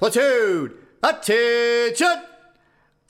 Platoon, 0.00 0.72
attention! 1.02 2.22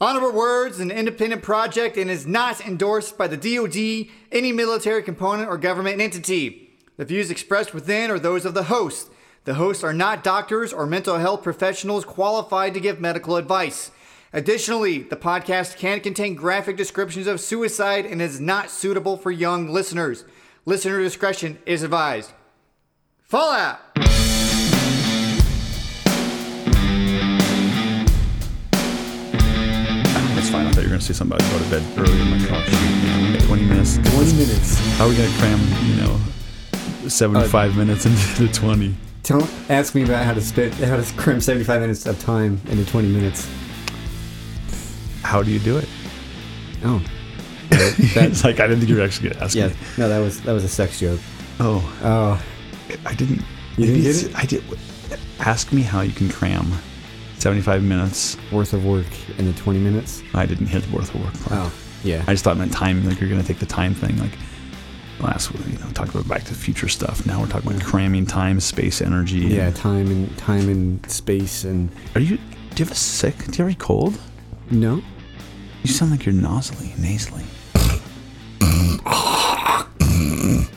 Honorable 0.00 0.32
Words 0.36 0.74
is 0.74 0.80
an 0.80 0.90
independent 0.90 1.40
project 1.40 1.96
and 1.96 2.10
is 2.10 2.26
not 2.26 2.60
endorsed 2.66 3.16
by 3.16 3.28
the 3.28 3.36
DoD, 3.36 4.12
any 4.32 4.50
military 4.50 5.00
component, 5.00 5.48
or 5.48 5.56
government 5.56 6.00
entity. 6.00 6.72
The 6.96 7.04
views 7.04 7.30
expressed 7.30 7.72
within 7.72 8.10
are 8.10 8.18
those 8.18 8.44
of 8.44 8.54
the 8.54 8.64
host. 8.64 9.08
The 9.44 9.54
hosts 9.54 9.84
are 9.84 9.92
not 9.92 10.24
doctors 10.24 10.72
or 10.72 10.84
mental 10.84 11.18
health 11.18 11.44
professionals 11.44 12.04
qualified 12.04 12.74
to 12.74 12.80
give 12.80 13.00
medical 13.00 13.36
advice. 13.36 13.92
Additionally, 14.32 14.98
the 14.98 15.14
podcast 15.14 15.76
can 15.76 16.00
contain 16.00 16.34
graphic 16.34 16.76
descriptions 16.76 17.28
of 17.28 17.40
suicide 17.40 18.04
and 18.04 18.20
is 18.20 18.40
not 18.40 18.68
suitable 18.68 19.16
for 19.16 19.30
young 19.30 19.68
listeners. 19.68 20.24
Listener 20.64 20.98
discretion 21.00 21.60
is 21.66 21.84
advised. 21.84 22.32
Fallout! 23.20 23.78
To 31.00 31.06
say 31.06 31.12
something 31.14 31.36
about 31.36 31.50
go 31.50 31.58
to 31.64 31.70
bed 31.70 31.98
early. 31.98 32.20
I'm 32.20 32.30
like, 32.40 32.50
oh, 32.50 32.62
shoot, 32.68 32.76
you 32.80 33.22
know, 33.22 33.32
we 33.32 33.38
got 33.38 33.46
20 33.46 33.64
minutes. 33.64 33.94
20 33.96 34.32
minutes. 34.34 34.78
How 34.98 35.06
are 35.06 35.08
we 35.08 35.16
going 35.16 35.30
to 35.30 35.38
cram, 35.38 35.60
you 35.86 35.96
know, 35.96 37.08
75 37.08 37.54
uh, 37.72 37.76
minutes 37.76 38.06
into 38.06 38.46
the 38.46 38.52
20? 38.52 38.94
Don't 39.22 39.50
ask 39.68 39.94
me 39.94 40.02
about 40.04 40.24
how 40.24 40.34
to 40.34 40.40
spit, 40.40 40.74
how 40.74 40.96
to 40.96 41.14
cram 41.14 41.40
75 41.40 41.80
minutes 41.80 42.06
of 42.06 42.18
time 42.20 42.60
into 42.68 42.84
20 42.84 43.08
minutes. 43.08 43.48
How 45.22 45.42
do 45.42 45.50
you 45.50 45.58
do 45.58 45.78
it? 45.78 45.88
Oh. 46.84 47.02
it's 47.72 48.44
like, 48.44 48.58
I 48.60 48.66
didn't 48.66 48.80
think 48.80 48.90
you 48.90 48.96
were 48.96 49.02
actually 49.02 49.28
going 49.28 49.38
to 49.38 49.44
ask 49.44 49.54
Yeah. 49.54 49.68
me. 49.68 49.74
No, 49.98 50.08
that 50.08 50.18
was 50.18 50.40
that 50.42 50.52
was 50.52 50.64
a 50.64 50.68
sex 50.68 50.98
joke. 50.98 51.20
Oh, 51.60 51.80
Oh. 52.02 52.42
I 53.06 53.14
didn't. 53.14 53.42
You 53.76 53.86
didn't 53.86 54.02
get 54.02 54.22
it? 54.24 54.36
I 54.36 54.44
did. 54.44 54.64
Ask 55.38 55.72
me 55.72 55.82
how 55.82 56.00
you 56.00 56.12
can 56.12 56.28
cram 56.28 56.72
75 57.40 57.82
minutes. 57.82 58.36
Worth 58.52 58.72
of 58.72 58.84
work 58.84 59.06
in 59.38 59.46
the 59.46 59.52
20 59.54 59.78
minutes. 59.78 60.22
I 60.34 60.46
didn't 60.46 60.66
hit 60.66 60.82
the 60.84 60.94
worth 60.96 61.14
of 61.14 61.22
work 61.24 61.32
part. 61.44 61.52
Oh. 61.52 61.72
Yeah. 62.02 62.24
I 62.26 62.32
just 62.32 62.44
thought 62.44 62.56
it 62.56 62.58
meant 62.58 62.72
time, 62.72 63.06
like 63.06 63.20
you're 63.20 63.28
going 63.28 63.40
to 63.42 63.46
take 63.46 63.58
the 63.58 63.66
time 63.66 63.94
thing. 63.94 64.16
Like 64.18 64.32
last 65.20 65.52
week, 65.52 65.66
you 65.66 65.78
know, 65.78 65.90
talked 65.92 66.10
about 66.14 66.26
Back 66.28 66.44
to 66.44 66.52
the 66.54 66.58
Future 66.58 66.88
stuff. 66.88 67.26
Now 67.26 67.40
we're 67.40 67.46
talking 67.48 67.70
about 67.70 67.82
cramming 67.84 68.26
time, 68.26 68.58
space, 68.60 69.02
energy. 69.02 69.38
yeah, 69.40 69.70
time 69.70 70.10
and 70.10 70.36
time 70.38 70.68
and 70.68 71.10
space 71.10 71.64
and 71.64 71.90
Are 72.14 72.20
you? 72.20 72.36
Do 72.36 72.42
you 72.76 72.84
have 72.84 72.92
a 72.92 72.94
sick? 72.94 73.36
Do 73.36 73.44
you 73.58 73.64
have 73.68 73.74
a 73.74 73.78
cold? 73.78 74.18
no. 74.70 75.02
You 75.82 75.90
sound 75.90 76.10
like 76.10 76.26
you're 76.26 76.34
nasally, 76.34 76.92
nasally. 76.98 77.44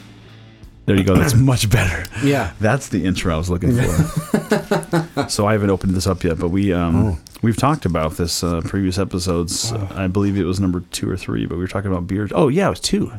there 0.86 0.96
you 0.96 1.04
go. 1.04 1.16
That's 1.16 1.34
much 1.52 1.70
better. 1.70 2.06
Yeah. 2.26 2.52
That's 2.60 2.90
the 2.90 3.06
intro 3.06 3.34
I 3.34 3.38
was 3.38 3.50
looking 3.50 3.72
for. 3.76 5.28
so 5.30 5.46
I 5.48 5.54
haven't 5.54 5.70
opened 5.70 5.94
this 5.96 6.08
up 6.08 6.24
yet, 6.24 6.40
but 6.40 6.50
we 6.50 6.74
um 6.74 6.96
Oh. 6.96 7.20
we've 7.42 7.58
talked 7.58 7.86
about 7.86 8.14
this 8.18 8.44
uh, 8.44 8.62
previous 8.62 8.98
episodes. 8.98 9.72
I 9.72 10.08
believe 10.08 10.38
it 10.38 10.44
was 10.44 10.60
number 10.60 10.82
two 10.92 11.10
or 11.10 11.18
three, 11.18 11.46
but 11.46 11.56
we 11.56 11.62
were 11.62 11.68
talking 11.68 11.92
about 11.92 12.08
beers. 12.08 12.32
Oh 12.34 12.48
yeah, 12.50 12.68
it 12.68 12.72
was 12.72 12.80
two, 12.80 13.12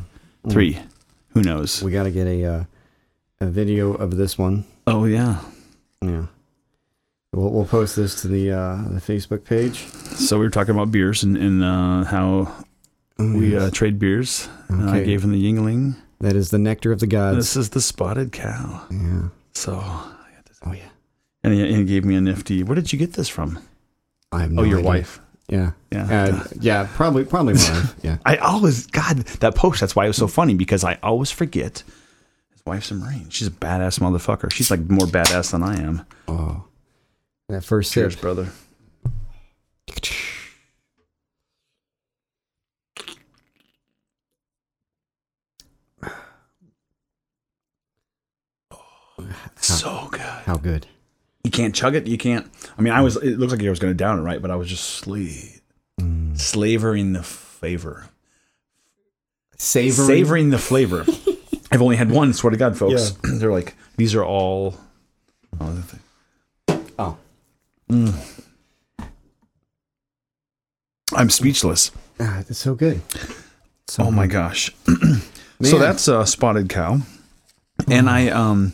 three. 0.49 0.79
Who 1.29 1.41
knows? 1.43 1.81
We 1.83 1.91
got 1.91 2.03
to 2.03 2.11
get 2.11 2.27
a 2.27 2.45
uh, 2.45 2.63
a 3.41 3.45
video 3.47 3.93
of 3.93 4.15
this 4.17 4.37
one. 4.37 4.65
oh 4.87 5.05
yeah. 5.05 5.41
Yeah. 6.01 6.27
We'll, 7.33 7.49
we'll 7.51 7.65
post 7.65 7.95
this 7.97 8.21
to 8.21 8.27
the 8.29 8.51
uh, 8.51 8.75
the 8.89 9.01
Facebook 9.01 9.43
page. 9.43 9.87
So 10.15 10.37
we 10.39 10.45
were 10.45 10.51
talking 10.51 10.73
about 10.73 10.91
beers 10.91 11.23
and, 11.23 11.35
and 11.35 11.63
uh, 11.63 12.03
how 12.05 12.53
we 13.17 13.57
uh, 13.57 13.69
trade 13.71 13.99
beers. 13.99 14.47
And 14.69 14.89
I 14.89 15.03
gave 15.03 15.23
him 15.23 15.31
the 15.33 15.43
Yuengling. 15.43 15.95
That 16.19 16.35
is 16.35 16.49
the 16.51 16.57
nectar 16.57 16.91
of 16.91 16.99
the 16.99 17.07
gods. 17.07 17.37
This 17.37 17.55
is 17.55 17.69
the 17.71 17.81
spotted 17.81 18.31
cow. 18.31 18.85
yeah. 18.91 19.29
So, 19.53 19.73
Oh 20.67 20.71
yeah. 20.73 20.89
and 21.43 21.53
he, 21.53 21.61
and 21.61 21.75
he 21.77 21.83
gave 21.85 22.03
me 22.05 22.15
a 22.15 22.21
nifty. 22.21 22.63
Where 22.63 22.75
did 22.75 22.91
you 22.91 22.99
get 22.99 23.13
this 23.13 23.29
from? 23.29 23.59
I 24.31 24.41
have 24.41 24.51
no 24.51 24.61
oh, 24.63 24.65
your 24.65 24.79
idea. 24.79 24.87
wife. 24.87 25.21
Yeah. 25.47 25.71
Yeah. 25.91 26.05
Uh, 26.23 26.43
yeah. 26.59 26.87
Probably. 26.95 27.23
Probably 27.23 27.53
my 27.53 27.59
wife. 27.73 27.95
Yeah. 28.03 28.17
I 28.25 28.37
always, 28.37 28.87
God, 28.87 29.17
that 29.19 29.55
post. 29.55 29.79
That's 29.79 29.95
why 29.95 30.05
it 30.05 30.07
was 30.07 30.17
so 30.17 30.27
funny 30.27 30.55
because 30.55 30.83
I 30.83 30.97
always 31.03 31.29
forget. 31.31 31.83
His 32.51 32.61
wife's 32.65 32.89
a 32.91 32.95
Marine. 32.95 33.29
She's 33.29 33.47
a 33.47 33.51
badass 33.51 33.99
motherfucker. 33.99 34.51
She's 34.51 34.71
like 34.71 34.79
more 34.89 35.05
badass 35.07 35.51
than 35.51 35.61
I 35.63 35.75
am. 35.81 36.05
Oh. 36.27 36.65
That 37.49 37.63
first 37.63 37.93
Cheers, 37.93 38.13
sip. 38.13 38.21
brother. 38.21 38.49
So 49.65 50.07
good. 50.11 50.21
How 50.21 50.57
good. 50.57 50.87
You 51.43 51.51
can't 51.51 51.75
chug 51.75 51.95
it. 51.95 52.07
You 52.07 52.17
can't. 52.17 52.49
I 52.77 52.81
mean, 52.81 52.93
I 52.93 53.01
was. 53.01 53.17
It 53.17 53.37
looks 53.39 53.51
like 53.51 53.61
I 53.63 53.69
was 53.69 53.79
going 53.79 53.91
to 53.93 53.97
down 53.97 54.19
it, 54.19 54.21
right? 54.23 54.41
But 54.41 54.51
I 54.51 54.55
was 54.55 54.67
just 54.69 55.03
sle- 55.05 55.59
Mm. 56.01 56.37
slavering 56.37 57.13
the 57.13 57.23
flavor, 57.23 58.09
Savory. 59.57 60.05
savoring 60.07 60.49
the 60.49 60.57
flavor. 60.57 61.05
I've 61.71 61.81
only 61.81 61.95
had 61.95 62.11
one. 62.11 62.33
Swear 62.33 62.51
to 62.51 62.57
God, 62.57 62.77
folks. 62.77 63.11
They're 63.23 63.51
like 63.51 63.75
these 63.95 64.13
are 64.13 64.23
all. 64.25 64.75
Oh. 65.61 65.83
Oh. 66.99 67.17
I'm 71.13 71.29
speechless. 71.29 71.91
Ah, 72.19 72.39
it's 72.49 72.57
so 72.59 72.75
good. 72.75 73.01
So 73.87 74.03
Oh 74.05 74.11
my 74.11 74.27
good. 74.27 74.33
gosh. 74.33 74.71
So 75.61 75.79
that's 75.79 76.09
a 76.09 76.27
spotted 76.27 76.67
cow, 76.67 76.99
and 77.89 78.09
I 78.09 78.27
um, 78.27 78.73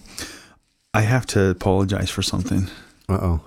I 0.93 1.01
have 1.01 1.25
to 1.27 1.49
apologize 1.49 2.09
for 2.09 2.21
something. 2.21 2.67
Uh 3.07 3.19
oh. 3.21 3.41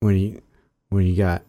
What 0.00 0.10
do 0.10 0.16
you 0.16 0.42
What 0.88 1.00
do 1.00 1.06
you 1.06 1.16
got? 1.16 1.42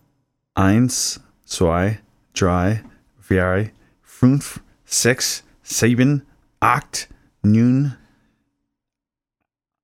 Eins, 0.56 1.20
zwei, 1.46 2.00
drei, 2.34 2.82
vier, 3.20 3.72
fünf, 4.02 4.60
sechs, 4.86 5.44
sieben, 5.64 6.22
acht, 6.62 7.08
neun, 7.44 7.98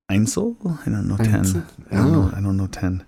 Einzel? 0.08 0.56
I 0.86 0.90
don't 0.90 1.08
know 1.08 1.16
ten. 1.16 1.44
Einzel? 1.44 1.64
I 1.90 1.96
don't 1.96 2.12
know. 2.12 2.30
Oh. 2.32 2.36
I 2.36 2.40
don't 2.40 2.56
know 2.56 2.66
ten. 2.68 3.04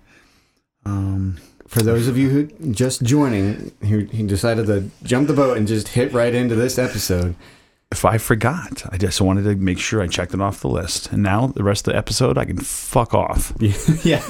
Um, 0.85 1.37
For 1.67 1.81
those 1.81 2.07
of 2.07 2.17
you 2.17 2.29
who 2.29 2.71
just 2.71 3.01
joining, 3.03 3.71
who, 3.81 4.01
who 4.01 4.27
decided 4.27 4.67
to 4.67 4.89
jump 5.03 5.27
the 5.27 5.33
boat 5.33 5.57
and 5.57 5.67
just 5.67 5.89
hit 5.89 6.13
right 6.13 6.33
into 6.33 6.55
this 6.55 6.77
episode, 6.77 7.35
if 7.93 8.03
I 8.05 8.17
forgot, 8.17 8.83
I 8.91 8.97
just 8.97 9.21
wanted 9.21 9.43
to 9.43 9.55
make 9.55 9.79
sure 9.79 10.01
I 10.01 10.07
checked 10.07 10.33
it 10.33 10.41
off 10.41 10.59
the 10.61 10.67
list. 10.67 11.11
And 11.11 11.23
now 11.23 11.47
the 11.47 11.63
rest 11.63 11.87
of 11.87 11.93
the 11.93 11.97
episode, 11.97 12.37
I 12.37 12.45
can 12.45 12.57
fuck 12.57 13.13
off. 13.13 13.53
yeah, 14.03 14.21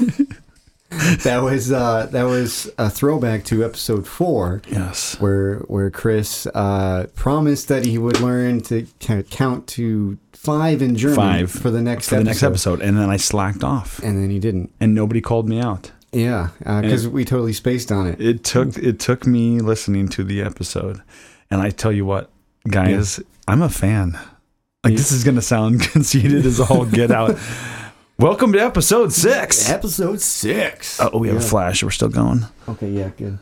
that 1.24 1.40
was 1.42 1.72
uh, 1.72 2.08
that 2.12 2.24
was 2.24 2.70
a 2.78 2.90
throwback 2.90 3.44
to 3.46 3.64
episode 3.66 4.08
four, 4.08 4.62
Yes. 4.70 5.20
where 5.20 5.56
where 5.68 5.90
Chris 5.90 6.46
uh, 6.54 7.08
promised 7.16 7.68
that 7.70 7.86
he 7.86 7.98
would 7.98 8.20
learn 8.20 8.62
to 8.62 8.86
count 9.32 9.66
to 9.68 10.18
five 10.34 10.82
in 10.84 10.96
German 10.96 11.16
Five 11.16 11.52
for 11.52 11.72
the 11.72 11.82
next 11.82 12.10
For 12.10 12.16
the 12.16 12.22
episode. 12.22 12.30
next 12.30 12.44
episode, 12.44 12.82
and 12.82 12.98
then 12.98 13.10
I 13.10 13.18
slacked 13.18 13.64
off, 13.64 14.00
and 14.04 14.22
then 14.22 14.30
he 14.30 14.40
didn't. 14.40 14.72
and 14.80 14.94
nobody 14.94 15.22
called 15.22 15.50
me 15.50 15.60
out. 15.60 15.92
Yeah, 16.12 16.50
because 16.60 17.08
we 17.08 17.26
totally 17.26 17.54
spaced 17.54 17.92
on 17.92 18.06
it. 18.06 18.22
It 18.22 18.44
took 18.44 18.78
it 18.78 19.00
took 19.00 19.26
me 19.26 19.60
listening 19.62 20.10
to 20.10 20.24
the 20.24 20.44
episode, 20.44 21.02
and 21.50 21.60
I 21.60 21.72
tell 21.72 21.92
you 21.92 22.06
what, 22.06 22.30
guys, 22.68 23.20
I'm 23.48 23.62
a 23.62 23.70
fan. 23.70 24.14
Like 24.84 24.92
Yeah. 24.92 24.98
this 24.98 25.12
is 25.12 25.24
gonna 25.24 25.42
sound 25.42 25.82
conceited 25.92 26.46
as 26.46 26.60
all 26.60 26.86
get 26.86 27.12
out. 27.12 27.38
Welcome 28.20 28.54
to 28.54 28.60
episode 28.60 29.12
six. 29.12 29.70
Episode 29.70 30.22
six. 30.22 31.00
Oh, 31.00 31.18
we 31.18 31.28
have 31.30 31.38
a 31.38 31.42
flash. 31.42 31.84
We're 31.84 31.90
still 31.90 32.10
going. 32.10 32.46
Okay, 32.70 32.90
yeah, 32.90 33.10
good. 33.18 33.40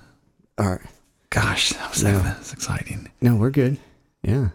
All 0.57 0.69
right. 0.69 0.81
Gosh, 1.29 1.71
that 1.71 1.89
was, 1.91 2.03
Yeah. 2.03 2.17
that 2.19 2.39
was 2.39 2.53
exciting. 2.53 3.09
No, 3.21 3.35
we're 3.35 3.49
good. 3.51 3.77
Yeah. 4.23 4.49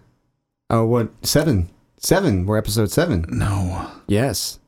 Oh, 0.71 0.84
what? 0.87 1.09
Seven. 1.25 1.69
Seven. 1.98 2.47
We're 2.47 2.56
episode 2.59 2.91
seven. 2.91 3.25
No. 3.28 3.91
Yes. 4.06 4.59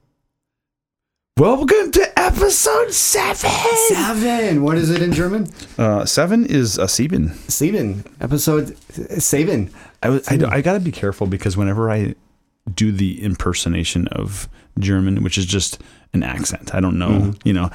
Welcome 1.39 1.93
to 1.93 2.19
episode 2.19 2.93
seven. 2.93 3.51
Seven. 3.89 4.63
What 4.63 4.77
is 4.77 4.91
it 4.91 5.03
in 5.03 5.13
German? 5.13 5.49
Uh, 5.79 6.05
seven 6.05 6.45
is 6.45 6.79
a 6.79 6.89
sieben. 6.89 7.33
Sieben. 7.49 8.05
Episode 8.21 8.77
seven. 9.23 9.71
I, 10.03 10.09
was- 10.11 10.29
I, 10.29 10.35
I 10.57 10.61
gotta 10.61 10.81
be 10.81 10.93
careful 10.93 11.27
because 11.27 11.57
whenever 11.57 11.91
I 11.91 12.15
do 12.73 12.93
the 12.93 13.23
impersonation 13.23 14.09
of 14.09 14.49
German, 14.79 15.23
which 15.23 15.39
is 15.39 15.47
just 15.47 15.81
an 16.13 16.23
accent, 16.23 16.75
I 16.75 16.81
don't 16.81 16.99
know, 16.99 17.09
Mhm. 17.09 17.41
you 17.45 17.53
know. 17.53 17.71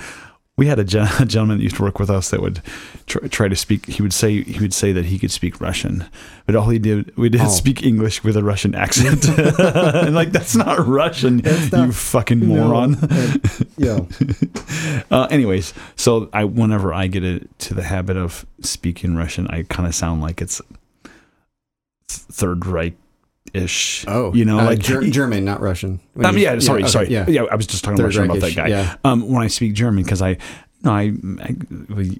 We 0.55 0.67
had 0.67 0.77
a, 0.77 0.83
gen- 0.83 1.09
a 1.19 1.25
gentleman 1.25 1.57
that 1.57 1.63
used 1.63 1.77
to 1.77 1.81
work 1.81 1.97
with 1.97 2.11
us 2.11 2.29
that 2.29 2.39
would 2.39 2.61
try, 3.07 3.27
try 3.27 3.47
to 3.47 3.55
speak. 3.55 3.87
He 3.87 4.03
would 4.03 4.13
say 4.13 4.43
he 4.43 4.59
would 4.59 4.71
say 4.73 4.91
that 4.91 5.05
he 5.05 5.17
could 5.17 5.31
speak 5.31 5.59
Russian, 5.59 6.05
but 6.45 6.55
all 6.55 6.69
he 6.69 6.77
did 6.77 7.11
we 7.17 7.27
did 7.29 7.41
Oh. 7.41 7.47
speak 7.47 7.81
English 7.81 8.23
with 8.23 8.37
a 8.37 8.43
Russian 8.43 8.75
accent, 8.75 9.27
and 9.27 10.13
like 10.15 10.31
that's 10.31 10.55
not 10.55 10.85
Russian, 10.87 11.37
That's 11.37 11.71
you 11.71 11.91
fucking 11.91 12.45
moron. 12.45 12.97
Yeah. 13.77 14.01
Uh, 15.09 15.27
anyways, 15.31 15.73
so 15.95 16.29
I 16.33 16.43
whenever 16.43 16.93
I 16.93 17.07
get 17.07 17.23
it 17.23 17.49
to 17.59 17.73
the 17.73 17.81
habit 17.83 18.15
of 18.15 18.45
speaking 18.61 19.15
Russian, 19.15 19.47
I 19.47 19.63
kind 19.63 19.87
of 19.87 19.95
sound 19.95 20.21
like 20.21 20.39
it's 20.39 20.61
Third 22.17 22.65
Reich 22.65 22.95
ish. 23.53 24.05
Oh, 24.07 24.33
you 24.33 24.45
know, 24.45 24.59
uh, 24.59 24.65
like 24.65 24.79
Ger- 24.79 25.01
German, 25.03 25.45
not 25.45 25.61
Russian. 25.61 25.99
When 26.13 26.25
Um, 26.25 26.37
yeah, 26.37 26.57
sorry, 26.59 26.81
okay, 26.83 26.91
sorry. 26.91 27.09
yeah. 27.09 27.25
Yeah. 27.27 27.43
I 27.51 27.55
was 27.55 27.67
just 27.67 27.83
talking 27.83 27.97
Third 27.97 28.05
Russian 28.05 28.23
about 28.25 28.39
that 28.41 28.55
guy. 28.55 28.67
yeah. 28.67 28.95
Um, 29.03 29.27
when 29.29 29.43
I 29.43 29.47
speak 29.47 29.73
German, 29.73 30.03
because 30.03 30.21
I, 30.21 30.29
you 30.29 30.37
know, 30.83 30.91
I, 30.91 31.13
I, 31.43 31.55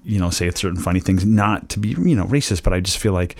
you 0.04 0.20
know, 0.20 0.30
say 0.30 0.50
certain 0.50 0.78
funny 0.80 1.00
things, 1.00 1.24
not 1.24 1.68
to 1.70 1.78
be, 1.78 1.88
you 1.90 2.14
know, 2.16 2.24
racist, 2.26 2.62
but 2.62 2.72
I 2.72 2.80
just 2.80 2.98
feel 2.98 3.12
like, 3.12 3.36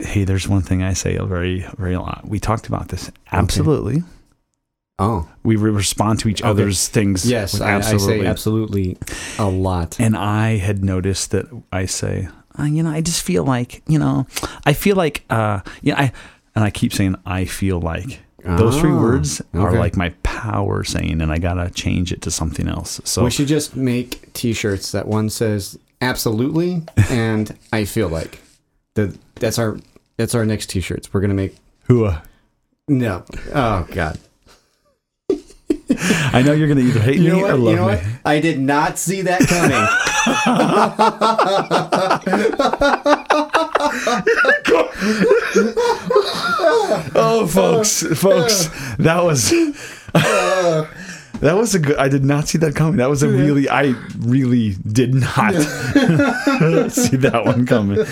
hey, 0.00 0.24
there's 0.24 0.48
one 0.48 0.62
thing 0.62 0.82
I 0.82 0.92
say 0.94 1.16
a 1.16 1.24
very, 1.24 1.66
very 1.78 1.94
a 1.94 2.00
lot. 2.00 2.26
We 2.26 2.38
talked 2.40 2.66
about 2.66 2.88
this. 2.88 3.10
Absolutely. 3.32 4.02
Oh, 4.98 5.28
We 5.42 5.56
respond 5.56 6.20
to 6.20 6.28
each 6.28 6.40
Okay. 6.40 6.48
other's 6.48 6.88
things. 6.88 7.28
yes, 7.30 7.52
with 7.52 7.62
I, 7.62 7.76
I 7.76 7.80
say 7.98 8.24
absolutely 8.24 8.96
a 9.38 9.46
lot. 9.48 10.00
And 10.00 10.16
I 10.16 10.56
had 10.56 10.82
noticed 10.82 11.32
that 11.32 11.46
I 11.70 11.84
say, 11.84 12.28
uh, 12.58 12.64
you 12.64 12.82
know, 12.82 12.90
I 12.90 13.00
just 13.00 13.22
feel 13.22 13.44
like, 13.44 13.82
you 13.86 13.98
know, 13.98 14.26
I 14.64 14.72
feel 14.72 14.96
like, 14.96 15.24
uh, 15.30 15.60
you 15.82 15.92
know, 15.92 15.98
I, 15.98 16.12
and 16.54 16.64
I 16.64 16.70
keep 16.70 16.92
saying, 16.92 17.16
I 17.24 17.44
feel 17.44 17.80
like. 17.80 18.20
Those 18.44 18.78
three 18.78 18.92
words 18.92 19.42
are 19.54 19.70
okay. 19.70 19.78
like 19.80 19.96
my 19.96 20.10
power 20.22 20.84
saying, 20.84 21.20
and 21.20 21.32
I 21.32 21.38
gotta 21.38 21.68
change 21.70 22.12
it 22.12 22.22
to 22.22 22.30
something 22.30 22.68
else. 22.68 23.00
So 23.02 23.24
we 23.24 23.30
should 23.32 23.48
just 23.48 23.74
make 23.74 24.32
T-shirts 24.34 24.92
that 24.92 25.08
one 25.08 25.30
says 25.30 25.76
absolutely 26.00 26.84
and 27.10 27.58
I 27.72 27.86
feel 27.86 28.08
like. 28.08 28.38
The, 28.94 29.18
that's 29.34 29.58
our 29.58 29.78
that's 30.16 30.36
our 30.36 30.46
next 30.46 30.70
T-shirts. 30.70 31.12
We're 31.12 31.22
gonna 31.22 31.34
make? 31.34 31.56
Uh, 31.90 32.20
no. 32.86 33.24
Oh 33.52 33.86
God. 33.90 34.20
I 35.88 36.42
know 36.42 36.52
you're 36.52 36.68
gonna 36.68 36.80
either 36.80 37.00
hate 37.00 37.18
You 37.20 37.32
me 37.34 37.42
or 37.42 37.54
love 37.56 37.70
You 37.70 37.76
know 37.76 37.88
me. 37.88 37.94
what? 37.96 38.04
I 38.24 38.40
did 38.40 38.58
not 38.58 38.98
see 38.98 39.22
that 39.22 39.40
coming. 39.46 39.86
Oh, 47.18 47.46
folks, 47.50 48.02
folks, 48.18 48.66
that 48.98 49.22
was 49.22 49.50
that 51.40 51.52
was 51.54 51.74
a 51.74 51.78
good. 51.78 51.96
I 51.96 52.08
did 52.08 52.24
not 52.24 52.48
see 52.48 52.58
that 52.58 52.74
coming. 52.74 52.96
That 52.96 53.10
was 53.10 53.22
a 53.22 53.28
really. 53.28 53.68
I 53.68 53.94
really 54.18 54.74
did 54.90 55.14
not 55.14 55.52
see 56.90 57.16
that 57.16 57.42
one 57.44 57.66
coming. 57.66 58.04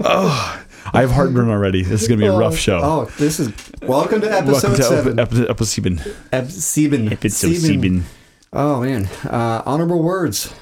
Oh, 0.00 0.62
I 0.92 1.00
have 1.00 1.10
heartburn 1.10 1.48
already. 1.50 1.82
This 1.82 2.02
is 2.02 2.08
gonna 2.08 2.20
be 2.20 2.26
a 2.26 2.32
rough 2.36 2.56
show. 2.56 2.80
Oh, 2.82 3.04
this 3.18 3.38
is 3.40 3.52
welcome 3.82 4.20
to 4.20 4.30
episode 4.32 4.52
Welcome 4.52 4.74
to 4.76 4.82
seven. 4.82 5.18
episode 5.18 5.66
seven. 5.66 6.00
Ep- 6.32 6.50
Sieben. 6.50 7.12
Episode 7.12 7.54
seven. 7.54 8.04
Oh 8.52 8.80
man, 8.80 9.06
uh, 9.24 9.62
honorable 9.66 10.02
words. 10.02 10.54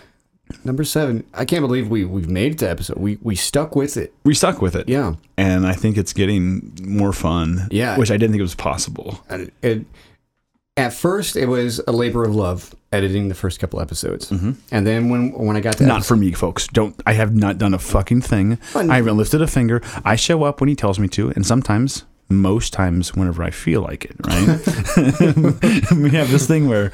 Number 0.65 0.85
seven. 0.85 1.25
I 1.35 1.45
can't 1.45 1.63
believe 1.63 1.89
we 1.89 2.05
we've 2.05 2.29
made 2.29 2.53
it 2.53 2.59
to 2.59 2.69
episode. 2.71 2.99
We 2.99 3.19
we 3.23 3.35
stuck 3.35 3.75
with 3.77 3.97
it. 3.97 4.13
We 4.25 4.35
stuck 4.35 4.61
with 4.63 4.75
it. 4.77 4.89
Yeah. 4.89 5.15
and 5.37 5.67
I 5.67 5.73
think 5.75 5.97
it's 5.97 6.13
getting 6.13 6.77
more 6.83 7.13
fun. 7.13 7.69
Yeah. 7.71 7.97
which 7.99 8.11
I 8.11 8.15
didn't 8.17 8.33
think 8.33 8.41
it 8.41 8.43
was 8.43 8.55
possible. 8.55 9.21
And 9.29 9.51
it, 9.63 9.85
at 10.77 10.93
first, 10.93 11.37
it 11.37 11.47
was 11.47 11.81
a 11.87 11.93
labor 11.93 12.25
of 12.25 12.35
love 12.35 12.75
editing 12.93 13.29
the 13.29 13.35
first 13.35 13.61
couple 13.61 13.81
episodes, 13.81 14.31
and 14.31 14.57
then 14.87 15.09
when 15.09 15.33
when 15.33 15.57
I 15.57 15.61
got 15.61 15.77
to 15.79 15.87
Not 15.87 15.99
episode- 15.99 16.09
for 16.09 16.17
me, 16.17 16.33
folks. 16.33 16.67
Don't. 16.69 17.01
I 17.07 17.13
have 17.13 17.35
not 17.35 17.59
done 17.59 17.75
a 17.75 17.79
fucking 17.79 18.23
thing. 18.23 18.57
Fun. 18.57 18.91
I 18.91 18.97
haven't 18.97 19.17
lifted 19.17 19.41
a 19.43 19.47
finger. 19.47 19.81
I 20.05 20.17
show 20.17 20.43
up 20.45 20.61
when 20.61 20.69
he 20.69 20.75
tells 20.75 20.99
me 20.99 21.07
to, 21.09 21.31
and 21.31 21.47
sometimes, 21.47 22.05
most 22.29 22.73
times, 22.73 23.15
whenever 23.15 23.43
I 23.45 23.51
feel 23.51 23.83
like 23.83 24.05
it. 24.07 24.17
Right? 24.27 25.91
we 25.97 26.11
have 26.11 26.31
this 26.31 26.47
thing 26.49 26.69
where, 26.69 26.91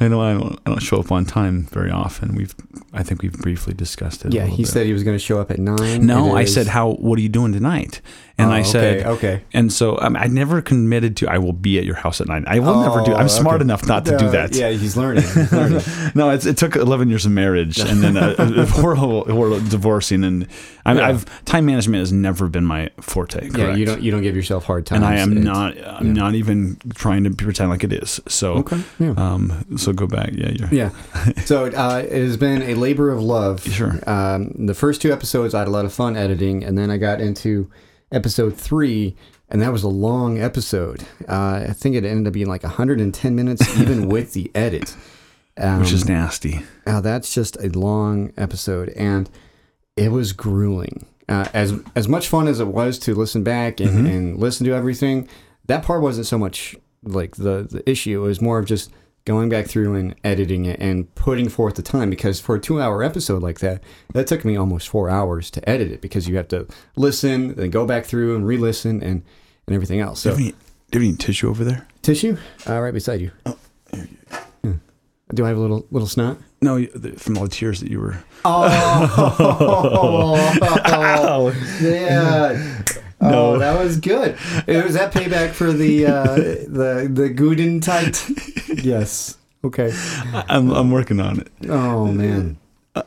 I 0.00 0.08
know 0.08 0.20
I 0.22 0.32
don't, 0.32 0.58
I 0.64 0.70
don't 0.70 0.80
show 0.80 0.98
up 0.98 1.12
on 1.12 1.24
time 1.26 1.64
very 1.66 1.90
often. 1.90 2.34
We've, 2.34 2.54
I 2.92 3.02
think 3.02 3.20
we've 3.22 3.32
briefly 3.32 3.74
discussed 3.74 4.24
it. 4.24 4.32
yeah, 4.32 4.46
he 4.46 4.62
bit. 4.62 4.70
said 4.72 4.86
he 4.86 4.92
was 4.94 5.02
going 5.04 5.16
to 5.16 5.22
show 5.22 5.40
up 5.40 5.50
at 5.50 5.58
nine. 5.58 6.06
No, 6.06 6.34
I 6.34 6.42
is- 6.42 6.54
said, 6.54 6.68
"How? 6.68 6.92
What 6.92 7.18
are 7.18 7.22
you 7.22 7.28
doing 7.28 7.52
tonight?" 7.52 8.00
And 8.40 8.50
Oh, 8.50 8.54
I 8.54 8.62
said, 8.62 9.00
okay, 9.00 9.08
okay. 9.10 9.42
And 9.52 9.72
so 9.72 9.98
um, 10.00 10.16
I 10.16 10.26
never 10.26 10.60
committed 10.62 11.16
to. 11.18 11.30
I 11.30 11.38
will 11.38 11.52
be 11.52 11.78
at 11.78 11.84
your 11.84 11.94
house 11.96 12.20
at 12.20 12.28
nine. 12.28 12.44
I 12.46 12.58
will 12.58 12.80
never 12.80 13.02
do. 13.04 13.12
Oh, 13.12 13.16
I'm 13.16 13.28
smart 13.28 13.56
okay. 13.56 13.64
enough 13.64 13.86
not 13.86 14.04
to 14.06 14.16
do 14.18 14.26
Uh, 14.26 14.30
that. 14.30 14.54
Yeah, 14.54 14.70
he's 14.70 14.96
learning. 14.96 15.22
He's 15.24 15.52
learning. 15.52 15.82
no, 16.14 16.30
it's, 16.30 16.46
it 16.46 16.56
took 16.56 16.76
11 16.76 17.08
years 17.08 17.26
of 17.26 17.32
marriage 17.32 17.78
and 17.78 18.02
then 18.02 18.16
a, 18.16 18.34
a 18.38 18.66
horrible, 18.66 19.24
horrible 19.24 19.60
divorcing. 19.68 20.24
And 20.24 20.46
I 20.86 20.94
Yeah. 20.94 21.08
I've 21.08 21.44
time 21.44 21.66
management 21.66 22.00
has 22.00 22.12
never 22.12 22.48
been 22.48 22.64
my 22.64 22.90
forte. 23.00 23.40
Correct? 23.40 23.56
yeah, 23.58 23.74
you 23.74 23.84
don't 23.86 24.02
you 24.02 24.10
don't 24.10 24.22
give 24.22 24.34
yourself 24.36 24.64
hard 24.64 24.86
time. 24.86 25.02
And 25.02 25.04
I 25.04 25.16
am 25.18 25.42
not. 25.42 25.76
I'm 25.84 26.12
not 26.14 26.34
even 26.34 26.78
trying 26.94 27.24
to 27.24 27.30
pretend 27.30 27.70
like 27.70 27.84
it 27.84 27.92
is. 27.92 28.20
So, 28.28 28.54
Okay. 28.54 28.80
Yeah. 28.98 29.10
um, 29.16 29.64
so 29.76 29.92
go 29.92 30.06
back. 30.06 30.30
Yeah, 30.32 30.50
you're, 30.50 30.68
Yeah. 30.72 30.90
So 31.44 31.66
uh, 31.66 32.02
it 32.08 32.22
has 32.22 32.36
been 32.36 32.62
a 32.62 32.74
labor 32.74 33.10
of 33.10 33.20
love. 33.22 33.62
Sure. 33.64 33.98
Um, 34.08 34.52
the 34.66 34.74
first 34.74 35.02
two 35.02 35.12
episodes, 35.12 35.54
I 35.54 35.58
had 35.60 35.68
a 35.68 35.70
lot 35.70 35.84
of 35.84 35.92
fun 35.92 36.16
editing, 36.16 36.64
and 36.64 36.76
then 36.78 36.90
I 36.90 36.96
got 36.96 37.20
into 37.20 37.70
episode 38.12 38.56
three, 38.56 39.16
and 39.48 39.60
that 39.62 39.72
was 39.72 39.82
a 39.82 39.88
long 39.88 40.38
episode. 40.40 41.04
Uh, 41.28 41.64
I 41.68 41.72
think 41.72 41.96
it 41.96 42.04
ended 42.04 42.26
up 42.26 42.32
being 42.32 42.46
like 42.48 42.62
110 42.62 43.34
minutes, 43.34 43.78
even 43.78 44.08
with 44.14 44.32
the 44.32 44.50
edit. 44.54 44.94
Um, 45.58 45.80
which 45.80 45.92
is 45.92 46.08
nasty. 46.08 46.62
uh, 46.86 47.00
that's 47.00 47.34
just 47.34 47.56
a 47.62 47.68
long 47.68 48.32
episode, 48.36 48.88
and 48.90 49.28
it 49.96 50.10
was 50.10 50.32
grueling. 50.32 51.06
Uh, 51.28 51.48
as 51.52 51.74
as 51.94 52.08
much 52.08 52.28
fun 52.28 52.48
as 52.48 52.58
it 52.60 52.66
was 52.66 52.98
to 53.00 53.14
listen 53.14 53.44
back 53.44 53.78
and, 53.80 54.06
and 54.06 54.38
listen 54.38 54.66
to 54.66 54.72
everything, 54.72 55.28
that 55.66 55.84
part 55.84 56.02
wasn't 56.02 56.26
so 56.26 56.38
much 56.38 56.74
like 57.04 57.36
the 57.36 57.66
the 57.70 57.88
issue. 57.88 58.24
It 58.24 58.26
was 58.26 58.40
more 58.40 58.58
of 58.58 58.66
just 58.66 58.90
going 59.30 59.48
back 59.48 59.66
through 59.68 59.94
and 59.94 60.14
editing 60.24 60.66
it 60.66 60.80
and 60.80 61.14
putting 61.14 61.48
forth 61.48 61.76
the 61.76 61.82
time. 61.82 62.10
Because 62.10 62.40
for 62.40 62.56
a 62.56 62.60
two 62.60 62.80
hour 62.82 63.04
episode 63.04 63.42
like 63.42 63.60
that, 63.60 63.80
that 64.12 64.26
took 64.26 64.44
me 64.44 64.56
almost 64.56 64.88
four 64.88 65.08
hours 65.08 65.52
to 65.52 65.68
edit 65.68 65.92
it 65.92 66.00
because 66.00 66.26
you 66.28 66.36
have 66.36 66.48
to 66.48 66.66
listen, 66.96 67.54
then 67.54 67.70
go 67.70 67.86
back 67.86 68.04
through 68.06 68.34
and 68.34 68.44
re-listen 68.44 69.00
and 69.02 69.22
and 69.66 69.74
everything 69.76 70.00
else. 70.00 70.24
Do 70.24 70.30
you 70.30 70.34
have 70.34 70.40
any, 70.40 70.50
do 70.90 70.98
you 70.98 71.04
have 71.04 71.08
any 71.10 71.16
tissue 71.16 71.48
over 71.48 71.62
there? 71.62 71.86
tissue, 72.02 72.36
uh, 72.68 72.80
right 72.80 72.92
beside 72.94 73.20
you. 73.20 73.30
Oh, 73.46 73.56
Do 75.32 75.44
I 75.44 75.48
have 75.48 75.56
a 75.58 75.60
little 75.60 75.86
little 75.92 76.08
snot? 76.08 76.38
No, 76.60 76.84
from 77.16 77.38
all 77.38 77.44
the 77.44 77.50
tears 77.50 77.78
that 77.80 77.88
you 77.90 78.00
were. 78.00 78.18
Oh, 78.44 78.66
yeah. 81.80 82.82
Oh, 83.20 83.58
that 83.58 83.78
was 83.78 83.98
good. 83.98 84.36
It 84.66 84.84
was 84.84 84.94
that 84.94 85.12
payback 85.12 85.50
for 85.52 85.72
the 85.72 86.06
uh, 86.06 86.24
the 86.34 87.08
the 87.12 87.28
Guden 87.34 87.82
tight. 87.82 88.24
Yes. 88.82 89.36
Okay. 89.62 89.92
I'm, 90.48 90.70
I'm 90.70 90.90
working 90.90 91.20
on 91.20 91.40
it. 91.40 91.48
Oh 91.68 92.06
man. 92.06 92.56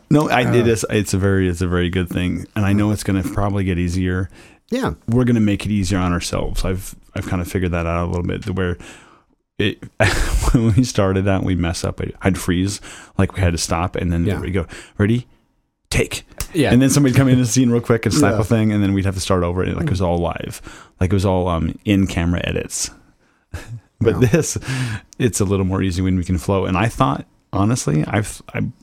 No, 0.09 0.29
I, 0.29 0.43
did 0.43 0.67
it 0.67 0.71
is. 0.71 0.85
It's 0.89 1.13
a 1.13 1.17
very, 1.17 1.49
it's 1.49 1.61
a 1.61 1.67
very 1.67 1.89
good 1.89 2.07
thing, 2.07 2.45
and 2.55 2.65
I 2.65 2.71
know 2.73 2.91
it's 2.91 3.03
going 3.03 3.21
to 3.21 3.27
probably 3.29 3.63
get 3.65 3.77
easier. 3.77 4.29
Yeah. 4.69 4.93
we're 5.07 5.25
going 5.25 5.35
to 5.35 5.41
make 5.41 5.65
it 5.65 5.71
easier 5.71 5.99
on 5.99 6.13
ourselves. 6.13 6.63
I've 6.63 6.95
I've 7.15 7.27
kind 7.27 7.41
of 7.41 7.47
figured 7.47 7.71
that 7.71 7.85
out 7.85 8.05
a 8.05 8.07
little 8.07 8.23
bit. 8.23 8.49
Where 8.49 8.77
it 9.59 9.83
when 10.53 10.73
we 10.75 10.83
started 10.83 11.27
out, 11.27 11.43
we 11.43 11.55
mess 11.55 11.83
up. 11.83 11.99
I'd 12.21 12.37
freeze, 12.37 12.79
like 13.17 13.33
we 13.35 13.41
had 13.41 13.51
to 13.51 13.57
stop, 13.57 13.95
and 13.95 14.11
then 14.11 14.25
Yeah. 14.25 14.39
we 14.39 14.51
go 14.51 14.65
ready, 14.97 15.27
take, 15.89 16.23
Yeah. 16.53 16.71
and 16.71 16.81
then 16.81 16.89
somebody'd 16.89 17.15
come 17.15 17.27
in 17.27 17.39
the 17.39 17.45
scene 17.45 17.69
real 17.69 17.81
quick 17.81 18.05
and 18.05 18.13
snap 18.13 18.33
Yeah. 18.33 18.41
a 18.41 18.43
thing, 18.43 18.71
and 18.71 18.81
then 18.83 18.93
we'd 18.93 19.05
have 19.05 19.15
to 19.15 19.21
start 19.21 19.43
over. 19.43 19.63
And 19.63 19.75
like 19.75 19.85
it 19.85 19.89
was 19.89 20.01
all 20.01 20.17
live, 20.17 20.61
like 20.99 21.11
it 21.11 21.13
was 21.13 21.25
all 21.25 21.47
um 21.47 21.77
in 21.85 22.07
camera 22.07 22.41
edits. 22.43 22.89
but 24.01 24.15
Wow. 24.15 24.19
this, 24.19 24.57
it's 25.19 25.39
a 25.39 25.45
little 25.45 25.65
more 25.65 25.81
easy 25.81 26.01
when 26.01 26.17
we 26.17 26.23
can 26.23 26.37
flow. 26.37 26.65
And 26.65 26.77
I 26.77 26.87
thought 26.87 27.25
honestly, 27.51 28.03
I've 28.07 28.41
I'm 28.53 28.73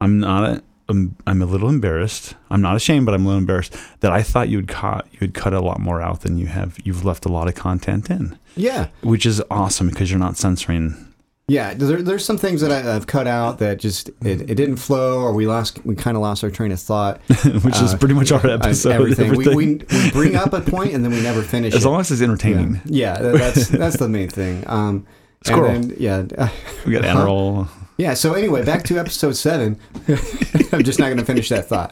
I'm 0.00 0.18
not 0.18 0.44
a, 0.44 0.62
I'm, 0.88 1.16
I'm 1.26 1.40
a 1.40 1.46
little 1.46 1.70
embarrassed. 1.70 2.34
I'm 2.50 2.60
not 2.60 2.76
ashamed, 2.76 3.06
but 3.06 3.14
I'm 3.14 3.22
a 3.24 3.28
little 3.28 3.38
embarrassed 3.38 3.74
that 4.00 4.12
I 4.12 4.22
thought 4.22 4.48
you'd 4.50 4.68
cut 4.68 5.06
you 5.12 5.18
would 5.22 5.32
cut 5.34 5.54
a 5.54 5.60
lot 5.60 5.80
more 5.80 6.02
out 6.02 6.20
than 6.22 6.36
you 6.36 6.46
have. 6.46 6.78
You've 6.84 7.04
left 7.06 7.24
a 7.24 7.30
lot 7.30 7.48
of 7.48 7.54
content 7.54 8.10
in, 8.10 8.38
yeah. 8.54 8.88
which 9.02 9.24
is 9.24 9.42
awesome 9.50 9.88
because 9.88 10.10
you're 10.10 10.20
not 10.20 10.36
censoring. 10.36 11.03
Yeah. 11.48 11.74
There, 11.74 12.00
there's 12.02 12.24
some 12.24 12.38
things 12.38 12.60
that 12.62 12.70
I, 12.72 12.94
I've 12.96 13.06
cut 13.06 13.26
out 13.26 13.58
that 13.58 13.78
just 13.78 14.08
it, 14.22 14.42
it 14.50 14.54
didn't 14.54 14.76
flow, 14.76 15.20
or 15.20 15.32
we 15.32 15.46
lost 15.46 15.84
we 15.84 15.94
kind 15.94 16.16
of 16.16 16.22
lost 16.22 16.42
our 16.44 16.50
train 16.50 16.72
of 16.72 16.80
thought. 16.80 17.20
which 17.28 17.80
is 17.82 17.94
Uh, 17.94 17.98
pretty 17.98 18.14
much 18.14 18.32
our 18.32 18.46
episode. 18.46 18.92
Everything. 18.92 19.30
We, 19.36 19.46
everything. 19.50 19.86
we 19.92 20.04
we 20.04 20.10
bring 20.10 20.36
up 20.36 20.52
a 20.52 20.60
point 20.60 20.94
and 20.94 21.04
then 21.04 21.12
we 21.12 21.20
never 21.20 21.42
finish 21.42 21.74
it. 21.74 21.76
as 21.76 21.84
it. 21.84 21.88
long 21.88 22.00
as 22.00 22.10
it's 22.10 22.22
entertaining. 22.22 22.80
yeah. 22.86 23.20
Yeah. 23.22 23.32
That's 23.32 23.68
that's 23.68 23.96
the 23.98 24.08
main 24.08 24.28
thing. 24.28 24.64
Um. 24.66 25.06
Squirrel. 25.44 25.70
And 25.72 25.90
then, 25.90 25.96
yeah. 26.00 26.48
We 26.86 26.92
got 26.92 27.04
Uh-huh. 27.04 27.64
Yeah, 27.96 28.14
so 28.14 28.32
anyway, 28.32 28.64
back 28.64 28.82
to 28.84 28.98
episode 28.98 29.36
seven. 29.36 29.78
I'm 30.72 30.82
just 30.82 30.98
not 30.98 31.06
going 31.06 31.18
to 31.18 31.24
finish 31.24 31.48
that 31.50 31.66
thought. 31.68 31.90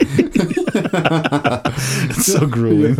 It's 2.10 2.26
so 2.26 2.46
grueling. 2.46 2.96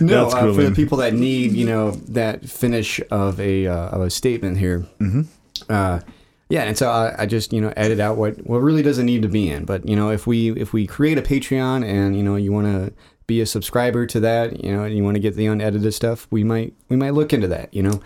No, 0.00 0.28
uh, 0.28 0.52
for 0.52 0.62
the 0.64 0.72
people 0.74 0.98
that 0.98 1.14
need, 1.14 1.52
you 1.52 1.66
know, 1.66 1.92
that 2.08 2.48
finish 2.48 3.00
of 3.10 3.38
a 3.38 3.66
uh, 3.68 3.88
of 3.90 4.00
a 4.00 4.10
statement 4.10 4.58
here. 4.58 4.80
Mm-hmm. 5.00 5.22
Uh, 5.68 6.00
yeah, 6.48 6.64
and 6.64 6.76
so 6.76 6.90
I, 6.90 7.22
I 7.22 7.26
just 7.26 7.52
you 7.52 7.60
know 7.60 7.72
edit 7.76 7.98
out 8.00 8.16
what 8.18 8.46
what 8.46 8.58
really 8.58 8.82
doesn't 8.82 9.06
need 9.06 9.22
to 9.22 9.28
be 9.28 9.48
in. 9.48 9.64
But 9.64 9.88
you 9.88 9.96
know, 9.96 10.10
if 10.10 10.26
we 10.26 10.50
if 10.52 10.72
we 10.72 10.86
create 10.86 11.16
a 11.18 11.22
Patreon 11.22 11.84
and 11.84 12.14
you 12.16 12.22
know 12.22 12.36
you 12.36 12.52
want 12.52 12.66
to 12.66 12.92
be 13.26 13.40
a 13.40 13.46
subscriber 13.46 14.04
to 14.06 14.20
that, 14.20 14.62
you 14.64 14.70
know, 14.72 14.82
and 14.84 14.94
you 14.96 15.02
want 15.02 15.14
to 15.14 15.20
get 15.20 15.34
the 15.36 15.46
unedited 15.46 15.94
stuff, 15.94 16.26
we 16.30 16.44
might 16.44 16.74
we 16.88 16.96
might 16.96 17.14
look 17.14 17.32
into 17.32 17.48
that. 17.48 17.72
You 17.72 17.84
know, 17.84 18.00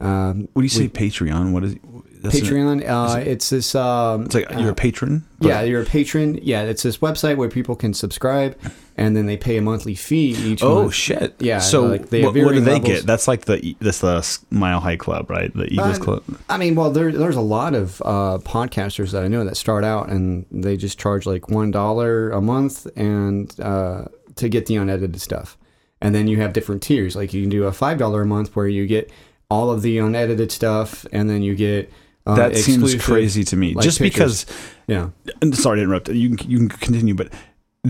um, 0.00 0.48
What 0.52 0.62
do 0.62 0.64
you 0.64 0.68
say, 0.68 0.88
Patreon? 0.88 1.52
What 1.52 1.62
is 1.64 1.76
that's 2.22 2.34
an- 2.40 2.44
Patreon. 2.46 2.88
Uh, 2.88 3.18
it's 3.20 3.50
this. 3.50 3.74
Um, 3.74 4.24
it's 4.24 4.34
like 4.34 4.50
you're 4.50 4.68
uh, 4.68 4.72
a 4.72 4.74
patron. 4.74 5.24
but- 5.38 5.48
Yeah, 5.48 5.62
you're 5.62 5.82
a 5.82 5.86
patron. 5.86 6.38
Yeah, 6.42 6.62
it's 6.62 6.82
this 6.82 6.98
website 6.98 7.36
where 7.36 7.48
people 7.48 7.76
can 7.76 7.94
subscribe, 7.94 8.58
and 8.98 9.14
then 9.16 9.26
they 9.26 9.36
pay 9.36 9.56
a 9.58 9.62
monthly 9.62 9.94
fee 9.94 10.30
each 10.30 10.62
Oh 10.62 10.82
month. 10.84 10.94
shit! 10.94 11.34
Yeah, 11.38 11.58
So 11.58 11.82
like, 11.86 12.08
they 12.10 12.22
have 12.22 12.34
what, 12.34 12.44
what 12.44 12.54
do 12.54 12.60
they 12.60 12.72
levels. 12.72 12.88
get? 12.88 13.06
That's 13.06 13.28
like 13.28 13.44
the 13.44 13.76
this 13.80 14.00
the 14.00 14.26
Mile 14.50 14.80
High 14.80 14.96
Club, 14.96 15.30
right? 15.30 15.52
The 15.54 15.72
Eagles 15.72 15.98
Uh, 16.00 16.02
Club. 16.02 16.22
I 16.48 16.56
mean, 16.56 16.74
well, 16.74 16.90
there, 16.90 17.12
there's 17.12 17.36
a 17.36 17.40
lot 17.40 17.74
of 17.74 18.00
uh, 18.04 18.38
podcasters 18.44 19.12
that 19.12 19.22
I 19.22 19.28
know 19.28 19.44
that 19.44 19.56
start 19.56 19.84
out 19.84 20.08
and 20.08 20.46
they 20.50 20.76
just 20.76 20.98
charge 20.98 21.26
like 21.26 21.48
one 21.50 21.70
dollar 21.70 22.30
a 22.30 22.40
month 22.40 22.86
and 22.96 23.54
uh, 23.60 24.06
to 24.36 24.48
get 24.48 24.66
the 24.66 24.76
unedited 24.76 25.20
stuff, 25.20 25.56
and 26.00 26.14
then 26.14 26.26
you 26.28 26.38
have 26.40 26.52
different 26.52 26.82
tiers. 26.82 27.14
Like 27.16 27.32
you 27.34 27.42
can 27.42 27.50
do 27.50 27.64
a 27.64 27.72
five 27.72 27.98
dollar 27.98 28.22
a 28.22 28.26
month 28.26 28.56
where 28.56 28.68
you 28.68 28.86
get 28.86 29.10
all 29.50 29.70
of 29.70 29.82
the 29.82 29.98
unedited 29.98 30.50
stuff, 30.50 31.06
and 31.12 31.30
then 31.30 31.42
you 31.42 31.54
get 31.54 31.92
uh, 32.26 32.34
That 32.34 32.56
seems 32.56 32.94
crazy 32.96 33.44
to 33.44 33.56
me. 33.56 33.74
like, 33.74 33.84
Just 33.84 33.98
pictures. 34.00 34.44
because. 34.46 34.56
Yeah, 34.88 35.10
and 35.42 35.56
Sorry 35.56 35.78
to 35.78 35.82
interrupt. 35.82 36.08
You 36.08 36.36
can 36.36 36.50
you 36.50 36.58
can 36.58 36.68
continue, 36.68 37.14
but 37.14 37.32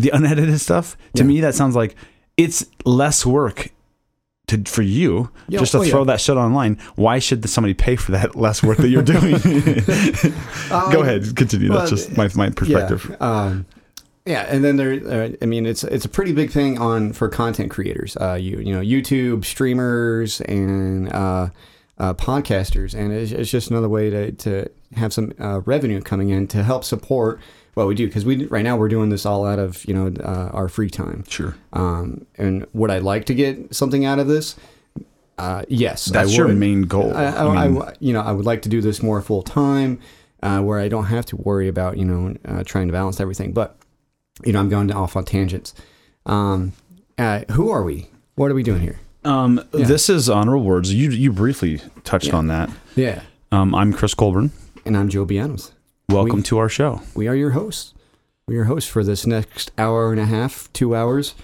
the 0.01 0.11
unedited 0.11 0.61
stuff 0.61 0.97
to 1.15 1.23
Yeah. 1.23 1.29
me 1.29 1.41
that 1.41 1.55
sounds 1.55 1.75
like 1.77 1.95
it's 2.37 2.67
less 2.85 3.25
work. 3.27 3.71
To, 4.51 4.63
for 4.65 4.83
you, 4.83 5.31
Yeah, 5.49 5.59
just 5.59 5.73
to 5.73 5.79
oh, 5.79 5.83
yeah. 5.83 5.91
throw 5.91 6.05
that 6.05 6.21
shit 6.21 6.37
online, 6.37 6.79
why 6.95 7.19
should 7.19 7.49
somebody 7.51 7.75
pay 7.75 7.97
for 7.97 8.13
that 8.13 8.37
less 8.37 8.63
work 8.63 8.79
that 8.79 8.91
you're 8.91 9.03
doing? 9.15 9.33
Go 10.93 11.03
ahead, 11.03 11.35
continue. 11.35 11.69
That's 11.73 11.91
just 11.91 12.17
my, 12.17 12.29
my 12.37 12.51
perspective. 12.51 13.09
Yeah. 13.11 13.17
Um, 13.17 13.67
yeah, 14.25 14.43
and 14.49 14.63
then 14.65 14.77
there. 14.77 14.93
Uh, 14.93 15.31
I 15.43 15.47
mean, 15.47 15.67
it's 15.67 15.83
it's 15.83 16.05
a 16.05 16.09
pretty 16.09 16.33
big 16.33 16.51
thing 16.53 16.79
on 16.79 17.13
for 17.13 17.29
content 17.29 17.71
creators. 17.71 18.17
Uh, 18.17 18.35
you 18.35 18.59
you 18.59 18.73
know, 18.73 18.81
YouTube 18.81 19.45
streamers 19.45 20.41
and 20.43 21.13
uh, 21.13 21.49
uh, 21.99 22.15
podcasters, 22.15 22.95
and 22.95 23.13
it's, 23.13 23.31
it's 23.33 23.51
just 23.51 23.71
another 23.71 23.89
way 23.89 24.11
to 24.11 24.33
to 24.33 24.71
have 24.95 25.13
some 25.13 25.33
uh, 25.41 25.61
revenue 25.65 26.01
coming 26.01 26.31
in 26.31 26.47
to 26.49 26.63
help 26.63 26.85
support 26.85 27.41
what 27.77 27.87
we 27.87 27.95
do. 27.95 28.07
Because 28.07 28.25
we 28.25 28.47
right 28.47 28.65
now 28.65 28.77
we're 28.77 28.89
doing 28.89 29.11
this 29.11 29.25
all 29.25 29.47
out 29.47 29.59
of 29.59 29.85
you 29.85 29.95
know 29.95 30.07
uh, 30.23 30.51
our 30.53 30.69
free 30.69 30.91
time. 30.91 31.25
Sure. 31.29 31.55
Um, 31.73 32.27
and 32.37 32.67
would 32.73 32.91
I 32.91 32.99
like 32.99 33.25
to 33.27 33.35
get 33.35 33.75
something 33.75 34.05
out 34.05 34.19
of 34.19 34.27
this? 34.27 34.57
Uh, 35.39 35.63
yes, 35.69 36.07
That's 36.07 36.35
your 36.35 36.49
main 36.49 36.83
goal. 36.83 37.15
I, 37.15 37.25
I, 37.25 37.47
I 37.65 37.69
mean- 37.69 37.83
I- 37.83 37.93
you 38.01 38.13
know, 38.15 38.23
I 38.23 38.33
would 38.33 38.47
like 38.47 38.63
to 38.63 38.69
do 38.71 38.81
this 38.81 39.03
more 39.03 39.21
full 39.21 39.43
time, 39.43 40.01
uh, 40.43 40.61
where 40.63 40.79
I 40.81 40.89
don't 40.89 41.05
have 41.05 41.27
to 41.27 41.37
worry 41.37 41.69
about 41.69 41.99
you 41.99 42.05
know 42.07 42.35
uh, 42.47 42.63
trying 42.65 42.87
to 42.89 42.93
balance 42.93 43.21
everything. 43.21 43.53
But 43.53 43.77
you 44.45 44.53
know, 44.53 44.61
I'm 44.61 44.69
going 44.71 44.91
off 44.91 45.15
on 45.17 45.25
tangents. 45.25 45.75
Um, 46.25 46.73
uh, 47.19 47.43
who 47.53 47.71
are 47.71 47.83
we? 47.83 48.09
What 48.37 48.51
are 48.51 48.55
we 48.55 48.63
doing 48.63 48.81
here? 48.81 48.99
Um, 49.25 49.61
This 49.73 50.09
is 50.09 50.29
honorable 50.31 50.65
words. 50.65 50.93
You 50.95 51.11
you 51.11 51.33
briefly 51.33 51.81
touched 52.05 52.33
on 52.33 52.47
that. 52.49 52.71
Yeah, 52.95 53.21
Um, 53.53 53.75
I'm 53.75 53.93
Chris 53.93 54.15
Colburn. 54.15 54.53
and 54.87 54.97
I'm 54.97 55.09
Joe 55.11 55.27
Bianos. 55.27 55.73
Welcome 56.09 56.37
We- 56.37 56.43
to 56.45 56.59
our 56.59 56.69
show. 56.69 57.03
We 57.15 57.27
are 57.29 57.35
your 57.35 57.51
hosts. 57.51 57.93
We 58.47 58.55
are 58.55 58.59
your 58.59 58.65
hosts 58.67 58.89
for 58.89 59.03
this 59.03 59.27
next 59.27 59.73
hour 59.77 60.13
and 60.13 60.21
a 60.21 60.25
half, 60.27 60.73
two 60.73 60.95
hours. 60.95 61.35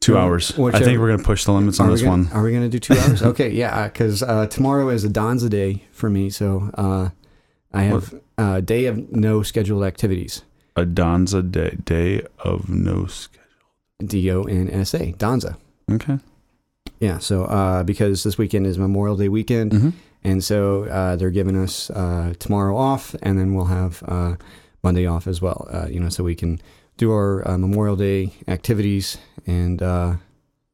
Two 0.00 0.16
Uh, 0.16 0.20
hours. 0.20 0.52
I 0.58 0.78
think 0.80 1.00
we're 1.00 1.10
gonna 1.10 1.22
push 1.24 1.44
the 1.44 1.52
limits 1.52 1.80
on 1.80 1.90
this 1.90 2.00
gonna, 2.02 2.24
one. 2.24 2.28
Are 2.32 2.42
we 2.42 2.50
going 2.52 2.62
to 2.62 2.68
do 2.68 2.78
two 2.78 2.94
hours? 2.94 3.22
okay, 3.30 3.50
yeah, 3.50 3.88
because 3.88 4.22
uh, 4.22 4.46
tomorrow 4.46 4.88
is 4.90 5.02
a 5.02 5.08
DONSA 5.08 5.48
day 5.50 5.82
for 5.92 6.08
me, 6.10 6.30
so 6.30 6.70
uh, 6.74 7.08
I 7.72 7.82
have 7.84 8.14
a 8.38 8.60
day 8.62 8.84
of 8.86 9.10
no 9.10 9.42
scheduled 9.42 9.82
activities. 9.82 10.42
A 10.76 10.84
DONSA 10.84 11.50
day, 11.50 11.76
day 11.84 12.22
of 12.38 12.68
no 12.68 13.06
schedule. 13.06 13.40
D 14.04 14.30
O 14.30 14.42
N 14.42 14.68
S 14.70 14.94
A, 14.94 15.12
DONSA. 15.14 15.56
Okay. 15.90 16.18
Yeah, 17.00 17.18
so 17.18 17.44
uh, 17.46 17.82
because 17.82 18.22
this 18.22 18.36
weekend 18.38 18.66
is 18.66 18.78
Memorial 18.78 19.16
Day 19.16 19.28
weekend, 19.28 19.72
Mm-hmm. 19.72 19.90
And 20.24 20.42
so 20.42 20.84
uh, 20.84 21.16
they're 21.16 21.30
giving 21.30 21.56
us 21.56 21.90
uh, 21.90 22.34
tomorrow 22.38 22.76
off, 22.76 23.14
and 23.22 23.38
then 23.38 23.54
we'll 23.54 23.66
have 23.66 24.02
uh, 24.08 24.36
Monday 24.82 25.06
off 25.06 25.26
as 25.26 25.40
well. 25.42 25.68
Uh, 25.70 25.86
you 25.88 26.00
know, 26.00 26.08
so 26.08 26.24
we 26.24 26.34
can 26.34 26.60
do 26.96 27.12
our 27.12 27.46
uh, 27.48 27.58
Memorial 27.58 27.96
Day 27.96 28.32
activities 28.48 29.18
and 29.46 29.82
uh, 29.82 30.14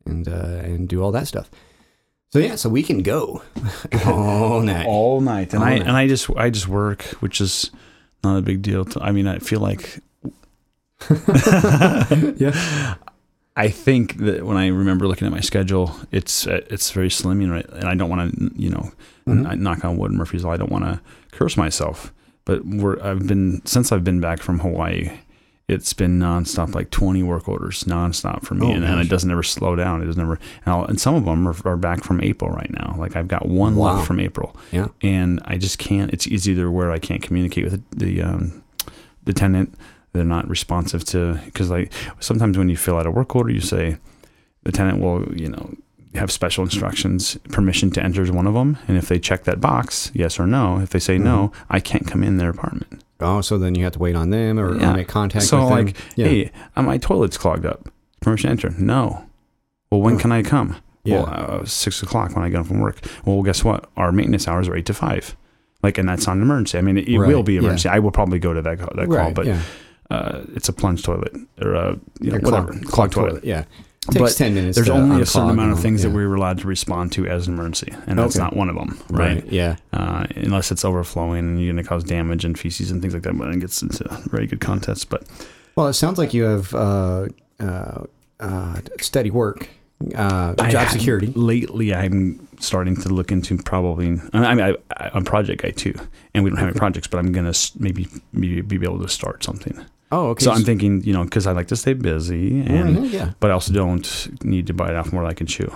and 0.07 0.29
uh, 0.29 0.61
and 0.65 0.89
do 0.89 1.03
all 1.03 1.13
that 1.13 1.27
stuff. 1.27 1.51
So 2.33 2.39
yeah, 2.39 2.55
so 2.55 2.69
we 2.69 2.83
can 2.85 3.03
go 3.03 3.43
all 4.07 4.61
night. 4.73 4.87
All 4.87 5.21
night, 5.21 5.53
and 5.53 5.63
All 5.63 5.69
I 5.69 5.79
night. 5.79 5.87
and 5.89 5.97
I 5.97 6.07
just 6.07 6.31
I 6.37 6.49
just 6.51 6.69
work, 6.69 7.03
which 7.21 7.41
is 7.41 7.71
not 8.23 8.37
a 8.39 8.43
big 8.43 8.63
deal. 8.63 8.85
To, 8.85 9.01
I 9.03 9.11
mean, 9.13 9.27
I 9.27 9.39
feel 9.41 9.61
like 9.61 9.99
yeah, 12.37 12.95
I 13.57 13.69
think 13.69 14.17
that 14.19 14.47
when 14.47 14.57
I 14.57 14.69
remember 14.69 15.07
looking 15.09 15.27
at 15.27 15.33
my 15.33 15.41
schedule, 15.41 15.95
it's 16.13 16.47
it's 16.47 16.91
very 16.93 17.09
slimming, 17.09 17.51
right? 17.51 17.69
And 17.69 17.85
I 17.85 17.95
don't 17.95 18.09
want 18.11 18.35
to, 18.37 18.51
you 18.57 18.71
know, 18.71 18.93
Mhm. 19.27 19.59
Knock 19.59 19.85
on 19.85 19.97
wood, 19.99 20.13
Murphy's 20.13 20.45
Law. 20.45 20.53
I 20.53 20.57
don't 20.57 20.73
want 20.73 20.85
to 20.85 21.01
curse 21.33 21.57
myself, 21.57 22.13
but 22.45 22.65
we're 22.65 23.01
I've 23.03 23.27
been 23.27 23.61
since 23.67 23.93
I've 23.93 24.05
been 24.05 24.21
back 24.21 24.41
from 24.41 24.61
Hawaii. 24.61 25.11
It's 25.69 25.93
been 25.93 26.19
nonstop, 26.19 26.75
like 26.75 26.91
twenty 26.91 27.23
work 27.23 27.49
orders, 27.49 27.85
nonstop 27.85 28.43
for 28.45 28.55
me, 28.55 28.67
Oh, 28.67 28.73
and, 28.73 28.85
and 28.85 29.01
it 29.01 29.09
doesn't 29.09 29.31
ever 29.31 29.45
slow 29.45 29.77
down. 29.77 30.03
It 30.03 30.07
doesn't 30.07 30.21
ever, 30.21 30.39
and, 30.65 30.75
I'll, 30.75 30.85
and 30.85 31.01
some 31.01 31.15
of 31.15 31.25
them 31.27 31.47
are, 31.47 31.55
are 31.65 31.77
back 31.77 32.03
from 32.03 32.21
April 32.23 32.51
right 32.51 32.71
now. 32.73 32.97
Like 32.99 33.15
I've 33.15 33.29
got 33.29 33.47
one 33.47 33.77
Wow. 33.77 33.95
left 33.97 34.07
from 34.09 34.19
April, 34.19 34.57
yeah, 34.73 34.89
and 35.03 35.41
I 35.45 35.59
just 35.59 35.79
can't. 35.79 36.13
It's 36.13 36.27
it's 36.27 36.49
either 36.49 36.71
where 36.73 36.91
I 36.91 36.99
can't 36.99 37.23
communicate 37.23 37.65
with 37.71 37.85
the 37.97 38.21
um, 38.23 38.65
the 39.25 39.33
tenant, 39.33 39.75
they're 40.13 40.25
not 40.25 40.49
responsive 40.49 41.05
to 41.07 41.41
because 41.45 41.71
like 41.71 41.93
sometimes 42.21 42.59
when 42.59 42.69
you 42.69 42.77
fill 42.77 42.99
out 42.99 43.07
a 43.07 43.11
work 43.11 43.35
order, 43.37 43.51
you 43.51 43.61
say 43.61 43.97
the 44.65 44.73
tenant 44.73 45.01
will 45.01 45.33
you 45.35 45.49
know 45.49 45.75
have 46.15 46.33
special 46.33 46.65
instructions, 46.65 47.37
permission 47.51 47.91
to 47.93 48.03
enter 48.03 48.21
is 48.23 48.33
one 48.33 48.47
of 48.47 48.55
them, 48.55 48.77
and 48.89 48.97
if 48.97 49.09
they 49.09 49.19
check 49.19 49.45
that 49.45 49.61
box, 49.61 50.11
yes 50.13 50.41
or 50.41 50.47
no, 50.47 50.81
if 50.81 50.91
they 50.91 50.99
say 50.99 51.19
no, 51.19 51.53
I 51.69 51.79
can't 51.79 52.07
come 52.07 52.25
in 52.25 52.37
their 52.37 52.51
apartment. 52.51 53.05
Oh, 53.21 53.43
so 53.43 53.59
then 53.59 53.75
you 53.75 53.85
have 53.85 53.93
to 53.93 53.99
wait 53.99 54.17
on 54.17 54.31
them 54.31 54.59
or, 54.59 54.71
or 54.71 54.93
make 54.95 55.07
contact 55.07 55.45
so 55.45 55.67
like, 55.67 55.95
yeah. 56.17 56.27
hey, 56.27 56.51
uh, 56.75 56.83
my 56.83 56.99
toilet's 56.99 57.37
clogged 57.37 57.67
up. 57.67 57.89
Permission 58.21 58.49
to 58.49 58.51
enter? 58.69 58.71
No. 58.83 59.27
Well, 59.91 60.01
when 60.01 60.19
can 60.19 60.33
I 60.33 60.43
come? 60.43 60.77
Yeah. 61.05 61.23
Well, 61.23 61.61
uh, 61.61 61.65
six 61.65 62.03
o'clock 62.03 62.35
when 62.35 62.45
I 62.45 62.49
get 62.49 62.57
home 62.57 62.65
from 62.65 62.81
work. 62.81 62.99
Well, 63.25 63.43
guess 63.43 63.63
what? 63.63 63.89
Our 63.97 64.11
maintenance 64.11 64.49
hours 64.49 64.69
are 64.69 64.75
eight 64.77 64.87
to 64.87 64.95
five. 64.95 65.37
Like, 65.83 65.97
and 65.97 66.09
that's 66.09 66.27
not 66.27 66.37
an 66.37 66.43
emergency. 66.43 66.79
I 66.79 66.81
mean, 66.83 66.99
it, 66.99 67.09
it 67.09 67.19
Right, 67.19 67.29
will 67.29 67.43
be 67.43 67.55
yeah. 67.55 67.61
emergency. 67.61 67.89
I 67.89 67.99
will 67.99 68.11
probably 68.11 68.39
go 68.39 68.53
to 68.53 68.63
that 68.63 68.79
that 68.79 68.95
call, 68.95 69.07
right, 69.07 69.35
but 69.35 69.47
yeah. 69.47 69.63
Uh, 70.11 70.41
it's 70.55 70.69
a 70.69 70.73
plunge 70.73 71.03
toilet 71.03 71.35
or 71.61 71.75
a 71.75 71.99
you 72.21 72.31
know, 72.31 72.37
Or 72.37 72.41
whatever 72.41 72.73
clogged- 72.73 72.87
clogged 72.87 73.13
toilet. 73.13 73.45
Yeah, 73.45 73.65
takes 74.11 74.19
But 74.19 74.33
ten 74.37 74.55
minutes. 74.55 74.77
There's 74.77 74.89
only 74.89 75.23
a 75.23 75.27
certain 75.27 75.51
amount 75.51 75.73
of 75.73 75.81
things 75.81 76.05
all, 76.05 76.11
that 76.11 76.17
we're 76.17 76.35
allowed 76.35 76.59
to 76.59 76.67
respond 76.67 77.13
to 77.13 77.27
as 77.27 77.47
an 77.49 77.55
emergency, 77.55 77.93
and 78.07 78.19
that's 78.19 78.37
Okay. 78.37 78.43
not 78.45 78.57
one 78.57 78.69
of 78.69 78.77
them, 78.77 78.99
right? 79.11 79.43
right. 79.43 79.53
Yeah, 79.53 79.77
Uh, 79.93 80.27
unless 80.37 80.71
it's 80.73 80.85
overflowing 80.85 81.41
and 81.49 81.61
you're 81.63 81.73
going 81.73 81.83
to 81.85 81.89
cause 81.89 82.03
damage 82.05 82.45
and 82.45 82.59
feces 82.59 82.91
and 82.91 83.01
things 83.01 83.15
like 83.15 83.23
that. 83.23 83.37
But 83.39 83.51
it 83.55 83.61
gets 83.61 83.83
into 83.83 84.05
very 84.31 84.47
good 84.47 84.61
contests. 84.61 85.05
But 85.05 85.25
Well, 85.77 85.87
it 85.89 85.95
sounds 85.95 86.19
like 86.19 86.35
you 86.35 86.45
have 86.45 86.75
uh, 86.75 87.29
uh, 87.61 88.05
uh, 88.41 88.81
steady 89.01 89.31
work, 89.31 89.69
uh, 90.17 90.55
I- 90.59 90.71
job 90.71 90.89
security. 90.89 91.33
lately, 91.37 91.95
I'm 91.95 92.49
starting 92.59 92.97
to 92.97 93.09
look 93.11 93.31
into 93.33 93.57
probably. 93.59 94.07
I 94.33 94.55
mean, 94.55 94.61
I, 94.61 94.71
I, 94.97 95.11
I'm 95.15 95.23
a 95.23 95.25
project 95.25 95.63
guy 95.63 95.71
too, 95.71 95.95
and 96.35 96.43
we 96.43 96.51
don't 96.51 96.59
have 96.59 96.69
any 96.71 96.79
projects, 96.79 97.07
but 97.07 97.19
I'm 97.19 97.33
going 97.33 97.51
to 97.51 97.71
maybe, 97.79 98.09
maybe 98.33 98.61
be 98.63 98.77
able 98.87 99.01
to 99.01 99.09
start 99.09 99.45
something. 99.45 99.79
Oh, 100.13 100.29
okay. 100.31 100.45
So 100.45 100.51
I'm 100.53 100.65
thinking, 100.65 101.03
you 101.05 101.13
know, 101.13 101.25
because 101.25 101.47
I 101.47 101.53
like 101.53 101.69
to 101.69 101.77
stay 101.77 101.93
busy, 101.93 102.51
mm-hmm, 102.51 102.75
and 102.75 102.97
Mhm, 102.97 103.13
yeah, 103.13 103.33
but 103.39 103.51
I 103.51 103.55
also 103.55 103.73
don't 103.73 104.45
need 104.45 104.67
to 104.67 104.75
bite 104.75 104.95
off 104.95 105.13
more 105.13 105.23
than 105.23 105.31
I 105.31 105.35
can 105.35 105.47
chew, 105.47 105.73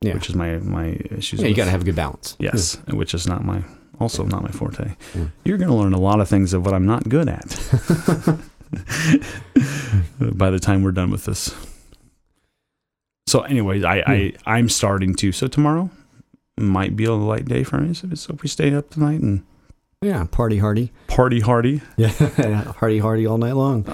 yeah. 0.00 0.14
which 0.14 0.28
is 0.30 0.34
my 0.34 0.56
my 0.58 0.98
issues. 1.10 1.40
yeah, 1.40 1.48
you 1.48 1.54
got 1.54 1.66
to 1.66 1.70
have 1.70 1.82
a 1.82 1.84
good 1.84 1.96
balance. 1.96 2.36
Yes, 2.38 2.76
mm-hmm. 2.76 2.96
which 2.96 3.12
is 3.12 3.26
not 3.26 3.44
my 3.44 3.62
also 4.00 4.24
not 4.24 4.42
my 4.42 4.50
forte. 4.50 4.96
Yeah. 5.14 5.26
You're 5.44 5.58
going 5.58 5.70
to 5.70 5.74
learn 5.74 5.92
a 5.92 6.00
lot 6.00 6.20
of 6.20 6.28
things 6.28 6.52
of 6.52 6.64
what 6.64 6.74
I'm 6.74 6.86
not 6.86 7.08
good 7.08 7.28
at 7.28 7.48
by 10.20 10.50
the 10.50 10.58
time 10.60 10.82
we're 10.82 10.92
done 10.92 11.10
with 11.10 11.24
this. 11.24 11.54
So, 13.26 13.40
anyways, 13.42 13.84
I, 13.84 14.02
I 14.06 14.28
hmm. 14.28 14.36
I'm 14.46 14.68
starting 14.68 15.14
to. 15.16 15.32
So 15.32 15.48
tomorrow 15.48 15.90
might 16.58 16.96
be 16.96 17.04
a 17.04 17.12
light 17.12 17.46
day 17.46 17.62
for 17.64 17.78
me. 17.78 17.94
So, 17.94 18.08
so 18.14 18.34
if 18.34 18.42
we 18.42 18.48
stay 18.48 18.72
up 18.74 18.90
tonight 18.90 19.20
and 19.20 19.44
Yeah, 20.02 20.24
party 20.24 20.58
hardy. 20.58 20.92
party 21.06 21.40
hardy. 21.40 21.80
Yeah, 21.96 22.10
hardy 22.72 22.98
hardy 22.98 23.26
all 23.26 23.38
night 23.38 23.54
long. 23.54 23.84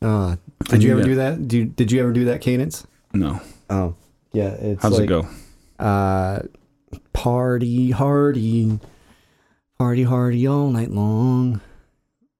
Uh, 0.00 0.36
did 0.64 0.82
you 0.82 0.92
ever 0.92 1.02
do 1.02 1.14
that? 1.16 1.46
Do 1.46 1.58
you, 1.58 1.64
did 1.66 1.92
you 1.92 2.00
ever 2.00 2.12
do 2.12 2.26
that 2.26 2.40
cadence? 2.40 2.86
No. 3.12 3.40
Oh, 3.70 3.94
yeah. 4.32 4.48
It's 4.48 4.82
How's 4.82 4.94
like, 4.98 5.04
it 5.04 5.06
go? 5.06 5.28
Uh, 5.78 6.40
party 7.12 7.90
hardy, 7.90 8.78
party 9.78 10.02
hardy 10.02 10.46
all 10.46 10.70
night 10.70 10.90
long. 10.90 11.60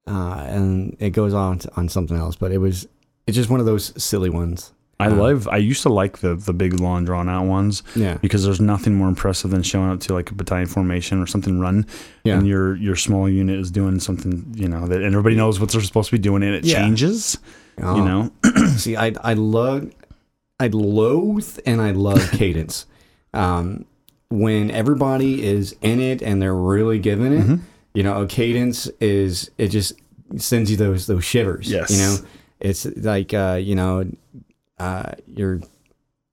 Uh, 0.06 0.44
and 0.48 0.96
it 0.98 1.10
goes 1.10 1.32
on 1.32 1.58
to, 1.60 1.70
on 1.76 1.88
something 1.88 2.16
else, 2.16 2.36
but 2.36 2.52
it 2.52 2.58
was 2.58 2.86
it's 3.26 3.36
just 3.36 3.48
one 3.48 3.60
of 3.60 3.66
those 3.66 3.92
silly 4.02 4.28
ones. 4.28 4.72
I 5.00 5.06
uh, 5.08 5.14
love. 5.14 5.48
I 5.48 5.56
used 5.56 5.82
to 5.82 5.88
like 5.88 6.18
the 6.18 6.34
the 6.36 6.52
big 6.52 6.78
long 6.80 7.04
drawn 7.04 7.28
out 7.28 7.46
ones 7.46 7.82
Yeah, 7.96 8.18
because 8.18 8.44
there's 8.44 8.60
nothing 8.60 8.94
more 8.94 9.08
impressive 9.08 9.50
than 9.50 9.62
showing 9.62 9.90
up 9.90 10.00
to 10.00 10.14
like 10.14 10.30
a 10.30 10.34
battalion 10.34 10.66
formation 10.68 11.20
or 11.20 11.26
something 11.26 11.58
run 11.60 11.86
yeah. 12.24 12.38
and 12.38 12.46
your 12.46 12.76
your 12.76 12.96
small 12.96 13.28
unit 13.28 13.58
is 13.58 13.70
doing 13.70 13.98
something 14.00 14.44
you 14.56 14.68
know 14.68 14.86
that 14.86 15.02
everybody 15.02 15.34
knows 15.36 15.58
what 15.60 15.70
they're 15.70 15.80
supposed 15.82 16.10
to 16.10 16.16
be 16.16 16.22
doing 16.22 16.42
and 16.42 16.54
it 16.54 16.64
Yeah. 16.64 16.78
changes 16.80 17.38
Oh. 17.82 17.96
you 17.96 18.04
know 18.04 18.30
See, 18.76 18.96
I 18.96 19.12
I 19.22 19.34
love, 19.34 19.90
I 20.60 20.68
loathe 20.68 21.58
and 21.66 21.80
I 21.82 21.90
love 21.90 22.30
cadence. 22.32 22.86
Um, 23.32 23.84
when 24.30 24.70
everybody 24.70 25.44
is 25.44 25.74
in 25.82 26.00
it 26.00 26.22
and 26.22 26.40
they're 26.40 26.54
really 26.54 26.98
giving 26.98 27.32
it, 27.32 27.40
Mm-hmm. 27.44 27.56
you 27.94 28.02
know, 28.04 28.22
a 28.22 28.26
cadence 28.26 28.86
is 29.00 29.50
it 29.58 29.68
just 29.68 29.92
sends 30.36 30.70
you 30.70 30.76
those 30.76 31.06
those 31.06 31.24
shivers. 31.24 31.68
Yes. 31.70 31.90
you 31.90 31.98
know, 31.98 32.16
it's 32.60 32.86
like 32.96 33.34
uh, 33.34 33.58
you 33.60 33.74
know, 33.74 34.04
uh, 34.78 35.12
you're, 35.26 35.60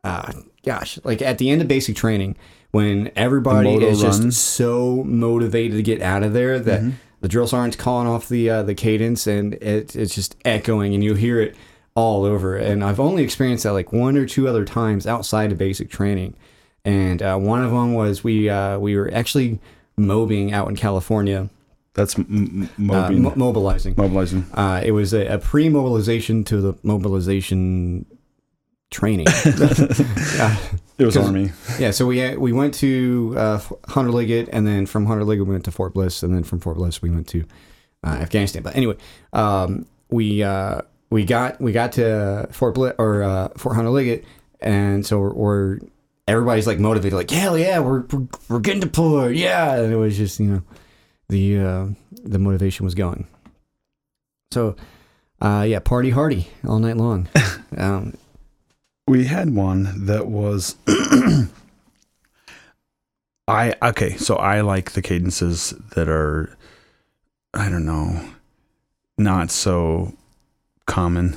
uh, 0.03 0.31
gosh, 0.65 0.99
like 1.03 1.21
at 1.21 1.37
the 1.37 1.49
end 1.49 1.61
of 1.61 1.67
basic 1.67 1.95
training, 1.95 2.35
when 2.71 3.11
everybody 3.15 3.73
is 3.75 4.01
just 4.01 4.33
so 4.33 5.03
motivated 5.03 5.77
to 5.77 5.83
get 5.83 6.01
out 6.01 6.23
of 6.23 6.33
there 6.33 6.59
that 6.59 6.81
Mm-hmm. 6.81 6.91
the 7.21 7.27
drill 7.27 7.47
sergeant's 7.47 7.75
calling 7.75 8.07
off 8.07 8.27
the 8.29 8.49
uh, 8.49 8.63
the 8.63 8.73
cadence 8.73 9.27
and 9.27 9.53
it, 9.55 9.95
it's 9.95 10.15
just 10.15 10.35
echoing 10.45 10.93
and 10.93 11.03
you 11.03 11.13
hear 11.15 11.39
it 11.41 11.55
all 11.95 12.23
over. 12.25 12.55
And 12.55 12.83
I've 12.83 12.99
only 12.99 13.23
experienced 13.23 13.63
that 13.65 13.73
like 13.73 13.91
one 13.91 14.15
or 14.17 14.25
two 14.25 14.47
other 14.47 14.63
times 14.65 15.05
outside 15.05 15.51
of 15.51 15.57
basic 15.57 15.89
training. 15.89 16.35
And 16.85 17.21
uh, 17.21 17.37
one 17.37 17.63
of 17.63 17.69
them 17.71 17.93
was 17.93 18.23
we 18.23 18.49
uh, 18.49 18.79
we 18.79 18.95
were 18.95 19.11
actually 19.13 19.59
mobbing 19.97 20.51
out 20.53 20.67
in 20.69 20.75
California, 20.77 21.49
That's 21.93 22.17
m- 22.17 22.69
m- 22.79 22.89
uh, 22.89 23.11
mobilizing. 23.35 23.93
mobilizing. 23.97 24.45
Uh, 24.53 24.81
it 24.83 24.91
was 24.93 25.13
a, 25.13 25.27
a 25.27 25.37
pre-mobilization 25.37 26.43
to 26.45 26.59
the 26.61 26.73
mobilization 26.81 28.05
training. 28.91 29.25
yeah, 29.45 30.57
It 30.97 31.05
was 31.05 31.17
army. 31.17 31.51
yeah. 31.79 31.91
So 31.91 32.05
we 32.05 32.35
we 32.37 32.51
went 32.53 32.73
to 32.75 33.33
uh, 33.37 33.59
Hunter 33.87 34.11
Liggett, 34.11 34.49
and 34.53 34.67
then 34.67 34.85
from 34.85 35.05
Hunter 35.07 35.23
Liggett 35.23 35.47
we 35.47 35.53
went 35.53 35.65
to 35.65 35.71
Fort 35.71 35.93
Bliss, 35.93 36.21
and 36.23 36.33
then 36.35 36.43
from 36.43 36.59
Fort 36.59 36.77
Bliss 36.77 37.01
we 37.01 37.09
went 37.09 37.27
to 37.29 37.43
uh, 38.03 38.09
Afghanistan. 38.21 38.61
But 38.61 38.75
anyway, 38.75 38.97
um, 39.33 39.85
we 40.09 40.43
uh, 40.43 40.81
we 41.09 41.25
got 41.25 41.59
we 41.59 41.71
got 41.71 41.93
to 41.93 42.47
Fort 42.51 42.75
Bliss 42.75 42.93
or 42.99 43.23
uh, 43.23 43.49
Fort 43.57 43.75
Hunter 43.75 43.89
Liggett, 43.91 44.25
and 44.59 45.05
so 45.05 45.19
we're, 45.19 45.33
we're 45.33 45.79
everybody's 46.27 46.67
like 46.67 46.79
motivated, 46.79 47.13
like 47.17 47.29
hell 47.31 47.57
yeah, 47.57 47.79
we're 47.79 48.01
we're, 48.11 48.27
we're 48.49 48.59
getting 48.59 48.81
deployed, 48.81 49.35
yeah. 49.35 49.75
And 49.75 49.91
it 49.91 49.97
was 49.97 50.17
just 50.17 50.39
you 50.39 50.47
know 50.47 50.61
the 51.29 51.59
uh, 51.59 51.85
the 52.23 52.39
motivation 52.39 52.85
was 52.85 52.93
going. 52.93 53.27
So, 54.51 54.75
uh, 55.39 55.65
yeah, 55.67 55.79
party 55.79 56.09
hardy 56.09 56.49
all 56.67 56.79
night 56.79 56.97
long. 56.97 57.29
um, 57.77 58.15
We 59.11 59.25
had 59.25 59.53
one 59.53 60.05
that 60.05 60.27
was. 60.27 60.75
I 63.45 63.73
okay, 63.81 64.15
so 64.15 64.37
I 64.37 64.61
like 64.61 64.91
the 64.91 65.01
cadences 65.01 65.71
that 65.95 66.07
are, 66.07 66.55
I 67.53 67.67
don't 67.67 67.85
know, 67.85 68.21
not 69.17 69.51
so 69.51 70.13
common. 70.85 71.35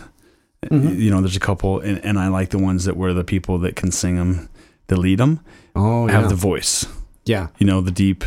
Mhm. 0.66 0.96
You 0.96 1.10
know, 1.10 1.20
there's 1.20 1.34
a 1.34 1.40
couple, 1.40 1.80
and, 1.80 1.98
and 2.04 2.16
I 2.16 2.28
like 2.28 2.50
the 2.50 2.58
ones 2.58 2.84
that 2.84 2.96
were 2.96 3.12
the 3.12 3.24
people 3.24 3.58
that 3.58 3.74
can 3.74 3.90
sing 3.90 4.14
them, 4.18 4.48
that 4.86 4.96
lead 4.96 5.18
them, 5.18 5.40
oh 5.74 6.06
yeah, 6.06 6.12
have 6.12 6.28
the 6.28 6.36
voice. 6.36 6.86
yeah, 7.24 7.48
you 7.58 7.66
know 7.66 7.80
the 7.80 7.90
deep 7.90 8.22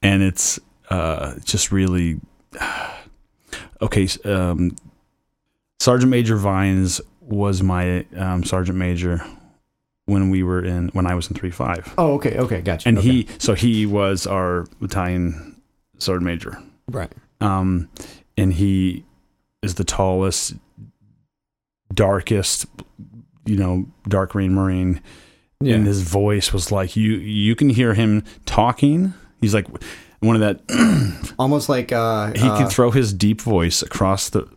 and 0.00 0.22
it's 0.22 0.60
uh 0.90 1.34
just 1.44 1.72
really 1.72 2.20
okay 3.82 4.06
um 4.24 4.76
sergeant 5.80 6.10
major 6.10 6.36
vines 6.36 7.00
was 7.26 7.62
my 7.62 8.06
um 8.16 8.44
sergeant 8.44 8.78
major 8.78 9.20
when 10.06 10.30
we 10.30 10.42
were 10.42 10.64
in 10.64 10.88
when 10.88 11.06
i 11.06 11.14
was 11.14 11.28
in 11.28 11.34
3-5 11.36 11.94
Oh, 11.98 12.14
okay, 12.14 12.38
okay, 12.38 12.60
gotcha. 12.60 12.88
and 12.88 12.98
okay. 12.98 13.08
he 13.08 13.28
so 13.38 13.54
he 13.54 13.84
was 13.86 14.26
our 14.26 14.66
battalion 14.80 15.60
sergeant 15.98 16.24
major 16.24 16.62
right. 16.88 17.12
um 17.40 17.88
and 18.38 18.52
he 18.54 19.04
is 19.62 19.74
the 19.74 19.84
tallest 19.84 20.54
darkest 21.94 22.66
you 23.44 23.56
know 23.56 23.86
dark 24.08 24.30
green 24.32 24.52
marine 24.54 25.00
Yeah. 25.60 25.76
and 25.76 25.86
his 25.86 26.02
voice 26.02 26.52
was 26.52 26.70
like 26.72 26.96
you 26.96 27.12
you 27.14 27.54
can 27.56 27.70
hear 27.70 27.94
him 27.94 28.22
talking 28.44 29.14
he's 29.40 29.54
like 29.54 29.66
one 30.20 30.40
of 30.40 30.40
that 30.40 31.34
Almost 31.38 31.68
like 31.68 31.92
uh, 31.92 32.32
he 32.32 32.48
uh, 32.48 32.56
can 32.58 32.68
throw 32.68 32.90
his 32.90 33.12
deep 33.12 33.40
voice 33.42 33.82
across 33.82 34.30
the 34.30 34.48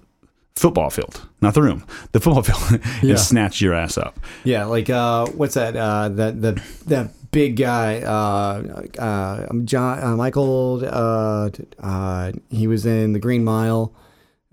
football 0.62 0.90
field 0.90 1.16
not 1.42 1.54
the 1.54 1.62
room 1.62 1.84
the 2.12 2.20
football 2.20 2.44
field 2.50 2.82
Yeah. 3.02 3.10
and 3.12 3.20
snatch 3.20 3.62
your 3.62 3.74
ass 3.74 3.98
up 3.98 4.20
yeah, 4.44 4.66
like 4.66 4.90
uh, 4.90 5.26
what's 5.40 5.54
that? 5.56 5.76
Uh, 5.76 6.10
that 6.20 6.42
the 6.42 6.62
that 6.88 7.06
big 7.32 7.56
guy, 7.58 8.02
uh, 8.02 8.58
uh, 9.00 9.54
John 9.64 10.04
uh, 10.04 10.16
Michael. 10.16 10.82
Uh, 10.84 11.50
uh, 11.80 12.32
he 12.50 12.66
was 12.68 12.86
in 12.86 13.14
the 13.14 13.20
Green 13.20 13.44
Mile. 13.44 13.94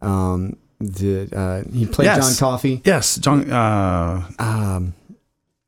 Um, 0.02 0.56
the 0.78 1.28
uh, 1.34 1.62
he 1.72 1.86
played 1.86 2.04
Yes. 2.06 2.20
John 2.20 2.34
Coffey. 2.50 2.82
yes 2.84 3.16
john 3.16 3.50
uh 3.50 4.28
Um, 4.38 4.92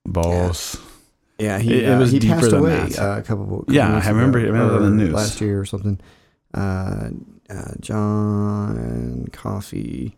balls 0.04 0.76
yeah, 1.38 1.58
he 1.58 1.80
It- 1.84 1.88
uh, 1.88 1.98
was 1.98 2.10
he 2.12 2.20
passed 2.20 2.52
away. 2.52 2.90
Uh, 2.98 3.18
a 3.18 3.22
couple. 3.22 3.64
Yeah, 3.68 4.00
I 4.04 4.08
remember- 4.10 4.38
ago, 4.40 4.48
I 4.48 4.50
remember 4.50 4.78
the 4.80 4.90
news. 4.90 5.14
last 5.14 5.40
year 5.40 5.60
or 5.60 5.64
something. 5.64 5.98
Uh, 6.52 7.10
uh, 7.48 7.72
John 7.80 9.26
Coffey. 9.32 10.16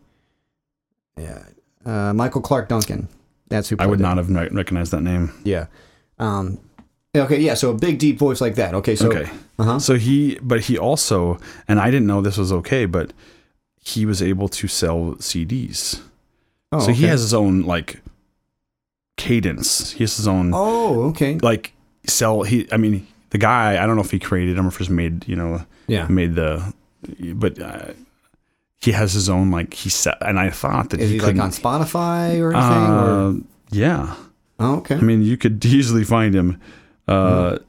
Yeah, 1.17 1.43
uh, 1.85 2.13
Michael 2.13 2.41
Clarke 2.41 2.69
Duncan. 2.69 3.07
That's 3.47 3.69
who. 3.69 3.75
i 3.79 3.85
would 3.85 3.99
it. 3.99 4.03
not 4.03 4.17
have 4.17 4.29
recognized 4.29 4.91
that 4.91 5.01
name 5.01 5.33
Yeah. 5.43 5.65
Um, 6.19 6.59
okay. 7.15 7.39
Yeah. 7.39 7.55
So 7.55 7.71
a 7.71 7.73
big 7.73 7.99
deep 7.99 8.17
voice 8.17 8.39
like 8.39 8.55
that. 8.55 8.73
Okay. 8.75 8.95
So. 8.95 9.11
okay 9.11 9.29
Uh 9.59 9.63
huh. 9.63 9.79
So 9.79 9.95
he, 9.95 10.39
but 10.41 10.61
he 10.61 10.77
also, 10.77 11.37
and 11.67 11.79
I 11.79 11.91
didn't 11.91 12.07
know 12.07 12.21
this 12.21 12.37
was 12.37 12.53
okay, 12.53 12.85
but 12.85 13.11
he 13.83 14.05
was 14.05 14.21
able 14.21 14.47
to 14.47 14.67
sell 14.67 15.15
CDs. 15.19 15.99
Oh, 16.71 16.79
so 16.79 16.91
he 16.93 17.03
has 17.07 17.19
his 17.21 17.33
own 17.33 17.63
like 17.63 18.01
cadence. 19.17 19.91
He 19.91 20.03
has 20.03 20.15
his 20.17 20.27
own 20.27 20.51
Oh. 20.53 21.09
Okay. 21.09 21.37
like 21.41 21.73
sell. 22.07 22.43
He, 22.43 22.67
I 22.71 22.77
mean, 22.77 23.05
the 23.31 23.37
guy. 23.37 23.81
I 23.83 23.85
don't 23.85 23.95
know 23.95 24.01
if 24.03 24.11
he 24.11 24.19
created 24.19 24.55
them 24.57 24.65
or 24.65 24.69
if 24.69 24.77
just 24.77 24.89
made 24.89 25.27
you 25.27 25.35
know 25.35 25.65
Yeah. 25.87 26.07
made 26.07 26.35
the, 26.35 26.73
but 27.35 27.59
uh, 27.59 27.93
he 28.81 28.91
has 28.91 29.13
his 29.13 29.29
own 29.29 29.51
like 29.51 29.73
he 29.73 29.89
set. 29.89 30.17
And 30.21 30.39
I 30.39 30.49
thought 30.49 30.89
that 30.89 30.99
Is 30.99 31.09
he, 31.11 31.15
he 31.17 31.21
like 31.21 31.37
on 31.37 31.51
Spotify 31.51 32.39
or 32.41 32.53
anything? 32.53 32.93
or? 32.93 33.29
Uh, 33.29 33.33
yeah, 33.71 34.15
Oh, 34.59 34.75
okay. 34.77 34.95
I 34.95 35.01
mean, 35.01 35.21
you 35.23 35.37
could 35.37 35.63
easily 35.65 36.03
find 36.03 36.35
him. 36.35 36.59
Uh, 37.07 37.51
Hmm. 37.51 37.63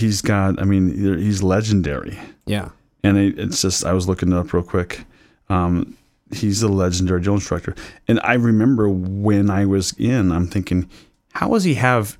He's 0.00 0.22
got. 0.22 0.60
I 0.60 0.64
mean, 0.64 0.92
he's 1.20 1.40
legendary. 1.42 2.18
Yeah. 2.46 2.70
and 3.04 3.16
it, 3.16 3.38
it's 3.38 3.62
just 3.62 3.84
I 3.84 3.92
was 3.92 4.08
looking 4.08 4.32
it 4.32 4.36
up 4.36 4.52
real 4.52 4.64
quick. 4.64 5.04
Um, 5.48 5.96
he's 6.32 6.62
a 6.64 6.68
legendary 6.68 7.20
drill 7.20 7.36
instructor, 7.36 7.76
and 8.08 8.18
I 8.24 8.34
remember 8.34 8.88
when 8.88 9.50
I 9.50 9.66
was 9.66 9.92
in, 9.96 10.32
I'm 10.32 10.48
thinking, 10.48 10.90
how 11.32 11.50
does 11.50 11.62
he 11.62 11.74
have? 11.74 12.18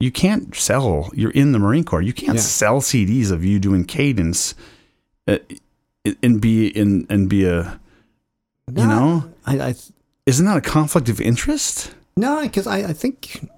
You 0.00 0.10
can't 0.12 0.54
sell. 0.54 1.10
You're 1.14 1.30
in 1.30 1.52
the 1.52 1.58
Marine 1.58 1.84
Corps. 1.84 2.02
You 2.02 2.12
can't 2.12 2.34
Yeah. 2.36 2.42
sell 2.42 2.80
CDs 2.82 3.30
of 3.30 3.42
you 3.42 3.58
doing 3.58 3.84
cadence, 3.84 4.54
uh, 5.26 5.38
and 6.22 6.40
be 6.40 6.68
in 6.68 7.06
and 7.10 7.28
be 7.28 7.44
a. 7.44 7.80
You 8.74 8.86
know, 8.86 9.32
I, 9.46 9.58
I 9.60 9.74
isn't 10.26 10.44
that 10.44 10.58
a 10.58 10.60
conflict 10.60 11.08
of 11.08 11.20
interest? 11.20 11.94
no, 12.16 12.42
because 12.42 12.66
I, 12.66 12.78
I 12.88 12.92
think 12.92 13.48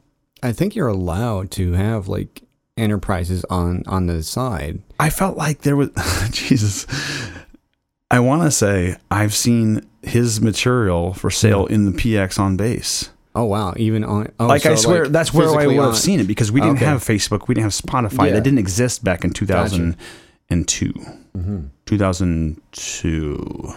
I 0.42 0.52
think 0.52 0.76
you're 0.76 0.88
allowed 0.88 1.50
to 1.52 1.72
have 1.72 2.06
like 2.08 2.42
enterprises 2.76 3.44
on 3.50 3.82
on 3.86 4.06
the 4.06 4.22
side. 4.22 4.82
I 5.00 5.10
felt 5.10 5.36
like 5.36 5.62
there 5.62 5.76
was 5.76 5.90
Jesus. 6.30 6.86
I 8.10 8.20
want 8.20 8.42
to 8.42 8.50
say 8.50 8.96
I've 9.10 9.34
seen 9.34 9.86
his 10.02 10.40
material 10.40 11.12
for 11.14 11.30
sale 11.30 11.66
in 11.66 11.86
the 11.86 11.92
PX 11.92 12.38
on 12.38 12.56
base. 12.56 13.10
Oh 13.34 13.44
wow! 13.44 13.74
Even 13.76 14.02
on 14.04 14.32
oh, 14.40 14.46
like 14.46 14.66
I 14.66 14.74
swear, 14.74 15.04
like, 15.04 15.12
that's 15.12 15.32
where 15.32 15.48
I 15.58 15.66
would 15.66 15.76
have 15.76 15.96
seen 15.96 16.18
it 16.20 16.26
because 16.26 16.50
we 16.50 16.60
didn't 16.60 16.76
Okay. 16.76 16.84
have 16.86 17.02
Facebook, 17.02 17.46
we 17.48 17.54
didn't 17.54 17.64
have 17.64 17.72
Spotify. 17.72 18.26
Yeah. 18.26 18.32
That 18.34 18.44
didn't 18.44 18.58
exist 18.58 19.04
back 19.04 19.24
in 19.24 19.32
2002. 20.50 20.92
Mhm. 21.36 21.70
2002. 21.86 23.74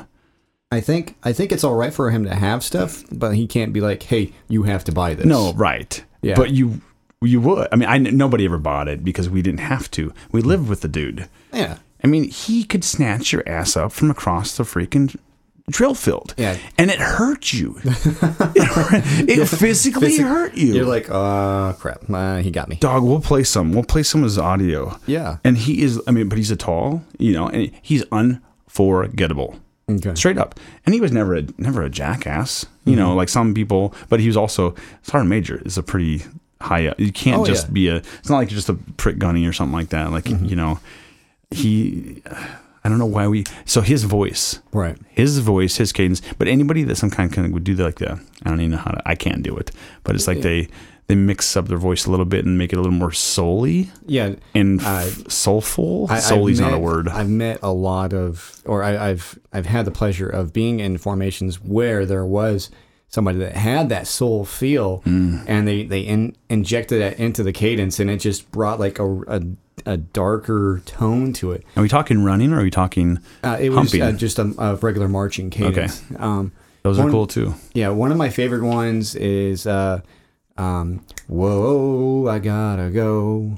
I 0.71 0.81
think 0.81 1.15
I 1.23 1.33
think 1.33 1.51
it's 1.51 1.63
all 1.63 1.75
right 1.75 1.93
for 1.93 2.09
him 2.09 2.23
to 2.25 2.33
have 2.33 2.63
stuff, 2.63 3.03
but 3.12 3.36
he 3.36 3.45
can't 3.45 3.73
be 3.73 3.79
like, 3.81 4.01
"Hey, 4.03 4.31
you 4.47 4.63
have 4.63 4.83
to 4.86 4.91
buy 4.91 5.13
this." 5.13 5.25
No, 5.25 5.53
right. 5.53 6.03
Yeah. 6.21 6.33
But 6.36 6.51
you 6.51 6.81
you 7.21 7.39
would. 7.41 7.67
I 7.71 7.75
mean, 7.75 7.88
I 7.88 7.99
nobody 7.99 8.45
ever 8.45 8.57
bought 8.57 8.88
it 8.88 9.03
because 9.03 9.29
we 9.29 9.41
didn't 9.43 9.59
have 9.59 9.89
to. 9.91 10.12
We 10.31 10.41
lived 10.41 10.67
with 10.67 10.81
the 10.81 10.88
dude. 10.88 11.29
Yeah. 11.53 11.77
I 12.03 12.07
mean, 12.07 12.23
he 12.29 12.63
could 12.63 12.83
snatch 12.83 13.31
your 13.31 13.47
ass 13.47 13.77
up 13.77 13.91
from 13.93 14.09
across 14.12 14.57
the 14.57 14.63
freaking 14.63 15.15
drill 15.69 15.93
filled. 15.95 16.34
Yeah. 16.38 16.58
And 16.78 16.91
it 16.91 16.99
hurt 16.99 17.54
you. 17.54 17.80
it 17.84 19.30
it 19.39 19.45
physically 19.47 20.08
Physic- 20.10 20.26
hurt 20.26 20.54
you. 20.56 20.73
You're 20.73 20.86
like, 20.86 21.10
uh, 21.10 21.73
crap. 21.73 22.10
Uh, 22.10 22.38
he 22.38 22.52
got 22.52 22.67
me. 22.69 22.76
Dog, 22.78 23.04
we'll 23.04 23.21
play 23.21 23.43
some. 23.43 23.73
We'll 23.73 23.84
play 23.84 24.04
some 24.04 24.21
of 24.21 24.26
his 24.26 24.38
audio. 24.38 24.99
Yeah. 25.06 25.38
And 25.43 25.58
he 25.58 25.82
is, 25.82 26.02
I 26.08 26.12
mean, 26.12 26.30
but 26.30 26.38
he's 26.38 26.52
a 26.52 26.56
tall, 26.56 27.04
you 27.17 27.34
know, 27.34 27.47
and 27.49 27.71
he's 27.82 28.04
unforgettable. 28.12 29.60
Okay. 29.89 30.15
Straight 30.15 30.38
up. 30.38 30.60
And 30.86 30.93
he 30.95 31.02
was 31.02 31.12
never 31.12 31.36
a 31.36 31.43
never 31.58 31.82
a 31.82 31.89
jackass. 31.89 32.65
You 32.86 32.93
Mm-hmm. 32.93 32.99
know, 33.02 33.15
like 33.15 33.30
some 33.30 33.54
people, 33.54 33.93
but 34.10 34.19
he 34.19 34.28
was 34.28 34.38
also 34.38 34.76
Sergeant 35.04 35.30
Major 35.30 35.62
is 35.65 35.78
a 35.78 35.84
pretty 35.84 36.23
high 36.62 36.93
you 36.97 37.12
can't 37.12 37.41
Oh, 37.41 37.45
just 37.45 37.67
yeah. 37.67 37.73
be 37.73 37.88
a 37.89 37.95
it's 37.97 38.30
not 38.30 38.38
like 38.38 38.49
you're 38.49 38.56
just 38.58 38.69
a 38.69 38.76
prick 38.95 39.17
gunny 39.19 39.45
or 39.45 39.52
something 39.54 39.73
like 39.73 39.89
that. 39.89 40.12
Like, 40.12 40.26
Mm-hmm. 40.26 40.45
you 40.45 40.56
know, 40.56 40.80
he 41.52 42.21
I 42.83 42.89
don't 42.89 42.99
know 42.99 43.05
why 43.05 43.27
we 43.27 43.45
so 43.65 43.81
his 43.81 44.03
voice 44.03 44.59
Right. 44.73 44.97
his 45.09 45.39
voice, 45.39 45.77
his 45.77 45.91
cadence, 45.93 46.21
but 46.37 46.47
anybody 46.47 46.83
that 46.83 46.95
some 46.97 47.09
kind 47.09 47.35
of 47.37 47.51
would 47.51 47.63
do 47.63 47.75
that 47.75 47.83
like 47.83 47.99
that, 47.99 48.19
I 48.43 48.49
don't 48.49 48.59
even 48.59 48.71
know 48.71 48.77
how 48.77 48.91
to. 48.91 49.01
I 49.05 49.15
can't 49.15 49.41
do 49.43 49.55
it, 49.57 49.71
but 50.03 50.15
it's 50.15 50.27
like 50.27 50.41
they 50.41 50.67
they 51.07 51.15
mix 51.15 51.57
up 51.57 51.67
their 51.67 51.77
voice 51.77 52.05
a 52.05 52.11
little 52.11 52.25
bit 52.25 52.45
and 52.45 52.57
make 52.57 52.71
it 52.71 52.77
a 52.77 52.81
little 52.81 52.97
more 52.97 53.11
soul-y 53.11 53.89
Yeah. 54.05 54.35
and 54.55 54.81
f- 54.81 55.29
soulful. 55.29 56.07
I, 56.09 56.19
Soul-y's 56.19 56.61
not 56.61 56.73
a 56.73 56.79
word. 56.79 57.09
I've 57.09 57.29
met 57.29 57.59
a 57.61 57.73
lot 57.73 58.13
of, 58.13 58.61
or 58.65 58.83
I, 58.83 59.09
I've 59.09 59.37
I've 59.51 59.65
had 59.65 59.83
the 59.85 59.91
pleasure 59.91 60.29
of 60.29 60.53
being 60.53 60.79
in 60.79 60.97
formations 60.97 61.61
where 61.61 62.05
there 62.05 62.25
was 62.25 62.69
somebody 63.09 63.37
that 63.39 63.55
had 63.55 63.89
that 63.89 64.07
soul 64.07 64.45
feel, 64.45 65.01
Mm. 65.05 65.43
and 65.45 65.67
they 65.67 65.83
they 65.83 65.99
in, 66.01 66.35
injected 66.49 67.01
that 67.01 67.19
into 67.19 67.43
the 67.43 67.51
cadence, 67.53 67.99
and 67.99 68.09
it 68.09 68.17
just 68.17 68.49
brought 68.51 68.79
like 68.79 68.97
a 68.97 69.05
a, 69.27 69.41
a 69.85 69.97
darker 69.97 70.81
tone 70.85 71.33
to 71.33 71.51
it. 71.51 71.63
Are 71.75 71.81
we 71.83 71.89
talking 71.89 72.23
running 72.23 72.51
or 72.53 72.59
are 72.59 72.63
we 72.63 72.69
talking? 72.71 73.19
Uh, 73.43 73.57
it 73.59 73.69
was 73.69 73.77
Humping. 73.91 74.01
uh, 74.01 74.11
just 74.13 74.39
a, 74.39 74.53
a 74.57 74.75
regular 74.75 75.07
marching 75.07 75.49
cadence. 75.49 76.01
Um, 76.17 76.51
Those 76.83 76.99
are 76.99 77.09
cool 77.09 77.27
too. 77.27 77.55
yeah, 77.73 77.89
one 77.89 78.11
of 78.11 78.17
my 78.17 78.29
favorite 78.29 78.63
ones 78.63 79.15
is 79.15 79.65
uh, 79.67 80.01
um, 80.57 81.05
"Whoa, 81.27 82.27
I 82.27 82.39
gotta 82.39 82.89
go." 82.89 83.55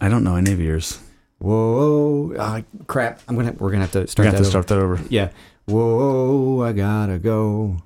I 0.00 0.08
don't 0.08 0.24
know 0.24 0.36
any 0.36 0.52
of 0.52 0.60
yours. 0.60 1.00
Whoa, 1.38 2.34
uh, 2.36 2.62
crap! 2.86 3.20
I'm 3.28 3.36
gonna 3.36 3.52
we're 3.52 3.70
gonna 3.70 3.82
have 3.82 3.92
to 3.92 4.06
start 4.06 4.26
have 4.26 4.34
that 4.34 4.38
to 4.38 4.42
over. 4.42 4.50
start 4.50 4.66
that 4.68 4.78
over. 4.78 5.00
Yeah. 5.08 5.30
Whoa, 5.66 6.62
I 6.62 6.72
gotta 6.72 7.18
go. 7.18 7.76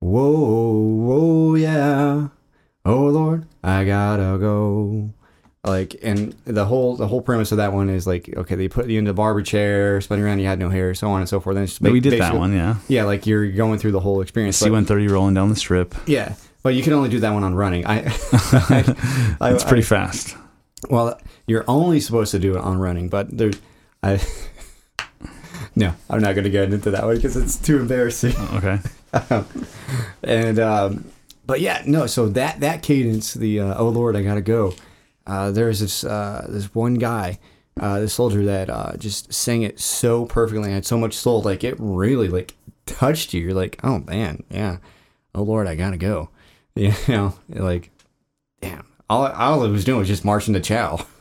Whoa, 0.00 0.70
whoa, 0.78 1.54
yeah. 1.54 2.28
Oh 2.84 3.06
Lord, 3.06 3.46
I 3.62 3.84
gotta 3.84 4.38
go. 4.38 5.10
Like, 5.66 5.96
and 6.00 6.32
the 6.44 6.64
whole 6.64 6.94
the 6.94 7.08
whole 7.08 7.20
premise 7.20 7.50
of 7.50 7.58
that 7.58 7.72
one 7.72 7.90
is 7.90 8.06
like, 8.06 8.32
okay, 8.36 8.54
they 8.54 8.68
put 8.68 8.86
you 8.86 9.00
in 9.00 9.04
the 9.04 9.12
barber 9.12 9.42
chair, 9.42 10.00
spun 10.00 10.20
around, 10.20 10.38
you 10.38 10.46
had 10.46 10.60
no 10.60 10.68
hair, 10.68 10.94
so 10.94 11.10
on 11.10 11.20
and 11.20 11.28
so 11.28 11.40
forth. 11.40 11.56
And 11.56 11.92
we 11.92 11.98
did 11.98 12.20
that 12.20 12.36
one, 12.36 12.54
yeah. 12.54 12.76
Yeah, 12.86 13.02
like 13.02 13.26
you're 13.26 13.50
going 13.50 13.80
through 13.80 13.90
the 13.90 13.98
whole 14.00 14.20
experience. 14.20 14.56
C-130 14.58 15.10
rolling 15.10 15.34
down 15.34 15.48
the 15.48 15.56
strip. 15.56 15.96
yeah, 16.06 16.36
but 16.62 16.76
you 16.76 16.84
can 16.84 16.92
only 16.92 17.08
do 17.08 17.18
that 17.18 17.30
one 17.32 17.42
on 17.42 17.56
running. 17.56 17.84
I, 17.84 18.04
I, 18.32 19.36
I 19.40 19.52
It's 19.54 19.64
pretty 19.64 19.82
fast. 19.82 20.36
well, 20.88 21.20
you're 21.48 21.64
only 21.66 21.98
supposed 21.98 22.30
to 22.30 22.38
do 22.38 22.52
it 22.54 22.60
on 22.60 22.78
running, 22.78 23.08
but 23.08 23.36
there, 23.36 23.50
I. 24.04 24.20
No, 25.78 25.92
I'm 26.08 26.22
not 26.22 26.34
going 26.34 26.44
to 26.44 26.50
get 26.50 26.72
into 26.72 26.90
that 26.92 27.04
one 27.04 27.16
because 27.16 27.36
it's 27.36 27.56
too 27.56 27.78
embarrassing. 27.78 28.34
Okay. 28.54 28.78
and 30.22 30.58
um, 30.58 31.04
but 31.44 31.60
yeah, 31.60 31.82
no. 31.86 32.06
So 32.06 32.30
that 32.30 32.60
that 32.60 32.82
cadence, 32.82 33.34
the 33.34 33.60
uh, 33.60 33.74
oh 33.76 33.90
Lord, 33.90 34.16
I 34.16 34.22
gotta 34.22 34.40
go. 34.40 34.74
Uh, 35.26 35.50
there's 35.50 35.80
this 35.80 36.04
uh, 36.04 36.46
this 36.48 36.74
one 36.74 36.94
guy, 36.94 37.38
uh, 37.80 38.00
this 38.00 38.14
soldier 38.14 38.44
that 38.44 38.70
uh, 38.70 38.96
just 38.96 39.32
sang 39.32 39.62
it 39.62 39.80
so 39.80 40.24
perfectly, 40.26 40.64
and 40.64 40.74
had 40.74 40.86
so 40.86 40.98
much 40.98 41.14
soul, 41.14 41.42
like 41.42 41.64
it 41.64 41.74
really 41.78 42.28
like 42.28 42.54
touched 42.86 43.34
you. 43.34 43.42
You're 43.42 43.54
like, 43.54 43.78
oh 43.82 43.98
man, 44.00 44.44
yeah. 44.50 44.78
Oh 45.34 45.42
Lord, 45.42 45.66
I 45.66 45.74
gotta 45.74 45.96
go. 45.98 46.30
You 46.76 46.92
know, 47.08 47.34
like, 47.48 47.90
damn. 48.60 48.86
All 49.08 49.26
all 49.26 49.64
I 49.64 49.68
was 49.68 49.84
doing 49.84 49.98
was 50.00 50.08
just 50.08 50.24
marching 50.26 50.52
to 50.54 50.60
Chow. 50.60 51.06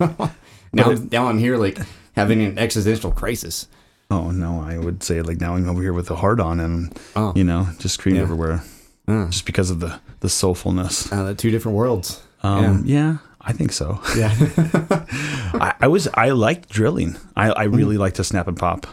now, 0.73 0.95
now 1.11 1.27
I'm 1.27 1.37
here 1.39 1.55
like 1.57 1.79
having 2.13 2.41
an 2.43 2.59
existential 2.59 3.11
crisis. 3.11 3.67
Oh 4.11 4.31
no, 4.31 4.59
I 4.61 4.77
would 4.77 5.01
say 5.01 5.21
like 5.21 5.39
now 5.39 5.55
I'm 5.55 5.69
over 5.69 5.81
here 5.81 5.93
with 5.93 6.07
the 6.07 6.17
heart 6.17 6.39
on 6.41 6.59
and 6.59 6.93
Oh. 7.15 7.31
you 7.35 7.43
know 7.45 7.67
just 7.79 7.95
scream 7.95 8.15
Yeah. 8.17 8.23
everywhere, 8.23 8.63
Uh, 9.07 9.27
just 9.27 9.45
because 9.45 9.69
of 9.71 9.79
the 9.79 9.99
the 10.19 10.27
soulfulness. 10.27 11.11
uh, 11.13 11.23
the 11.23 11.35
two 11.35 11.51
different 11.51 11.77
worlds. 11.77 12.21
Um, 12.43 12.83
yeah. 12.85 13.17
I 13.45 13.53
think 13.53 13.71
so. 13.71 13.99
Yeah. 14.17 14.33
I, 15.53 15.73
I 15.81 15.87
was 15.87 16.07
I 16.15 16.29
liked 16.31 16.69
drilling. 16.69 17.15
I, 17.35 17.51
I 17.51 17.67
Mm. 17.67 17.75
really 17.77 17.97
like 17.97 18.15
to 18.15 18.23
snap 18.23 18.47
and 18.47 18.57
pop. 18.57 18.87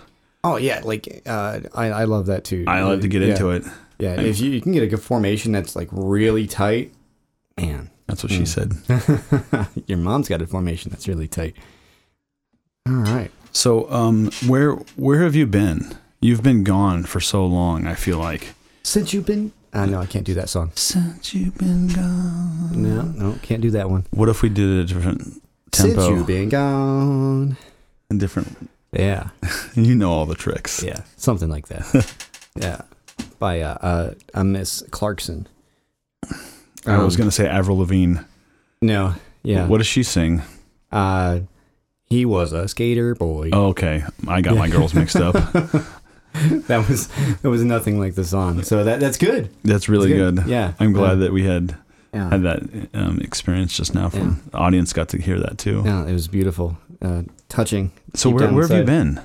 Oh 0.44 0.56
yeah, 0.56 0.80
like 0.84 1.22
uh, 1.26 1.60
I 1.74 1.86
I 1.90 2.04
love 2.04 2.26
that 2.26 2.44
too. 2.44 2.64
I 2.66 2.82
love 2.82 3.00
to 3.00 3.08
get 3.08 3.22
Yeah. 3.22 3.28
into 3.28 3.50
it. 3.50 3.64
Yeah, 3.98 4.20
if 4.20 4.40
you, 4.40 4.50
you 4.50 4.60
can 4.60 4.72
get 4.72 4.82
a 4.82 4.86
good 4.88 5.00
formation 5.02 5.52
that's 5.52 5.76
like 5.76 5.88
really 5.92 6.46
tight, 6.46 6.92
man. 7.56 7.90
That's 8.08 8.22
what 8.24 8.32
Mm. 8.32 8.38
she 8.38 8.46
said. 8.46 9.76
Your 9.86 9.98
mom's 9.98 10.28
got 10.28 10.42
a 10.42 10.46
formation 10.46 10.90
that's 10.90 11.06
really 11.08 11.28
tight. 11.28 11.54
All 12.88 12.94
right. 12.94 13.30
So, 13.52 13.90
um, 13.90 14.30
where 14.46 14.72
where 14.96 15.20
have 15.22 15.34
you 15.36 15.46
been? 15.46 15.94
You've 16.20 16.42
been 16.42 16.64
gone 16.64 17.04
for 17.04 17.20
so 17.20 17.46
long. 17.46 17.86
I 17.86 17.94
feel 17.94 18.18
like 18.18 18.54
Since 18.82 19.12
you've 19.14 19.26
been, 19.26 19.52
uh, 19.72 19.86
know 19.86 20.00
I 20.00 20.06
can't 20.06 20.24
do 20.24 20.34
that 20.34 20.48
song. 20.48 20.72
since 20.74 21.34
you've 21.34 21.56
been 21.58 21.88
gone. 21.88 22.82
No, 22.82 23.02
no, 23.02 23.38
can't 23.42 23.62
do 23.62 23.70
that 23.72 23.88
one. 23.90 24.04
What 24.10 24.28
if 24.28 24.42
we 24.42 24.48
did 24.48 24.68
a 24.68 24.84
different 24.84 25.42
tempo? 25.70 26.00
Since 26.00 26.08
you've 26.08 26.26
been 26.26 26.48
gone. 26.48 27.56
a 28.10 28.14
different. 28.14 28.68
Yeah, 28.92 29.30
You 29.74 29.94
know 29.94 30.10
all 30.12 30.26
the 30.26 30.34
tricks. 30.34 30.82
yeah, 30.82 31.00
something 31.16 31.48
like 31.48 31.68
that. 31.68 32.14
yeah, 32.56 32.82
by 33.38 33.60
uh, 33.62 33.78
uh, 33.80 34.14
uh 34.34 34.44
Miss 34.44 34.82
Clarkson. 34.90 35.46
I 36.86 36.98
was 37.02 37.14
Um, 37.14 37.18
gonna 37.20 37.30
say 37.30 37.46
Avril 37.46 37.78
Lavigne. 37.78 38.18
No, 38.82 39.14
yeah. 39.42 39.66
What 39.66 39.78
does 39.78 39.86
she 39.86 40.02
sing? 40.02 40.42
Uh, 40.90 41.40
he 42.04 42.26
was 42.26 42.52
a 42.52 42.68
skater 42.68 43.14
boy. 43.14 43.48
Oh, 43.52 43.68
okay, 43.68 44.04
I 44.28 44.42
got 44.42 44.56
my 44.58 44.68
girls 44.68 44.92
mixed 44.92 45.16
up. 45.16 45.34
That 46.68 46.88
was 46.88 47.08
that 47.42 47.48
was 47.50 47.62
nothing 47.64 47.98
like 48.00 48.14
the 48.14 48.24
song. 48.24 48.62
So 48.62 48.84
that 48.84 49.00
that's 49.00 49.18
good. 49.18 49.50
That's 49.64 49.88
really 49.88 50.12
It's 50.12 50.38
good. 50.40 50.46
Yeah, 50.48 50.72
I'm 50.80 50.92
glad 50.92 51.12
Yeah. 51.18 51.24
that 51.26 51.32
we 51.32 51.44
had 51.44 51.76
Yeah. 52.14 52.30
had 52.30 52.42
that 52.42 52.88
um, 52.94 53.18
experience 53.20 53.76
just 53.76 53.94
now. 53.94 54.08
From 54.08 54.40
the 54.50 54.58
audience 54.58 54.92
got 54.92 55.08
to 55.10 55.18
hear 55.18 55.38
that 55.40 55.58
too. 55.58 55.82
Yeah, 55.84 56.06
it 56.06 56.12
was 56.12 56.28
beautiful, 56.28 56.76
uh, 57.00 57.22
touching. 57.48 57.90
So 58.14 58.30
where, 58.30 58.50
where 58.52 58.66
have 58.66 58.78
you 58.78 58.84
been? 58.84 59.20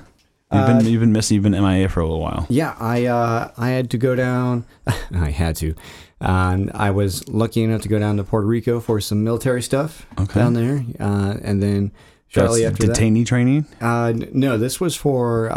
You've 0.50 0.62
Uh, 0.62 0.78
been 0.78 0.86
you've 0.86 1.00
been 1.00 1.12
missing. 1.12 1.34
You've 1.34 1.44
been 1.44 1.52
MIA 1.54 1.88
for 1.90 2.00
a 2.00 2.04
little 2.04 2.20
while. 2.20 2.46
Yeah, 2.48 2.74
I 2.80 3.04
uh, 3.06 3.50
I 3.58 3.68
had 3.70 3.90
to 3.90 3.98
go 3.98 4.14
down. 4.14 4.64
I 5.12 5.30
had 5.30 5.56
to. 5.56 5.74
Um, 6.20 6.70
I 6.74 6.90
was 6.90 7.26
lucky 7.28 7.62
enough 7.62 7.82
to 7.82 7.88
go 7.88 7.98
down 7.98 8.16
to 8.16 8.24
Puerto 8.24 8.46
Rico 8.46 8.80
for 8.80 9.00
some 9.00 9.22
military 9.22 9.62
stuff 9.62 10.06
Okay. 10.18 10.40
down 10.40 10.54
there, 10.54 10.84
uh, 10.98 11.34
and 11.42 11.62
then 11.62 11.92
shortly 12.28 12.62
That's 12.62 12.72
after 12.72 12.86
that, 12.88 12.96
detainee 12.96 13.24
training. 13.26 13.66
uh, 13.80 14.12
no, 14.32 14.56
this 14.58 14.80
was 14.80 14.96
for 14.96 15.52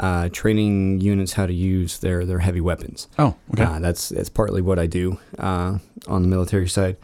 uh, 0.00 0.28
training 0.30 1.00
units 1.00 1.32
how 1.34 1.46
to 1.46 1.52
use 1.52 1.98
their 1.98 2.24
their 2.24 2.38
heavy 2.40 2.60
weapons. 2.60 3.08
Oh, 3.18 3.34
okay. 3.52 3.64
Uh, 3.64 3.78
that's 3.80 4.08
that's 4.10 4.28
partly 4.28 4.62
what 4.62 4.78
I 4.78 4.86
do 4.86 5.18
uh, 5.38 5.78
on 6.06 6.22
the 6.22 6.28
military 6.28 6.68
side. 6.68 6.96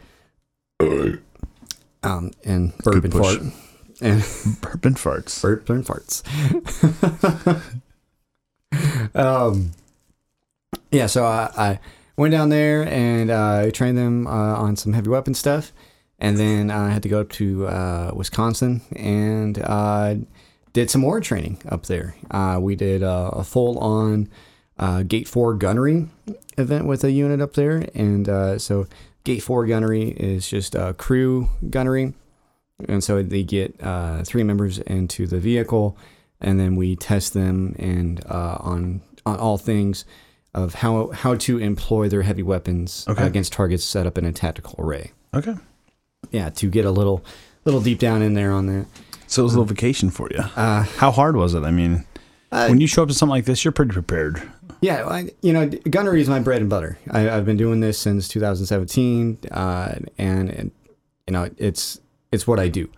Um, 0.81 2.33
and 2.45 2.77
burp 2.79 2.95
Good 3.03 3.05
and 3.05 3.13
push. 3.13 3.37
fart, 3.37 3.53
and 4.03 4.61
Burp 4.61 4.85
and 4.85 4.97
farts. 4.97 5.41
burp 5.41 5.71
and 5.71 5.85
farts. 5.87 6.23
um, 9.15 9.71
yeah, 10.91 11.07
so 11.07 11.25
I, 11.25 11.51
I 11.57 11.81
went 12.17 12.33
down 12.33 12.49
there 12.51 12.87
and 12.87 13.31
uh, 13.31 13.71
trained 13.71 13.97
them 13.99 14.27
uh, 14.27 14.31
on 14.31 14.77
some 14.77 14.93
heavy 14.93 15.09
weapon 15.09 15.33
stuff, 15.35 15.73
and 16.19 16.37
then 16.39 16.71
I 16.71 16.91
had 16.91 17.03
to 17.05 17.09
go 17.09 17.21
up 17.21 17.31
to 17.31 17.67
uh, 17.67 18.13
Wisconsin 18.15 18.83
and 18.95 19.59
uh, 19.63 20.17
did 20.75 20.91
some 20.91 21.01
more 21.01 21.21
training 21.21 21.59
up 21.67 21.87
there. 21.87 22.15
Uh, 22.31 22.59
we 22.61 22.77
did 22.77 23.03
uh, 23.03 23.31
a 23.33 23.43
full 23.43 23.79
on 23.79 24.29
uh, 24.79 25.03
Gate 25.05 25.27
Four 25.29 25.55
gunnery 25.55 26.09
event 26.59 26.87
with 26.87 27.03
a 27.05 27.11
unit 27.11 27.41
up 27.41 27.55
there, 27.55 27.89
and 27.95 28.29
uh, 28.29 28.59
so 28.59 28.87
Gate 29.25 29.43
Four 29.43 29.65
gunnery 29.67 30.11
is 30.11 30.47
just 30.49 30.77
uh, 30.77 30.93
crew 30.93 31.49
gunnery 31.71 32.13
and 32.89 33.03
so 33.05 33.23
they 33.23 33.45
get 33.45 33.73
uh, 33.83 34.25
three 34.25 34.43
members 34.43 34.79
into 34.81 35.29
the 35.29 35.39
vehicle, 35.39 35.97
and 36.41 36.59
then 36.59 36.75
we 36.75 36.97
test 36.97 37.33
them 37.33 37.75
and 37.79 38.21
uh, 38.29 38.57
on 38.61 39.01
on 39.25 39.39
all 39.39 39.57
things 39.59 40.05
of 40.55 40.75
how 40.75 41.11
how 41.13 41.37
to 41.37 41.59
employ 41.59 42.09
their 42.09 42.23
heavy 42.23 42.43
weapons 42.43 43.05
Okay. 43.09 43.25
against 43.27 43.53
targets 43.53 43.85
set 43.85 44.07
up 44.09 44.19
in 44.19 44.25
a 44.25 44.33
tactical 44.33 44.75
array. 44.79 45.13
Okay. 45.33 45.55
Yeah, 46.33 46.51
to 46.51 46.69
get 46.69 46.85
a 46.85 46.91
little 46.91 47.25
little 47.65 47.81
deep 47.81 48.01
down 48.01 48.23
in 48.23 48.35
there 48.35 48.51
on 48.51 48.67
that. 48.67 48.87
So 49.35 49.43
it 49.43 49.47
was 49.47 49.55
a 49.55 49.59
little 49.59 49.75
vacation 49.75 50.11
for 50.11 50.29
you. 50.31 50.39
Uh, 50.55 50.85
How 50.85 51.11
hard 51.11 51.35
was 51.35 51.55
it? 51.55 51.65
I 51.65 51.73
mean, 51.73 52.05
uh, 52.53 52.69
when 52.69 52.81
you 52.81 52.87
show 52.87 53.03
up 53.03 53.09
to 53.09 53.15
something 53.15 53.31
like 53.31 53.47
this, 53.47 53.65
you're 53.65 53.73
pretty 53.73 53.91
prepared. 53.91 54.41
Yeah, 54.81 55.09
I, 55.09 55.31
you 55.43 55.53
know, 55.53 55.67
gunnery 55.91 56.21
is 56.21 56.29
my 56.29 56.39
bread 56.39 56.61
and 56.61 56.71
butter. 56.71 57.01
I, 57.11 57.29
I've 57.29 57.45
been 57.45 57.57
doing 57.57 57.81
this 57.81 57.99
since 57.99 58.29
2017, 58.29 59.39
uh, 59.51 59.97
and, 60.19 60.51
and 60.51 60.71
you 61.27 61.33
know, 61.33 61.51
it's 61.57 62.01
it's 62.31 62.47
what 62.47 62.61
I 62.61 62.69
do. 62.69 62.89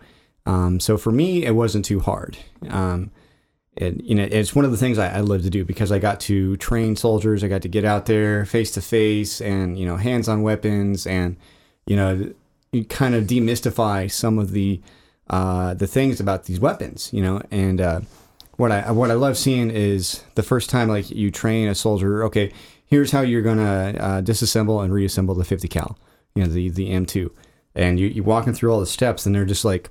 Um, 0.44 0.79
so 0.79 0.99
for 0.99 1.11
me, 1.11 1.46
it 1.46 1.53
wasn't 1.53 1.87
too 1.87 2.01
hard. 2.01 2.37
Um, 2.68 3.12
it, 3.75 4.03
you 4.03 4.14
know, 4.14 4.29
it's 4.31 4.55
one 4.55 4.66
of 4.66 4.70
the 4.70 4.77
things 4.77 4.99
I, 4.99 5.16
I 5.16 5.20
love 5.20 5.40
to 5.44 5.51
do 5.51 5.64
because 5.64 5.90
I 5.90 5.99
got 5.99 6.20
to 6.20 6.59
train 6.59 6.96
soldiers. 6.96 7.44
I 7.44 7.49
got 7.49 7.62
to 7.62 7.68
get 7.68 7.87
out 7.87 8.05
there 8.05 8.44
face 8.44 8.72
to 8.72 8.83
face 8.83 9.40
and 9.40 9.79
you 9.79 9.87
know, 9.87 9.96
hands 9.96 10.29
on 10.29 10.42
weapons, 10.42 11.07
and 11.07 11.38
you 11.87 11.96
know, 11.96 12.31
you 12.72 12.85
kind 12.85 13.14
of 13.14 13.25
demystify 13.25 14.11
some 14.11 14.38
of 14.38 14.51
the 14.51 14.83
uh, 15.29 15.75
the 15.75 15.87
things 15.87 16.21
about 16.21 16.45
these 16.45 16.61
weapons. 16.61 17.11
You 17.12 17.23
know, 17.23 17.43
and 17.51 17.81
uh, 17.81 18.01
what 18.57 18.73
I 18.73 18.91
what 18.91 19.11
I 19.11 19.15
love 19.15 19.37
seeing 19.37 19.71
is 19.71 20.25
the 20.35 20.43
first 20.43 20.71
time 20.71 20.89
like 20.89 21.11
you 21.11 21.31
train 21.31 21.69
a 21.69 21.75
soldier. 21.75 22.25
Okay, 22.25 22.53
here's 22.87 23.11
how 23.11 23.21
you're 23.21 23.43
gonna 23.43 23.95
uh, 23.99 24.23
disassemble 24.23 24.83
and 24.83 24.93
reassemble 24.93 25.35
the 25.35 25.45
50 25.45 25.69
cal. 25.69 25.99
You 26.35 26.45
know, 26.45 26.49
the 26.49 26.69
the 26.71 26.91
M2, 26.91 27.31
and 27.75 27.99
you 27.99 28.09
you 28.09 28.23
walking 28.23 28.53
through 28.55 28.73
all 28.73 28.81
the 28.81 28.87
steps, 28.87 29.27
and 29.27 29.35
they're 29.35 29.45
just 29.45 29.65
like 29.65 29.91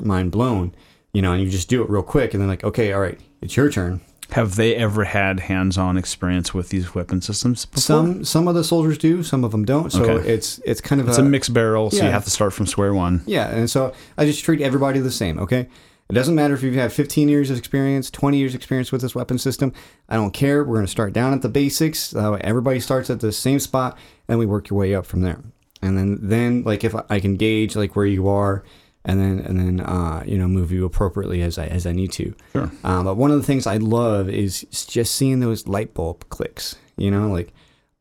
mind 0.00 0.32
blown. 0.32 0.74
You 1.12 1.22
know, 1.22 1.32
and 1.32 1.42
you 1.42 1.48
just 1.48 1.68
do 1.68 1.82
it 1.82 1.90
real 1.90 2.02
quick, 2.02 2.34
and 2.34 2.40
then 2.40 2.48
like, 2.48 2.64
okay, 2.64 2.92
all 2.92 3.00
right, 3.00 3.18
it's 3.40 3.56
your 3.56 3.70
turn. 3.70 4.00
Have 4.32 4.56
they 4.56 4.74
ever 4.76 5.04
had 5.04 5.40
hands-on 5.40 5.96
experience 5.96 6.52
with 6.52 6.68
these 6.68 6.94
weapon 6.94 7.22
systems 7.22 7.64
before? 7.64 7.80
Some 7.80 8.24
some 8.24 8.46
of 8.46 8.54
the 8.54 8.62
soldiers 8.62 8.98
do, 8.98 9.22
some 9.22 9.42
of 9.42 9.52
them 9.52 9.64
don't. 9.64 9.90
So 9.90 10.04
Okay. 10.04 10.28
it's 10.28 10.60
it's 10.66 10.80
kind 10.82 11.00
of 11.00 11.08
It's 11.08 11.16
a 11.18 11.22
mixed 11.22 11.54
barrel, 11.54 11.90
so 11.90 12.04
you 12.04 12.10
have 12.10 12.24
to 12.24 12.30
start 12.30 12.52
from 12.52 12.66
square 12.66 12.92
one. 12.92 13.22
Yeah, 13.26 13.48
and 13.48 13.70
so 13.70 13.92
I 14.18 14.26
just 14.26 14.44
treat 14.44 14.60
everybody 14.60 15.00
the 15.00 15.10
same, 15.10 15.38
okay? 15.38 15.68
It 16.10 16.14
doesn't 16.14 16.34
matter 16.34 16.54
if 16.54 16.62
you 16.62 16.72
have 16.78 16.90
15 16.92 17.28
years 17.28 17.50
of 17.50 17.58
experience, 17.58 18.10
20 18.10 18.38
years 18.38 18.54
experience 18.54 18.90
with 18.92 19.02
this 19.02 19.14
weapon 19.14 19.36
system. 19.36 19.74
I 20.08 20.16
don't 20.16 20.32
care. 20.32 20.64
We're 20.64 20.76
going 20.76 20.86
to 20.86 20.90
start 20.90 21.12
down 21.12 21.34
at 21.34 21.42
the 21.42 21.50
basics. 21.50 22.16
Uh, 22.16 22.32
everybody 22.40 22.80
starts 22.80 23.10
at 23.10 23.20
the 23.20 23.30
same 23.30 23.60
spot, 23.60 23.98
and 24.26 24.38
we 24.38 24.46
work 24.46 24.70
your 24.70 24.78
way 24.78 24.94
up 24.94 25.04
from 25.04 25.20
there. 25.20 25.40
And 25.82 25.98
then, 25.98 26.18
then 26.22 26.62
like 26.64 26.82
if 26.82 26.94
I 27.10 27.20
can 27.20 27.36
gauge 27.36 27.76
like 27.76 27.94
where 27.94 28.06
you 28.06 28.26
are, 28.26 28.64
and 29.08 29.18
then 29.18 29.38
and 29.40 29.58
then 29.58 29.80
uh, 29.80 30.22
you 30.26 30.36
know 30.36 30.46
move 30.46 30.70
you 30.70 30.84
appropriately 30.84 31.40
as 31.42 31.58
I 31.58 31.66
as 31.66 31.86
I 31.86 31.92
need 31.92 32.12
to. 32.12 32.34
Sure. 32.52 32.70
Um, 32.84 33.06
but 33.06 33.16
one 33.16 33.30
of 33.30 33.38
the 33.38 33.42
things 33.42 33.66
I 33.66 33.78
love 33.78 34.28
is 34.28 34.66
just 34.70 35.14
seeing 35.14 35.40
those 35.40 35.66
light 35.66 35.94
bulb 35.94 36.28
clicks. 36.28 36.76
You 36.98 37.10
know, 37.10 37.28
like, 37.28 37.52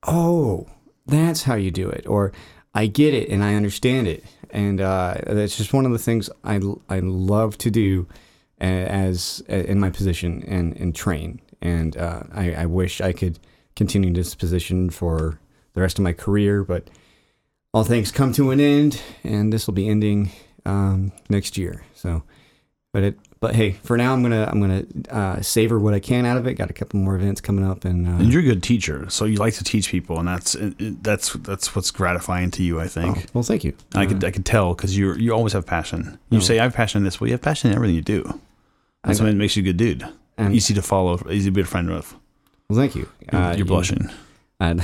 oh, 0.06 0.68
that's 1.06 1.44
how 1.44 1.56
you 1.56 1.72
do 1.72 1.90
it, 1.90 2.06
or 2.08 2.34
I 2.76 2.88
get 2.88 3.14
it 3.14 3.30
and 3.30 3.42
I 3.44 3.56
understand 3.56 4.08
it, 4.08 4.26
and 4.52 4.82
uh, 4.82 5.16
that's 5.26 5.56
just 5.56 5.74
one 5.74 5.86
of 5.86 5.94
the 5.94 5.98
things 5.98 6.30
I 6.44 6.60
I 6.90 7.00
love 7.00 7.58
to 7.60 7.72
do 7.72 8.06
a- 8.60 8.66
as 8.66 9.42
in 9.48 9.80
my 9.80 9.90
position 9.90 10.44
and 10.46 10.76
and 10.78 10.94
train. 10.94 11.40
And 11.62 11.98
uh, 11.98 12.24
I, 12.34 12.54
I 12.54 12.66
wish 12.68 13.02
I 13.02 13.14
could 13.14 13.40
continue 13.76 14.14
this 14.14 14.36
position 14.36 14.90
for 14.92 15.40
the 15.74 15.82
rest 15.82 15.98
of 15.98 16.04
my 16.04 16.14
career, 16.14 16.64
but 16.64 16.90
all 17.74 17.84
things 17.84 18.12
come 18.12 18.32
to 18.34 18.52
an 18.52 18.60
end, 18.60 19.02
and 19.24 19.54
this 19.54 19.68
will 19.68 19.74
be 19.74 19.88
ending 19.88 20.32
um, 20.68 21.12
next 21.30 21.58
year. 21.58 21.84
So, 21.96 22.24
but 22.94 23.04
it, 23.04 23.20
but 23.40 23.56
hey, 23.56 23.72
for 23.84 23.98
now, 23.98 24.14
I'm 24.14 24.22
gonna 24.24 24.48
I'm 24.52 24.60
gonna 24.60 24.84
uh, 25.10 25.42
savor 25.42 25.78
what 25.80 25.94
I 25.94 26.00
can 26.00 26.26
out 26.26 26.38
of 26.38 26.48
it. 26.48 26.56
Got 26.56 26.70
a 26.70 26.74
couple 26.74 27.00
more 27.00 27.16
events 27.16 27.40
coming 27.42 27.64
up, 27.66 27.86
and, 27.86 28.08
uh, 28.08 28.12
And 28.12 28.32
you're 28.32 28.42
a 28.42 28.46
good 28.46 28.64
teacher, 28.64 29.06
so 29.10 29.26
you 29.26 29.38
like 29.38 29.54
to 29.56 29.64
teach 29.64 29.90
people, 29.90 30.18
and 30.20 30.28
that's 30.28 30.56
that's 30.60 31.34
that's 31.34 31.76
what's 31.76 31.92
gratifying 31.92 32.50
to 32.52 32.64
you, 32.64 32.80
I 32.80 32.88
think. 32.88 33.18
oh, 33.18 33.22
well, 33.34 33.44
thank 33.44 33.64
you. 33.64 33.74
I 33.94 34.06
could 34.08 34.24
I 34.24 34.32
could 34.32 34.46
tell 34.46 34.74
because 34.74 34.98
you 34.98 35.14
you 35.16 35.34
always 35.34 35.54
have 35.54 35.66
passion. 35.66 36.18
You 36.30 36.38
Oh. 36.40 36.42
say 36.42 36.60
I 36.60 36.64
have 36.64 36.74
passion 36.74 37.00
in 37.00 37.04
this, 37.06 37.20
well, 37.22 37.28
you 37.28 37.34
have 37.34 37.42
passion 37.42 37.70
in 37.70 37.76
everything 37.76 37.96
you 37.96 38.02
do. 38.02 38.40
That's 39.04 39.22
what 39.22 39.34
makes 39.36 39.56
you 39.56 39.62
a 39.64 39.66
good 39.66 39.78
dude. 39.78 40.04
And 40.40 40.54
Easy 40.56 40.74
to 40.74 40.82
follow, 40.82 41.20
easy 41.32 41.46
to 41.50 41.52
be 41.52 41.62
a 41.62 41.66
friend 41.66 41.90
with. 41.90 42.14
well, 42.70 42.78
thank 42.80 42.96
you. 42.96 43.08
Uh, 43.32 43.54
You're 43.58 43.66
blushing. 43.66 44.10
And 44.60 44.82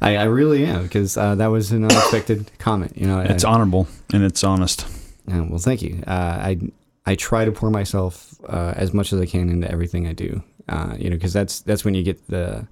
I, 0.00 0.16
I 0.16 0.24
really 0.24 0.64
am 0.64 0.82
because 0.84 1.16
uh, 1.16 1.34
that 1.36 1.46
was 1.48 1.72
an 1.72 1.84
unexpected 1.84 2.50
comment. 2.58 2.96
You 2.96 3.06
know, 3.06 3.18
I- 3.20 3.24
It's 3.24 3.44
honorable 3.44 3.86
and 4.12 4.22
it's 4.24 4.42
honest. 4.44 4.86
Yeah, 5.26 5.40
well, 5.42 5.58
thank 5.58 5.82
you. 5.82 6.02
Uh, 6.06 6.10
I 6.10 6.58
I 7.06 7.14
try 7.14 7.44
to 7.44 7.52
pour 7.52 7.70
myself 7.70 8.34
uh, 8.48 8.72
as 8.76 8.92
much 8.92 9.12
as 9.12 9.20
I 9.20 9.26
can 9.26 9.48
into 9.48 9.70
everything 9.70 10.06
I 10.06 10.12
do. 10.12 10.42
Uh, 10.68 10.96
you 10.98 11.10
know, 11.10 11.16
because 11.16 11.32
that's 11.32 11.60
that's 11.60 11.84
when 11.84 11.94
you 11.94 12.02
get 12.02 12.26
the 12.28 12.66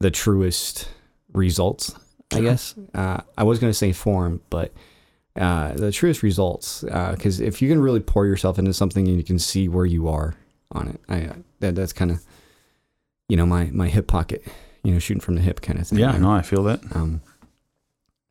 the 0.00 0.10
truest 0.10 0.88
results. 1.32 1.94
I 2.32 2.40
guess 2.40 2.74
uh, 2.94 3.20
I 3.38 3.44
was 3.44 3.58
going 3.60 3.70
to 3.70 3.74
say 3.78 3.92
form, 3.92 4.40
but 4.50 4.72
uh, 5.36 5.74
the 5.74 5.92
truest 5.92 6.22
results. 6.24 6.82
Because 6.82 7.38
if 7.40 7.62
you 7.62 7.68
can 7.68 7.80
really 7.80 8.00
pour 8.00 8.26
yourself 8.26 8.58
into 8.58 8.72
something 8.72 9.06
and 9.06 9.16
you 9.16 9.22
can 9.24 9.38
see 9.38 9.68
where 9.68 9.86
you 9.86 10.08
are 10.08 10.34
on 10.72 10.88
it, 10.88 11.00
I 11.08 11.30
that 11.60 11.74
that's 11.76 11.92
kind 11.92 12.10
of 12.10 12.20
you 13.28 13.36
know 13.36 13.46
my 13.46 13.66
my 13.72 13.88
hip 13.88 14.06
pocket. 14.08 14.42
You 14.86 14.92
know, 14.92 14.98
shooting 15.00 15.20
from 15.20 15.34
the 15.34 15.40
hip 15.40 15.62
kind 15.62 15.80
of 15.80 15.88
thing. 15.88 15.98
Yeah, 15.98 16.12
right? 16.12 16.20
no, 16.20 16.30
I 16.30 16.42
feel 16.42 16.62
that. 16.62 16.80
Um, 16.94 17.20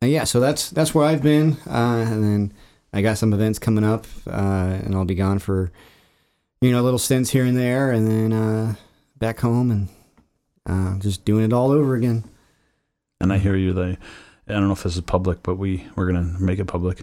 and 0.00 0.10
yeah, 0.10 0.24
so 0.24 0.40
that's 0.40 0.70
that's 0.70 0.94
where 0.94 1.04
I've 1.04 1.22
been, 1.22 1.58
uh, 1.66 2.06
and 2.08 2.24
then 2.24 2.52
I 2.94 3.02
got 3.02 3.18
some 3.18 3.34
events 3.34 3.58
coming 3.58 3.84
up, 3.84 4.06
uh, 4.26 4.78
and 4.82 4.94
I'll 4.94 5.04
be 5.04 5.14
gone 5.14 5.38
for 5.38 5.70
you 6.62 6.72
know 6.72 6.82
little 6.82 6.98
stints 6.98 7.28
here 7.28 7.44
and 7.44 7.58
there, 7.58 7.90
and 7.90 8.10
then 8.10 8.32
uh, 8.32 8.74
back 9.18 9.40
home 9.40 9.70
and 9.70 9.88
uh, 10.64 10.98
just 10.98 11.26
doing 11.26 11.44
it 11.44 11.52
all 11.52 11.70
over 11.70 11.94
again. 11.94 12.24
And 13.20 13.34
I 13.34 13.36
hear 13.36 13.54
you. 13.54 13.74
They, 13.74 13.98
I 14.48 14.52
don't 14.52 14.66
know 14.66 14.72
if 14.72 14.82
this 14.82 14.94
is 14.94 15.02
public, 15.02 15.42
but 15.42 15.56
we 15.56 15.86
we're 15.94 16.06
gonna 16.06 16.38
make 16.40 16.58
it 16.58 16.64
public. 16.64 17.02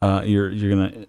Uh, 0.00 0.22
you're 0.24 0.48
you're 0.48 0.70
gonna 0.70 1.06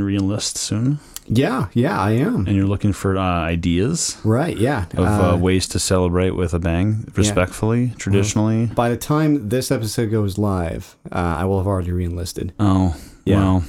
re-enlist 0.00 0.56
soon, 0.56 0.98
Yeah, 1.26 1.68
yeah, 1.74 2.00
I 2.00 2.12
am. 2.12 2.46
and 2.46 2.56
you're 2.56 2.66
looking 2.66 2.94
for 2.94 3.18
uh, 3.18 3.20
ideas 3.22 4.16
Right, 4.24 4.56
yeah. 4.56 4.86
of 4.92 4.98
uh, 5.06 5.34
Uh, 5.34 5.36
ways 5.36 5.68
to 5.68 5.78
celebrate 5.78 6.30
with 6.30 6.54
a 6.54 6.58
bang, 6.58 7.06
respectfully, 7.14 7.92
traditionally. 7.98 8.66
by 8.66 8.88
the 8.88 8.96
time 8.96 9.50
this 9.50 9.70
episode 9.70 10.10
goes 10.10 10.38
live, 10.38 10.96
uh, 11.10 11.36
I 11.38 11.44
will 11.44 11.58
have 11.58 11.66
already 11.66 11.90
reenlisted. 11.92 12.52
Oh, 12.58 12.96
Yeah. 13.26 13.36
well. 13.36 13.64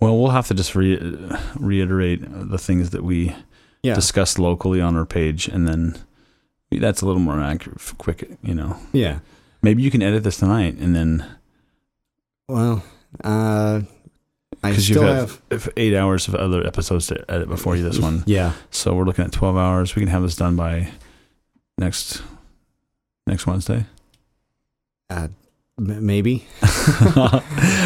Well, 0.00 0.16
we'll 0.16 0.30
have 0.30 0.46
to 0.46 0.54
just 0.54 0.76
re- 0.76 1.00
reiterate 1.58 2.20
the 2.22 2.58
things 2.58 2.90
that 2.90 3.02
we 3.02 3.34
Yeah, 3.82 3.94
discussed 3.96 4.38
locally 4.38 4.80
on 4.80 4.94
our 4.96 5.04
page, 5.06 5.48
and 5.48 5.66
then 5.66 5.96
that's 6.70 7.02
a 7.02 7.06
little 7.06 7.20
more 7.20 7.40
accurate, 7.40 7.80
quick. 7.98 8.38
You 8.42 8.54
know, 8.54 8.76
yeah. 8.92 9.18
maybe 9.62 9.82
you 9.82 9.90
can 9.90 10.00
edit 10.02 10.22
this 10.22 10.36
tonight, 10.36 10.76
and 10.78 10.94
then 10.94 11.24
Well, 12.48 12.84
uh, 13.24 13.80
I 14.62 14.70
because 14.70 14.88
you've 14.88 14.98
got 15.00 15.28
have. 15.50 15.68
eight 15.76 15.94
hours 15.94 16.26
of 16.28 16.34
other 16.34 16.66
episodes 16.66 17.06
to 17.08 17.24
edit 17.30 17.48
before 17.48 17.76
you 17.76 17.82
this 17.82 17.98
one, 17.98 18.24
Yeah, 18.26 18.52
so 18.70 18.94
we're 18.94 19.04
looking 19.04 19.24
at 19.24 19.32
twelve 19.32 19.56
hours. 19.56 19.94
We 19.94 20.00
can 20.02 20.08
have 20.08 20.22
this 20.22 20.36
done 20.36 20.56
by 20.56 20.88
next 21.78 22.22
next 23.26 23.46
Wednesday. 23.46 23.86
uh, 25.10 25.28
m- 25.78 26.04
maybe. 26.06 26.46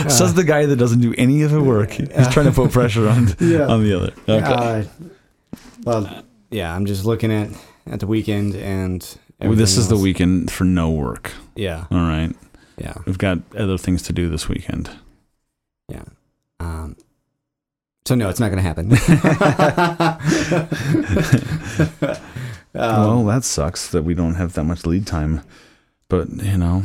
Says 0.09 0.35
the 0.35 0.45
guy 0.47 0.67
that 0.67 0.77
doesn't 0.77 1.01
do 1.01 1.15
any 1.19 1.43
of 1.43 1.51
the 1.51 1.63
work. 1.63 1.91
He's 1.93 2.29
trying 2.29 2.47
to 2.47 2.53
put 2.53 2.71
pressure 2.79 3.09
on 3.09 3.35
Yeah. 3.41 3.67
on 3.67 3.83
the 3.85 3.97
other. 3.97 4.13
Okay. 4.29 4.43
Uh, 4.43 4.85
well, 5.85 6.23
yeah, 6.51 6.75
I'm 6.75 6.87
just 6.87 7.05
looking 7.05 7.33
at 7.33 7.51
at 7.87 8.01
the 8.01 8.07
weekend 8.07 8.55
and. 8.55 9.03
Well, 9.41 9.51
this 9.57 9.73
everything 9.77 9.81
is 9.83 9.89
the 9.89 9.97
weekend 9.99 10.51
for 10.53 10.63
no 10.65 10.91
work. 10.91 11.33
Yeah, 11.57 11.87
All 11.91 11.99
right. 11.99 12.33
yeah, 12.79 12.95
We've 13.07 13.19
got 13.19 13.39
other 13.57 13.77
things 13.77 14.01
to 14.05 14.13
do 14.13 14.29
this 14.29 14.49
weekend. 14.49 14.89
yeah. 15.89 16.05
Um, 16.63 16.97
so 18.05 18.15
no, 18.15 18.29
it's 18.29 18.41
not 18.41 18.51
going 18.51 18.57
to 18.57 18.63
happen. 18.63 18.89
well, 22.73 23.21
um, 23.21 23.27
that 23.27 23.45
sucks 23.45 23.91
that 23.91 24.03
we 24.03 24.15
don't 24.15 24.35
have 24.35 24.55
that 24.55 24.65
much 24.65 24.87
lead 24.87 25.07
time. 25.07 25.43
But 26.09 26.31
you 26.31 26.59
know, 26.59 26.85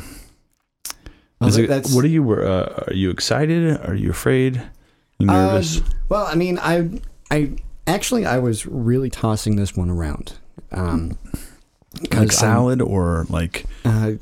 well, 1.40 1.58
it, 1.58 1.68
that's 1.68 1.94
what 1.94 2.06
are 2.06 2.10
you? 2.10 2.32
Uh, 2.32 2.84
are 2.88 2.94
you 2.94 3.10
excited? 3.10 3.80
Are 3.86 3.96
you 3.96 4.12
afraid? 4.12 4.62
You 5.20 5.28
nervous? 5.28 5.80
Uh, 5.80 5.84
well, 6.10 6.28
I 6.28 6.36
mean, 6.36 6.60
I, 6.60 7.02
I 7.32 7.54
actually, 7.88 8.26
I 8.26 8.38
was 8.38 8.66
really 8.66 9.10
tossing 9.10 9.56
this 9.56 9.76
one 9.76 9.90
around. 9.90 10.34
Um, 10.72 11.18
like 12.02 12.16
I'm- 12.16 12.30
salad 12.30 12.82
or 12.82 13.26
like? 13.30 13.66
Uh, 13.84 14.13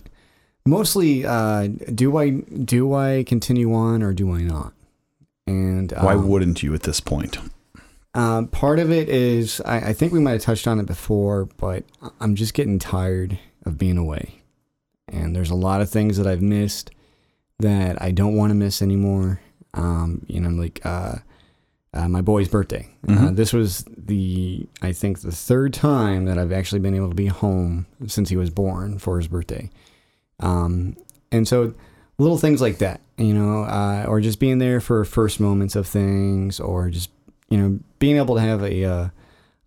mostly, 0.65 1.26
uh, 1.26 1.68
do 1.94 2.18
I 2.18 2.30
do 2.30 2.94
I 2.94 3.24
continue 3.28 3.74
on 3.74 4.02
or 4.02 4.13
do 4.13 4.34
I 4.34 4.41
not? 4.41 4.74
And 5.48 5.92
Why 5.92 6.14
um, 6.14 6.28
wouldn't 6.28 6.64
you 6.64 6.74
at 6.74 6.84
this 6.84 7.00
point? 7.00 7.38
Um, 8.14 8.48
part 8.48 8.80
of 8.80 8.92
it 8.92 9.10
is 9.10 9.62
I, 9.66 9.90
I 9.90 9.94
think 9.94 10.14
we 10.14 10.20
might 10.20 10.32
have 10.32 10.42
touched 10.42 10.68
on 10.68 10.80
it 10.80 10.86
before, 10.86 11.46
but 11.58 11.84
I'm 12.20 12.36
just 12.36 12.54
getting 12.54 12.80
tired 12.80 13.38
of 13.66 13.78
being 13.78 13.98
away, 13.98 14.42
and 15.08 15.36
there's 15.36 15.52
a 15.52 15.56
lot 15.56 15.82
of 15.82 15.90
things 15.90 16.18
that 16.18 16.26
I've 16.26 16.42
missed 16.42 16.92
that 17.60 18.02
I 18.02 18.12
don't 18.12 18.36
want 18.36 18.52
to 18.52 18.56
miss 18.56 18.82
anymore. 18.82 19.42
Um, 19.74 20.26
you 20.28 20.40
know, 20.40 20.50
like 20.50 20.80
uh, 20.86 21.16
uh, 21.94 22.08
my 22.08 22.22
boy's 22.22 22.48
birthday. 22.48 22.90
Uh, 23.08 23.12
Mhm. 23.12 23.36
this 23.36 23.52
was 23.54 23.84
the 23.98 24.66
I 24.82 24.94
think 24.94 25.20
the 25.20 25.32
third 25.32 25.74
time 25.74 26.26
that 26.26 26.38
I've 26.38 26.54
actually 26.54 26.80
been 26.80 26.96
able 26.96 27.10
to 27.10 27.16
be 27.16 27.28
home 27.28 27.86
since 28.08 28.30
he 28.30 28.38
was 28.38 28.50
born 28.50 28.98
for 28.98 29.18
his 29.18 29.28
birthday. 29.28 29.70
Um, 30.40 30.96
and 31.32 31.48
so 31.48 31.74
little 32.17 32.38
things 32.38 32.62
like 32.62 32.78
that, 32.80 33.01
you 33.17 33.34
know, 33.34 33.63
uh, 33.63 34.06
or 34.08 34.21
just 34.21 34.39
being 34.39 34.60
there 34.60 34.80
for 34.80 35.04
first 35.06 35.39
moments 35.39 35.75
of 35.75 35.88
things, 35.88 36.60
or 36.60 36.89
just 36.89 37.10
you 37.49 37.58
know 37.58 37.80
being 37.99 38.17
able 38.17 38.36
to 38.36 38.41
have 38.41 38.63
a 38.63 38.84
uh, 38.86 39.10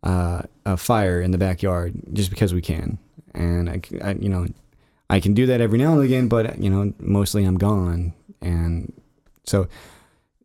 uh, 0.03 0.43
a 0.67 0.77
fire 0.77 1.21
in 1.21 1.31
the 1.31 1.39
backyard 1.39 1.95
just 2.13 2.31
because 2.31 2.55
we 2.55 2.61
can, 2.63 2.99
and 3.35 3.69
I, 3.71 3.81
I- 4.03 4.13
you 4.21 4.29
know 4.29 4.47
I 5.11 5.21
can 5.21 5.33
do 5.35 5.47
that 5.47 5.61
every 5.61 5.79
now 5.79 5.93
and 5.95 6.03
again, 6.03 6.29
but 6.29 6.59
you 6.59 6.71
know 6.71 6.93
mostly 6.99 7.45
I'm 7.45 7.59
gone, 7.59 8.13
and 8.41 8.93
so 9.45 9.69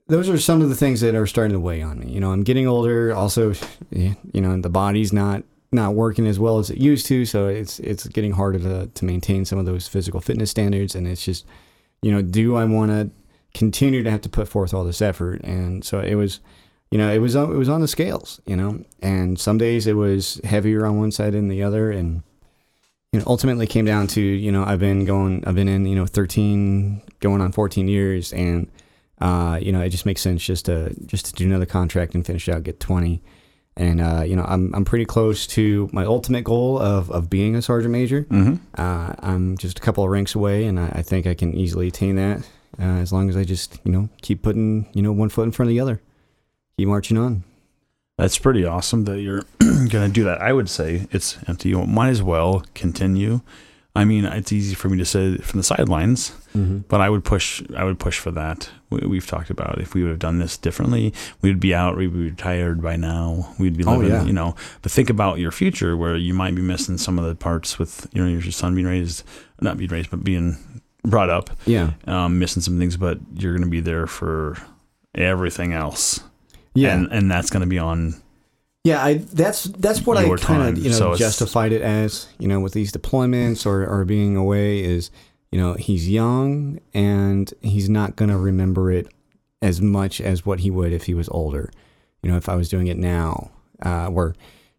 those 0.07 0.27
are 0.29 0.37
some 0.37 0.61
of 0.61 0.69
the 0.69 0.75
things 0.75 0.99
that 1.01 1.15
are 1.15 1.25
starting 1.27 1.53
to 1.53 1.59
weigh 1.59 1.81
on 1.81 1.97
me. 1.99 2.09
You 2.11 2.19
know, 2.19 2.31
I'm 2.33 2.43
getting 2.43 2.67
older. 2.67 3.13
Also, 3.13 3.53
you 3.91 4.15
know, 4.41 4.59
the 4.59 4.69
body's 4.69 5.13
not 5.13 5.43
not 5.71 5.95
working 5.95 6.27
as 6.27 6.39
well 6.39 6.59
as 6.59 6.69
it 6.69 6.77
used 6.77 7.05
to, 7.07 7.25
so 7.25 7.47
it's 7.47 7.79
it's 7.79 8.05
getting 8.07 8.33
harder 8.33 8.59
to 8.59 8.87
to 8.87 9.05
maintain 9.05 9.45
some 9.45 9.57
of 9.59 9.65
those 9.65 9.87
physical 9.87 10.19
fitness 10.21 10.51
standards. 10.51 10.93
And 10.95 11.07
it's 11.07 11.23
just, 11.23 11.45
you 12.03 12.11
know, 12.11 12.21
do 12.21 12.55
I 12.55 12.65
want 12.65 12.91
to 12.91 13.09
continue 13.53 14.03
to 14.03 14.11
have 14.11 14.21
to 14.21 14.29
put 14.29 14.47
forth 14.47 14.73
all 14.73 14.83
this 14.83 15.01
effort? 15.01 15.41
And 15.41 15.83
so 15.83 15.99
it 15.99 16.15
was, 16.15 16.39
you 16.91 16.97
know, 16.97 17.11
it 17.11 17.19
was 17.19 17.35
it 17.35 17.47
was 17.47 17.69
on 17.69 17.81
the 17.81 17.87
scales, 17.87 18.41
you 18.45 18.55
know, 18.55 18.83
and 19.01 19.39
some 19.39 19.57
days 19.57 19.87
it 19.87 19.93
was 19.93 20.39
heavier 20.43 20.85
on 20.85 20.99
one 20.99 21.11
side 21.11 21.33
than 21.33 21.47
the 21.47 21.63
other, 21.63 21.91
and 21.91 22.23
you 23.13 23.19
know, 23.19 23.25
ultimately 23.27 23.67
came 23.67 23.85
down 23.85 24.07
to 24.07 24.21
you 24.21 24.51
know 24.51 24.65
I've 24.65 24.79
been 24.79 25.05
going 25.05 25.43
I've 25.45 25.55
been 25.55 25.69
in 25.69 25.85
you 25.85 25.95
know 25.95 26.05
13 26.05 27.01
going 27.19 27.41
on 27.41 27.51
14 27.51 27.87
years 27.87 28.33
and 28.33 28.69
uh, 29.21 29.59
you 29.61 29.71
know 29.71 29.81
it 29.81 29.89
just 29.89 30.05
makes 30.05 30.21
sense 30.21 30.43
just 30.43 30.65
to 30.65 30.93
just 31.05 31.27
to 31.27 31.33
do 31.33 31.45
another 31.45 31.67
contract 31.67 32.15
and 32.15 32.25
finish 32.25 32.49
out 32.49 32.63
get 32.63 32.79
20 32.79 33.21
and 33.77 33.99
uh, 34.01 34.23
you 34.25 34.35
know 34.35 34.45
I'm 34.47 34.73
I'm 34.75 34.85
pretty 34.85 35.05
close 35.05 35.47
to 35.47 35.89
my 35.91 36.05
ultimate 36.05 36.43
goal 36.43 36.77
of 36.79 37.09
of 37.11 37.29
being 37.29 37.55
a 37.55 37.61
sergeant 37.61 37.91
major 37.91 38.23
Mm-hmm. 38.23 38.55
uh, 38.77 39.13
I'm 39.19 39.57
just 39.57 39.79
a 39.79 39.81
couple 39.81 40.03
of 40.03 40.09
ranks 40.09 40.35
away 40.35 40.65
and 40.65 40.79
I, 40.79 40.87
I 40.95 41.01
think 41.01 41.25
I 41.27 41.33
can 41.33 41.53
easily 41.55 41.87
attain 41.87 42.15
that 42.17 42.39
uh, 42.79 42.83
as 43.01 43.11
long 43.13 43.29
as 43.29 43.37
I 43.37 43.43
just 43.43 43.79
you 43.83 43.91
know 43.91 44.09
keep 44.21 44.41
putting 44.43 44.87
you 44.93 45.01
know 45.01 45.11
one 45.11 45.29
foot 45.29 45.43
in 45.43 45.51
front 45.51 45.67
of 45.67 45.73
the 45.73 45.79
other, 45.79 46.01
keep 46.77 46.87
marching 46.87 47.17
on. 47.17 47.43
That's 48.17 48.37
pretty 48.37 48.63
awesome 48.63 49.05
that 49.05 49.21
you're 49.21 49.41
going 49.59 49.89
to 49.89 50.09
do 50.09 50.23
that. 50.25 50.39
I 50.39 50.53
would 50.53 50.69
say 50.69 51.07
it's 51.11 51.37
empty. 51.47 51.69
You 51.69 51.83
might 51.87 52.09
as 52.09 52.21
well 52.21 52.63
continue. 52.75 53.41
I 53.95 54.05
mean, 54.05 54.25
it's 54.25 54.51
easy 54.51 54.73
for 54.73 54.89
me 54.89 54.97
to 54.97 55.05
say 55.05 55.37
from 55.37 55.59
the 55.59 55.63
sidelines, 55.63 56.31
Mm-hmm. 56.55 56.79
but 56.87 57.01
I 57.01 57.09
would 57.09 57.23
push. 57.23 57.63
I 57.75 57.83
would 57.83 57.97
push 57.99 58.19
for 58.19 58.29
that. 58.31 58.69
We, 58.91 58.99
we've 59.07 59.25
talked 59.25 59.49
about 59.49 59.79
if 59.81 59.93
we 59.95 60.01
would 60.03 60.09
have 60.09 60.19
done 60.19 60.37
this 60.39 60.55
differently, 60.57 61.13
we'd 61.41 61.59
be 61.59 61.73
out. 61.73 61.97
We'd 61.97 62.13
be 62.13 62.29
retired 62.29 62.81
by 62.81 62.95
now. 62.95 63.53
We'd 63.59 63.75
be 63.77 63.83
Oh, 63.83 63.97
living, 63.97 64.11
yeah. 64.11 64.23
you 64.23 64.33
know. 64.33 64.55
But 64.83 64.91
think 64.91 65.09
about 65.09 65.39
your 65.39 65.51
future, 65.51 65.97
where 65.97 66.15
you 66.15 66.33
might 66.33 66.53
be 66.55 66.61
missing 66.61 66.97
some 66.99 67.17
of 67.19 67.25
the 67.25 67.33
parts 67.35 67.77
with 67.79 68.07
you 68.13 68.23
know 68.23 68.29
your 68.29 68.41
son 68.51 68.75
being 68.75 68.85
raised, 68.87 69.23
not 69.61 69.77
being 69.77 69.89
raised, 69.89 70.11
but 70.11 70.23
being 70.23 70.57
brought 71.03 71.29
up, 71.31 71.49
Yeah, 71.65 71.91
um, 72.07 72.37
missing 72.39 72.61
some 72.61 72.77
things. 72.79 72.97
But 72.97 73.17
you're 73.35 73.53
going 73.53 73.63
to 73.63 73.69
be 73.69 73.81
there 73.81 74.05
for 74.07 74.57
everything 75.15 75.73
else, 75.73 76.19
yeah, 76.75 76.93
and 76.95 77.07
and 77.11 77.31
that's 77.31 77.49
going 77.49 77.61
to 77.61 77.67
be 77.67 77.79
on 77.79 78.21
yeah. 78.83 79.03
I 79.03 79.13
that's 79.15 79.63
that's 79.65 80.05
what 80.05 80.17
I 80.17 80.27
kind 80.37 80.63
of 80.77 80.77
you 80.83 80.89
know 80.89 80.95
so 80.97 81.15
justified 81.15 81.71
it 81.71 81.81
as 81.81 82.27
you 82.39 82.47
know 82.47 82.59
with 82.59 82.73
these 82.73 82.91
deployments 82.91 83.65
or 83.65 83.85
or 83.87 84.05
being 84.05 84.35
away 84.35 84.83
is 84.83 85.11
you 85.51 85.59
know 85.59 85.73
he's 85.73 86.09
young 86.09 86.79
and 86.93 87.53
he's 87.61 87.89
not 87.89 88.15
gonna 88.15 88.37
remember 88.37 88.91
it 88.91 89.07
as 89.61 89.81
much 89.81 90.19
as 90.19 90.45
what 90.45 90.59
he 90.59 90.69
would 90.69 90.91
if 90.91 91.05
he 91.05 91.13
was 91.13 91.29
older. 91.29 91.71
You 92.21 92.31
know, 92.31 92.37
if 92.37 92.47
I 92.49 92.55
was 92.55 92.69
doing 92.69 92.87
it 92.87 92.97
now, 92.97 93.51
uh, 93.85 94.07
or 94.07 94.35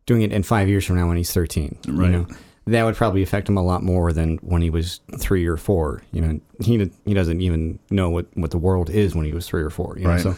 doing 0.06 0.22
it 0.22 0.32
in 0.32 0.42
five 0.42 0.68
years 0.68 0.84
from 0.84 0.96
now 0.96 1.08
when 1.08 1.16
he's 1.16 1.32
thirteen. 1.32 1.76
Right. 1.86 2.06
You 2.06 2.12
know, 2.12 2.26
that 2.66 2.84
would 2.84 2.94
probably 2.94 3.22
affect 3.22 3.48
him 3.48 3.56
a 3.58 3.62
lot 3.62 3.82
more 3.82 4.12
than 4.12 4.36
when 4.38 4.62
he 4.62 4.70
was 4.70 5.00
three 5.18 5.46
or 5.46 5.56
four. 5.58 6.02
You 6.12 6.20
know, 6.22 6.40
he 6.62 6.90
he 7.04 7.12
doesn't 7.14 7.40
even 7.42 7.78
know 7.90 8.08
what, 8.10 8.26
what 8.34 8.50
the 8.50 8.58
world 8.58 8.88
is 8.90 9.14
when 9.14 9.26
he 9.26 9.32
was 9.32 9.46
three 9.46 9.62
or 9.62 9.68
four. 9.70 9.96
You 9.98 10.04
know, 10.04 10.10
Right. 10.10 10.20
so 10.22 10.34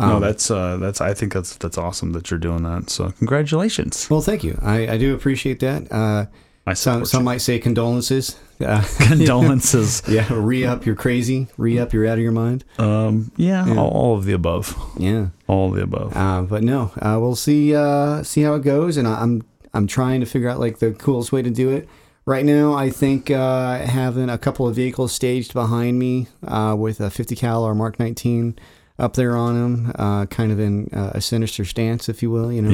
no, 0.00 0.16
um, 0.16 0.20
that's 0.20 0.50
uh, 0.50 0.76
that's. 0.78 1.00
I 1.00 1.14
think 1.14 1.32
that's 1.32 1.56
that's 1.56 1.78
awesome 1.78 2.12
that 2.12 2.30
you're 2.30 2.38
doing 2.38 2.62
that. 2.64 2.90
So 2.90 3.12
congratulations. 3.18 4.08
well, 4.10 4.20
thank 4.20 4.44
you. 4.44 4.58
I, 4.62 4.88
I 4.88 4.98
do 4.98 5.14
appreciate 5.14 5.60
that. 5.60 5.90
Uh, 5.90 6.26
I 6.66 6.74
some 6.74 7.04
some 7.04 7.20
you. 7.22 7.24
might 7.24 7.38
say 7.38 7.58
condolences. 7.58 8.36
Uh, 8.58 8.82
condolences. 9.00 10.02
yeah, 10.08 10.26
re 10.32 10.64
up. 10.64 10.86
You're 10.86 10.94
crazy. 10.94 11.46
Re 11.58 11.78
up. 11.78 11.92
You're 11.92 12.06
out 12.06 12.16
of 12.16 12.22
your 12.24 12.32
mind. 12.32 12.64
um, 12.78 13.30
yeah, 13.36 13.66
Yeah. 13.66 13.76
All, 13.78 13.88
all 13.90 14.16
of 14.16 14.24
the 14.24 14.32
above. 14.32 14.74
Yeah. 14.98 15.26
All 15.46 15.68
of 15.68 15.74
the 15.76 15.82
above. 15.82 16.16
Uh, 16.16 16.40
but 16.40 16.62
no, 16.62 16.90
uh, 17.02 17.18
we'll 17.20 17.36
see. 17.36 17.74
Uh, 17.76 18.22
see 18.22 18.40
how 18.40 18.54
it 18.54 18.62
goes, 18.62 18.96
and 18.96 19.06
I- 19.06 19.20
I'm 19.20 19.44
I'm 19.74 19.86
trying 19.86 20.20
to 20.20 20.26
figure 20.26 20.48
out 20.48 20.58
like 20.58 20.78
the 20.78 20.92
coolest 20.92 21.32
way 21.32 21.42
to 21.42 21.50
do 21.50 21.68
it. 21.70 21.86
Right 22.24 22.46
now, 22.46 22.72
I 22.72 22.88
think 22.88 23.30
uh, 23.30 23.78
having 23.80 24.30
a 24.30 24.38
couple 24.38 24.66
of 24.66 24.74
vehicles 24.74 25.12
staged 25.12 25.52
behind 25.52 25.98
me 25.98 26.26
uh, 26.46 26.74
with 26.78 26.98
a 27.00 27.10
50 27.10 27.36
cal 27.36 27.62
or 27.62 27.74
Mark 27.74 28.00
19 28.00 28.58
up 28.98 29.14
there 29.14 29.36
on 29.36 29.56
him, 29.56 29.92
uh, 29.98 30.26
kind 30.26 30.52
of 30.52 30.58
in 30.60 30.88
uh, 30.92 31.12
a 31.14 31.20
sinister 31.20 31.64
stance, 31.64 32.08
if 32.08 32.22
you 32.22 32.30
will. 32.30 32.52
You 32.52 32.62
know, 32.62 32.70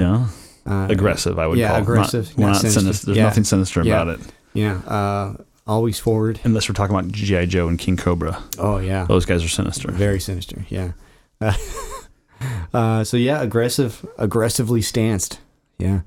yeah, 0.66 0.72
uh, 0.72 0.86
aggressive. 0.90 1.38
I 1.38 1.46
would 1.46 1.58
yeah, 1.58 1.68
call 1.68 1.76
it. 1.78 1.82
aggressive, 1.82 2.38
Not, 2.38 2.46
not 2.46 2.46
not 2.52 2.56
sinister. 2.60 2.80
sinister. 2.80 3.06
There's 3.06 3.16
Yeah. 3.18 3.24
nothing 3.24 3.44
sinister 3.44 3.82
Yeah. 3.82 4.02
about 4.02 4.20
it, 4.20 4.26
Yeah, 4.54 4.74
uh, 4.86 5.34
always 5.66 5.98
forward. 5.98 6.40
unless 6.44 6.68
we're 6.68 6.74
talking 6.74 6.94
about 6.96 7.10
GI 7.12 7.46
Joe 7.46 7.68
and 7.68 7.78
King 7.78 7.96
Cobra. 7.96 8.42
Oh 8.58 8.78
yeah, 8.78 9.04
Those 9.06 9.24
guys 9.26 9.44
are 9.44 9.48
sinister. 9.48 9.90
very 9.90 10.20
sinister. 10.20 10.64
Yeah. 10.68 10.92
uh, 12.74 13.04
so 13.04 13.16
yeah, 13.16 13.42
aggressive, 13.42 14.04
aggressively 14.18 14.82
stanced. 14.82 15.38
Yeah, 15.78 16.00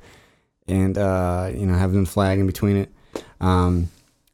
and 0.68 0.98
uh, 0.98 1.52
you 1.54 1.66
know 1.66 1.74
having 1.76 2.04
the 2.04 2.10
flag 2.10 2.40
in 2.40 2.48
between 2.48 2.78
it. 2.78 2.90
Um, 3.42 3.90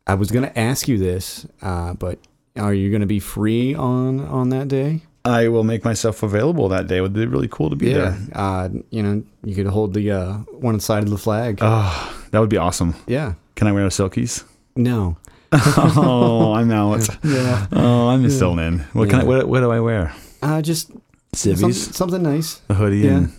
I 0.07 0.13
was 0.15 0.29
gonna 0.31 0.51
ask 0.55 0.87
you 0.87 0.97
this, 0.97 1.45
uh, 1.61 1.93
but 1.93 2.19
are 2.55 2.73
you 2.73 2.91
gonna 2.91 3.05
be 3.07 3.19
free 3.19 3.73
on 3.73 4.19
on 4.19 4.49
that 4.49 4.67
day? 4.67 5.01
I 5.23 5.47
will 5.49 5.63
make 5.63 5.83
myself 5.85 6.23
available 6.23 6.69
that 6.69 6.87
day. 6.87 6.97
It 6.97 7.01
would 7.01 7.13
be 7.13 7.25
really 7.27 7.47
cool 7.47 7.69
to 7.69 7.75
be 7.75 7.93
there. 7.93 8.17
Uh, 8.33 8.69
you 8.89 9.03
know, 9.03 9.23
you 9.43 9.55
could 9.55 9.67
hold 9.67 9.93
the 9.93 10.11
uh, 10.11 10.33
one 10.59 10.79
side 10.79 11.03
of 11.03 11.09
the 11.09 11.17
flag. 11.17 11.59
Oh, 11.61 12.23
that 12.31 12.39
would 12.39 12.49
be 12.49 12.57
awesome. 12.57 12.95
yeah. 13.07 13.33
Can 13.55 13.67
I 13.67 13.71
wear 13.73 13.85
silkies? 13.89 14.43
No. 14.75 15.17
oh, 15.51 16.53
I'm 16.53 16.71
out. 16.71 17.07
Yeah. 17.23 17.67
Oh, 17.71 18.07
I'm 18.09 18.27
still 18.29 18.57
in. 18.57 18.79
What 18.93 19.09
can 19.09 19.19
I? 19.19 19.21
Yeah. 19.23 19.27
What, 19.27 19.47
what 19.47 19.59
do 19.59 19.71
I 19.71 19.79
wear? 19.79 20.13
Uh, 20.41 20.61
just 20.61 20.91
some, 21.35 21.71
something 21.73 22.23
nice. 22.23 22.61
a 22.69 22.73
hoodie, 22.73 22.99
Yeah. 22.99 23.17
and 23.17 23.31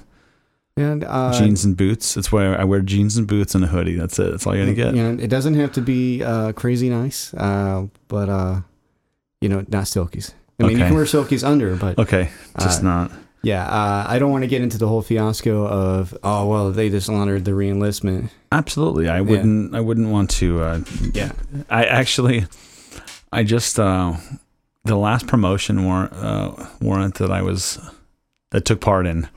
And 0.76 1.04
uh, 1.04 1.32
jeans 1.36 1.64
and 1.64 1.76
boots. 1.76 2.14
That's 2.14 2.30
why 2.30 2.44
I 2.54 2.64
wear 2.64 2.80
jeans 2.82 3.16
and 3.16 3.26
boots 3.26 3.54
and 3.56 3.64
a 3.64 3.66
hoodie. 3.66 3.96
That's 3.96 4.18
it. 4.18 4.30
That's 4.30 4.46
all 4.46 4.54
you're 4.54 4.64
gonna 4.66 4.76
get. 4.76 4.94
You 4.94 5.02
know, 5.02 5.22
it 5.22 5.28
doesn't 5.28 5.54
have 5.54 5.72
to 5.72 5.80
be 5.80 6.22
uh, 6.22 6.52
crazy 6.52 6.88
nice, 6.88 7.34
uh, 7.34 7.86
but 8.08 8.28
uh, 8.28 8.60
you 9.40 9.48
know, 9.48 9.64
not 9.68 9.84
silkies. 9.84 10.34
I 10.64 10.68
mean, 10.68 10.78
you 10.78 10.84
can 10.84 10.94
wear 10.94 11.04
silkies 11.04 11.46
under, 11.46 11.76
but 11.76 11.98
Okay, 11.98 12.30
just 12.60 12.80
Uh, 12.80 12.84
not. 12.84 13.10
yeah, 13.42 13.64
uh, 13.66 14.04
I 14.08 14.18
don't 14.18 14.30
want 14.30 14.42
to 14.44 14.48
get 14.48 14.62
into 14.62 14.78
the 14.78 14.86
whole 14.88 15.02
fiasco 15.02 15.66
of 15.66 16.16
oh 16.22 16.46
well, 16.48 16.70
they 16.72 16.88
dishonored 16.88 17.44
the 17.44 17.52
reenlistment. 17.52 18.30
Absolutely, 18.50 19.08
I 19.08 19.20
wouldn't. 19.20 19.74
I 19.74 19.80
wouldn't 19.80 20.08
want 20.08 20.30
to. 20.40 20.60
Uh, 20.62 20.80
Yeah, 21.14 21.32
I 21.70 21.84
actually, 21.84 22.46
I 23.32 23.42
just 23.44 23.78
uh, 23.78 24.14
the 24.84 24.96
last 24.96 25.26
promotion 25.26 25.84
warrant 25.84 26.12
uh, 26.12 26.52
warrant 26.80 27.14
that 27.16 27.30
I 27.30 27.42
was 27.42 27.78
that 28.50 28.64
took 28.64 28.80
part 28.80 29.06
in. 29.06 29.28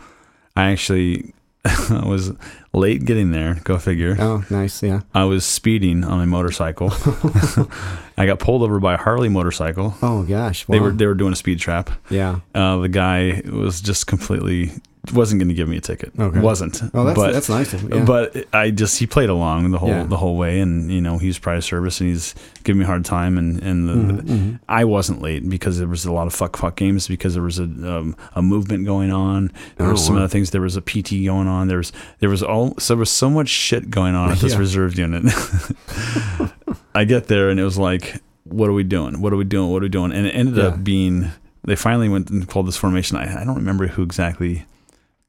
I 0.56 0.72
actually 0.72 1.34
was 2.06 2.32
late 2.74 3.06
getting 3.06 3.32
there. 3.32 3.56
Go 3.64 3.78
figure. 3.78 4.16
oh 4.20 4.44
nice, 4.50 4.84
yeah. 4.84 5.02
I 5.14 5.24
was 5.24 5.46
speeding 5.46 6.04
on 6.04 6.18
my 6.18 6.26
motorcycle. 6.26 6.90
I 8.18 8.26
got 8.26 8.40
pulled 8.40 8.62
over 8.62 8.80
by 8.80 8.94
a 8.94 8.98
Harley 8.98 9.30
motorcycle. 9.30 9.96
Oh 10.02 10.24
gosh, 10.24 10.66
They 10.66 10.80
were 10.80 10.92
they 10.92 11.06
were 11.08 11.16
doing 11.16 11.34
a 11.34 11.36
speed 11.36 11.60
trap. 11.60 11.90
yeah. 12.10 12.40
Uh, 12.54 12.78
the 12.78 12.90
guy 12.90 13.42
was 13.52 13.82
just 13.82 14.08
completely 14.08 14.72
wasn't 15.14 15.40
going 15.40 15.50
to 15.50 15.54
give 15.56 15.68
me 15.70 15.78
a 15.78 15.82
ticket. 15.82 16.12
Okay. 16.18 16.40
Wasn't. 16.40 16.82
Oh, 16.94 17.04
that's 17.04 17.16
but, 17.18 17.34
that's 17.34 17.50
nice. 17.50 17.74
Of 17.74 17.84
Yeah. 17.90 18.04
But 18.06 18.46
I 18.54 18.72
just 18.72 18.98
he 19.00 19.06
played 19.08 19.30
along 19.30 19.72
the 19.72 19.78
whole 19.80 19.90
Yeah. 19.90 20.04
the 20.04 20.18
whole 20.18 20.38
way, 20.38 20.60
and 20.60 20.92
you 20.92 21.02
know 21.02 21.18
he's 21.18 21.38
prize 21.40 21.66
service, 21.66 22.00
and 22.02 22.10
he's 22.10 22.34
giving 22.64 22.80
me 22.80 22.84
a 22.84 22.88
hard 22.88 23.06
time, 23.06 23.38
and 23.38 23.62
and 23.62 23.90
the, 23.90 23.94
Mhm, 23.94 24.22
mhm. 24.22 24.60
I 24.70 24.84
wasn't 24.86 25.22
late 25.22 25.48
because 25.50 25.78
there 25.80 25.88
was 25.88 26.06
a 26.06 26.12
lot 26.12 26.28
of 26.28 26.34
fuck 26.34 26.58
fuck 26.58 26.76
games 26.76 27.08
because 27.08 27.34
there 27.34 27.44
was 27.44 27.60
a 27.60 27.64
um, 27.64 28.16
a 28.36 28.42
movement 28.42 28.86
going 28.86 29.12
on. 29.12 29.52
There 29.78 29.88
Oh, 29.88 29.92
was 29.92 30.06
some 30.06 30.16
wow. 30.16 30.22
other 30.22 30.28
things. 30.30 30.52
There 30.52 30.62
was 30.62 30.76
a 30.76 30.82
PT 30.82 31.26
going 31.26 31.48
on. 31.48 31.68
There 31.68 31.78
was 31.78 31.92
there 32.20 32.30
was 32.30 32.42
all 32.44 32.76
so 32.80 32.94
there 32.96 33.00
was 33.00 33.10
so 33.12 33.30
much 33.30 33.50
shit 33.50 33.90
going 33.90 34.16
on 34.16 34.32
at 34.32 34.40
this 34.40 34.54
Yeah. 34.56 34.60
reserve 34.60 34.98
unit. 34.98 35.24
I 36.96 37.04
get 37.06 37.28
there 37.28 37.50
and 37.50 37.60
it 37.60 37.64
was 37.64 37.78
like, 37.78 38.22
what 38.44 38.70
are 38.70 38.74
we 38.74 38.84
doing? 38.84 39.22
What 39.22 39.34
are 39.34 39.38
we 39.38 39.44
doing? 39.44 39.70
What 39.72 39.82
are 39.82 39.86
we 39.86 39.90
doing? 39.90 40.12
And 40.12 40.26
it 40.26 40.32
ended 40.32 40.60
up 40.60 40.84
being 40.84 41.32
they 41.64 41.76
finally 41.76 42.08
went 42.10 42.30
and 42.30 42.48
called 42.48 42.68
this 42.68 42.78
formation. 42.78 43.18
I, 43.18 43.42
I 43.42 43.44
don't 43.44 43.56
remember 43.56 43.88
who 43.88 44.04
exactly 44.04 44.66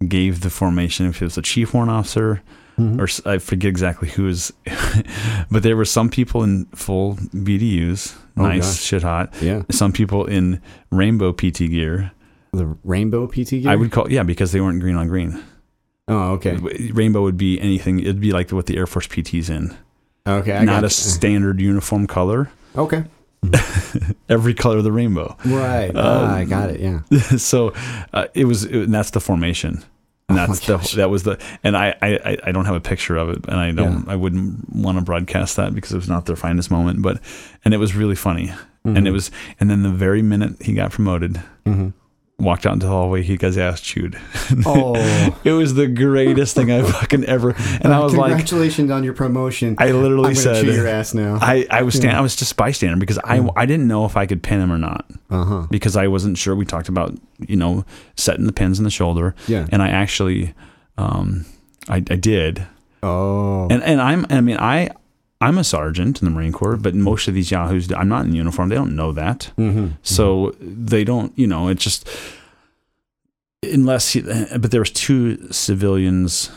gave 0.06 0.40
the 0.40 0.50
formation. 0.50 1.06
If 1.06 1.22
it 1.22 1.26
was 1.26 1.38
a 1.38 1.42
chief 1.42 1.72
warrant 1.74 1.90
officer 1.90 2.42
Mhm. 2.78 2.98
or 3.00 3.30
I 3.30 3.38
forget 3.38 3.68
exactly 3.70 4.08
who 4.10 4.24
was, 4.24 4.52
but 5.50 5.62
there 5.62 5.76
were 5.76 5.84
some 5.86 6.10
people 6.10 6.42
in 6.42 6.66
full 6.74 7.14
BDUs, 7.34 8.14
Oh, 8.36 8.42
nice 8.42 8.66
gosh. 8.74 8.80
shit 8.82 9.02
hot. 9.02 9.32
yeah, 9.40 9.62
Some 9.70 9.92
people 9.92 10.26
in 10.26 10.60
rainbow 10.90 11.32
PT 11.32 11.68
gear. 11.68 12.12
the 12.52 12.76
rainbow 12.84 13.26
PT 13.26 13.62
gear. 13.62 13.70
I 13.70 13.76
would 13.76 13.90
call 13.90 14.10
yeah 14.10 14.22
because 14.22 14.52
they 14.52 14.60
weren't 14.60 14.80
green 14.80 14.96
on 14.96 15.08
green. 15.08 15.42
Oh, 16.08 16.32
okay. 16.34 16.56
Rainbow 16.92 17.22
would 17.22 17.36
be 17.36 17.60
anything. 17.60 17.98
It'd 18.00 18.20
be 18.20 18.30
like 18.32 18.50
what 18.50 18.66
the 18.66 18.76
Air 18.76 18.86
Force 18.86 19.06
PT's 19.08 19.50
in, 19.50 19.74
Okay, 20.26 20.52
I 20.56 20.64
not 20.64 20.84
a 20.84 20.90
standard 20.90 21.60
uniform 21.60 22.06
color. 22.06 22.50
Okay, 22.76 23.04
Every 24.28 24.54
color 24.54 24.78
of 24.78 24.84
the 24.84 24.92
rainbow. 24.92 25.36
right. 25.44 25.90
Um, 25.90 25.96
ah, 25.96 26.34
I 26.36 26.44
got 26.44 26.70
it. 26.70 26.80
Yeah. 26.80 27.00
so 27.36 27.72
uh, 28.12 28.26
it 28.34 28.44
was, 28.46 28.64
it, 28.64 28.74
and 28.74 28.94
that's 28.94 29.10
the 29.10 29.20
formation. 29.20 29.84
And 30.28 30.38
Oh 30.40 30.46
that's 30.46 30.66
the 30.66 30.96
that 30.96 31.08
was 31.08 31.22
the 31.22 31.38
and 31.62 31.76
I, 31.76 31.94
I 32.02 32.36
I 32.42 32.50
don't 32.52 32.64
have 32.64 32.74
a 32.74 32.80
picture 32.80 33.16
of 33.16 33.28
it 33.28 33.44
and 33.46 33.54
I 33.60 33.70
don't 33.70 34.08
I 34.08 34.16
wouldn't 34.16 34.74
want 34.74 34.98
to 34.98 35.04
broadcast 35.04 35.54
that 35.54 35.72
because 35.72 35.92
it 35.92 35.96
was 35.98 36.08
not 36.08 36.26
their 36.26 36.34
finest 36.34 36.68
moment 36.68 37.00
but 37.00 37.20
and 37.64 37.72
it 37.72 37.76
was 37.76 37.94
really 37.94 38.16
funny 38.16 38.52
and 38.84 39.06
it 39.06 39.12
was 39.12 39.30
and 39.60 39.70
then 39.70 39.84
the 39.84 39.88
very 39.90 40.22
minute 40.22 40.60
he 40.62 40.72
got 40.74 40.90
promoted 40.90 41.40
Mhm. 41.64 41.92
Walked 42.38 42.66
out 42.66 42.74
into 42.74 42.84
the 42.86 42.92
hallway 42.92 43.22
he 43.22 43.36
got 43.38 43.46
his 43.46 43.56
ass 43.58 43.80
chewed 43.80 44.14
Oh, 44.66 44.94
it 45.42 45.52
was 45.52 45.72
the 45.74 45.86
greatest 45.86 46.54
thing 46.54 46.70
I 46.70 46.82
fucking 46.82 47.24
ever 47.24 47.54
and 47.82 47.92
I 47.94 48.00
was 48.00 48.14
like 48.14 48.28
congratulations 48.32 48.90
on 48.90 49.04
your 49.04 49.14
promotion. 49.14 49.74
I 49.78 49.92
literally 49.92 50.28
I'm 50.30 50.34
said 50.34 50.62
chew 50.64 50.72
your 50.72 50.86
ass 50.86 51.14
now. 51.14 51.38
I, 51.40 51.66
I 51.70 51.82
was 51.82 51.94
stand, 51.94 52.14
I 52.16 52.20
was 52.20 52.36
just 52.36 52.54
bystander 52.56 52.98
because 52.98 53.18
I 53.24 53.48
I 53.56 53.64
didn't 53.64 53.88
know 53.88 54.04
if 54.04 54.16
I 54.18 54.26
could 54.26 54.42
pin 54.42 54.60
him 54.60 54.70
or 54.70 54.76
not 54.78 55.10
Uh 55.30 55.44
huh. 55.44 55.66
because 55.70 55.96
I 55.96 56.08
wasn't 56.08 56.36
sure. 56.36 56.54
We 56.54 56.66
talked 56.66 56.88
about 56.90 57.16
you 57.38 57.56
know 57.56 57.84
setting 58.16 58.44
the 58.46 58.52
pins 58.52 58.78
in 58.78 58.84
the 58.84 58.90
shoulder, 58.90 59.34
Yeah. 59.48 59.66
and 59.72 59.82
I 59.82 59.88
actually 59.88 60.54
um 60.98 61.46
I, 61.88 61.96
I 61.96 62.16
did, 62.16 62.66
Oh. 63.02 63.66
and 63.70 63.82
and 63.82 63.98
I'm 64.00 64.26
I 64.28 64.40
mean 64.42 64.58
I 64.58 64.90
I'm 65.40 65.58
a 65.58 65.64
sergeant 65.64 66.20
in 66.22 66.24
the 66.24 66.30
Marine 66.30 66.52
Corps, 66.52 66.76
but 66.76 66.94
most 66.94 67.28
of 67.28 67.34
these 67.34 67.50
yahoos 67.50 67.92
I'm 67.92 68.08
not 68.08 68.24
in 68.24 68.34
uniform. 68.34 68.68
They 68.70 68.74
don't 68.76 68.96
know 68.96 69.12
that, 69.12 69.50
mm-hmm. 69.58 69.88
so 70.02 70.54
they 70.60 71.04
don't 71.04 71.32
you 71.38 71.46
know 71.46 71.68
it's 71.68 71.84
just 71.84 72.08
unless 73.62 74.10
he, 74.12 74.20
but 74.22 74.70
there 74.70 74.80
was 74.80 74.90
two 74.90 75.50
civilians 75.52 76.50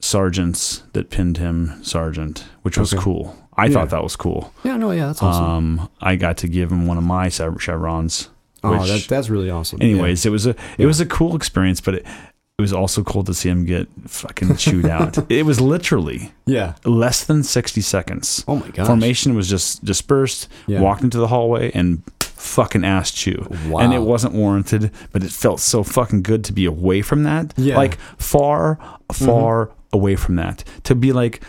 sergeants 0.00 0.82
that 0.92 1.10
pinned 1.10 1.38
him 1.38 1.82
sergeant, 1.82 2.44
which 2.62 2.78
was 2.78 2.92
Okay. 2.94 3.02
cool. 3.02 3.36
I 3.56 3.66
Yeah. 3.66 3.72
thought 3.74 3.90
that 3.90 4.02
was 4.02 4.14
cool. 4.16 4.52
Yeah. 4.62 4.76
No. 4.76 4.92
Yeah. 4.92 5.06
That's 5.08 5.22
awesome. 5.22 5.44
Um, 5.80 5.88
I 6.00 6.14
got 6.16 6.36
to 6.38 6.48
give 6.48 6.70
him 6.70 6.86
one 6.86 6.96
of 6.98 7.04
my 7.04 7.28
chevrons. 7.28 8.28
Oh, 8.62 8.78
which- 8.78 8.88
that, 8.88 9.08
that's 9.08 9.28
really 9.30 9.50
awesome. 9.50 9.80
anyways, 9.82 10.24
it 10.26 10.30
was 10.30 10.46
a 10.46 10.54
it 10.78 10.86
was 10.86 11.00
a 11.00 11.06
cool 11.06 11.34
experience, 11.36 11.80
but 11.80 11.94
it, 11.96 12.06
it 12.58 12.62
was 12.62 12.72
also 12.72 13.04
cool 13.04 13.22
to 13.22 13.32
see 13.32 13.48
him 13.48 13.64
get 13.64 13.86
fucking 14.08 14.56
chewed 14.56 14.84
out. 14.96 15.30
It 15.30 15.46
was 15.46 15.60
literally 15.60 16.32
yeah. 16.44 16.74
less 16.84 17.22
than 17.24 17.44
60 17.44 17.80
seconds. 17.80 18.44
Oh 18.48 18.56
my 18.56 18.68
gosh. 18.70 18.88
Formation 18.88 19.36
was 19.36 19.48
just 19.48 19.84
dispersed, 19.84 20.48
Yeah. 20.66 20.80
walked 20.80 21.02
into 21.04 21.18
the 21.18 21.28
hallway, 21.28 21.70
and 21.70 22.02
fucking 22.20 22.84
ass 22.84 23.12
chew. 23.12 23.46
Wow. 23.68 23.78
And 23.78 23.94
it 23.94 24.00
wasn't 24.00 24.34
warranted, 24.34 24.90
but 25.12 25.22
it 25.22 25.30
felt 25.30 25.60
so 25.60 25.84
fucking 25.84 26.22
good 26.22 26.42
to 26.46 26.52
be 26.52 26.64
away 26.64 27.00
from 27.00 27.22
that. 27.22 27.54
Yeah. 27.56 27.76
Like 27.76 27.96
far, 28.18 28.80
far 29.12 29.66
mm-hmm. 29.66 29.74
away 29.92 30.16
from 30.16 30.34
that. 30.34 30.64
To 30.82 30.96
be 30.96 31.12
like, 31.12 31.44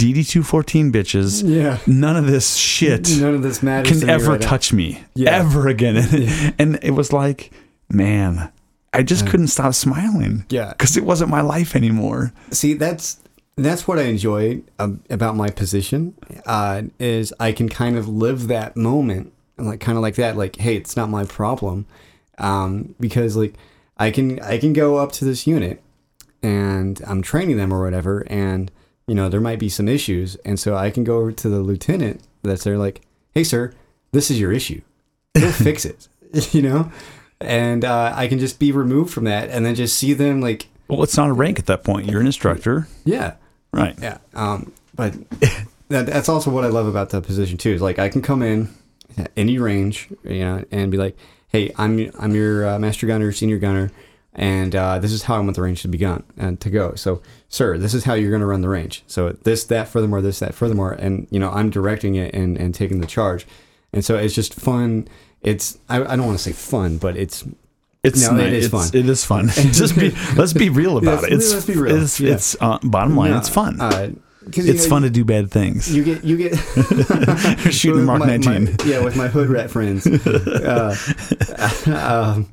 DD214 0.00 0.90
bitches, 0.90 1.44
Yeah. 1.46 1.78
none 1.86 2.16
of 2.16 2.26
this 2.26 2.56
shit 2.56 3.08
None 3.20 3.34
of 3.36 3.42
this 3.42 3.62
matters. 3.62 4.00
can 4.00 4.10
ever 4.10 4.32
right 4.32 4.40
touch 4.40 4.72
me 4.72 5.04
Yeah. 5.14 5.30
ever 5.30 5.68
again. 5.68 6.54
And 6.58 6.80
it 6.82 6.92
was 6.92 7.12
like, 7.12 7.52
man, 7.88 8.50
I 8.92 9.02
just 9.02 9.26
couldn't 9.26 9.48
stop 9.48 9.74
smiling. 9.74 10.44
Yeah. 10.48 10.70
Because 10.70 10.96
it 10.96 11.04
wasn't 11.04 11.30
my 11.30 11.42
life 11.42 11.76
anymore. 11.76 12.32
See, 12.50 12.74
that's 12.74 13.20
that's 13.56 13.86
what 13.86 13.98
I 13.98 14.02
enjoy 14.02 14.62
about 14.78 15.36
my 15.36 15.50
position. 15.50 16.14
Uh, 16.46 16.82
is 16.98 17.32
I 17.38 17.52
can 17.52 17.68
kind 17.68 17.96
of 17.96 18.08
live 18.08 18.48
that 18.48 18.76
moment, 18.76 19.32
like 19.58 19.80
kind 19.80 19.96
of 19.96 20.02
like 20.02 20.16
that. 20.16 20.36
Like, 20.36 20.56
hey, 20.56 20.76
it's 20.76 20.96
not 20.96 21.08
my 21.10 21.24
problem, 21.24 21.86
um, 22.38 22.94
because 22.98 23.36
like 23.36 23.54
I 23.96 24.10
can 24.10 24.40
I 24.40 24.58
can 24.58 24.72
go 24.72 24.96
up 24.96 25.12
to 25.12 25.24
this 25.24 25.46
unit, 25.46 25.82
and 26.42 27.00
I'm 27.06 27.22
training 27.22 27.58
them 27.58 27.72
or 27.72 27.82
whatever, 27.82 28.26
and 28.28 28.72
you 29.06 29.14
know 29.14 29.28
there 29.28 29.40
might 29.40 29.58
be 29.58 29.68
some 29.68 29.88
issues, 29.88 30.36
and 30.44 30.58
so 30.58 30.74
I 30.74 30.90
can 30.90 31.04
go 31.04 31.18
over 31.18 31.32
to 31.32 31.48
the 31.48 31.60
lieutenant 31.60 32.22
that's 32.42 32.64
there, 32.64 32.78
like, 32.78 33.02
hey, 33.34 33.44
sir, 33.44 33.72
this 34.12 34.30
is 34.30 34.40
your 34.40 34.52
issue. 34.52 34.80
Go 35.38 35.50
fix 35.52 35.84
it. 35.84 36.08
You 36.52 36.62
know. 36.62 36.92
And 37.40 37.84
uh, 37.84 38.12
I 38.14 38.28
can 38.28 38.38
just 38.38 38.58
be 38.58 38.70
removed 38.72 39.12
from 39.12 39.24
that, 39.24 39.48
and 39.50 39.64
then 39.64 39.74
just 39.74 39.96
see 39.98 40.12
them 40.12 40.40
like, 40.40 40.66
Well, 40.88 41.02
it's 41.02 41.16
not 41.16 41.30
a 41.30 41.32
rank 41.32 41.58
at 41.58 41.66
that 41.66 41.84
point. 41.84 42.06
You're 42.10 42.20
an 42.20 42.26
instructor. 42.26 42.86
yeah, 43.04 43.34
Right. 43.72 43.96
yeah. 44.00 44.18
Um, 44.34 44.72
but 44.94 45.14
that, 45.88 46.06
that's 46.06 46.28
also 46.28 46.50
what 46.50 46.64
I 46.64 46.68
love 46.68 46.86
about 46.86 47.10
the 47.10 47.20
position 47.22 47.56
too. 47.56 47.70
Is 47.70 47.80
like 47.80 47.98
I 47.98 48.08
can 48.10 48.20
come 48.20 48.42
in 48.42 48.68
at 49.16 49.30
any 49.36 49.58
range, 49.58 50.08
you 50.24 50.40
know, 50.40 50.64
and 50.70 50.90
be 50.90 50.98
like, 50.98 51.16
"Hey, 51.48 51.72
I'm 51.78 52.10
I'm 52.18 52.34
your 52.34 52.66
uh, 52.68 52.78
master 52.78 53.06
gunner, 53.06 53.32
senior 53.32 53.58
gunner, 53.58 53.90
and 54.34 54.74
uh, 54.76 54.98
this 54.98 55.12
is 55.12 55.22
how 55.22 55.36
I 55.36 55.38
want 55.38 55.54
the 55.56 55.62
range 55.62 55.80
to 55.82 55.88
be 55.88 55.98
gone 55.98 56.24
and 56.36 56.60
to 56.60 56.68
go. 56.70 56.94
So, 56.94 57.22
sir, 57.48 57.78
this 57.78 57.94
is 57.94 58.04
how 58.04 58.14
you're 58.14 58.30
going 58.30 58.40
to 58.42 58.46
run 58.46 58.60
the 58.60 58.68
range. 58.68 59.02
So 59.06 59.30
this, 59.30 59.64
that, 59.64 59.88
furthermore, 59.88 60.20
this, 60.20 60.38
that, 60.40 60.54
furthermore, 60.54 60.92
and 60.92 61.26
you 61.30 61.38
know, 61.40 61.50
I'm 61.50 61.70
directing 61.70 62.16
it 62.16 62.34
and 62.34 62.58
and 62.58 62.74
taking 62.74 63.00
the 63.00 63.06
charge, 63.06 63.46
and 63.94 64.04
so 64.04 64.16
it's 64.16 64.34
just 64.34 64.52
fun. 64.52 65.08
It's 65.42 65.78
I, 65.88 65.96
I 66.02 66.16
don't 66.16 66.26
want 66.26 66.38
to 66.38 66.42
say 66.44 66.52
fun, 66.52 66.98
but 66.98 67.16
it's 67.16 67.44
It's 68.02 68.28
No, 68.30 68.36
it 68.38 68.52
is 68.52 68.66
It's- 68.66 68.90
fun. 68.90 68.98
It 69.00 69.08
is 69.08 69.24
fun. 69.24 69.48
Just 69.72 69.96
be. 69.98 70.10
Let's 70.36 70.52
be 70.52 70.68
real 70.68 70.98
about 70.98 71.24
it. 71.24 71.32
It's. 71.32 71.52
let's 71.52 71.66
be 71.66 71.74
real. 71.76 72.02
It's. 72.02 72.20
Yeah. 72.20 72.34
it's 72.34 72.56
uh, 72.60 72.78
bottom 72.82 73.16
line. 73.16 73.32
it's 73.34 73.48
fun. 73.48 73.80
Uh, 73.80 74.10
you 74.42 74.64
it's 74.64 74.84
know, 74.84 74.88
fun 74.90 75.02
to 75.02 75.10
do 75.10 75.24
bad 75.24 75.50
things. 75.50 75.94
You 75.94 76.02
get 76.02 76.24
you 76.24 76.36
get 76.36 76.54
shooting 77.72 78.04
Mark 78.04 78.20
my- 78.20 78.38
my- 78.38 78.58
19. 78.58 78.76
yeah, 78.86 79.02
with 79.04 79.14
my 79.16 79.28
hood 79.28 79.48
rat 79.50 79.70
friends. 79.70 80.06
uh, 80.06 80.96
um, 81.86 82.50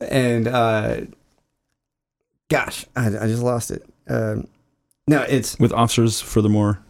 and 0.00 0.48
uh, 0.48 1.00
gosh, 2.50 2.86
I, 2.96 3.06
I 3.06 3.26
just 3.26 3.42
lost 3.42 3.70
it. 3.70 3.84
Um, 4.08 4.48
no, 5.06 5.22
it's 5.22 5.58
With 5.58 5.72
officers, 5.72 6.20
furthermore, 6.20 6.83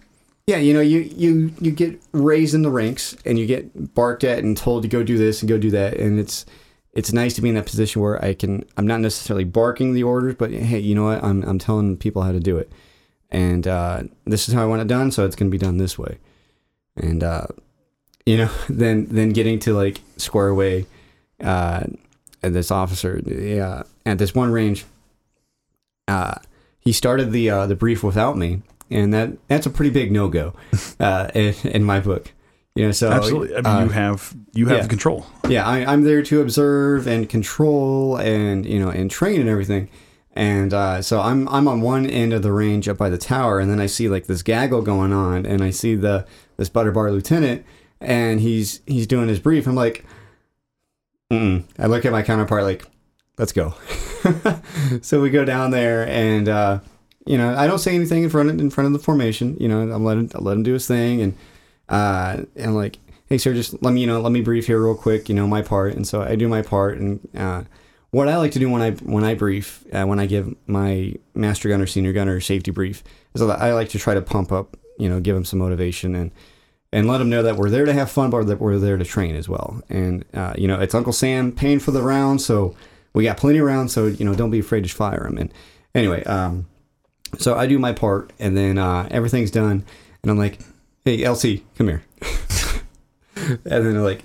yeah, 0.46 0.58
you 0.58 0.74
know, 0.74 0.80
you 0.80 1.00
you 1.00 1.52
you 1.60 1.70
get 1.70 2.00
raised 2.12 2.54
in 2.54 2.62
the 2.62 2.70
ranks 2.70 3.16
and 3.24 3.38
you 3.38 3.46
get 3.46 3.94
barked 3.94 4.24
at 4.24 4.40
and 4.40 4.56
told 4.56 4.82
to 4.82 4.88
go 4.88 5.02
do 5.02 5.16
this 5.16 5.40
and 5.40 5.48
go 5.48 5.56
do 5.56 5.70
that, 5.70 5.94
and 5.94 6.20
it's 6.20 6.44
it's 6.92 7.12
nice 7.12 7.34
to 7.34 7.40
be 7.40 7.48
in 7.48 7.54
that 7.54 7.66
position 7.66 8.02
where 8.02 8.22
I 8.22 8.34
can 8.34 8.64
I'm 8.76 8.86
not 8.86 9.00
necessarily 9.00 9.44
barking 9.44 9.94
the 9.94 10.02
orders, 10.02 10.34
but 10.34 10.50
hey, 10.50 10.78
you 10.78 10.94
know 10.94 11.04
what? 11.04 11.24
I'm 11.24 11.42
I'm 11.44 11.58
telling 11.58 11.96
people 11.96 12.22
how 12.22 12.32
to 12.32 12.40
do 12.40 12.58
it, 12.58 12.70
and 13.30 13.66
uh, 13.66 14.02
this 14.26 14.46
is 14.48 14.54
how 14.54 14.62
I 14.62 14.66
want 14.66 14.82
it 14.82 14.88
done, 14.88 15.10
so 15.10 15.24
it's 15.24 15.34
going 15.34 15.50
to 15.50 15.54
be 15.54 15.58
done 15.58 15.78
this 15.78 15.98
way, 15.98 16.18
and 16.94 17.24
uh, 17.24 17.46
you 18.26 18.36
know, 18.36 18.50
then 18.68 19.06
then 19.06 19.30
getting 19.30 19.58
to 19.60 19.72
like 19.72 20.02
square 20.18 20.48
away, 20.48 20.84
uh, 21.42 21.84
and 22.42 22.54
this 22.54 22.70
officer, 22.70 23.22
yeah, 23.26 23.84
at 24.04 24.18
this 24.18 24.34
one 24.34 24.52
range, 24.52 24.84
uh, 26.06 26.34
he 26.80 26.92
started 26.92 27.32
the 27.32 27.48
uh, 27.48 27.66
the 27.66 27.76
brief 27.76 28.02
without 28.02 28.36
me, 28.36 28.60
and 28.90 29.12
that 29.12 29.36
that's 29.48 29.66
a 29.66 29.70
pretty 29.70 29.90
big 29.90 30.12
no 30.12 30.28
go, 30.28 30.54
uh, 31.00 31.30
in, 31.34 31.54
in 31.64 31.84
my 31.84 32.00
book. 32.00 32.32
You 32.74 32.86
know, 32.86 32.92
so 32.92 33.10
absolutely. 33.10 33.54
I 33.54 33.60
mean, 33.60 33.66
uh, 33.66 33.84
you 33.84 33.88
have 33.90 34.34
you 34.52 34.66
have 34.66 34.78
yeah. 34.78 34.86
control. 34.88 35.26
yeah, 35.48 35.66
I, 35.66 35.84
I'm 35.84 36.02
there 36.02 36.22
to 36.22 36.40
observe 36.40 37.06
and 37.06 37.28
control 37.28 38.16
and 38.16 38.66
you 38.66 38.80
know 38.80 38.88
and 38.88 39.10
train 39.10 39.40
and 39.40 39.48
everything. 39.48 39.88
And 40.32 40.74
uh, 40.74 41.00
so 41.00 41.20
I'm 41.20 41.48
I'm 41.48 41.68
on 41.68 41.80
one 41.80 42.06
end 42.06 42.32
of 42.32 42.42
the 42.42 42.50
range 42.50 42.88
up 42.88 42.98
by 42.98 43.08
the 43.08 43.18
tower, 43.18 43.60
and 43.60 43.70
then 43.70 43.78
I 43.78 43.86
see 43.86 44.08
like 44.08 44.26
this 44.26 44.42
gaggle 44.42 44.82
going 44.82 45.12
on, 45.12 45.46
and 45.46 45.62
I 45.62 45.70
see 45.70 45.94
the 45.94 46.26
this 46.56 46.68
butter 46.68 46.90
bar 46.90 47.12
lieutenant, 47.12 47.64
and 48.00 48.40
he's 48.40 48.80
he's 48.86 49.06
doing 49.06 49.28
his 49.28 49.38
brief. 49.38 49.68
I'm 49.68 49.76
like, 49.76 50.04
Mm-mm. 51.30 51.62
I 51.78 51.86
look 51.86 52.04
at 52.04 52.10
my 52.10 52.22
counterpart 52.22 52.64
like, 52.64 52.84
let's 53.38 53.52
go. 53.52 53.74
so 55.02 55.20
we 55.20 55.30
go 55.30 55.44
down 55.44 55.70
there, 55.70 56.08
and 56.08 56.48
uh, 56.48 56.80
you 57.26 57.38
know 57.38 57.54
I 57.56 57.66
don't 57.66 57.78
say 57.78 57.94
anything 57.94 58.24
in 58.24 58.30
front 58.30 58.50
of, 58.50 58.58
in 58.58 58.70
front 58.70 58.86
of 58.86 58.92
the 58.92 58.98
formation. 58.98 59.56
You 59.60 59.68
know 59.68 59.80
I'm 59.80 60.04
letting 60.04 60.30
I 60.34 60.38
let 60.38 60.56
him 60.56 60.62
do 60.62 60.72
his 60.72 60.86
thing, 60.86 61.20
and 61.20 61.36
uh, 61.88 62.42
and 62.56 62.74
like, 62.74 62.98
hey 63.26 63.38
sir, 63.38 63.54
just 63.54 63.82
let 63.82 63.92
me 63.92 64.00
you 64.00 64.06
know 64.06 64.20
let 64.20 64.32
me 64.32 64.40
brief 64.40 64.66
here 64.66 64.82
real 64.82 64.94
quick. 64.94 65.28
You 65.28 65.34
know 65.34 65.46
my 65.46 65.62
part, 65.62 65.94
and 65.94 66.06
so 66.06 66.22
I 66.22 66.36
do 66.36 66.48
my 66.48 66.62
part, 66.62 66.98
and 66.98 67.28
uh, 67.36 67.64
what 68.14 68.28
I 68.28 68.36
like 68.36 68.52
to 68.52 68.60
do 68.60 68.70
when 68.70 68.80
I 68.80 68.92
when 68.92 69.24
I 69.24 69.34
brief 69.34 69.84
uh, 69.92 70.04
when 70.04 70.20
I 70.20 70.26
give 70.26 70.54
my 70.66 71.14
master 71.34 71.68
gunner, 71.68 71.86
senior 71.86 72.12
gunner 72.12 72.40
safety 72.40 72.70
brief 72.70 73.02
is 73.34 73.40
that 73.40 73.60
I 73.60 73.74
like 73.74 73.88
to 73.90 73.98
try 73.98 74.14
to 74.14 74.22
pump 74.22 74.52
up, 74.52 74.76
you 74.98 75.08
know, 75.08 75.18
give 75.18 75.34
them 75.34 75.44
some 75.44 75.58
motivation 75.58 76.14
and 76.14 76.30
and 76.92 77.08
let 77.08 77.18
them 77.18 77.28
know 77.28 77.42
that 77.42 77.56
we're 77.56 77.70
there 77.70 77.84
to 77.84 77.92
have 77.92 78.08
fun, 78.08 78.30
but 78.30 78.44
that 78.44 78.60
we're 78.60 78.78
there 78.78 78.96
to 78.96 79.04
train 79.04 79.34
as 79.34 79.48
well. 79.48 79.82
And 79.88 80.24
uh, 80.32 80.54
you 80.56 80.68
know, 80.68 80.80
it's 80.80 80.94
Uncle 80.94 81.12
Sam 81.12 81.50
paying 81.50 81.80
for 81.80 81.90
the 81.90 82.02
rounds, 82.02 82.44
so 82.44 82.76
we 83.14 83.24
got 83.24 83.36
plenty 83.36 83.58
of 83.58 83.66
rounds. 83.66 83.92
So 83.92 84.06
you 84.06 84.24
know, 84.24 84.34
don't 84.34 84.50
be 84.52 84.60
afraid 84.60 84.84
to 84.84 84.94
fire 84.94 85.24
them. 85.24 85.36
And 85.36 85.52
anyway, 85.92 86.22
um, 86.22 86.66
so 87.38 87.56
I 87.56 87.66
do 87.66 87.78
my 87.78 87.92
part, 87.92 88.32
and 88.38 88.56
then 88.56 88.78
uh, 88.78 89.08
everything's 89.10 89.50
done, 89.50 89.84
and 90.22 90.30
I'm 90.30 90.38
like, 90.38 90.58
"Hey, 91.04 91.18
LC, 91.18 91.62
come 91.76 91.88
here." 91.88 92.04
and 93.36 93.60
then 93.64 93.92
they're 93.92 94.02
like, 94.02 94.22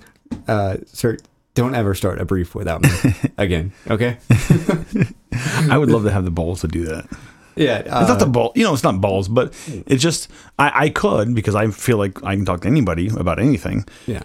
uh, 0.47 0.77
"Sir, 0.85 1.17
don't 1.53 1.75
ever 1.75 1.95
start 1.95 2.19
a 2.19 2.25
brief 2.25 2.55
without 2.55 2.81
me 2.81 2.89
again." 3.37 3.71
Okay? 3.89 4.17
I 5.69 5.77
would 5.77 5.89
love 5.89 6.03
to 6.03 6.11
have 6.11 6.25
the 6.25 6.31
balls 6.31 6.61
to 6.61 6.67
do 6.67 6.85
that. 6.85 7.07
Yeah. 7.55 7.79
It's 7.79 7.89
not 7.89 8.11
uh, 8.11 8.15
the 8.15 8.25
ball, 8.25 8.51
you 8.55 8.63
know. 8.63 8.73
It's 8.73 8.83
not 8.83 9.01
balls, 9.01 9.27
but 9.27 9.53
it's 9.67 10.01
just 10.01 10.29
I, 10.57 10.85
I 10.85 10.89
could 10.89 11.35
because 11.35 11.55
I 11.55 11.67
feel 11.71 11.97
like 11.97 12.23
I 12.23 12.35
can 12.35 12.45
talk 12.45 12.61
to 12.61 12.67
anybody 12.67 13.09
about 13.09 13.39
anything, 13.39 13.85
yeah. 14.07 14.23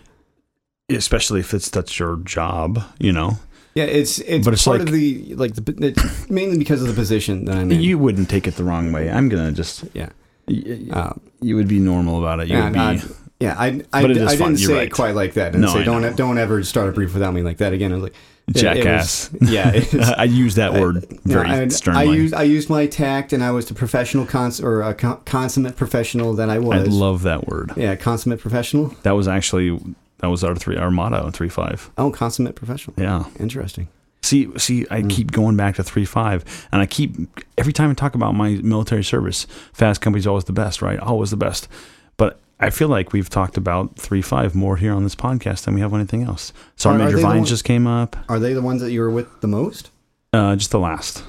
especially 0.88 1.40
if 1.40 1.52
it's 1.52 1.68
that's 1.68 1.98
your 1.98 2.18
job, 2.18 2.82
you 2.98 3.12
know. 3.12 3.38
Yeah, 3.74 3.84
it's 3.84 4.18
it's, 4.20 4.44
But 4.44 4.54
it's 4.54 4.64
part 4.64 4.78
like- 4.80 4.88
of 4.88 4.94
the 4.94 5.34
like 5.34 5.54
the 5.54 6.26
mainly 6.30 6.58
because 6.58 6.80
of 6.82 6.88
the 6.88 6.94
position 6.94 7.44
that 7.46 7.56
I'm 7.56 7.72
in. 7.72 7.80
You 7.80 7.98
wouldn't 7.98 8.28
take 8.30 8.46
it 8.46 8.56
the 8.56 8.64
wrong 8.64 8.92
way. 8.92 9.10
I'm 9.10 9.28
gonna 9.28 9.52
just 9.52 9.84
yeah. 9.94 10.10
y- 10.48 10.86
Um, 10.92 11.20
you 11.40 11.56
would 11.56 11.68
be 11.68 11.80
normal 11.80 12.18
about 12.18 12.40
it. 12.40 12.48
You 12.48 12.56
Yeah, 12.56 12.64
would 12.64 12.72
be. 12.72 12.78
I, 12.78 13.00
yeah, 13.40 13.54
I 13.58 13.66
I, 13.92 13.98
I 14.04 14.06
didn't 14.06 14.16
you're 14.38 14.56
say 14.56 14.74
right. 14.74 14.82
it 14.84 14.90
quite 14.92 15.14
like 15.16 15.34
that, 15.34 15.52
and 15.54 15.62
No, 15.62 15.72
say 15.72 15.80
I 15.80 15.84
don't 15.84 16.02
know. 16.02 16.12
don't 16.12 16.38
ever 16.38 16.62
start 16.62 16.88
a 16.88 16.92
brief 16.92 17.14
without 17.14 17.34
me 17.34 17.42
like 17.42 17.56
that 17.58 17.72
again. 17.72 17.90
I 17.92 17.96
was 17.96 18.04
like 18.04 18.12
it- 18.12 18.18
it 18.48 18.52
was- 18.54 18.62
Jackass. 18.62 19.30
yeah, 19.40 20.14
I 20.18 20.24
use 20.24 20.54
that 20.54 20.74
word 20.74 20.96
know, 21.10 21.18
very 21.24 21.48
I, 21.50 21.68
sternly. 21.68 22.00
I 22.00 22.04
used 22.04 22.34
I 22.34 22.42
used 22.44 22.70
my 22.70 22.86
tact, 22.86 23.32
and 23.32 23.42
I 23.42 23.50
was 23.50 23.66
the 23.66 23.74
professional 23.74 24.24
cons 24.24 24.60
or 24.60 24.82
a 24.82 24.94
con- 24.94 25.18
consummate 25.24 25.74
professional 25.76 26.34
that 26.34 26.48
I 26.48 26.58
was. 26.60 26.86
I 26.86 26.90
love 26.90 27.22
that 27.22 27.48
word. 27.48 27.72
yeah, 27.76 27.96
consummate 27.96 28.38
professional. 28.40 28.94
That 29.02 29.12
was 29.16 29.26
actually 29.26 29.80
that 30.18 30.28
was 30.28 30.42
our 30.44 30.54
three 30.54 30.76
our 30.76 30.90
motto 30.90 31.26
in 31.26 31.32
three 31.32 31.48
five. 31.48 31.90
Oh, 31.98 32.10
consummate 32.10 32.54
professional. 32.54 32.94
Yeah. 32.98 33.24
Interesting. 33.38 33.88
See, 34.22 34.48
see, 34.58 34.86
I 34.90 35.02
keep 35.02 35.32
going 35.32 35.54
back 35.56 35.74
to 35.76 35.82
three 35.84 36.06
five, 36.06 36.44
and 36.72 36.80
I 36.80 36.86
keep 36.86 37.12
every 37.58 37.72
time 37.74 37.90
I 37.90 37.94
talk 37.94 38.14
about 38.14 38.34
my 38.34 38.50
military 38.62 39.04
service, 39.04 39.46
Fast 39.74 40.00
Company's 40.00 40.26
always 40.26 40.44
the 40.44 40.52
best, 40.54 40.80
right? 40.80 40.98
Always 40.98 41.30
the 41.30 41.36
best. 41.36 41.68
But 42.16 42.40
I 42.58 42.70
feel 42.70 42.88
like 42.88 43.12
we've 43.12 43.28
talked 43.28 43.58
about 43.58 43.96
three 43.98 44.22
five 44.22 44.54
more 44.54 44.76
here 44.78 44.94
on 44.94 45.02
this 45.02 45.14
podcast 45.14 45.64
than 45.66 45.74
we 45.74 45.80
have 45.82 45.92
anything 45.92 46.22
else. 46.22 46.52
Sergeant 46.76 47.02
Are- 47.02 47.04
are 47.04 47.10
Major 47.10 47.20
Vines 47.22 47.38
one- 47.40 47.44
just 47.46 47.64
came 47.64 47.86
up, 47.86 48.16
Are 48.30 48.38
they 48.38 48.54
the 48.54 48.62
ones 48.62 48.80
that 48.80 48.92
you 48.92 49.00
were 49.00 49.10
with 49.10 49.40
the 49.42 49.48
most? 49.48 49.90
uh, 50.32 50.56
just 50.56 50.70
the 50.70 50.78
last. 50.78 51.22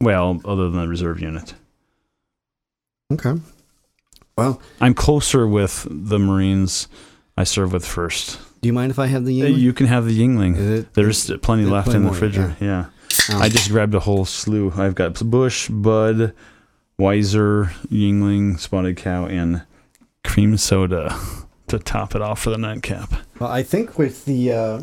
Well, 0.00 0.40
other 0.44 0.70
than 0.70 0.80
the 0.80 0.86
reserve 0.88 1.20
unit, 1.20 1.54
Okay. 3.12 3.34
Well, 4.36 4.60
I'm 4.80 4.94
closer 4.94 5.46
with 5.46 5.86
the 5.90 6.18
Marines 6.18 6.88
I 7.36 7.44
serve 7.44 7.72
with 7.72 7.84
first. 7.86 8.38
do 8.62 8.66
you 8.68 8.72
mind 8.72 8.90
if 8.90 8.98
I 8.98 9.06
have 9.06 9.24
the 9.26 9.42
Uh, 9.42 9.46
Yuengling? 9.46 9.58
You 9.58 9.72
can 9.72 9.86
have 9.86 10.06
the 10.06 10.18
Yuengling. 10.18 10.56
It- 10.56 10.94
There's 10.94 11.30
plenty 11.42 11.64
left 11.66 11.86
plenty 11.86 11.96
in 11.98 12.02
the 12.02 12.06
more, 12.06 12.12
refrigerator. 12.14 12.56
Yeah. 12.60 12.86
um, 13.34 13.42
I 13.42 13.48
just 13.48 13.70
grabbed 13.70 13.94
a 13.94 14.00
whole 14.00 14.24
slew. 14.24 14.72
I've 14.76 14.94
got 14.94 15.20
Busch, 15.28 15.68
Bud, 15.68 16.32
Weiser, 16.98 17.70
Yuengling, 17.90 18.58
Spotted 18.58 18.96
Cow, 18.96 19.26
and 19.26 19.62
cream 20.24 20.56
soda 20.56 21.14
to 21.68 21.78
top 21.78 22.14
it 22.14 22.22
off 22.22 22.40
for 22.40 22.50
the 22.50 22.58
nightcap. 22.58 23.12
Well, 23.38 23.50
I 23.50 23.62
think 23.62 23.98
with 23.98 24.24
the 24.24 24.52
uh, 24.52 24.80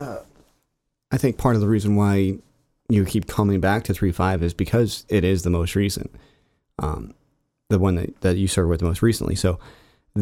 I 0.00 1.16
think 1.16 1.38
part 1.38 1.54
of 1.54 1.60
the 1.60 1.68
reason 1.68 1.96
why 1.96 2.38
you 2.88 3.04
keep 3.04 3.26
coming 3.26 3.60
back 3.60 3.84
to 3.84 3.94
three 3.94 4.12
five 4.12 4.42
is 4.42 4.54
because 4.54 5.04
it 5.08 5.24
is 5.24 5.42
the 5.42 5.50
most 5.50 5.74
recent, 5.74 6.10
um, 6.78 7.14
the 7.68 7.78
one 7.78 7.96
that, 7.96 8.20
that 8.22 8.36
you 8.36 8.46
started 8.48 8.68
with 8.68 8.82
most 8.82 9.02
recently. 9.02 9.34
So 9.34 9.58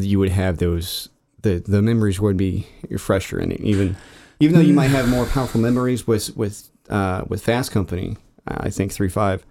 you 0.05 0.19
would 0.19 0.31
have 0.31 0.59
those 0.59 1.09
the 1.43 1.63
the 1.67 1.83
memories 1.83 2.21
would 2.21 2.37
be 2.37 2.67
fresher, 2.99 3.39
and 3.39 3.53
even 3.61 3.97
even 4.41 4.55
though 4.55 4.61
you 4.63 4.75
might 4.75 4.91
have 4.91 5.09
more 5.09 5.27
powerful 5.27 5.61
memories 5.61 6.07
with 6.07 6.37
with 6.37 6.69
uh, 6.89 7.25
with 7.29 7.43
Fast 7.43 7.71
Company, 7.73 8.17
I 8.47 8.71
think 8.71 8.93
three 8.93 9.09
five 9.09 9.45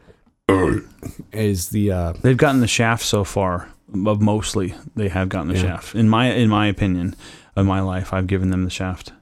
is 1.31 1.69
the 1.69 1.91
uh, 1.91 2.13
They've 2.21 2.37
gotten 2.37 2.61
the 2.61 2.67
shaft 2.67 3.03
so 3.03 3.23
far. 3.23 3.69
Of 4.07 4.19
mostly, 4.19 4.73
they 4.95 5.09
have 5.09 5.29
gotten 5.29 5.47
the 5.49 5.53
Yeah. 5.55 5.61
shaft. 5.61 5.95
In 5.95 6.09
my 6.09 6.31
in 6.33 6.49
my 6.49 6.67
opinion, 6.67 7.15
of 7.55 7.65
my 7.65 7.81
life, 7.81 8.13
I've 8.13 8.27
given 8.27 8.49
them 8.49 8.63
the 8.63 8.69
shaft. 8.71 9.13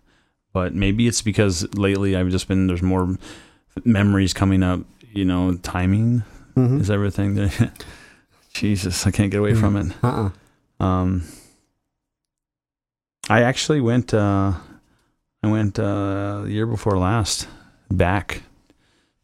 But 0.53 0.73
maybe 0.73 1.05
it's 1.07 1.21
because 1.21 1.67
lately 1.75 2.15
I've 2.15 2.29
just 2.29 2.47
been 2.47 2.67
there's 2.67 2.81
more 2.81 3.17
memories 3.83 4.33
coming 4.33 4.63
up. 4.63 4.79
You 5.13 5.25
know, 5.25 5.55
timing 5.61 6.23
Mhm. 6.55 6.79
is 6.81 6.89
everything. 6.89 7.51
Jesus, 8.53 9.05
I 9.07 9.11
can't 9.11 9.31
get 9.31 9.39
away 9.39 9.53
from 9.53 9.75
it. 9.75 9.93
uh-uh. 10.03 10.29
Um, 10.83 11.23
I 13.29 13.41
actually 13.41 13.81
went. 13.81 14.13
Uh, 14.13 14.53
I 15.41 15.47
went 15.47 15.77
uh, 15.79 16.41
the 16.43 16.51
year 16.51 16.65
before 16.65 16.97
last 16.97 17.47
back 17.91 18.43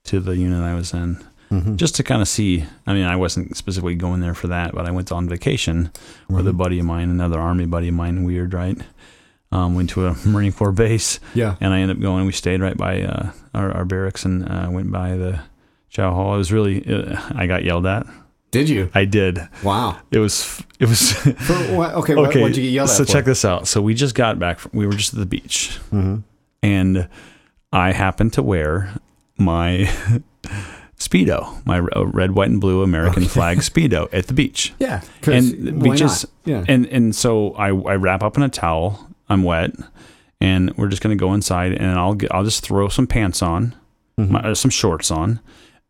to 0.06 0.20
the 0.20 0.36
unit 0.36 0.64
I 0.64 0.74
was 0.74 0.94
in 0.94 1.18
Mhm. 1.52 1.78
just 1.78 1.96
to 1.96 2.04
kind 2.04 2.22
of 2.22 2.28
see. 2.28 2.66
I 2.86 2.94
mean, 2.94 3.06
I 3.06 3.16
wasn't 3.16 3.58
specifically 3.58 3.96
going 3.96 4.20
there 4.22 4.34
for 4.36 4.48
that, 4.48 4.74
but 4.74 4.86
I 4.86 4.92
went 4.92 5.12
on 5.12 5.28
vacation 5.28 5.92
with 6.30 6.48
a 6.48 6.54
buddy 6.54 6.80
of 6.80 6.86
mine, 6.86 7.10
another 7.10 7.40
Army 7.40 7.66
buddy 7.66 7.88
of 7.90 7.96
mine. 7.96 8.24
Weird, 8.24 8.54
right? 8.54 8.78
Um, 9.52 9.74
went 9.76 9.90
to 9.92 10.06
a 10.08 10.16
Marine 10.28 10.52
Corps 10.52 10.72
base, 10.72 11.20
yeah 11.34 11.56
and 11.60 11.74
I 11.74 11.80
ended 11.80 11.98
up 11.98 12.02
going. 12.02 12.26
We 12.28 12.34
stayed 12.34 12.62
right 12.62 12.78
by 12.78 13.02
uh, 13.02 13.32
our, 13.56 13.72
our 13.72 13.86
barracks 13.86 14.24
and 14.26 14.48
uh, 14.48 14.68
went 14.72 14.92
by 14.92 15.18
the 15.18 15.42
chow 15.90 16.14
hall. 16.14 16.36
It 16.36 16.38
was 16.38 16.52
really. 16.52 16.86
Uh, 16.86 17.20
I 17.34 17.48
got 17.48 17.64
yelled 17.64 17.86
at. 17.88 18.06
Did 18.52 18.68
you 18.70 18.90
I 18.94 19.06
did. 19.06 19.40
wow 19.64 19.98
It 20.12 20.20
was. 20.20 20.64
It 20.80 20.88
was. 20.90 21.12
for 21.14 21.54
what, 21.76 21.94
okay 21.96 22.16
okay. 22.16 22.42
what'd 22.42 22.58
you 22.58 22.64
get 22.64 22.70
yelled 22.72 22.90
so 22.90 23.04
for? 23.06 23.12
check 23.12 23.26
this 23.26 23.44
out. 23.46 23.68
So 23.68 23.82
we 23.82 23.94
just 23.94 24.16
got 24.16 24.40
back. 24.40 24.60
From, 24.60 24.72
we 24.74 24.86
were 24.88 24.94
just 24.94 25.14
at 25.14 25.20
the 25.20 25.26
beach, 25.26 25.80
Mhm. 25.92 26.24
and 26.64 27.08
I 27.72 27.92
happened 27.92 28.34
to 28.34 28.42
wear 28.44 28.94
my 29.38 29.90
speedo, 31.00 31.66
my 31.66 31.80
red, 31.80 32.32
white, 32.32 32.50
and 32.50 32.60
blue 32.62 32.82
American 32.84 33.26
flag 33.26 33.58
speedo 33.70 34.10
at 34.14 34.28
the 34.28 34.34
beach. 34.34 34.74
yeah 34.80 35.02
And 35.26 35.82
why 35.82 35.96
not? 35.96 36.26
yeah 36.46 36.64
and 36.68 36.86
and 36.88 37.16
so 37.16 37.52
I 37.54 37.68
I 37.68 37.96
wrap 37.96 38.24
up 38.24 38.38
in 38.38 38.44
a 38.44 38.50
towel. 38.50 39.08
I'm 39.30 39.44
wet, 39.44 39.72
and 40.42 40.76
we're 40.76 40.88
just 40.90 41.02
gonna 41.02 41.16
go 41.16 41.34
inside, 41.34 41.74
and 41.74 41.92
I'll 42.00 42.16
get 42.16 42.34
I'll 42.34 42.44
just 42.44 42.64
throw 42.64 42.90
some 42.90 43.08
pants 43.08 43.42
on, 43.42 43.76
Mm-hmm. 44.20 44.34
my, 44.34 44.40
uh, 44.42 44.56
some 44.56 44.72
shorts 44.72 45.12
on, 45.12 45.40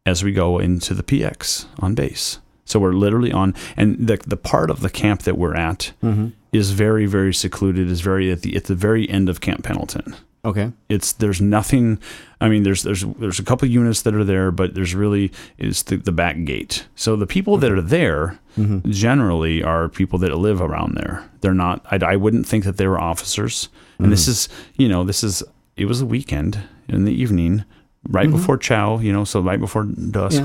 as 0.06 0.24
we 0.24 0.32
go 0.34 0.60
into 0.60 0.94
the 0.94 1.02
PX 1.04 1.66
on 1.80 1.96
base. 1.96 2.38
So 2.70 2.80
we're 2.80 2.94
literally 2.94 3.32
on, 3.32 3.54
and 3.78 3.98
the 4.08 4.18
the 4.28 4.38
part 4.38 4.70
of 4.70 4.80
the 4.82 4.90
camp 4.90 5.24
that 5.24 5.38
we're 5.38 5.56
at 5.56 5.92
Mm-hmm. 6.04 6.28
is 6.54 6.72
very 6.72 7.06
very 7.08 7.34
secluded. 7.34 7.90
Is 7.90 8.02
very 8.02 8.32
at 8.32 8.42
the 8.42 8.56
at 8.56 8.66
the 8.66 8.76
very 8.76 9.10
end 9.10 9.30
of 9.30 9.40
Camp 9.42 9.64
Pendleton 9.64 10.16
okay 10.46 10.72
it's 10.88 11.12
there's 11.20 11.42
nothing 11.42 12.00
i 12.40 12.48
mean 12.48 12.64
there's 12.64 12.84
there's 12.84 13.04
there's 13.20 13.40
a 13.40 13.44
couple 13.44 13.68
units 13.68 14.04
that 14.04 14.16
are 14.16 14.24
there 14.24 14.52
but 14.52 14.74
there's 14.74 14.96
really 14.96 15.30
is 15.58 15.84
the, 15.84 15.98
the 15.98 16.14
back 16.14 16.46
gate 16.46 16.88
so 16.96 17.18
the 17.18 17.28
people 17.28 17.58
that 17.58 17.70
are 17.74 17.82
there 17.82 18.40
Mm-hmm. 18.58 18.90
generally 18.90 19.62
are 19.62 19.90
people 19.90 20.18
that 20.20 20.34
live 20.38 20.62
around 20.62 20.96
there 20.96 21.30
they're 21.42 21.54
not 21.54 21.86
I, 21.92 22.14
I 22.14 22.16
wouldn't 22.16 22.48
think 22.48 22.64
that 22.64 22.78
they 22.78 22.88
were 22.88 22.98
officers 23.00 23.68
and 24.00 24.14
this 24.14 24.30
is 24.30 24.48
you 24.78 24.88
know 24.88 25.04
this 25.04 25.26
is 25.26 25.44
it 25.76 25.86
was 25.88 26.00
a 26.00 26.06
weekend 26.06 26.58
in 26.88 27.04
the 27.04 27.14
evening 27.14 27.66
right 28.08 28.32
before 28.32 28.58
chow 28.58 29.00
you 29.00 29.12
know 29.12 29.26
so 29.26 29.42
right 29.42 29.60
before 29.60 29.84
dusk 29.84 30.42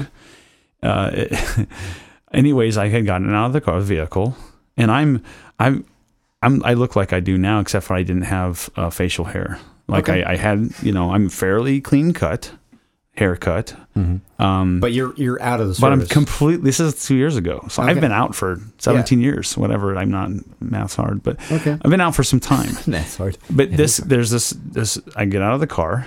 Yeah. 0.82 0.90
uh, 0.90 1.10
it- 1.12 1.68
anyways, 2.34 2.76
I 2.76 2.88
had 2.88 3.06
gotten 3.06 3.32
out 3.34 3.46
of 3.46 3.52
the 3.52 3.60
car 3.60 3.80
vehicle, 3.80 4.36
and 4.76 4.90
I'm 4.90 5.22
I'm 5.58 5.84
I'm 6.42 6.64
I 6.64 6.74
look 6.74 6.96
like 6.96 7.12
I 7.12 7.20
do 7.20 7.38
now, 7.38 7.60
except 7.60 7.86
for 7.86 7.94
I 7.94 8.02
didn't 8.02 8.22
have 8.22 8.68
uh, 8.76 8.90
facial 8.90 9.24
hair. 9.26 9.58
Like 9.86 10.08
Okay. 10.08 10.22
I, 10.24 10.32
I 10.32 10.36
had, 10.36 10.70
you 10.82 10.92
know, 10.92 11.12
I'm 11.12 11.28
fairly 11.28 11.80
clean 11.80 12.12
cut, 12.14 12.52
haircut. 13.16 13.74
Um, 14.38 14.80
but 14.80 14.92
you're 14.92 15.14
you're 15.16 15.40
out 15.42 15.60
of 15.60 15.68
the 15.68 15.74
service 15.74 15.80
but 15.80 15.92
I'm 15.92 16.06
completely. 16.06 16.64
This 16.64 16.80
is 16.80 17.04
two 17.06 17.14
years 17.14 17.36
ago, 17.36 17.64
so 17.68 17.82
Okay. 17.82 17.92
I've 17.92 18.00
been 18.00 18.10
out 18.12 18.34
for 18.34 18.58
17 18.78 19.20
years. 19.20 19.56
Whatever. 19.56 19.96
I'm 19.96 20.10
not 20.10 20.30
math's 20.60 20.96
hard, 20.96 21.22
but 21.22 21.38
Okay. 21.52 21.72
I've 21.80 21.90
been 21.90 22.00
out 22.00 22.14
for 22.14 22.24
some 22.24 22.40
time. 22.40 22.70
that's 22.86 23.16
hard 23.16 23.38
But 23.50 23.76
this, 23.76 23.98
there's 23.98 24.30
this, 24.30 24.50
this. 24.50 24.98
I 25.16 25.26
get 25.26 25.42
out 25.42 25.54
of 25.54 25.60
the 25.60 25.66
car, 25.68 26.06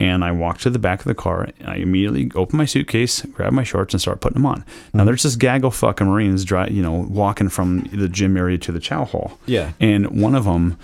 and 0.00 0.24
I 0.24 0.30
walk 0.32 0.58
to 0.58 0.70
the 0.70 0.78
back 0.78 1.00
of 1.00 1.06
the 1.06 1.14
car. 1.14 1.48
And 1.58 1.68
I 1.68 1.76
immediately 1.76 2.30
open 2.34 2.56
my 2.56 2.64
suitcase, 2.64 3.22
grab 3.22 3.52
my 3.52 3.64
shorts, 3.64 3.94
and 3.94 4.00
start 4.00 4.20
putting 4.20 4.34
them 4.34 4.46
on. 4.46 4.64
Now 4.94 5.04
there's 5.04 5.22
this 5.24 5.36
gaggle 5.36 5.70
fucking 5.70 6.06
Marines, 6.06 6.44
dry, 6.44 6.68
you 6.68 6.82
know, 6.82 7.06
walking 7.08 7.48
from 7.48 7.80
the 7.92 8.08
gym 8.08 8.36
area 8.36 8.58
to 8.58 8.72
the 8.72 8.80
chow 8.80 9.04
hall. 9.04 9.38
Yeah. 9.46 9.72
And 9.80 10.20
one 10.22 10.34
of 10.34 10.44
them 10.44 10.78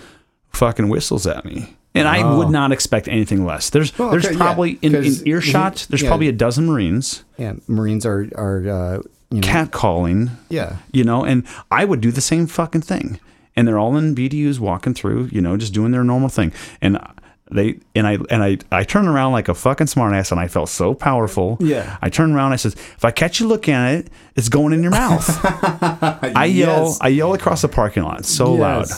fucking 0.51 0.89
whistles 0.89 1.27
at 1.27 1.45
me. 1.45 1.77
And 1.97 2.09
I 2.09 2.23
Oh. 2.23 2.39
would 2.39 2.51
not 2.51 2.73
expect 2.73 3.07
anything 3.07 3.45
less. 3.47 3.71
There's 3.71 3.97
Well, 3.97 4.11
there's 4.11 4.25
okay, 4.27 4.35
yeah, 4.35 4.41
probably 4.41 4.79
in, 4.83 4.95
in 4.97 5.03
'cause- 5.05 5.23
earshot. 5.23 5.87
There's 5.89 6.03
yeah. 6.03 6.09
probably 6.09 6.27
a 6.29 6.33
dozen 6.33 6.67
Marines 6.67 7.23
Yeah, 7.39 7.53
Marines 7.69 8.05
are 8.05 8.29
are 8.35 8.69
uh, 8.69 8.99
you 9.31 9.41
know, 9.41 9.47
catcalling 9.47 10.31
yeah. 10.49 10.77
you 10.93 11.05
know, 11.05 11.25
and 11.25 11.45
I 11.71 11.85
would 11.85 12.01
do 12.01 12.11
the 12.11 12.21
same 12.21 12.47
fucking 12.49 12.83
thing. 12.83 13.21
And 13.57 13.69
they're 13.69 13.79
all 13.79 13.97
in 13.97 14.15
BDUs 14.17 14.59
walking 14.59 14.95
through, 14.95 15.29
you 15.31 15.41
know, 15.41 15.57
just 15.57 15.73
doing 15.73 15.93
their 15.93 16.03
normal 16.03 16.29
thing. 16.29 16.51
And 16.83 16.99
they 17.55 17.79
and 17.95 18.07
I 18.07 18.19
and 18.29 18.43
I 18.43 18.59
I 18.71 18.85
turned 18.85 19.09
around 19.09 19.33
like 19.33 19.49
a 19.49 19.55
fucking 19.55 19.87
smartass 19.87 20.31
and 20.33 20.41
I 20.41 20.49
felt 20.49 20.69
so 20.69 20.93
powerful. 20.93 21.57
Yeah. 21.61 21.97
I 22.03 22.11
turned 22.11 22.35
around, 22.35 22.53
I 22.53 22.57
said, 22.57 22.73
if 22.75 23.05
I 23.05 23.11
catch 23.11 23.41
you 23.41 23.47
looking 23.47 23.73
at 23.75 23.95
it, 23.95 24.09
it's 24.37 24.49
going 24.49 24.73
in 24.73 24.83
your 24.83 24.91
mouth. 24.93 25.25
I 26.37 26.47
yell 26.47 26.97
I 27.01 27.09
yell 27.09 27.33
across 27.35 27.63
the 27.63 27.69
parking 27.69 28.03
lot 28.03 28.25
so 28.25 28.53
loud. 28.53 28.89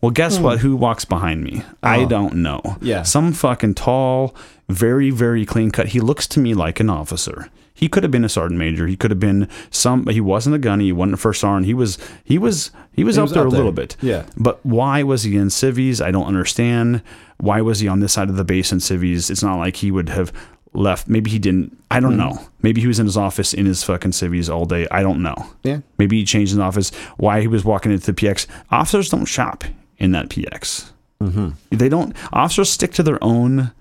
Well, 0.00 0.10
guess 0.10 0.38
what? 0.38 0.60
Hmm. 0.60 0.66
Who 0.66 0.76
walks 0.76 1.04
behind 1.06 1.42
me? 1.42 1.62
I 1.82 2.00
Oh. 2.00 2.06
don't 2.08 2.34
know. 2.36 2.60
Yeah. 2.82 3.04
Some 3.04 3.32
fucking 3.32 3.74
tall, 3.74 4.34
very, 4.68 5.08
very 5.10 5.46
clean 5.46 5.70
cut. 5.70 5.88
He 5.88 6.00
looks 6.00 6.26
to 6.28 6.40
me 6.40 6.52
like 6.52 6.78
an 6.78 6.90
officer. 6.90 7.48
He 7.72 7.88
could 7.88 8.02
have 8.02 8.12
been 8.12 8.24
a 8.24 8.28
sergeant 8.28 8.58
major. 8.58 8.86
He 8.86 8.96
could 8.96 9.10
have 9.10 9.18
been 9.18 9.48
some. 9.70 10.06
He 10.08 10.20
wasn't 10.20 10.54
a 10.56 10.58
gunny. 10.58 10.84
He 10.84 10.92
wasn't 10.92 11.14
a 11.14 11.16
first 11.16 11.40
sergeant. 11.40 11.66
He 11.66 11.74
was. 11.74 11.98
He 12.22 12.36
was. 12.38 12.70
He 12.94 13.04
was 13.04 13.16
He 13.16 13.20
up 13.20 13.24
was 13.24 13.32
there 13.32 13.46
up 13.46 13.52
a 13.52 13.56
little 13.56 13.72
bit. 13.72 13.96
Yeah. 14.00 14.24
But 14.36 14.64
why 14.64 15.02
was 15.02 15.22
he 15.24 15.36
in 15.36 15.50
civies? 15.50 16.00
I 16.00 16.10
don't 16.10 16.26
understand. 16.26 17.02
Why 17.38 17.60
was 17.60 17.80
he 17.80 17.88
on 17.88 18.00
this 18.00 18.12
side 18.12 18.28
of 18.30 18.36
the 18.36 18.44
base 18.44 18.72
in 18.72 18.80
civies? 18.80 19.30
It's 19.30 19.42
not 19.42 19.58
like 19.58 19.76
he 19.76 19.90
would 19.90 20.08
have 20.08 20.32
left. 20.72 21.08
Maybe 21.08 21.30
he 21.30 21.38
didn't. 21.38 21.76
I 21.90 22.00
don't 22.00 22.16
know. 22.16 22.38
Maybe 22.62 22.80
he 22.80 22.86
was 22.86 22.98
in 22.98 23.06
his 23.06 23.16
office 23.16 23.54
in 23.54 23.66
his 23.66 23.82
fucking 23.84 24.12
civies 24.12 24.48
all 24.48 24.64
day. 24.64 24.86
I 24.90 25.02
don't 25.02 25.22
know. 25.22 25.36
Yeah. 25.62 25.80
Maybe 25.98 26.18
he 26.18 26.24
changed 26.24 26.50
his 26.52 26.58
office. 26.58 26.90
Why 27.16 27.40
he 27.40 27.46
was 27.46 27.64
walking 27.64 27.92
into 27.92 28.12
the 28.12 28.12
PX? 28.12 28.46
Officers 28.70 29.08
don't 29.08 29.26
shop 29.26 29.64
in 29.98 30.12
that 30.12 30.28
PX. 30.28 30.90
Mm-hmm. 31.20 31.50
They 31.70 31.88
don't. 31.88 32.14
Officers 32.32 32.70
stick 32.70 32.92
to 32.94 33.02
their 33.02 33.22
own 33.22 33.72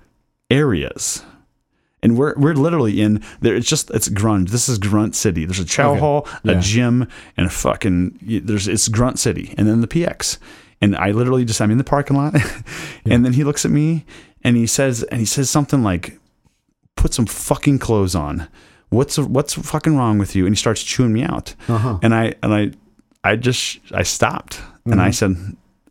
areas, 0.50 1.24
and 2.04 2.16
we're 2.18 2.36
we're 2.38 2.54
literally 2.54 3.02
in 3.02 3.24
there. 3.42 3.56
It's 3.56 3.68
just 3.68 3.90
it's 3.90 4.10
grunt. 4.10 4.50
This 4.50 4.70
is 4.70 4.78
Grunt 4.78 5.16
City. 5.16 5.46
There's 5.46 5.60
a 5.60 5.66
chow 5.66 5.92
Okay. 5.92 6.00
hall, 6.00 6.28
a 6.44 6.56
gym, 6.56 7.08
and 7.38 7.48
a 7.48 7.50
fucking 7.50 8.20
there's 8.46 8.68
it's 8.68 8.88
Grunt 8.90 9.18
City, 9.18 9.56
and 9.58 9.68
then 9.68 9.82
the 9.82 9.88
PX. 9.88 10.38
And 10.82 10.96
I 10.96 11.10
literally 11.12 11.46
just 11.46 11.60
I'm 11.62 11.72
in 11.72 11.78
the 11.80 11.84
parking 11.84 12.18
lot, 12.18 12.36
and 13.06 13.26
then 13.26 13.34
he 13.34 13.44
looks 13.44 13.66
at 13.66 13.72
me 13.72 14.06
and 14.44 14.56
he 14.58 14.68
says 14.68 15.02
and 15.04 15.20
he 15.20 15.26
says 15.26 15.50
something 15.50 15.82
like, 15.82 16.20
"Put 16.96 17.14
some 17.14 17.26
fucking 17.26 17.80
clothes 17.80 18.14
on." 18.16 18.48
What's 18.90 19.18
what's 19.18 19.54
fucking 19.56 19.96
wrong 19.98 20.20
with 20.20 20.36
you? 20.36 20.46
And 20.46 20.54
he 20.54 20.60
starts 20.60 20.84
chewing 20.84 21.14
me 21.14 21.24
out, 21.24 21.56
Uh-huh. 21.68 21.98
and 22.04 22.14
I 22.14 22.36
and 22.44 22.54
I 22.54 22.72
I 23.24 23.36
just 23.38 23.80
I 23.94 24.04
stopped 24.04 24.62
and 24.86 25.02
I 25.02 25.10
said 25.12 25.36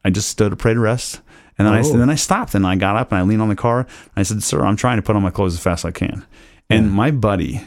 I 0.04 0.10
just 0.10 0.28
stood 0.28 0.52
at 0.52 0.58
parade 0.58 0.76
rest. 0.78 1.20
And 1.58 1.66
then 1.66 1.74
I 1.74 1.80
Oh. 1.80 1.90
and 1.92 2.00
then 2.00 2.10
I 2.10 2.14
stopped 2.14 2.54
and 2.54 2.66
I 2.66 2.76
got 2.76 2.96
up 2.96 3.12
and 3.12 3.18
I 3.18 3.22
leaned 3.22 3.42
on 3.42 3.48
the 3.48 3.56
car 3.56 3.80
and 3.80 3.88
I 4.16 4.22
said, 4.22 4.42
"Sir, 4.42 4.64
I'm 4.64 4.76
trying 4.76 4.96
to 4.96 5.02
put 5.02 5.16
on 5.16 5.22
my 5.22 5.30
clothes 5.30 5.54
as 5.54 5.60
fast 5.60 5.84
as 5.84 5.88
I 5.88 5.92
can." 5.92 6.24
And 6.70 6.90
my 6.92 7.10
buddy 7.10 7.60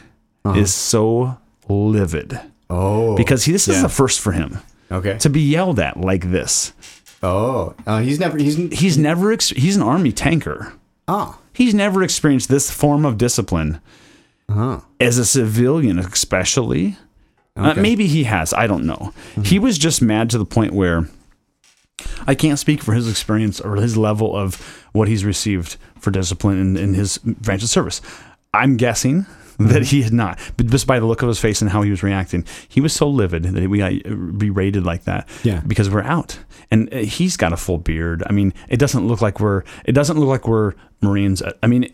is 0.56 0.74
so 0.74 1.38
livid 1.70 2.40
Oh. 2.70 3.16
because 3.16 3.46
he 3.46 3.52
this 3.52 3.68
is 3.68 3.76
Yeah. 3.78 3.82
the 3.84 3.90
first 3.90 4.20
for 4.20 4.32
him 4.32 4.60
okay. 4.92 5.18
to 5.20 5.30
be 5.30 5.42
yelled 5.42 5.80
at 5.80 6.00
like 6.02 6.32
this. 6.32 6.74
Oh. 7.24 7.74
Uh, 7.88 8.00
he's 8.02 8.20
never. 8.20 8.38
He's. 8.38 8.56
He's 8.72 8.98
never 8.98 9.32
ex- 9.32 9.50
he's 9.50 9.76
an 9.76 9.82
army 9.84 10.12
tanker. 10.12 10.74
Oh. 11.08 11.38
He's 11.54 11.74
never 11.74 12.04
experienced 12.04 12.50
this 12.50 12.70
form 12.72 13.06
of 13.06 13.18
discipline 13.18 13.80
Uh-huh. 14.50 14.80
as 15.00 15.18
a 15.18 15.26
civilian, 15.26 15.98
especially. 16.00 16.98
Uh, 17.58 17.74
maybe 17.78 18.08
he 18.08 18.26
has. 18.26 18.54
I 18.54 18.68
don't 18.68 18.84
know. 18.86 19.14
He 19.44 19.58
was 19.60 19.78
just 19.78 20.02
mad 20.02 20.30
to 20.32 20.38
the 20.38 20.46
point 20.46 20.74
where 20.74 21.08
I 22.28 22.36
can't 22.36 22.60
speak 22.60 22.82
for 22.82 22.94
his 22.94 23.10
experience 23.10 23.60
or 23.62 23.76
his 23.76 23.98
level 23.98 24.36
of 24.36 24.56
what 24.94 25.08
he's 25.08 25.26
received 25.26 25.78
for 26.00 26.12
discipline 26.12 26.60
in, 26.60 26.78
in 26.78 26.94
his 26.94 27.18
branch 27.20 27.64
of 27.64 27.70
service. 27.70 28.02
I'm 28.54 28.78
guessing 28.78 29.26
that 29.60 29.84
he 29.84 30.02
had 30.04 30.14
not. 30.14 30.40
But 30.58 30.68
just 30.68 30.88
by 30.88 31.00
the 31.00 31.06
look 31.06 31.22
of 31.22 31.28
his 31.28 31.40
face 31.40 31.62
and 31.62 31.70
how 31.72 31.82
he 31.82 31.90
was 31.90 32.04
reacting, 32.04 32.46
he 32.68 32.82
was 32.82 32.94
so 32.94 33.08
livid 33.08 33.44
that 33.44 33.70
we 33.70 33.78
got 33.78 34.38
berated 34.38 34.86
like 34.86 35.04
that. 35.06 35.28
Yeah. 35.44 35.62
because 35.66 35.90
we're 35.90 36.04
out, 36.04 36.40
and 36.72 36.94
uh, 36.94 36.98
he's 36.98 37.38
got 37.38 37.54
a 37.54 37.58
full 37.58 37.78
beard. 37.78 38.24
I 38.28 38.32
mean, 38.34 38.54
it 38.70 38.78
doesn't 38.78 39.08
look 39.08 39.22
like 39.22 39.40
we're. 39.40 39.64
It 39.86 39.94
doesn't 39.94 40.18
look 40.20 40.30
like 40.30 40.48
we're 40.48 40.74
Marines. 41.02 41.42
I 41.64 41.68
mean, 41.68 41.94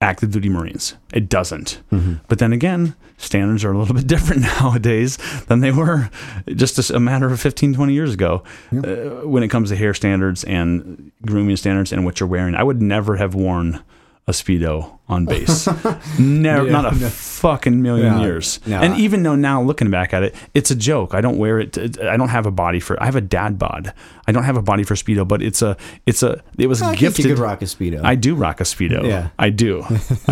active 0.00 0.30
duty 0.30 0.48
Marines. 0.48 0.94
It 1.12 1.28
doesn't. 1.28 1.82
But 2.28 2.38
then 2.38 2.52
again, 2.52 2.94
standards 3.18 3.64
are 3.64 3.72
a 3.72 3.78
little 3.78 3.94
bit 4.00 4.06
different 4.06 4.42
nowadays 4.42 5.18
than 5.46 5.60
they 5.60 5.70
were 5.72 6.10
just 6.54 6.90
a 6.90 7.00
matter 7.00 7.26
of 7.26 7.40
15, 7.40 7.74
20 7.74 7.92
years 7.92 8.14
ago 8.14 8.42
uh, 8.72 9.26
when 9.26 9.42
it 9.42 9.48
comes 9.48 9.68
to 9.70 9.76
hair 9.76 9.92
standards 9.94 10.42
and 10.44 11.12
grooming 11.26 11.56
standards 11.56 11.92
and 11.92 12.04
what 12.04 12.18
you're 12.18 12.28
wearing. 12.28 12.54
I 12.54 12.62
would 12.62 12.80
never 12.80 13.16
have 13.16 13.34
worn 13.34 13.82
a 14.30 14.32
Speedo 14.32 14.98
on 15.08 15.26
base. 15.26 15.66
Never, 16.18 16.64
Yeah, 16.66 16.72
not 16.72 16.92
a 16.94 16.96
no. 16.98 17.08
fucking 17.08 17.82
million 17.82 18.16
No, 18.16 18.22
years. 18.22 18.60
no. 18.66 18.78
and 18.80 18.96
even 18.96 19.22
though 19.22 19.34
now 19.34 19.60
looking 19.60 19.90
back 19.90 20.14
at 20.14 20.22
it, 20.22 20.34
it's 20.54 20.70
a 20.70 20.74
joke. 20.74 21.12
I 21.14 21.20
don't 21.20 21.36
wear 21.36 21.58
it. 21.60 21.72
To, 21.74 22.10
I 22.10 22.16
don't 22.16 22.28
have 22.28 22.46
a 22.46 22.50
body 22.50 22.80
for. 22.80 23.00
I 23.02 23.06
have 23.06 23.16
a 23.16 23.20
dad 23.20 23.58
bod. 23.58 23.92
I 24.26 24.32
don't 24.32 24.44
have 24.44 24.56
a 24.56 24.62
body 24.62 24.84
for 24.84 24.94
Speedo, 24.94 25.26
but 25.28 25.42
it's 25.42 25.60
a. 25.62 25.76
It's 26.06 26.22
a. 26.22 26.42
It 26.58 26.68
was 26.68 26.80
I 26.80 26.94
gifted. 26.94 27.24
you 27.26 27.34
could 27.34 27.40
rock 27.40 27.60
a 27.60 27.66
speedo. 27.66 28.02
I 28.04 28.14
do 28.14 28.34
rock 28.34 28.60
a 28.60 28.64
speedo. 28.64 29.02
Yeah. 29.06 29.28
I 29.38 29.50
do. 29.50 29.82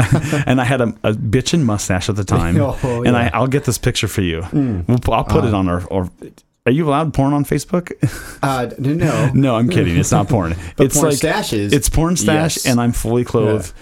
and 0.46 0.60
I 0.60 0.64
had 0.64 0.80
a, 0.80 0.88
a 1.02 1.12
bitchin' 1.12 1.62
mustache 1.64 2.08
at 2.08 2.16
the 2.16 2.24
time. 2.24 2.56
Oh, 2.84 3.02
and 3.04 3.16
I, 3.16 3.24
yeah. 3.24 3.30
I'll 3.34 3.46
get 3.48 3.64
this 3.64 3.78
picture 3.78 4.08
for 4.08 4.22
you. 4.22 4.44
We'll, 4.52 4.98
I'll 5.12 5.24
put 5.24 5.44
it 5.44 5.52
on 5.54 5.68
our. 5.68 5.84
Or 5.88 6.08
are 6.66 6.72
you 6.72 6.86
allowed 6.88 7.14
porn 7.14 7.32
on 7.32 7.44
Facebook? 7.44 7.92
uh, 8.42 8.68
no, 8.78 9.30
no, 9.32 9.56
I'm 9.56 9.68
kidding. 9.68 9.96
It's 9.96 10.12
not 10.12 10.28
porn. 10.28 10.54
It's 10.78 10.94
porn 10.96 11.08
like 11.10 11.18
stashes. 11.18 11.72
It's 11.72 11.88
porn 11.88 12.16
stash, 12.16 12.56
Yes. 12.58 12.66
and 12.66 12.80
I'm 12.80 12.92
fully 12.92 13.24
clothed. 13.24 13.72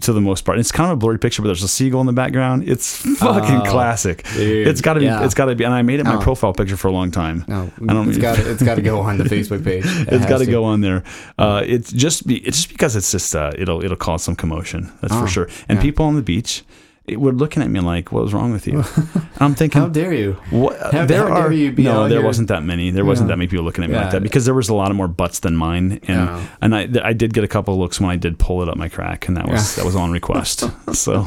To 0.00 0.12
the 0.12 0.20
most 0.20 0.44
part, 0.44 0.58
it's 0.58 0.70
kind 0.72 0.90
of 0.90 0.94
a 0.94 0.96
blurry 0.98 1.18
picture, 1.18 1.42
but 1.42 1.46
there's 1.48 1.62
a 1.62 1.68
seagull 1.68 2.00
in 2.00 2.06
the 2.06 2.12
background. 2.12 2.68
It's 2.68 2.96
fucking 3.18 3.56
Oh, 3.56 3.70
classic. 3.70 4.24
dude, 4.34 4.66
It's 4.66 4.80
got 4.80 4.94
to 4.94 5.00
be. 5.00 5.06
yeah. 5.06 5.24
It's 5.24 5.34
got 5.34 5.46
to 5.46 5.54
be. 5.54 5.64
And 5.64 5.72
I 5.74 5.82
made 5.82 6.00
it 6.00 6.04
my 6.04 6.16
Oh. 6.16 6.20
profile 6.20 6.52
picture 6.52 6.76
for 6.76 6.88
a 6.88 6.92
long 6.92 7.10
time. 7.10 7.44
no, 7.48 7.70
I 7.88 7.92
don't. 7.94 8.08
it's 8.08 8.18
got 8.18 8.38
it's 8.38 8.62
got 8.62 8.74
to 8.76 8.82
go 8.82 9.00
on 9.08 9.18
the 9.18 9.24
Facebook 9.24 9.64
page. 9.64 9.84
It 9.86 10.08
it's 10.08 10.10
has 10.10 10.26
got 10.26 10.38
to 10.38 10.46
go 10.46 10.64
on 10.64 10.80
there. 10.80 11.02
Uh, 11.38 11.62
it's 11.64 11.92
just 11.92 12.26
be, 12.26 12.36
it's 12.38 12.56
just 12.58 12.68
because 12.68 12.96
it's 12.96 13.10
just 13.10 13.34
uh, 13.34 13.52
it'll 13.56 13.82
it'll 13.84 13.96
cause 13.96 14.22
some 14.22 14.36
commotion. 14.36 14.92
That's 15.00 15.12
Oh, 15.14 15.20
for 15.22 15.26
sure. 15.28 15.48
And 15.68 15.78
yeah. 15.78 15.82
people 15.82 16.06
on 16.06 16.14
the 16.16 16.22
beach 16.22 16.62
it, 17.08 17.20
were 17.20 17.32
looking 17.32 17.62
at 17.62 17.70
me 17.70 17.80
like, 17.80 18.10
"What 18.12 18.22
was 18.24 18.34
wrong 18.34 18.52
with 18.52 18.66
you?" 18.66 18.82
And 18.96 19.40
I'm 19.40 19.54
thinking, 19.54 19.80
How 19.82 19.88
dare 19.88 20.12
you? 20.12 20.32
what, 20.50 20.78
how- 20.92 21.06
there 21.06 21.28
how 21.28 21.34
are 21.42 21.52
you 21.52 21.70
no, 21.72 22.08
there 22.08 22.18
here- 22.18 22.26
wasn't 22.26 22.48
that 22.48 22.62
many. 22.64 22.90
There 22.90 23.04
wasn't 23.04 23.28
Yeah. 23.28 23.32
that 23.34 23.38
many 23.38 23.48
people 23.48 23.64
looking 23.64 23.84
at 23.84 23.90
me 23.90 23.96
Yeah. 23.96 24.02
like 24.02 24.12
that 24.12 24.22
because 24.22 24.44
there 24.44 24.54
was 24.54 24.68
a 24.68 24.74
lot 24.74 24.90
of 24.90 24.96
more 24.96 25.08
butts 25.08 25.40
than 25.40 25.56
mine, 25.56 26.00
and 26.08 26.28
Yeah. 26.28 26.46
and 26.62 26.74
I 26.74 26.88
I 27.04 27.12
did 27.12 27.34
get 27.34 27.44
a 27.44 27.48
couple 27.48 27.74
of 27.74 27.80
looks 27.80 28.00
when 28.00 28.10
I 28.10 28.16
did 28.16 28.38
pull 28.38 28.62
it 28.62 28.68
up 28.68 28.76
my 28.76 28.88
crack, 28.88 29.28
and 29.28 29.36
that 29.36 29.48
was 29.48 29.76
that 29.76 29.84
was 29.84 29.94
on 29.96 30.10
request. 30.10 30.64
so, 30.92 31.26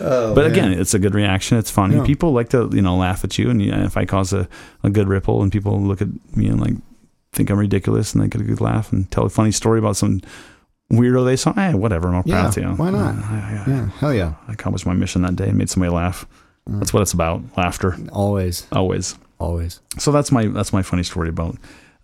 Oh, 0.00 0.34
but 0.34 0.46
again, 0.46 0.72
it's 0.72 0.92
a 0.92 0.98
good 0.98 1.14
reaction. 1.14 1.56
It's 1.56 1.70
funny. 1.70 2.04
People 2.06 2.32
like 2.32 2.50
to 2.50 2.68
you 2.72 2.82
know 2.82 2.96
laugh 2.96 3.24
at 3.24 3.38
you, 3.38 3.48
and 3.50 3.62
yeah, 3.62 3.84
if 3.84 3.96
I 3.96 4.04
cause 4.04 4.32
a, 4.32 4.46
a 4.82 4.90
good 4.90 5.08
ripple, 5.08 5.42
and 5.42 5.50
people 5.50 5.80
look 5.80 6.02
at 6.02 6.08
me 6.36 6.46
and 6.48 6.60
like 6.60 6.74
think 7.32 7.50
I'm 7.50 7.58
ridiculous, 7.58 8.12
and 8.14 8.22
they 8.22 8.28
get 8.28 8.40
a 8.40 8.44
good 8.44 8.60
laugh 8.60 8.92
and 8.92 9.10
tell 9.10 9.24
a 9.24 9.28
funny 9.30 9.50
story 9.52 9.78
about 9.78 9.96
some 9.96 10.20
weirdo 10.92 11.24
they 11.24 11.36
saw. 11.36 11.52
Eh, 11.56 11.72
whatever. 11.74 12.08
I'm 12.08 12.22
Yeah, 12.26 12.42
proud 12.42 12.52
to. 12.54 12.68
why 12.74 12.90
not? 12.90 13.14
I, 13.16 13.64
I, 13.66 13.70
yeah, 13.70 13.88
hell 13.98 14.14
yeah, 14.14 14.34
I 14.48 14.52
accomplished 14.52 14.86
my 14.86 14.94
mission 14.94 15.22
that 15.22 15.36
day 15.36 15.48
and 15.48 15.58
made 15.58 15.70
somebody 15.70 15.92
laugh. 15.92 16.26
Mm. 16.68 16.78
That's 16.78 16.92
what 16.92 17.02
it's 17.02 17.12
about. 17.12 17.42
Laughter, 17.56 17.96
always, 18.12 18.66
always. 18.72 19.16
always. 19.38 19.80
So 19.98 20.12
that's 20.12 20.30
my 20.32 20.46
that's 20.46 20.72
my 20.72 20.82
funny 20.82 21.02
story 21.02 21.28
about 21.28 21.56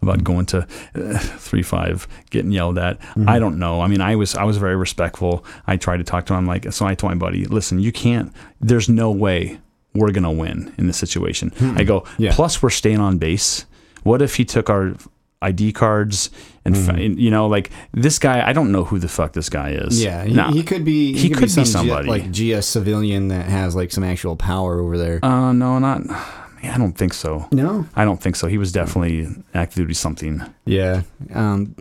about 0.03 0.24
going 0.24 0.47
to 0.47 0.66
uh, 0.95 1.18
three 1.18 1.62
five, 1.62 2.09
getting 2.31 2.53
yelled 2.53 2.78
at. 2.78 2.99
Mm-hmm. 3.01 3.28
I 3.28 3.39
don't 3.39 3.59
know. 3.59 3.81
I 3.81 3.87
mean, 3.87 4.01
I 4.01 4.16
was 4.16 4.35
I 4.35 4.45
was 4.45 4.57
very 4.57 4.76
respectful. 4.76 5.45
I 5.66 5.76
tried 5.76 5.99
to 5.99 6.05
talk 6.05 6.26
to 6.26 6.35
him. 6.35 6.47
Like, 6.47 6.72
so 6.72 6.87
I 6.87 6.95
told 6.95 7.12
my 7.12 7.18
buddy, 7.18 7.45
listen, 7.47 7.78
you 7.81 7.93
can't. 7.93 8.33
There's 8.61 8.89
no 8.89 9.11
way 9.11 9.61
we're 9.95 10.12
gonna 10.12 10.33
win 10.33 10.72
in 10.78 10.87
this 10.87 10.97
situation. 10.97 11.53
I 11.76 11.85
go. 11.85 12.05
Yeah. 12.18 12.33
Plus, 12.35 12.62
we're 12.62 12.70
staying 12.70 13.01
on 13.01 13.18
base. 13.18 13.66
What 14.03 14.22
if 14.22 14.37
he 14.37 14.45
took 14.45 14.70
our 14.70 14.95
ID 15.43 15.72
cards 15.72 16.31
and, 16.64 16.74
Mm-hmm. 16.74 17.18
you 17.18 17.30
know, 17.30 17.46
like 17.46 17.70
this 17.92 18.18
guy? 18.18 18.46
I 18.46 18.52
don't 18.52 18.70
know 18.72 18.84
who 18.84 18.98
the 18.98 19.08
fuck 19.08 19.32
this 19.32 19.48
guy 19.48 19.70
is. 19.70 20.02
Yeah, 20.02 20.24
he, 20.24 20.58
he 20.58 20.62
could 20.62 20.84
be. 20.84 21.14
he 21.16 21.30
could 21.30 21.42
be 21.42 21.48
some 21.48 21.64
G- 21.64 21.70
somebody. 21.70 22.08
like 22.08 22.30
GS 22.30 22.66
civilian 22.66 23.28
that 23.28 23.46
has 23.46 23.74
like 23.74 23.90
some 23.92 24.04
actual 24.04 24.36
power 24.36 24.78
over 24.80 24.98
there. 24.98 25.24
Uh, 25.24 25.52
no, 25.52 25.78
not. 25.78 26.02
I 26.62 26.76
don't 26.76 26.92
think 26.92 27.14
so. 27.14 27.48
no. 27.52 27.86
I 27.96 28.04
don't 28.04 28.20
think 28.20 28.36
so. 28.36 28.46
He 28.46 28.58
was 28.58 28.70
definitely 28.72 29.26
active 29.54 29.76
duty 29.76 29.94
something. 29.94 30.42
Yeah. 30.66 31.02
Um, 31.32 31.74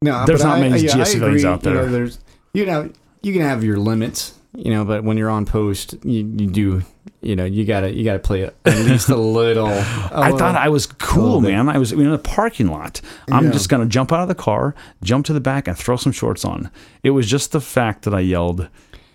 no, 0.00 0.24
There's 0.26 0.44
not 0.44 0.58
I- 0.58 0.68
many 0.68 0.80
yeah, 0.82 1.02
GS 1.02 1.10
civilians 1.12 1.44
out 1.44 1.64
You 1.64 1.70
know, 1.72 1.82
there. 1.82 1.90
there's 1.90 2.18
you 2.52 2.64
know 2.66 2.90
you 3.22 3.32
can 3.32 3.42
have 3.42 3.64
your 3.64 3.78
limits, 3.78 4.34
you 4.54 4.70
know, 4.70 4.84
but 4.84 5.04
when 5.04 5.16
you're 5.16 5.30
on 5.30 5.44
post, 5.46 5.94
you, 6.04 6.18
you 6.20 6.46
do 6.50 6.82
you 7.20 7.36
know 7.36 7.44
you 7.44 7.64
gotta 7.64 7.90
you 7.92 8.04
gotta 8.04 8.18
play 8.18 8.42
it 8.42 8.56
at 8.64 8.78
least 8.86 9.08
a 9.08 9.16
little. 9.16 9.66
I 9.68 10.32
thought 10.36 10.56
I 10.56 10.68
was 10.68 10.86
cool, 10.86 11.24
little 11.24 11.40
man. 11.40 11.68
I 11.68 11.78
was 11.78 11.92
in 11.92 12.10
the 12.10 12.18
parking 12.18 12.68
lot. 12.68 13.00
I'm 13.30 13.46
Yeah. 13.46 13.50
just 13.52 13.68
gonna 13.68 13.86
jump 13.86 14.12
out 14.12 14.20
of 14.20 14.28
the 14.28 14.34
car, 14.34 14.74
jump 15.02 15.26
to 15.26 15.32
the 15.32 15.40
back, 15.40 15.66
and 15.68 15.76
throw 15.76 15.96
some 15.96 16.12
shorts 16.12 16.44
on. 16.44 16.70
It 17.02 17.10
was 17.10 17.26
just 17.28 17.52
the 17.52 17.60
fact 17.60 18.02
that 18.04 18.14
I 18.14 18.20
yelled, 18.20 18.68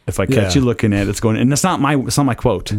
"If 0.08 0.20
I 0.20 0.26
catch 0.26 0.36
Yeah. 0.36 0.48
Mm. 0.50 0.56
you 0.56 0.62
looking 0.62 0.94
at 0.94 1.04
it, 1.08 1.10
it's 1.10 1.20
going." 1.20 1.38
And 1.38 1.52
it's 1.54 1.64
not 1.64 1.80
my 1.80 1.96
it's 1.98 2.18
not 2.18 2.26
my 2.26 2.36
quote. 2.36 2.74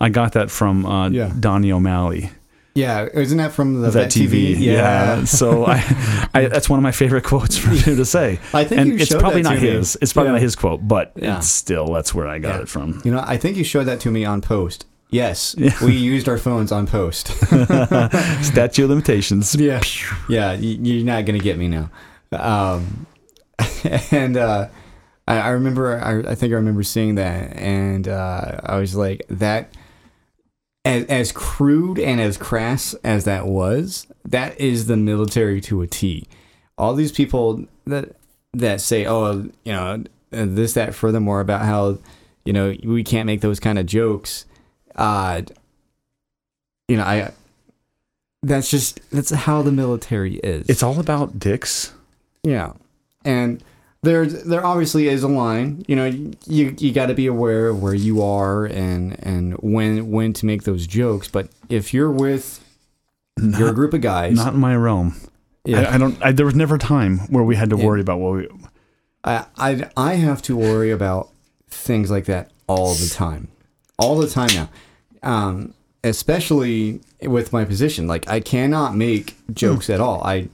I 0.00 0.08
got 0.08 0.32
that 0.32 0.50
from 0.50 0.84
uh, 0.86 1.08
Yeah. 1.08 1.32
Donny 1.38 1.72
O'Malley. 1.72 2.30
Yeah, 2.74 3.06
isn't 3.12 3.38
that 3.38 3.52
from 3.52 3.80
the 3.82 3.90
Vet 3.90 4.10
TV, 4.10 4.58
yeah. 4.58 5.24
So 5.24 5.64
I, 5.64 6.28
I, 6.34 6.46
that's 6.52 6.68
one 6.68 6.78
of 6.78 6.82
my 6.82 6.92
favorite 6.92 7.24
quotes 7.24 7.56
for 7.56 7.70
him 7.70 7.96
to 7.96 8.04
say. 8.04 8.40
I 8.52 8.64
think 8.64 8.80
and 8.80 9.00
it's 9.00 9.14
probably 9.14 9.42
not 9.42 9.56
to 9.56 9.60
me. 9.60 9.68
his. 9.70 9.96
It's 10.02 10.12
probably 10.12 10.28
Yeah. 10.30 10.32
not 10.32 10.42
his 10.42 10.56
quote, 10.56 10.86
but 10.86 11.12
Yeah. 11.16 11.38
it's 11.38 11.48
still 11.48 11.92
that's 11.92 12.14
where 12.14 12.26
I 12.26 12.38
got 12.38 12.56
Yeah. 12.56 12.62
it 12.62 12.68
from. 12.68 13.00
You 13.04 13.12
know, 13.12 13.22
I 13.26 13.36
think 13.36 13.56
you 13.56 13.64
showed 13.64 13.84
that 13.84 14.00
to 14.00 14.10
me 14.10 14.24
on 14.24 14.40
post. 14.40 14.86
Yes, 15.10 15.54
we 15.80 15.92
used 15.92 16.28
our 16.28 16.38
phones 16.38 16.72
on 16.72 16.88
post. 16.88 17.28
Statute 18.42 18.84
of 18.84 18.90
limitations. 18.90 19.54
yeah, 19.58 19.80
yeah, 20.28 20.52
you're 20.54 21.04
not 21.04 21.24
gonna 21.24 21.38
get 21.38 21.56
me 21.56 21.68
now. 21.68 21.90
Um, 22.32 23.06
and 24.10 24.36
uh, 24.36 24.66
I, 25.28 25.38
I 25.38 25.48
remember, 25.50 26.00
I, 26.00 26.32
I 26.32 26.34
think 26.34 26.52
I 26.52 26.56
remember 26.56 26.82
seeing 26.82 27.14
that, 27.14 27.56
and 27.56 28.08
uh, 28.08 28.58
I 28.64 28.78
was 28.78 28.96
like, 28.96 29.22
that. 29.28 29.70
As, 30.84 31.04
as 31.06 31.32
crude 31.32 31.98
and 31.98 32.20
as 32.20 32.36
crass 32.36 32.94
as 33.02 33.24
that 33.24 33.46
was, 33.46 34.06
that 34.24 34.60
is 34.60 34.86
the 34.86 34.96
military 34.96 35.60
to 35.62 35.80
a 35.80 35.86
T. 35.86 36.26
All 36.76 36.94
these 36.94 37.12
people 37.12 37.64
that 37.86 38.16
that 38.52 38.80
say, 38.80 39.06
"Oh, 39.06 39.48
you 39.64 39.72
know, 39.72 40.04
this, 40.30 40.74
that, 40.74 40.94
furthermore," 40.94 41.40
about 41.40 41.62
how 41.62 41.98
you 42.44 42.52
know 42.52 42.74
we 42.84 43.02
can't 43.02 43.26
make 43.26 43.40
those 43.40 43.60
kind 43.60 43.78
of 43.78 43.86
jokes. 43.86 44.44
Uh, 44.94 45.42
you 46.88 46.96
know, 46.96 47.04
I 47.04 47.32
that's 48.42 48.70
just 48.70 49.00
that's 49.10 49.30
how 49.30 49.62
the 49.62 49.72
military 49.72 50.36
is. 50.36 50.68
It's 50.68 50.82
all 50.82 51.00
about 51.00 51.38
dicks. 51.38 51.92
yeah, 52.42 52.72
and 53.24 53.62
there 54.04 54.26
there 54.26 54.64
obviously 54.64 55.08
is 55.08 55.22
a 55.22 55.28
line. 55.28 55.84
You 55.88 55.96
know, 55.96 56.04
you 56.46 56.74
you 56.78 56.92
got 56.92 57.06
to 57.06 57.14
be 57.14 57.26
aware 57.26 57.68
of 57.68 57.82
where 57.82 57.94
you 57.94 58.22
are 58.22 58.64
and 58.66 59.16
and 59.24 59.54
when 59.54 60.10
when 60.10 60.32
to 60.34 60.46
make 60.46 60.62
those 60.64 60.86
jokes. 60.86 61.28
But 61.28 61.48
if 61.68 61.92
you're 61.92 62.10
with 62.10 62.60
your 63.42 63.72
group 63.72 63.92
of 63.94 64.00
guys, 64.00 64.36
Not 64.36 64.54
in 64.54 64.60
my 64.60 64.76
realm. 64.76 65.16
yeah, 65.64 65.80
I, 65.90 65.94
I 65.94 65.98
don't. 65.98 66.22
I, 66.22 66.32
there 66.32 66.46
was 66.46 66.54
never 66.54 66.76
a 66.76 66.78
time 66.78 67.18
where 67.30 67.42
we 67.44 67.56
had 67.56 67.70
to 67.70 67.76
Yeah. 67.76 67.84
worry 67.84 68.00
about 68.00 68.20
what 68.20 68.32
we. 68.34 68.48
I, 69.24 69.44
I 69.56 69.90
I 69.96 70.14
have 70.14 70.40
to 70.42 70.56
worry 70.56 70.90
about 70.90 71.30
things 71.68 72.10
like 72.10 72.26
that 72.26 72.50
all 72.68 72.94
the 72.94 73.08
time, 73.12 73.48
all 73.98 74.16
the 74.18 74.28
time 74.28 74.50
now. 74.54 74.68
Um, 75.22 75.74
especially 76.04 77.00
with 77.22 77.52
my 77.52 77.64
position, 77.64 78.06
like 78.06 78.28
I 78.28 78.40
cannot 78.40 78.94
make 78.94 79.36
jokes 79.52 79.88
at 79.90 80.00
all. 80.00 80.22
I 80.22 80.48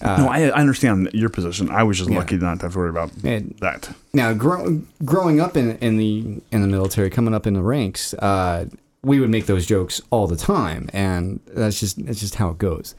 no, 0.00 0.28
I, 0.28 0.44
I 0.48 0.60
understand 0.60 1.10
your 1.12 1.28
position. 1.28 1.70
I 1.70 1.82
was 1.82 1.98
just 1.98 2.10
Yeah. 2.10 2.18
lucky 2.18 2.36
not 2.36 2.60
to 2.60 2.66
have 2.66 2.72
to 2.72 2.78
worry 2.78 2.90
about 2.90 3.10
that. 3.22 3.94
now 4.12 4.32
grow, 4.32 4.80
growing 5.04 5.40
up 5.40 5.56
in 5.56 5.76
in 5.78 5.96
the 5.96 6.40
in 6.50 6.62
the 6.62 6.68
military, 6.68 7.10
coming 7.10 7.34
up 7.34 7.46
in 7.46 7.54
the 7.54 7.62
ranks, 7.62 8.14
uh, 8.14 8.66
we 9.04 9.20
would 9.20 9.30
make 9.30 9.46
those 9.46 9.66
jokes 9.66 10.00
all 10.10 10.26
the 10.26 10.36
time, 10.36 10.88
and 10.92 11.40
that's 11.46 11.78
just 11.80 12.04
that's 12.04 12.20
just 12.20 12.36
how 12.36 12.50
it 12.50 12.58
goes. 12.58 12.94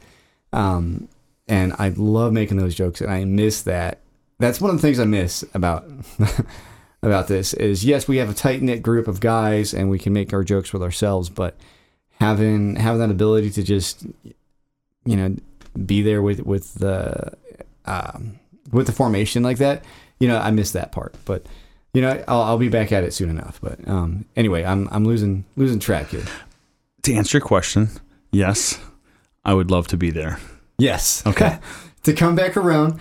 Um, 0.52 1.08
and 1.48 1.74
I 1.78 1.88
love 1.90 2.32
making 2.32 2.56
those 2.56 2.74
jokes, 2.74 3.00
and 3.00 3.10
I 3.10 3.24
miss 3.24 3.62
that. 3.62 4.00
That's 4.38 4.60
one 4.60 4.70
of 4.70 4.76
the 4.76 4.82
things 4.82 4.98
I 4.98 5.04
miss 5.04 5.44
about 5.54 5.84
about 7.02 7.28
this 7.28 7.52
is 7.54 7.84
yes, 7.84 8.08
we 8.08 8.16
have 8.18 8.30
a 8.30 8.34
tight 8.34 8.62
knit 8.62 8.82
group 8.82 9.08
of 9.08 9.20
guys, 9.20 9.74
and 9.74 9.90
we 9.90 9.98
can 9.98 10.12
make 10.12 10.32
our 10.32 10.42
jokes 10.44 10.72
with 10.72 10.82
ourselves, 10.82 11.28
but 11.28 11.56
having 12.20 12.76
having 12.76 13.00
that 13.00 13.10
ability 13.10 13.50
to 13.50 13.62
just 13.62 14.06
you 15.04 15.16
know 15.16 15.36
be 15.86 16.02
there 16.02 16.22
with 16.22 16.40
with 16.40 16.74
the 16.74 17.32
um, 17.86 18.38
with 18.72 18.86
the 18.86 18.92
formation 18.92 19.42
like 19.42 19.58
that, 19.58 19.84
you 20.18 20.28
know, 20.28 20.38
I 20.38 20.50
miss 20.50 20.72
that 20.72 20.92
part, 20.92 21.14
but. 21.24 21.46
You 21.96 22.00
know, 22.00 22.24
I'll, 22.26 22.42
I'll 22.42 22.58
be 22.58 22.68
back 22.68 22.90
at 22.90 23.04
it 23.04 23.14
soon 23.14 23.30
enough. 23.30 23.60
But 23.62 23.86
um, 23.86 24.24
anyway, 24.34 24.64
I'm 24.64 24.88
I'm 24.90 25.04
losing 25.04 25.44
losing 25.54 25.78
track 25.78 26.08
here. 26.08 26.24
To 27.02 27.14
answer 27.14 27.38
your 27.38 27.46
question, 27.46 27.88
yes, 28.32 28.80
I 29.44 29.54
would 29.54 29.70
love 29.70 29.86
to 29.86 29.96
be 29.96 30.10
there. 30.10 30.40
Yes. 30.76 31.24
Okay. 31.24 31.56
to 32.02 32.12
come 32.12 32.34
back 32.34 32.56
around 32.56 32.98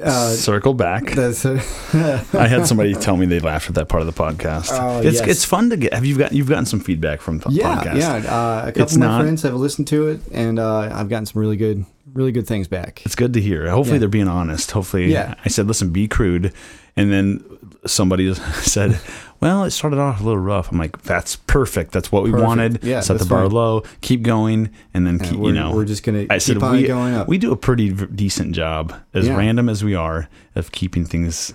uh, 0.00 0.30
Circle 0.30 0.74
back. 0.74 1.10
that's 1.10 1.44
I 2.34 2.46
had 2.46 2.66
somebody 2.66 2.94
tell 2.94 3.16
me 3.16 3.26
they 3.26 3.40
laughed 3.40 3.68
at 3.68 3.74
that 3.74 3.88
part 3.88 4.02
of 4.02 4.06
the 4.06 4.22
podcast. 4.22 4.68
Oh, 4.72 5.00
it's 5.00 5.20
yes. 5.20 5.28
it's 5.28 5.44
fun 5.44 5.70
to 5.70 5.76
get. 5.76 5.92
Have 5.92 6.04
you 6.04 6.16
got 6.16 6.32
you've 6.32 6.48
gotten 6.48 6.64
some 6.66 6.80
feedback 6.80 7.20
from 7.20 7.38
the 7.38 7.50
yeah, 7.50 7.76
podcast? 7.76 7.98
yeah. 7.98 8.14
Uh, 8.14 8.62
a 8.62 8.66
couple 8.68 8.82
It's 8.82 8.94
of 8.94 9.00
my 9.00 9.06
not- 9.06 9.20
friends 9.22 9.42
have 9.42 9.54
listened 9.54 9.88
to 9.88 10.08
it, 10.08 10.20
and 10.32 10.58
uh, 10.58 10.90
I've 10.92 11.08
gotten 11.08 11.26
some 11.26 11.40
really 11.40 11.56
good, 11.56 11.84
really 12.14 12.32
good 12.32 12.46
things 12.46 12.68
back. 12.68 13.02
It's 13.04 13.14
good 13.14 13.32
to 13.34 13.40
hear. 13.40 13.68
Hopefully 13.70 13.96
Yeah. 13.96 14.00
they're 14.00 14.08
being 14.08 14.28
honest. 14.28 14.70
Hopefully, 14.72 15.10
Yeah. 15.12 15.34
I 15.44 15.48
said, 15.48 15.66
listen, 15.66 15.90
be 15.90 16.08
crude, 16.08 16.52
and 16.96 17.12
then 17.12 17.42
somebody 17.86 18.32
said, 18.34 19.00
well, 19.40 19.64
it 19.64 19.70
started 19.72 19.98
off 19.98 20.20
a 20.20 20.24
little 20.24 20.38
rough. 20.38 20.70
I'm 20.70 20.78
like, 20.78 21.02
that's 21.02 21.36
perfect. 21.36 21.90
That's 21.92 22.12
what 22.12 22.22
we 22.22 22.30
Perfect. 22.30 22.46
wanted. 22.46 22.84
Yeah, 22.84 23.00
set 23.00 23.18
the 23.18 23.24
bar 23.24 23.48
low, 23.48 23.82
keep 24.00 24.22
going, 24.22 24.70
and 24.94 25.04
then 25.06 25.18
keep, 25.18 25.32
you 25.38 25.52
know, 25.52 25.72
we're 25.74 25.84
just 25.84 26.04
gonna 26.04 26.26
I 26.30 26.38
said 26.38 26.54
keep 26.56 26.62
on 26.62 26.76
we 26.76 26.86
going 26.86 27.14
up. 27.14 27.26
we 27.28 27.38
do 27.38 27.50
a 27.50 27.56
pretty 27.56 27.90
decent 27.90 28.54
job, 28.54 28.94
as 29.14 29.26
Yeah. 29.26 29.36
random 29.36 29.68
as 29.68 29.82
we 29.82 29.94
are, 29.96 30.28
of 30.54 30.70
keeping 30.70 31.04
things, 31.04 31.54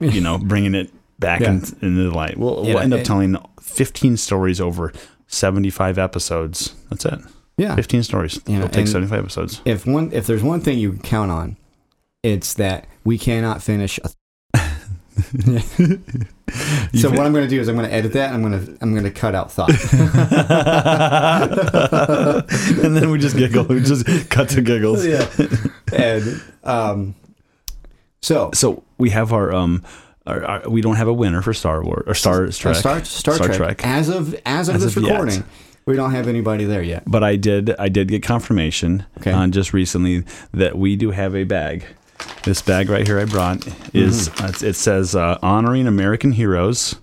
you 0.00 0.20
know, 0.20 0.36
bringing 0.42 0.74
it 0.74 0.90
back 1.20 1.40
Yeah. 1.42 1.50
in, 1.50 1.56
into 1.80 2.08
the 2.08 2.10
light. 2.10 2.36
We'll, 2.38 2.64
Yeah, 2.66 2.74
we'll 2.74 2.82
end 2.82 2.94
up 2.94 3.04
telling 3.04 3.36
15 3.60 4.16
stories 4.16 4.60
over 4.60 4.92
75 5.28 5.98
episodes. 5.98 6.74
That's 6.90 7.04
it. 7.04 7.20
Yeah. 7.56 7.74
15 7.74 8.02
stories. 8.02 8.40
Yeah, 8.46 8.58
It'll 8.58 8.68
take 8.68 8.86
75 8.86 9.18
episodes. 9.18 9.62
If 9.64 9.86
one, 9.86 10.12
if 10.12 10.26
there's 10.26 10.42
one 10.42 10.60
thing 10.60 10.78
you 10.78 10.92
can 10.92 11.02
count 11.02 11.30
on, 11.30 11.56
it's 12.22 12.54
that 12.54 12.86
we 13.04 13.18
cannot 13.18 13.62
finish. 13.62 13.98
A 14.04 14.10
so 16.94 17.10
what 17.10 17.20
I'm 17.20 17.32
going 17.32 17.44
to 17.44 17.48
do 17.48 17.60
is 17.60 17.68
I'm 17.68 17.76
going 17.76 17.88
to 17.88 17.94
edit 17.94 18.12
that. 18.14 18.32
And 18.32 18.34
I'm 18.34 18.50
going 18.50 18.66
to 18.66 18.78
I'm 18.80 18.92
going 18.92 19.04
to 19.04 19.10
cut 19.10 19.34
out 19.34 19.52
thought. 19.52 19.70
and 22.84 22.96
then 22.96 23.10
we 23.10 23.18
just 23.18 23.36
giggle. 23.36 23.64
We 23.64 23.80
just 23.80 24.30
cut 24.30 24.48
to 24.50 24.62
giggles. 24.62 25.06
yeah. 25.06 25.28
And 25.92 26.42
um, 26.64 27.14
so 28.20 28.50
So 28.54 28.82
we 28.98 29.10
have 29.10 29.32
our 29.32 29.52
um, 29.52 29.82
our, 30.26 30.44
our, 30.44 30.68
we 30.68 30.80
don't 30.80 30.96
have 30.96 31.08
a 31.08 31.12
winner 31.12 31.42
for 31.42 31.52
Star 31.52 31.84
Wars 31.84 32.04
or 32.06 32.14
Star 32.14 32.46
Trek. 32.48 32.76
Star, 32.76 33.04
Star, 33.04 33.34
Star 33.34 33.46
Trek, 33.48 33.56
Trek. 33.56 33.86
As 33.86 34.08
of 34.08 34.34
as 34.46 34.68
of 34.68 34.76
As 34.76 34.82
this 34.82 34.96
of 34.96 35.02
yet. 35.02 35.42
We 35.86 35.96
don't 35.96 36.12
have 36.12 36.28
anybody 36.28 36.64
there 36.64 36.82
yet. 36.82 37.02
But 37.06 37.22
I 37.24 37.36
did 37.36 37.74
I 37.78 37.88
did 37.88 38.08
get 38.08 38.22
confirmation 38.22 39.04
Okay. 39.18 39.32
on 39.32 39.52
just 39.52 39.72
recently 39.72 40.24
that 40.52 40.76
we 40.78 40.96
do 40.96 41.10
have 41.10 41.34
a 41.34 41.44
bag. 41.44 41.84
This 42.44 42.62
bag 42.62 42.88
right 42.88 43.06
here 43.06 43.18
I 43.18 43.24
brought 43.24 43.66
is 43.94 44.28
Mm-hmm. 44.28 44.44
uh, 44.64 44.68
it 44.68 44.74
says 44.74 45.14
uh, 45.16 45.38
honoring 45.42 45.86
American 45.86 46.32
heroes. 46.32 46.96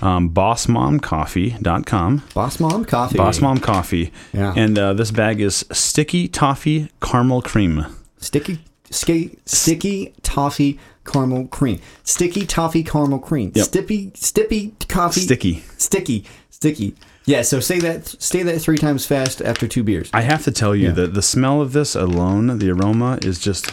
Um, 0.00 0.30
bossmomcoffee.com. 0.30 2.22
Boss 2.34 2.60
Mom 2.60 2.84
Coffee. 2.84 3.16
Boss 3.18 3.40
Mom 3.40 3.58
Coffee. 3.58 4.12
Yeah. 4.32 4.52
And 4.56 4.78
uh, 4.78 4.92
this 4.94 5.10
bag 5.10 5.40
is 5.40 5.64
sticky 5.72 6.28
toffee 6.28 6.88
caramel 7.02 7.42
cream. 7.42 7.84
Sticky, 8.18 8.60
ski, 8.90 9.38
sticky 9.44 10.14
toffee 10.22 10.78
caramel 11.04 11.46
cream. 11.48 11.80
Sticky 12.04 12.46
toffee 12.46 12.82
caramel 12.84 13.18
cream. 13.18 13.52
Yep. 13.54 13.66
Stippy, 13.66 14.12
stippy 14.12 14.88
coffee. 14.88 15.20
Sticky. 15.20 15.64
Sticky, 15.76 16.24
sticky. 16.50 16.94
Yeah. 17.24 17.42
So 17.42 17.60
say 17.60 17.78
that. 17.80 18.06
Say 18.22 18.42
that 18.42 18.58
three 18.60 18.78
times 18.78 19.06
fast 19.06 19.40
after 19.42 19.66
two 19.68 19.82
beers. 19.82 20.10
I 20.14 20.22
have 20.22 20.44
to 20.44 20.52
tell 20.52 20.74
you 20.74 20.88
Yeah. 20.88 20.92
that 20.94 21.14
the 21.14 21.22
smell 21.22 21.60
of 21.60 21.72
this 21.72 21.94
alone, 21.94 22.58
the 22.58 22.70
aroma 22.70 23.18
is 23.22 23.38
just, 23.38 23.72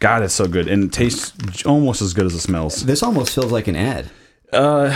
God, 0.00 0.22
it's 0.22 0.34
so 0.34 0.46
good 0.46 0.68
and 0.68 0.84
it 0.84 0.92
tastes 0.92 1.64
almost 1.64 2.00
as 2.02 2.12
good 2.14 2.26
as 2.26 2.34
it 2.34 2.40
smells. 2.40 2.84
This 2.84 3.02
almost 3.02 3.34
feels 3.34 3.52
like 3.52 3.68
an 3.68 3.76
ad. 3.76 4.10
Uh, 4.52 4.88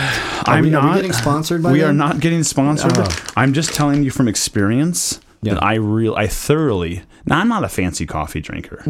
I'm 0.45 0.63
we- 0.63 0.73
are 0.73 0.81
we 0.81 0.87
not 0.87 0.95
getting 0.95 1.11
sponsored 1.13 1.61
by 1.61 1.71
We 1.71 1.83
are 1.83 1.91
not 1.93 2.19
getting 2.19 2.43
sponsored. 2.43 2.93
Oh. 2.95 3.07
I'm 3.35 3.53
just 3.53 3.73
telling 3.73 4.03
you 4.03 4.11
from 4.11 4.27
experience 4.27 5.19
Yeah. 5.41 5.55
that 5.55 5.63
I 5.63 5.75
real 5.75 6.15
I 6.15 6.27
thoroughly. 6.27 7.01
Now 7.25 7.39
I'm 7.39 7.49
not 7.49 7.63
a 7.63 7.69
fancy 7.69 8.05
coffee 8.05 8.39
drinker, 8.41 8.83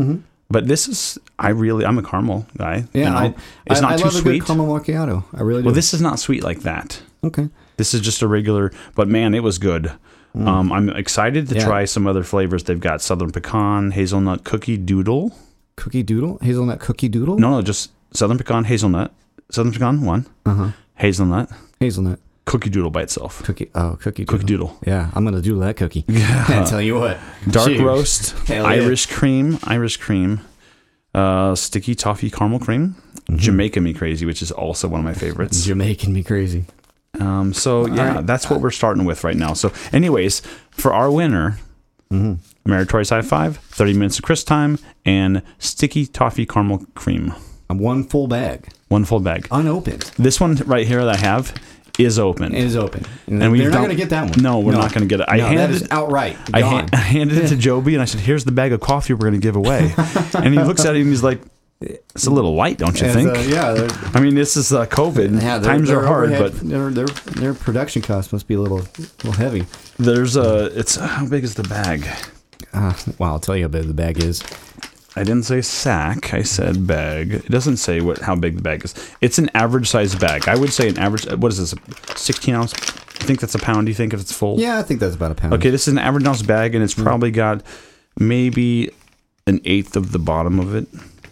but 0.50 0.68
this 0.68 0.88
is 0.88 1.18
I 1.38 1.50
really 1.50 1.86
I'm 1.86 1.97
a 1.97 2.04
caramel 2.04 2.45
guy. 2.58 2.86
Yeah. 2.93 3.04
you 3.04 3.10
know? 3.10 3.16
I, 3.18 3.36
it's 3.68 3.80
I, 3.80 3.82
not 3.82 3.91
I 3.93 3.97
too 3.97 4.04
love 4.06 4.16
a 4.16 4.18
sweet. 4.18 4.39
good 4.39 4.47
caramel 4.47 4.68
macchiato. 4.80 5.24
I 5.34 5.41
really 5.41 5.62
do. 5.62 5.66
well, 5.68 5.76
this 5.76 5.93
is 5.93 6.02
not 6.02 6.20
sweet 6.20 6.43
like 6.43 6.62
that. 6.62 7.02
okay. 7.24 7.50
This 7.78 7.93
is 7.93 8.02
just 8.02 8.22
a 8.22 8.28
regular, 8.28 8.72
but 8.95 9.08
man, 9.08 9.34
it 9.34 9.41
was 9.41 9.58
good. 9.58 9.91
Um, 10.36 10.72
I'm 10.72 10.89
excited 10.89 11.47
to 11.50 11.56
Mm. 11.56 11.58
Yeah. 11.60 11.66
try 11.66 11.86
some 11.86 12.06
other 12.08 12.24
flavors. 12.24 12.64
They've 12.66 12.80
got 12.80 13.02
southern 13.02 13.32
pecan, 13.32 13.91
hazelnut 13.91 14.43
cookie 14.43 14.78
doodle. 14.78 15.32
Cookie 15.76 16.04
doodle, 16.04 16.38
hazelnut 16.41 16.80
cookie 16.80 17.10
doodle. 17.10 17.38
No, 17.39 17.50
no, 17.52 17.62
just 17.62 17.91
southern 18.14 18.38
pecan, 18.38 18.66
hazelnut. 18.66 19.12
Southern 19.50 19.72
pecan, 19.74 20.02
one. 20.02 20.28
Uh 20.45 20.54
huh. 20.54 20.70
Hazelnut, 20.95 21.50
Hazelnut 21.80 22.20
cookie 22.50 22.70
doodle 22.70 22.89
by 22.91 23.04
itself. 23.04 23.43
cookie. 23.43 23.70
Oh, 23.76 23.97
cookie 24.02 24.26
doodle. 24.26 24.34
Cookie 24.39 24.45
doodle. 24.47 24.78
Yeah, 24.86 25.10
I'm 25.14 25.24
gonna 25.24 25.41
doodle 25.41 25.62
that 25.62 25.78
cookie. 25.78 26.04
Yeah, 26.08 26.45
I 26.50 26.66
tell 26.66 26.82
you 26.82 26.95
what. 27.00 27.18
Dark 27.50 27.68
Cheers. 27.70 27.82
roast, 27.82 28.32
Hell 28.47 28.64
yeah. 28.64 28.70
Irish 28.70 29.06
cream, 29.06 29.60
Irish 29.64 29.97
cream, 29.97 30.41
uh, 31.14 31.56
sticky 31.56 31.95
toffee 31.95 32.30
caramel 32.30 32.60
cream, 32.60 32.95
Mm-hmm. 33.30 33.38
Jamaica 33.38 33.80
me 33.80 33.93
crazy, 33.93 34.26
which 34.26 34.41
is 34.41 34.52
also 34.52 34.88
one 34.88 35.02
of 35.02 35.06
my 35.06 35.14
favorites. 35.14 35.68
Making 35.76 36.14
me 36.14 36.24
crazy. 36.24 36.66
Um, 37.20 37.54
so 37.54 37.86
yeah, 37.86 38.16
right. 38.16 38.26
that's 38.26 38.50
what 38.50 38.60
we're 38.60 38.72
starting 38.72 39.06
with 39.06 39.24
right 39.24 39.36
now. 39.38 39.54
So, 39.54 39.72
anyways, 39.93 40.41
for 40.72 40.93
our 40.93 41.12
winner, 41.12 41.58
Mm-hmm. 42.12 42.41
Meritorious 42.68 43.12
High 43.12 43.22
Five, 43.22 43.58
30 43.58 43.93
minutes 43.93 44.18
of 44.18 44.24
Chris 44.24 44.43
time, 44.43 44.80
and 45.06 45.43
sticky 45.60 46.08
toffee 46.08 46.47
caramel 46.47 46.88
cream. 46.95 47.34
One 47.68 48.04
full 48.04 48.28
bag, 48.28 48.70
One 48.88 49.06
full 49.06 49.20
bag. 49.20 49.47
unopened, 49.52 50.12
This 50.18 50.39
one 50.41 50.56
right 50.66 50.88
here 50.88 51.06
that 51.06 51.18
I 51.18 51.20
have 51.20 51.54
is 52.00 52.18
open. 52.20 52.54
is 52.56 52.76
open. 52.76 53.06
And, 53.28 53.43
And 53.43 53.52
we've 53.52 53.62
they're 53.62 53.72
not 53.72 53.78
going 53.80 53.89
to 53.89 53.95
get 53.95 54.10
that 54.10 54.30
one. 54.36 54.41
No, 54.43 54.60
we're 54.60 54.72
not 54.74 54.93
gonna 54.93 55.06
get 55.06 55.20
it. 55.20 55.26
I 55.30 55.38
no, 55.38 55.47
handed- 55.47 55.82
is 55.82 55.88
outright 55.91 56.38
I, 56.54 56.62
gone. 56.62 56.89
I 56.93 56.97
handed 56.97 57.38
it 57.38 57.47
to 57.50 57.56
Joby 57.68 57.93
and 57.95 58.02
I 58.02 58.06
said, 58.06 58.22
"Here's 58.22 58.45
the 58.45 58.52
bag 58.52 58.72
of 58.72 58.80
coffee 58.80 59.14
we're 59.14 59.20
going 59.30 59.34
to 59.34 59.39
give 59.39 59.56
away." 59.56 59.93
and 60.36 60.54
he 60.54 60.60
looks 60.62 60.86
at 60.86 60.95
it 60.95 61.02
and 61.02 61.10
he's 61.10 61.24
like, 61.24 61.41
"It's 61.82 62.26
a 62.26 62.32
little 62.32 62.56
light, 62.56 62.78
don't 62.78 63.00
you 63.00 63.08
As, 63.08 63.14
think?" 63.16 63.30
uh, 63.30 63.39
yeah, 63.41 63.88
I 64.14 64.20
mean, 64.20 64.36
this 64.36 64.56
is 64.58 64.72
uh, 64.74 64.86
COVID. 64.86 65.41
yeah, 65.41 65.58
their- 65.58 65.72
Times 65.74 65.88
their 65.89 66.00
are 66.00 66.06
hard, 66.08 66.32
overhead- 66.32 66.54
but 66.60 66.70
their, 66.70 66.89
their 66.89 67.06
their 67.08 67.54
production 67.54 68.02
costs 68.02 68.32
must 68.34 68.47
be 68.47 68.54
a 68.56 68.60
little 68.62 68.80
little 69.24 69.32
heavy. 69.34 69.66
there's 69.97 70.36
a. 70.36 70.66
It's 70.78 70.95
how 70.95 71.28
big 71.28 71.43
is 71.43 71.56
the 71.56 71.64
bag? 71.64 72.06
Uh, 72.74 72.93
well, 73.18 73.32
I'll 73.34 73.39
tell 73.39 73.56
you 73.58 73.64
how 73.64 73.70
big 73.70 73.88
the 73.88 73.93
bag 73.93 74.24
is. 74.24 74.43
I 75.20 75.24
didn't 75.24 75.43
say 75.43 75.61
sack. 75.61 76.34
I 76.34 76.43
said 76.43 76.88
bag. 76.88 77.34
It 77.34 77.49
doesn't 77.49 77.78
say 77.78 77.99
what 77.99 78.20
how 78.20 78.36
big 78.36 78.55
the 78.55 78.61
bag 78.61 78.86
is. 78.86 78.93
It's 79.20 79.38
an 79.38 79.49
average 79.53 79.89
size 79.89 80.15
bag. 80.15 80.47
I 80.47 80.55
would 80.55 80.72
say 80.72 80.88
an 80.89 80.97
average. 80.97 81.26
What 81.34 81.51
is 81.51 81.57
this? 81.57 81.74
16 82.15 82.55
ounce. 82.55 82.74
I 82.74 83.24
think 83.26 83.41
that's 83.41 83.53
a 83.55 83.59
pound. 83.59 83.86
Do 83.88 83.91
you 83.91 83.95
think 83.95 84.13
if 84.13 84.22
it's 84.22 84.32
full? 84.32 84.59
Yeah, 84.59 84.80
I 84.80 84.84
think 84.84 85.01
that's 85.01 85.15
about 85.15 85.32
a 85.32 85.36
pound. 85.36 85.53
Okay, 85.55 85.70
this 85.72 85.88
is 85.88 85.91
an 85.91 85.99
average 85.99 86.26
ounce 86.26 86.41
bag, 86.41 86.74
and 86.74 86.82
it's 86.84 86.93
probably 86.93 87.32
got 87.32 87.63
maybe 88.17 88.89
an 89.47 89.59
eighth 89.65 89.95
of 89.95 90.11
the 90.11 90.20
bottom 90.20 90.59
of 90.59 90.74
it. 90.76 90.88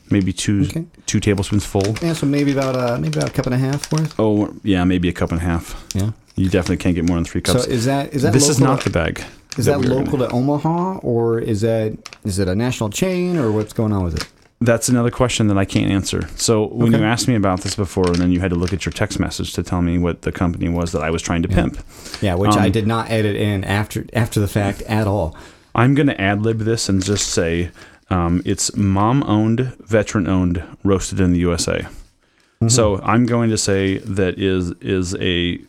Maybe 0.09 0.31
two 0.33 0.61
Okay. 0.63 0.85
two 1.05 1.19
tablespoons 1.19 1.65
full. 1.65 1.95
Yeah, 2.01 2.13
so 2.13 2.25
maybe 2.25 2.51
about 2.53 2.75
uh 2.75 2.97
maybe 2.97 3.17
about 3.19 3.29
a 3.29 3.33
cup 3.33 3.45
and 3.45 3.55
a 3.55 3.57
half 3.57 3.91
worth. 3.91 4.15
Oh 4.19 4.53
yeah, 4.63 4.83
maybe 4.85 5.09
a 5.09 5.13
cup 5.13 5.31
and 5.31 5.39
a 5.39 5.43
half. 5.43 5.81
Yeah. 5.93 6.11
You 6.35 6.49
definitely 6.49 6.77
can't 6.77 6.95
get 6.95 7.03
more 7.05 7.17
than 7.17 7.25
three 7.25 7.41
cups. 7.41 7.63
So 7.63 7.69
is 7.69 7.85
that 7.85 8.13
is 8.13 8.21
that 8.21 8.31
this 8.33 8.43
local 8.43 8.51
is 8.51 8.59
not 8.59 8.83
the 8.83 8.89
bag. 8.89 9.23
Is 9.57 9.65
that 9.65 9.79
we 9.79 9.87
local 9.87 10.17
gonna- 10.19 10.33
Omaha 10.33 10.97
or 10.99 11.39
is 11.39 11.61
that 11.61 11.97
is 12.23 12.39
it 12.39 12.47
a 12.47 12.55
national 12.55 12.89
chain 12.89 13.37
or 13.37 13.51
what's 13.51 13.73
going 13.73 13.91
on 13.93 14.03
with 14.03 14.15
it? 14.15 14.27
That's 14.59 14.89
another 14.89 15.11
question 15.11 15.47
that 15.49 15.57
I 15.57 15.65
can't 15.65 15.91
answer. 15.91 16.27
So 16.35 16.65
when 16.67 16.89
Okay. 16.89 16.97
you 16.99 17.05
asked 17.05 17.27
me 17.27 17.35
about 17.35 17.61
this 17.61 17.75
before, 17.75 18.07
and 18.07 18.15
then 18.15 18.31
you 18.31 18.39
had 18.39 18.49
to 18.49 18.55
look 18.55 18.73
at 18.73 18.85
your 18.87 18.91
text 18.91 19.19
message 19.19 19.53
to 19.53 19.61
tell 19.61 19.83
me 19.83 19.99
what 19.99 20.23
the 20.23 20.31
company 20.31 20.67
was 20.67 20.93
that 20.93 21.03
I 21.03 21.11
was 21.11 21.21
trying 21.21 21.43
to 21.43 21.47
pimp, 21.47 21.77
Yeah, 22.21 22.33
which 22.33 22.55
I 22.55 22.65
Um, 22.65 22.71
did 22.71 22.87
not 22.87 23.11
edit 23.11 23.35
in 23.35 23.63
after 23.63 24.05
after 24.13 24.39
the 24.39 24.47
fact 24.47 24.81
at 24.83 25.05
all. 25.05 25.35
I'm 25.75 25.93
going 25.93 26.07
to 26.07 26.19
ad 26.19 26.41
lib 26.41 26.59
this 26.59 26.89
and 26.89 27.03
just 27.03 27.27
say 27.27 27.69
um, 28.09 28.41
it's 28.45 28.75
mom 28.75 29.21
owned, 29.27 29.73
veteran 29.85 30.27
owned, 30.27 30.63
roasted 30.83 31.19
in 31.19 31.33
the 31.33 31.39
USA. 31.39 31.81
Mm-hmm. 31.81 32.69
So 32.69 32.99
I'm 33.03 33.25
going 33.27 33.51
to 33.51 33.57
say 33.59 33.99
that 33.99 34.39
is 34.39 34.71
is 34.81 35.13
a 35.19 35.59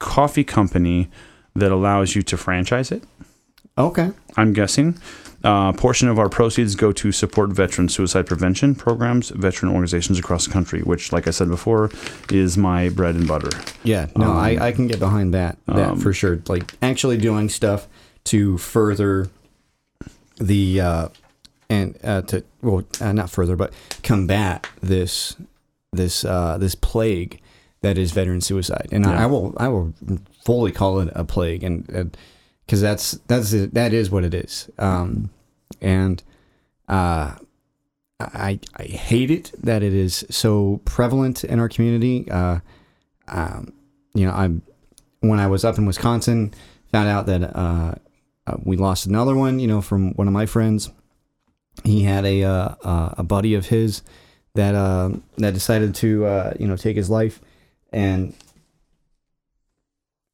coffee 0.00 0.44
company 0.44 1.08
that 1.54 1.72
allows 1.72 2.14
you 2.14 2.22
to 2.22 2.36
franchise 2.36 2.90
it. 2.90 3.04
Okay. 3.76 4.10
I'm 4.36 4.52
guessing. 4.52 4.98
Uh, 5.44 5.72
a 5.74 5.76
portion 5.76 6.08
of 6.08 6.18
our 6.18 6.30
proceeds 6.30 6.74
go 6.74 6.90
to 6.90 7.12
support 7.12 7.50
veteran 7.50 7.88
suicide 7.88 8.26
prevention 8.26 8.74
programs, 8.74 9.28
veteran 9.28 9.70
organizations 9.70 10.18
across 10.18 10.46
the 10.46 10.52
country, 10.52 10.80
which, 10.80 11.12
like 11.12 11.28
I 11.28 11.32
said 11.32 11.48
before, 11.48 11.90
is 12.30 12.56
my 12.56 12.88
bread 12.88 13.14
and 13.14 13.28
butter. 13.28 13.50
Yeah, 13.82 14.06
no, 14.16 14.32
I, 14.32 14.68
I 14.68 14.72
can 14.72 14.86
get 14.86 14.98
behind 14.98 15.34
that 15.34 15.58
that 15.66 15.90
um, 15.90 16.00
for 16.00 16.14
sure. 16.14 16.40
Like 16.48 16.72
actually 16.80 17.18
doing 17.18 17.50
stuff 17.50 17.86
to 18.24 18.56
further 18.56 19.28
the 20.38 20.80
uh, 20.80 21.08
and 21.68 21.98
uh, 22.02 22.22
to 22.22 22.42
well, 22.62 22.84
uh, 23.02 23.12
not 23.12 23.28
further, 23.28 23.54
but 23.54 23.74
combat 24.02 24.66
this 24.80 25.36
this 25.92 26.24
uh, 26.24 26.56
this 26.56 26.74
plague 26.74 27.42
that 27.82 27.98
is 27.98 28.12
veteran 28.12 28.40
suicide. 28.40 28.88
And 28.92 29.04
I, 29.04 29.24
I 29.24 29.26
will 29.26 29.54
I 29.58 29.68
will 29.68 29.92
fully 30.44 30.72
call 30.72 31.00
it 31.00 31.10
a 31.14 31.24
plague, 31.24 31.62
and 31.62 32.16
because 32.66 32.80
that's 32.80 33.12
that's 33.26 33.50
that 33.50 33.92
is 33.92 34.10
what 34.10 34.24
it 34.24 34.34
is. 34.34 34.70
Um, 34.78 35.30
and 35.80 36.22
uh, 36.88 37.34
I 38.20 38.58
I 38.76 38.82
hate 38.82 39.30
it 39.30 39.52
that 39.62 39.82
it 39.82 39.94
is 39.94 40.24
so 40.30 40.80
prevalent 40.84 41.44
in 41.44 41.58
our 41.58 41.68
community. 41.68 42.30
Uh, 42.30 42.60
um, 43.28 43.72
you 44.14 44.26
know, 44.26 44.32
I'm 44.32 44.62
when 45.20 45.40
I 45.40 45.46
was 45.46 45.64
up 45.64 45.78
in 45.78 45.86
Wisconsin, 45.86 46.54
found 46.92 47.08
out 47.08 47.26
that 47.26 47.42
uh, 47.56 47.94
uh, 48.46 48.56
we 48.62 48.76
lost 48.76 49.06
another 49.06 49.34
one. 49.34 49.58
You 49.58 49.66
know, 49.66 49.80
from 49.80 50.12
one 50.14 50.26
of 50.26 50.32
my 50.32 50.46
friends, 50.46 50.90
he 51.84 52.02
had 52.02 52.24
a 52.24 52.44
uh, 52.44 52.74
uh, 52.82 53.14
a 53.18 53.22
buddy 53.22 53.54
of 53.54 53.66
his 53.66 54.02
that 54.54 54.74
uh, 54.74 55.10
that 55.38 55.54
decided 55.54 55.94
to 55.96 56.24
uh, 56.26 56.52
you 56.58 56.66
know 56.66 56.76
take 56.76 56.96
his 56.96 57.10
life, 57.10 57.40
and 57.92 58.34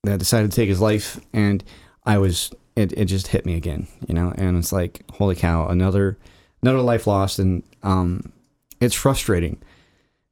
that 0.05 0.19
decided 0.19 0.51
to 0.51 0.57
take 0.57 0.69
his 0.69 0.81
life, 0.81 1.21
and 1.33 1.63
I 2.05 2.19
was 2.19 2.51
it, 2.77 2.93
it 2.93 3.07
just 3.07 3.29
hit 3.29 3.45
me 3.45 3.55
again, 3.55 3.87
you 4.07 4.15
know, 4.15 4.33
and 4.37 4.57
it's 4.57 4.73
like 4.73 5.05
holy 5.13 5.37
cow, 5.37 5.67
another 5.69 6.19
another 6.63 6.81
life 6.81 7.07
lost, 7.07 7.39
and 7.39 7.63
um, 7.83 8.33
it's 8.81 8.95
frustrating. 8.95 9.61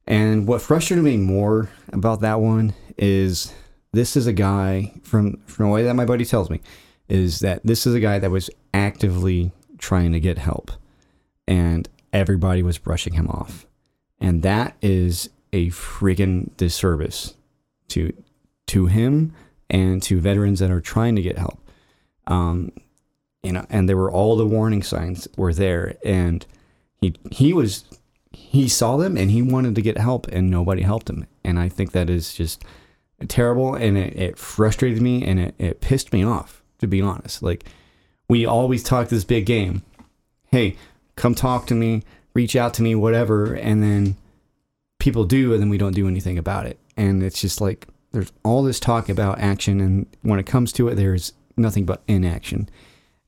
And 0.07 0.47
what 0.47 0.61
frustrated 0.61 1.05
me 1.05 1.17
more 1.17 1.69
about 1.93 2.21
that 2.21 2.39
one 2.39 2.73
is 2.97 3.53
this 3.91 4.15
is 4.15 4.27
a 4.27 4.33
guy 4.33 4.93
from 5.03 5.37
from 5.45 5.65
the 5.65 5.71
way 5.71 5.83
that 5.83 5.95
my 5.95 6.05
buddy 6.05 6.25
tells 6.25 6.49
me 6.49 6.61
is 7.07 7.39
that 7.39 7.61
this 7.63 7.87
is 7.87 7.95
a 7.95 7.99
guy 7.99 8.19
that 8.19 8.31
was 8.31 8.49
actively 8.73 9.51
trying 9.77 10.11
to 10.11 10.19
get 10.19 10.37
help 10.37 10.71
and 11.47 11.89
everybody 12.13 12.61
was 12.61 12.77
brushing 12.77 13.13
him 13.13 13.27
off. 13.27 13.65
And 14.19 14.43
that 14.43 14.75
is 14.81 15.29
a 15.51 15.67
freaking 15.69 16.55
disservice 16.57 17.35
to 17.89 18.13
to 18.67 18.85
him 18.85 19.33
and 19.69 20.01
to 20.03 20.19
veterans 20.19 20.59
that 20.59 20.71
are 20.71 20.81
trying 20.81 21.15
to 21.15 21.21
get 21.21 21.37
help. 21.37 21.59
Um, 22.27 22.71
you 23.43 23.51
know, 23.51 23.65
and 23.69 23.87
there 23.87 23.97
were 23.97 24.11
all 24.11 24.35
the 24.35 24.45
warning 24.45 24.83
signs 24.83 25.27
were 25.37 25.53
there, 25.53 25.95
and 26.03 26.45
he 27.01 27.15
he 27.31 27.53
was 27.53 27.85
he 28.31 28.67
saw 28.67 28.97
them 28.97 29.17
and 29.17 29.31
he 29.31 29.41
wanted 29.41 29.75
to 29.75 29.81
get 29.81 29.97
help, 29.97 30.27
and 30.27 30.49
nobody 30.49 30.81
helped 30.81 31.09
him. 31.09 31.25
And 31.43 31.59
I 31.59 31.69
think 31.69 31.91
that 31.91 32.09
is 32.09 32.33
just 32.33 32.63
terrible, 33.27 33.75
and 33.75 33.97
it, 33.97 34.15
it 34.15 34.37
frustrated 34.37 35.01
me, 35.01 35.25
and 35.25 35.39
it, 35.39 35.55
it 35.57 35.81
pissed 35.81 36.13
me 36.13 36.23
off 36.23 36.59
to 36.79 36.87
be 36.87 37.01
honest. 37.01 37.43
Like 37.43 37.65
we 38.27 38.45
always 38.45 38.83
talk 38.83 39.09
this 39.09 39.23
big 39.23 39.45
game. 39.45 39.83
Hey, 40.47 40.75
come 41.15 41.35
talk 41.35 41.67
to 41.67 41.75
me, 41.75 42.03
reach 42.33 42.55
out 42.55 42.73
to 42.75 42.81
me, 42.81 42.95
whatever, 42.95 43.53
and 43.53 43.83
then 43.83 44.15
people 44.97 45.25
do, 45.25 45.53
and 45.53 45.61
then 45.61 45.69
we 45.69 45.77
don't 45.77 45.95
do 45.95 46.07
anything 46.07 46.37
about 46.37 46.65
it. 46.65 46.79
And 46.97 47.21
it's 47.21 47.39
just 47.39 47.61
like 47.61 47.87
there's 48.11 48.31
all 48.43 48.63
this 48.63 48.79
talk 48.79 49.09
about 49.09 49.39
action, 49.39 49.79
and 49.79 50.05
when 50.21 50.39
it 50.39 50.45
comes 50.45 50.71
to 50.73 50.87
it, 50.87 50.95
there's 50.95 51.33
nothing 51.57 51.85
but 51.85 52.01
inaction. 52.07 52.69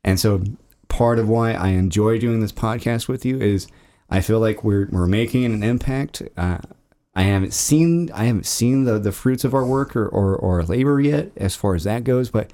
And 0.04 0.20
so 0.20 0.44
part 0.88 1.20
of 1.20 1.30
why 1.30 1.54
I 1.54 1.70
enjoy 1.70 2.20
doing 2.20 2.42
this 2.42 2.52
podcast 2.52 3.08
with 3.08 3.26
you 3.26 3.40
is 3.40 3.68
I 4.10 4.22
feel 4.22 4.40
like 4.40 4.64
we're 4.64 4.88
we're 4.92 5.08
making 5.08 5.46
an 5.46 5.64
impact. 5.64 6.22
Uh, 6.36 6.60
I 7.16 7.24
haven't 7.24 7.54
seen 7.54 8.12
I 8.12 8.26
haven't 8.26 8.46
seen 8.46 8.86
the, 8.86 9.00
the 9.00 9.12
fruits 9.12 9.44
of 9.44 9.54
our 9.54 9.66
work 9.66 9.96
or, 9.96 10.08
or, 10.08 10.36
or 10.36 10.64
labor 10.64 11.00
yet 11.00 11.32
as 11.38 11.56
far 11.56 11.76
as 11.76 11.84
that 11.84 12.04
goes, 12.04 12.30
but 12.30 12.52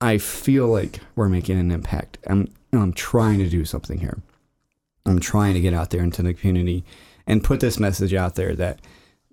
I 0.00 0.18
feel 0.18 0.68
like 0.68 1.00
we're 1.16 1.28
making 1.28 1.58
an 1.58 1.70
impact. 1.70 2.18
I'm 2.28 2.48
I'm 2.72 2.92
trying 2.92 3.38
to 3.38 3.48
do 3.48 3.64
something 3.64 3.98
here. 3.98 4.22
I'm 5.06 5.20
trying 5.20 5.54
to 5.54 5.60
get 5.60 5.74
out 5.74 5.90
there 5.90 6.02
into 6.02 6.22
the 6.22 6.34
community 6.34 6.84
and 7.26 7.42
put 7.42 7.60
this 7.60 7.80
message 7.80 8.12
out 8.12 8.34
there 8.34 8.54
that 8.56 8.80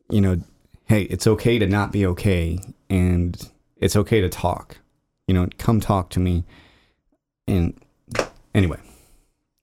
you 0.10 0.22
know, 0.22 0.40
hey, 0.86 1.04
it's 1.04 1.28
okay 1.28 1.60
to 1.60 1.68
not 1.68 1.92
be 1.92 2.06
okay 2.06 2.60
and 2.90 3.50
it's 3.78 3.96
okay 3.96 4.22
to 4.22 4.30
talk. 4.30 4.78
You 5.28 5.34
know, 5.34 5.48
come 5.58 5.80
talk 5.80 6.10
to 6.12 6.20
me. 6.20 6.44
And 7.48 7.80
anyway, 8.54 8.80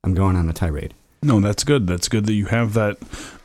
I'm 0.04 0.14
going 0.14 0.36
on 0.36 0.48
a 0.48 0.52
tirade. 0.52 0.94
No, 1.22 1.40
that's 1.40 1.64
good. 1.64 1.86
That's 1.86 2.08
good 2.08 2.26
that 2.26 2.32
you 2.32 2.46
have 2.46 2.74
that 2.74 2.98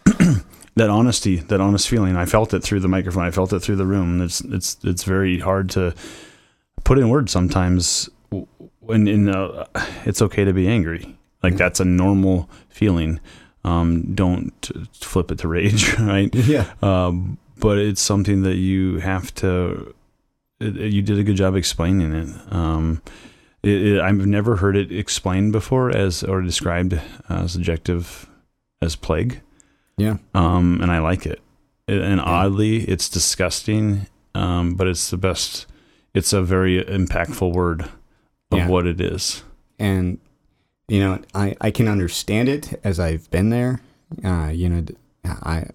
that 0.76 0.90
honesty, 0.90 1.38
that 1.38 1.62
honest 1.62 1.88
feeling. 1.88 2.16
I 2.16 2.26
felt 2.26 2.54
it 2.54 2.64
through 2.64 2.80
the 2.80 2.88
microphone. 2.88 3.24
I 3.24 3.32
felt 3.32 3.54
it 3.54 3.60
through 3.60 3.76
the 3.76 3.86
room. 3.86 4.22
It's 4.22 4.42
it's 4.42 4.78
it's 4.84 5.04
very 5.04 5.40
hard 5.40 5.70
to 5.72 5.94
put 6.84 6.98
in 6.98 7.10
words 7.10 7.32
sometimes. 7.32 8.10
When 8.80 9.08
in 9.08 9.30
uh, 9.30 9.66
it's 10.06 10.22
okay 10.22 10.44
to 10.44 10.54
be 10.54 10.68
angry. 10.68 11.18
Like 11.44 11.56
that's 11.56 11.80
a 11.80 11.86
normal 11.86 12.50
feeling. 12.70 13.20
Um, 13.64 14.16
don't 14.16 14.72
flip 14.94 15.32
it 15.32 15.40
to 15.40 15.48
rage, 15.48 15.94
right? 16.00 16.34
Yeah. 16.34 16.72
um, 16.82 17.38
but 17.60 17.78
it's 17.78 18.02
something 18.02 18.44
that 18.44 18.56
you 18.56 18.98
have 19.00 19.34
to. 19.36 19.94
It, 20.60 20.78
it- 20.78 20.94
you 20.94 21.02
did 21.02 21.20
a 21.20 21.24
good 21.24 21.36
job 21.38 21.56
explaining 21.56 22.14
it. 22.14 22.30
Um, 22.54 23.02
it, 23.64 23.82
it. 23.96 24.02
I've 24.02 24.26
never 24.26 24.58
heard 24.58 24.76
it 24.76 24.92
explained 24.92 25.52
before 25.52 25.90
as 25.90 26.24
or 26.24 26.42
described 26.42 27.00
as 27.30 27.56
adjective 27.56 28.28
as 28.82 28.96
plague. 28.96 29.42
Yeah. 29.98 30.18
Um, 30.34 30.80
and 30.82 30.92
I 30.92 31.00
like 31.00 31.26
it. 31.26 31.42
It- 31.88 32.02
And 32.02 32.20
oddly, 32.22 32.78
it's 32.88 33.10
disgusting, 33.10 34.08
um, 34.36 34.76
but 34.76 34.88
it's 34.88 35.10
the 35.10 35.18
best. 35.18 35.66
It's 36.14 36.34
a 36.34 36.42
very 36.42 36.84
impactful 36.84 37.54
word 37.54 37.82
of 38.52 38.58
Yeah. 38.60 38.68
what 38.68 38.88
it 38.88 39.00
is. 39.02 39.44
and 39.80 40.18
you 40.90 41.00
know 41.02 41.20
I, 41.36 41.54
I 41.62 41.70
can 41.70 41.88
understand 41.90 42.48
it 42.50 42.80
as 42.84 42.98
I've 43.00 43.30
been 43.30 43.50
there. 43.50 43.82
Uh, 44.24 44.50
you 44.54 44.70
know, 44.70 44.86
I 45.26 45.66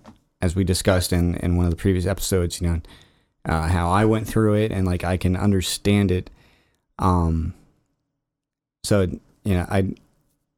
as 0.43 0.57
we 0.57 0.64
discussed 0.64 1.12
in 1.12 1.36
in 1.36 1.57
one 1.57 1.64
of 1.64 1.70
the 1.70 1.76
previous 1.76 2.05
episodes, 2.05 2.61
you 2.61 2.68
know, 2.68 2.80
uh, 3.47 3.68
how 3.68 3.90
I 3.90 4.05
went 4.05 4.26
through 4.26 4.55
it 4.55 4.72
and 4.72 4.86
like 4.86 5.05
I 5.05 5.16
can 5.16 5.36
understand 5.36 6.11
it. 6.11 6.28
Um, 6.99 7.55
so 8.84 9.03
you 9.45 9.55
know, 9.55 9.66
I 9.70 9.95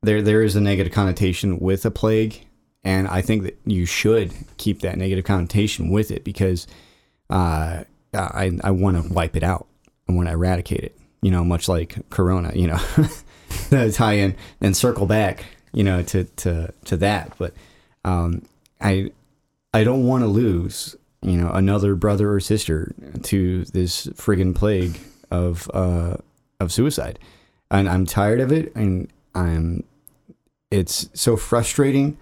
there 0.03 0.22
there 0.22 0.43
is 0.43 0.57
a 0.57 0.61
negative 0.61 0.93
connotation 0.93 1.61
with 1.61 1.85
a 1.85 1.91
plague, 1.91 2.47
and 2.82 3.07
I 3.07 3.20
think 3.20 3.45
that 3.45 3.59
you 3.66 3.87
should 3.87 4.32
keep 4.57 4.80
that 4.80 4.97
negative 4.97 5.24
connotation 5.24 5.91
with 5.91 6.11
it 6.11 6.24
because 6.24 6.66
uh, 7.30 7.85
I 8.12 8.59
I 8.64 8.70
want 8.70 9.03
to 9.03 9.12
wipe 9.12 9.37
it 9.37 9.43
out. 9.43 9.66
I 10.09 10.12
want 10.12 10.28
to 10.28 10.32
eradicate 10.32 10.80
it. 10.80 10.99
You 11.22 11.30
know, 11.30 11.45
much 11.45 11.68
like 11.68 12.09
Corona. 12.11 12.53
You 12.55 12.68
know. 12.68 12.80
Tie 13.93 14.14
in 14.14 14.35
and 14.61 14.76
circle 14.76 15.07
back, 15.07 15.45
you 15.72 15.85
know, 15.85 16.03
to 16.03 16.24
to 16.24 16.72
to 16.87 16.97
that. 16.99 17.32
But 17.39 17.55
um, 18.05 18.43
I 18.80 19.11
I 19.75 19.85
don't 19.85 20.07
want 20.07 20.22
to 20.22 20.29
lose, 20.29 20.97
you 21.20 21.37
know, 21.37 21.51
another 21.51 21.95
brother 21.95 22.33
or 22.33 22.41
sister 22.41 22.95
to 23.25 23.64
this 23.66 24.07
friggin' 24.07 24.55
plague 24.55 24.99
of 25.31 25.70
uh 25.75 26.16
of 26.61 26.72
suicide, 26.72 27.18
and 27.70 27.89
I'm 27.89 28.07
tired 28.07 28.41
of 28.41 28.53
it, 28.53 28.75
and 28.75 29.12
I'm 29.35 29.85
it's 30.70 31.11
so 31.12 31.37
frustrating, 31.37 32.16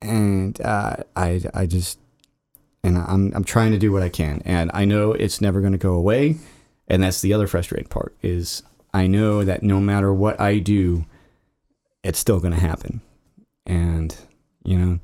and 0.00 0.60
uh, 0.60 0.96
I 1.14 1.42
I 1.54 1.66
just 1.66 1.98
and 2.82 2.98
I'm 2.98 3.32
I'm 3.34 3.44
trying 3.44 3.72
to 3.72 3.78
do 3.78 3.92
what 3.92 4.02
I 4.02 4.08
can, 4.08 4.42
and 4.44 4.70
I 4.74 4.84
know 4.84 5.12
it's 5.12 5.40
never 5.40 5.60
going 5.60 5.72
to 5.72 5.78
go 5.78 5.94
away, 5.94 6.38
and 6.88 7.02
that's 7.02 7.20
the 7.20 7.32
other 7.32 7.46
frustrating 7.46 7.88
part 7.88 8.16
is 8.22 8.62
I 8.94 9.06
know 9.06 9.44
that 9.44 9.62
no 9.62 9.80
matter 9.80 10.12
what 10.12 10.40
I 10.40 10.58
do, 10.58 11.06
it's 12.02 12.18
still 12.18 12.40
going 12.40 12.52
to 12.52 12.60
happen. 12.60 13.00
And, 13.64 14.14
you 14.64 14.78
know, 14.78 14.98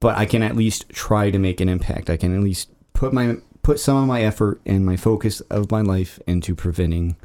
but 0.00 0.16
I 0.16 0.26
can 0.26 0.42
at 0.42 0.56
least 0.56 0.88
try 0.90 1.30
to 1.30 1.38
make 1.38 1.60
an 1.60 1.68
impact. 1.68 2.10
I 2.10 2.16
can 2.16 2.34
at 2.34 2.42
least 2.42 2.70
put 2.92 3.12
my 3.12 3.36
put 3.62 3.80
some 3.80 3.96
of 3.96 4.06
my 4.06 4.22
effort 4.22 4.60
and 4.64 4.86
my 4.86 4.96
focus 4.96 5.40
of 5.42 5.70
my 5.70 5.80
life 5.80 6.20
into 6.26 6.54
preventing 6.54 7.16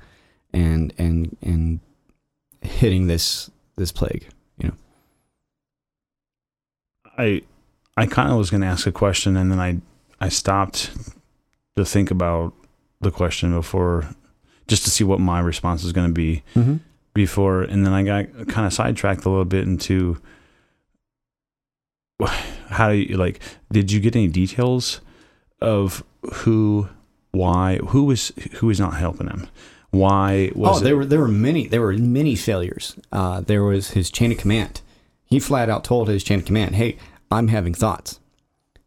and 0.54 0.94
and 0.98 1.38
and 1.42 1.80
hitting 2.62 3.08
this 3.08 3.50
this 3.78 3.92
plague, 3.92 4.28
you 4.58 4.70
know. 4.70 4.76
I 7.18 7.42
I 7.98 8.06
kind 8.06 8.32
of 8.32 8.38
was 8.38 8.50
going 8.50 8.62
to 8.62 8.68
ask 8.68 8.88
a 8.88 8.92
question, 8.92 9.36
and 9.38 9.52
then 9.52 9.60
I 9.60 9.82
I 10.20 10.30
stopped 10.30 10.92
to 11.76 11.86
think 11.86 12.12
about 12.12 12.54
the 13.02 13.12
question 13.12 13.52
before, 13.54 14.08
just 14.68 14.84
to 14.84 14.90
see 14.90 15.04
what 15.04 15.20
my 15.20 15.40
response 15.40 15.84
is 15.84 15.92
going 15.92 16.08
to 16.08 16.14
be 16.14 16.44
Mm-hmm. 16.56 16.78
before, 17.14 17.62
and 17.64 17.86
then 17.86 17.94
I 17.94 18.04
got 18.04 18.48
kind 18.48 18.66
of 18.68 18.74
sidetracked 18.74 19.26
a 19.26 19.30
little 19.30 19.46
bit 19.46 19.64
into 19.68 20.22
how 22.70 22.90
do 22.90 22.96
you 22.96 23.18
like? 23.18 23.40
Did 23.72 23.92
you 23.92 24.00
get 24.00 24.16
any 24.16 24.28
details 24.28 25.02
of 25.62 26.04
who, 26.34 26.90
why, 27.32 27.78
who 27.88 28.06
was 28.06 28.32
who 28.54 28.68
was 28.68 28.80
not 28.80 28.96
helping 28.96 29.28
him? 29.28 29.48
Why 29.92 30.52
was 30.56 30.78
oh, 30.78 30.82
it? 30.82 30.84
there 30.86 30.98
were 30.98 31.06
there 31.06 31.20
were 31.20 31.28
many 31.28 31.68
there 31.68 31.82
were 31.82 31.94
many 31.94 32.36
failures. 32.36 32.96
Uh, 33.12 33.42
there 33.42 33.64
was 33.64 33.92
his 33.92 34.10
chain 34.10 34.32
of 34.32 34.38
command. 34.38 34.82
He 35.26 35.40
flat 35.40 35.70
out 35.70 35.84
told 35.84 36.08
his 36.08 36.24
chain 36.24 36.40
of 36.40 36.46
command, 36.46 36.76
"Hey, 36.76 36.98
I'm 37.30 37.50
having 37.50 37.74
thoughts." 37.74 38.20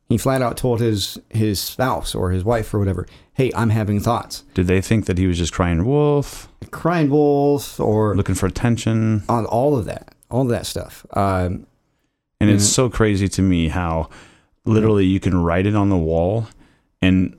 He 0.08 0.18
flat 0.18 0.42
out 0.42 0.56
told 0.56 0.80
his 0.80 1.18
his 1.30 1.60
spouse 1.60 2.14
or 2.14 2.30
his 2.30 2.44
wife 2.44 2.72
or 2.72 2.78
whatever, 2.78 3.06
"Hey, 3.34 3.50
I'm 3.54 3.70
having 3.70 4.00
thoughts." 4.00 4.44
Did 4.54 4.66
they 4.66 4.80
think 4.80 5.04
that 5.06 5.18
he 5.18 5.26
was 5.26 5.38
just 5.38 5.52
crying 5.52 5.84
wolf, 5.84 6.48
Crying 6.70 7.10
wolf 7.10 7.78
or 7.78 8.14
looking 8.16 8.34
for 8.34 8.46
attention? 8.46 9.24
on 9.28 9.44
all 9.46 9.76
of 9.76 9.84
that, 9.84 10.14
all 10.30 10.42
of 10.42 10.48
that 10.48 10.66
stuff. 10.66 11.04
Um, 11.12 11.66
And 12.40 12.50
it's 12.50 12.64
Mhm. 12.64 12.74
so 12.74 12.88
crazy 12.90 13.28
to 13.28 13.42
me 13.42 13.68
how 13.68 14.08
literally 14.66 15.06
you 15.06 15.20
can 15.20 15.36
write 15.36 15.66
it 15.66 15.74
on 15.74 15.88
the 15.90 15.96
wall 15.96 16.46
and 17.02 17.34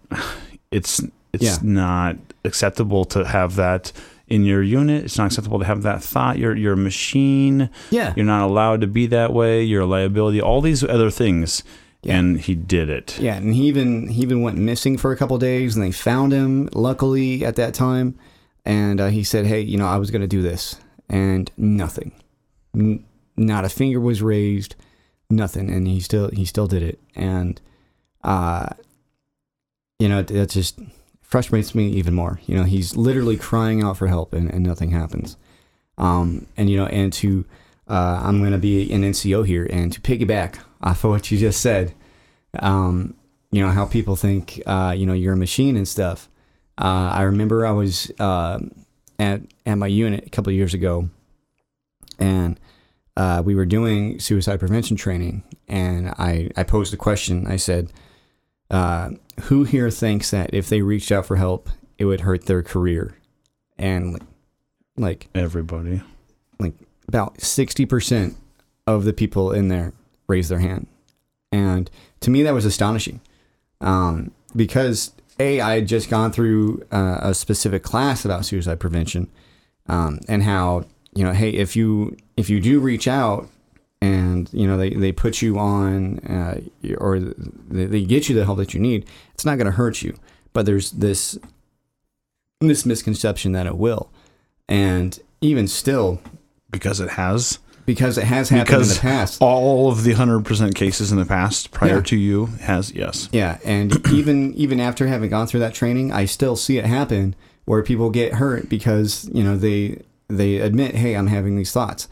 it's 0.72 1.02
it's 1.34 1.44
Yeah. 1.44 1.58
not 1.62 2.18
acceptable 2.46 3.04
to 3.06 3.26
have 3.26 3.56
that 3.58 3.92
in 4.28 4.46
your 4.46 4.64
unit. 4.64 5.04
It's 5.06 5.18
not 5.18 5.28
acceptable 5.28 5.60
to 5.60 5.66
have 5.66 5.82
that 5.84 6.02
thought. 6.02 6.40
You're 6.40 6.56
you're 6.56 6.74
a 6.74 6.78
machine. 6.78 7.70
yeah, 7.92 8.14
You're 8.16 8.26
not 8.26 8.44
allowed 8.46 8.82
to 8.82 8.88
be 8.88 9.06
that 9.08 9.34
way. 9.34 9.64
You're 9.64 9.82
a 9.82 9.86
liability. 9.86 10.40
All 10.42 10.62
these 10.62 10.84
other 10.84 11.10
things. 11.12 11.62
Yeah. 12.04 12.18
And 12.20 12.40
he 12.40 12.54
did 12.54 12.88
it. 12.90 13.18
yeah, 13.20 13.36
and 13.36 13.56
he 13.56 13.64
even 13.68 14.08
he 14.10 14.22
even 14.22 14.42
went 14.44 14.58
missing 14.60 14.96
for 14.98 15.12
a 15.12 15.18
couple 15.18 15.38
days, 15.40 15.76
and 15.76 15.84
they 15.84 15.92
found 15.92 16.32
him. 16.34 16.70
Luckily, 16.74 17.44
at 17.44 17.56
that 17.56 17.74
time, 17.74 18.14
and 18.64 19.02
uh, 19.02 19.08
he 19.08 19.24
said, 19.24 19.48
"Hey, 19.48 19.62
you 19.62 19.76
know, 19.78 19.88
I 19.88 19.98
was 19.98 20.12
going 20.12 20.22
to 20.22 20.28
do 20.28 20.44
this, 20.44 20.76
and 21.10 21.50
nothing, 21.58 22.12
N- 22.76 23.04
not 23.36 23.66
a 23.66 23.70
finger 23.70 24.00
was 24.00 24.22
raised, 24.22 24.76
nothing, 25.36 25.70
and 25.70 25.88
he 25.88 26.00
still 26.00 26.30
he 26.32 26.46
still 26.46 26.68
did 26.68 26.84
it, 26.84 27.00
and 27.16 27.62
uh, 28.24 28.68
you 30.00 30.10
know 30.10 30.22
that 30.22 30.50
just 30.50 30.80
frustrates 31.22 31.76
me 31.76 31.90
even 31.90 32.14
more. 32.14 32.40
You 32.46 32.56
know, 32.56 32.64
he's 32.64 32.96
literally 32.96 33.38
crying 33.38 33.84
out 33.84 33.98
for 33.98 34.08
help, 34.08 34.34
and, 34.34 34.50
and 34.50 34.64
nothing 34.64 34.92
happens. 34.92 35.38
Um, 35.98 36.48
and 36.56 36.70
you 36.70 36.78
know, 36.78 36.86
and 36.86 37.12
to 37.14 37.46
uh, 37.88 38.22
I'm 38.24 38.40
going 38.40 38.52
to 38.52 38.58
be 38.58 38.92
an 38.92 39.04
NCO 39.04 39.46
here, 39.46 39.68
and 39.70 39.92
to 39.92 40.02
piggyback 40.02 40.60
off 40.82 41.04
of 41.04 41.12
what 41.12 41.32
you 41.32 41.38
just 41.38 41.62
said, 41.62 41.94
um, 42.60 43.16
you 43.52 43.62
know 43.62 43.70
how 43.70 43.86
people 43.86 44.16
think, 44.16 44.62
uh, 44.66 44.94
you 44.96 45.06
know, 45.06 45.14
you're 45.14 45.34
a 45.34 45.38
machine 45.38 45.76
and 45.76 45.88
stuff. 45.88 46.30
Uh, 46.78 47.10
I 47.14 47.24
remember 47.24 47.66
I 47.66 47.72
was 47.72 48.12
uh, 48.20 48.60
at 49.20 49.42
at 49.66 49.76
my 49.76 49.88
unit 49.88 50.26
a 50.26 50.30
couple 50.30 50.52
years 50.52 50.74
ago, 50.74 51.10
and 52.20 52.60
uh, 53.18 53.42
we 53.46 53.56
were 53.56 53.66
doing 53.66 54.20
suicide 54.20 54.60
prevention 54.60 54.98
training, 54.98 55.44
and 55.68 56.10
I 56.10 56.50
I 56.56 56.64
posed 56.64 56.94
a 56.94 56.98
question. 56.98 57.48
I 57.48 57.56
said, 57.58 57.92
uh, 58.70 59.12
"Who 59.44 59.64
here 59.64 59.90
thinks 59.90 60.32
that 60.32 60.54
if 60.54 60.70
they 60.70 60.82
reached 60.82 61.12
out 61.12 61.26
for 61.26 61.38
help, 61.38 61.70
it 61.98 62.06
would 62.06 62.22
hurt 62.22 62.46
their 62.46 62.64
career?" 62.64 63.18
And 63.78 64.14
like, 64.14 64.24
like 64.98 65.30
Everybody. 65.36 66.02
like 66.60 66.74
about 67.08 67.38
60% 67.38 68.36
of 68.88 69.04
the 69.04 69.14
people 69.14 69.52
in 69.52 69.68
there 69.68 69.94
raised 70.28 70.50
their 70.50 70.60
hand. 70.60 70.88
And 71.52 71.90
to 72.22 72.30
me, 72.32 72.44
that 72.44 72.54
was 72.54 72.66
astonishing. 72.66 73.22
Um, 73.82 74.32
because 74.56 75.12
A, 75.40 75.60
I 75.62 75.76
had 75.76 75.88
just 75.88 76.10
gone 76.10 76.32
through 76.32 76.84
uh, 76.92 77.20
a 77.22 77.34
specific 77.34 77.84
class 77.84 78.26
about 78.26 78.46
suicide 78.46 78.80
prevention 78.80 79.30
um, 79.88 80.20
and 80.28 80.44
how, 80.44 80.86
you 81.16 81.24
know, 81.24 81.32
hey, 81.34 81.50
if 81.50 81.76
you 81.76 82.16
if 82.38 82.50
you 82.50 82.60
do 82.60 82.80
reach 82.80 83.08
out 83.08 83.48
and, 84.02 84.50
you 84.54 84.68
know, 84.68 84.78
they, 84.78 84.90
they 84.92 85.12
put 85.12 85.42
you 85.42 85.58
on 85.58 86.20
uh, 86.20 86.60
or 87.00 87.20
they, 87.20 87.86
they 87.86 88.04
get 88.04 88.28
you 88.30 88.36
the 88.36 88.44
help 88.46 88.58
that 88.58 88.74
you 88.74 88.80
need, 88.80 89.06
it's 89.34 89.46
not 89.46 89.58
going 89.58 89.66
to 89.66 89.72
hurt 89.72 90.02
you. 90.02 90.16
But 90.54 90.66
there's 90.66 90.92
this 90.92 91.40
this 92.62 92.86
misconception 92.86 93.52
that 93.54 93.66
it 93.66 93.78
will. 93.78 94.12
And 94.68 95.20
even 95.42 95.68
still, 95.68 96.20
Because 96.72 97.00
it 97.00 97.12
has. 97.12 97.60
because 97.86 98.18
it 98.18 98.24
has 98.24 98.50
happened 98.50 98.82
in 98.84 98.88
the 98.88 99.00
past. 99.00 99.42
all 99.42 99.92
of 99.92 100.04
the 100.04 100.14
100% 100.14 100.74
cases 100.74 101.12
in 101.12 101.20
the 101.20 101.26
past 101.26 101.72
prior 101.72 101.98
Yeah. 101.98 102.02
to 102.02 102.18
you 102.18 102.46
has, 102.62 102.92
yes. 102.94 103.30
Yeah, 103.32 103.60
and 103.64 104.06
even 104.12 104.54
even 104.56 104.80
after 104.80 105.08
having 105.08 105.30
gone 105.30 105.46
through 105.48 105.60
that 105.62 105.74
training, 105.76 106.12
I 106.12 106.26
still 106.26 106.56
see 106.56 106.78
it 106.78 106.86
happen 106.86 107.36
where 107.66 107.84
people 107.84 108.10
get 108.10 108.34
hurt 108.36 108.70
because 108.70 109.30
you 109.34 109.44
know 109.44 109.56
they 109.58 110.02
they 110.28 110.58
admit, 110.58 110.96
hey, 110.96 111.16
I'm 111.16 111.28
having 111.28 111.56
these 111.56 111.72
thoughts. 111.72 112.08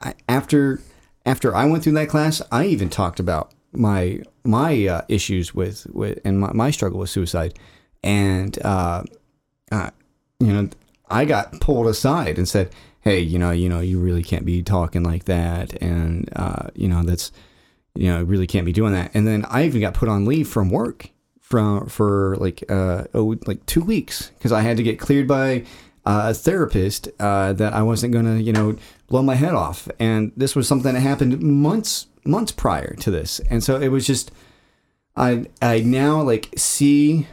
I, 0.00 0.14
after 0.28 0.80
after 1.24 1.54
I 1.54 1.66
went 1.66 1.84
through 1.84 1.92
that 1.92 2.08
class, 2.08 2.42
I 2.50 2.66
even 2.66 2.88
talked 2.88 3.20
about 3.20 3.52
my 3.72 4.20
my 4.44 4.86
uh, 4.86 5.02
issues 5.08 5.54
with 5.54 5.86
with 5.92 6.18
and 6.24 6.40
my, 6.40 6.52
my 6.52 6.70
struggle 6.70 6.98
with 6.98 7.10
suicide, 7.10 7.58
and 8.02 8.58
uh, 8.64 9.04
uh, 9.70 9.90
you 10.40 10.52
know, 10.52 10.68
I 11.08 11.24
got 11.24 11.60
pulled 11.60 11.86
aside 11.86 12.38
and 12.38 12.48
said, 12.48 12.72
"Hey, 13.00 13.20
you 13.20 13.38
know, 13.38 13.50
you 13.50 13.68
know, 13.68 13.80
you 13.80 13.98
really 13.98 14.22
can't 14.22 14.44
be 14.44 14.62
talking 14.62 15.02
like 15.02 15.24
that, 15.24 15.80
and 15.82 16.28
uh, 16.36 16.68
you 16.74 16.88
know, 16.88 17.02
that's, 17.02 17.32
you 17.94 18.08
know, 18.08 18.22
really 18.22 18.46
can't 18.46 18.66
be 18.66 18.72
doing 18.72 18.92
that." 18.92 19.12
And 19.14 19.26
then 19.26 19.44
I 19.48 19.64
even 19.64 19.80
got 19.80 19.94
put 19.94 20.08
on 20.08 20.24
leave 20.24 20.48
from 20.48 20.70
work 20.70 21.10
from 21.40 21.86
for 21.86 22.36
like 22.38 22.64
uh 22.70 23.04
oh, 23.14 23.36
like 23.46 23.64
two 23.66 23.82
weeks 23.82 24.30
because 24.38 24.52
I 24.52 24.62
had 24.62 24.78
to 24.78 24.82
get 24.82 24.98
cleared 24.98 25.28
by 25.28 25.64
uh, 26.04 26.26
a 26.30 26.34
therapist 26.34 27.08
uh, 27.20 27.52
that 27.54 27.72
I 27.72 27.82
wasn't 27.82 28.12
gonna, 28.12 28.36
you 28.36 28.52
know, 28.52 28.76
blow 29.06 29.22
my 29.22 29.34
head 29.34 29.54
off. 29.54 29.88
And 29.98 30.32
this 30.36 30.56
was 30.56 30.66
something 30.66 30.94
that 30.94 31.00
happened 31.00 31.40
months 31.40 32.06
months 32.24 32.52
prior 32.52 32.94
to 32.94 33.10
this, 33.10 33.40
and 33.50 33.62
so 33.62 33.80
it 33.80 33.88
was 33.88 34.06
just. 34.06 34.30
I 35.14 35.44
I 35.60 35.80
now 35.80 36.22
like 36.22 36.48
see 36.56 37.26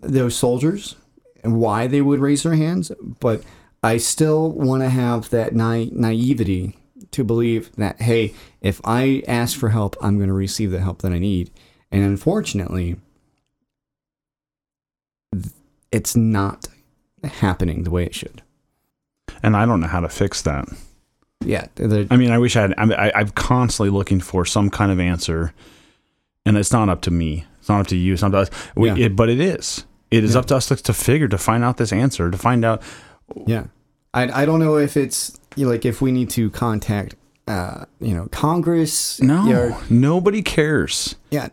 those 0.00 0.36
soldiers 0.36 0.94
and 1.42 1.58
why 1.58 1.88
they 1.88 2.00
would 2.00 2.20
raise 2.20 2.44
their 2.44 2.54
hands, 2.54 2.92
but 3.20 3.42
I 3.82 3.98
still 3.98 4.52
want 4.52 4.82
to 4.82 4.88
have 4.88 5.30
that 5.30 5.54
na- 5.54 5.86
naivety 5.92 6.78
to 7.10 7.22
believe 7.22 7.70
that 7.76 8.00
hey, 8.00 8.34
if 8.60 8.80
I 8.84 9.22
ask 9.28 9.58
for 9.58 9.68
help, 9.68 9.96
I'm 10.00 10.16
going 10.16 10.28
to 10.28 10.34
receive 10.34 10.70
the 10.70 10.80
help 10.80 11.02
that 11.02 11.12
I 11.12 11.18
need. 11.18 11.50
And 11.92 12.02
unfortunately, 12.02 12.96
it's 15.92 16.16
not 16.16 16.66
happening 17.24 17.84
the 17.84 17.90
way 17.90 18.04
it 18.04 18.14
should. 18.14 18.42
And 19.42 19.56
I 19.56 19.66
don't 19.66 19.80
know 19.80 19.86
how 19.88 20.00
to 20.00 20.08
fix 20.08 20.42
that. 20.42 20.66
Yeah, 21.44 21.66
I 22.10 22.16
mean, 22.16 22.30
I 22.30 22.38
wish 22.38 22.56
I 22.56 22.62
had. 22.62 22.74
I, 22.78 22.84
mean, 22.86 22.98
I, 22.98 23.12
I'm 23.14 23.28
constantly 23.30 23.90
looking 23.90 24.20
for 24.20 24.46
some 24.46 24.70
kind 24.70 24.90
of 24.90 24.98
answer, 24.98 25.52
and 26.46 26.56
it's 26.56 26.72
not 26.72 26.88
up 26.88 27.02
to 27.02 27.10
me. 27.10 27.44
It's 27.58 27.68
not 27.68 27.80
up 27.80 27.86
to 27.88 27.96
you. 27.96 28.14
It's 28.14 28.22
not 28.22 28.34
up 28.34 28.48
to 28.48 28.54
us. 28.56 28.66
We, 28.74 28.88
Yeah. 28.88 29.06
it, 29.06 29.16
but 29.16 29.28
it 29.28 29.40
is. 29.40 29.84
It 30.10 30.24
is 30.24 30.32
Yeah. 30.34 30.40
up 30.40 30.46
to 30.46 30.56
us 30.56 30.68
to, 30.68 30.76
to 30.76 30.94
figure 30.94 31.28
to 31.28 31.36
find 31.36 31.62
out 31.62 31.76
this 31.76 31.92
answer 31.92 32.30
to 32.30 32.38
find 32.38 32.64
out. 32.64 32.82
yeah. 33.46 33.64
I 34.14 34.42
I 34.42 34.46
don't 34.46 34.60
know 34.60 34.76
if 34.78 34.96
it's 34.96 35.38
you 35.56 35.64
know, 35.66 35.72
like 35.72 35.84
if 35.84 36.00
we 36.00 36.12
need 36.12 36.30
to 36.30 36.48
contact 36.50 37.16
uh 37.48 37.84
you 38.00 38.14
know 38.14 38.28
Congress. 38.30 39.20
No, 39.20 39.76
nobody 39.90 40.40
cares. 40.40 41.16
Yeah. 41.30 41.48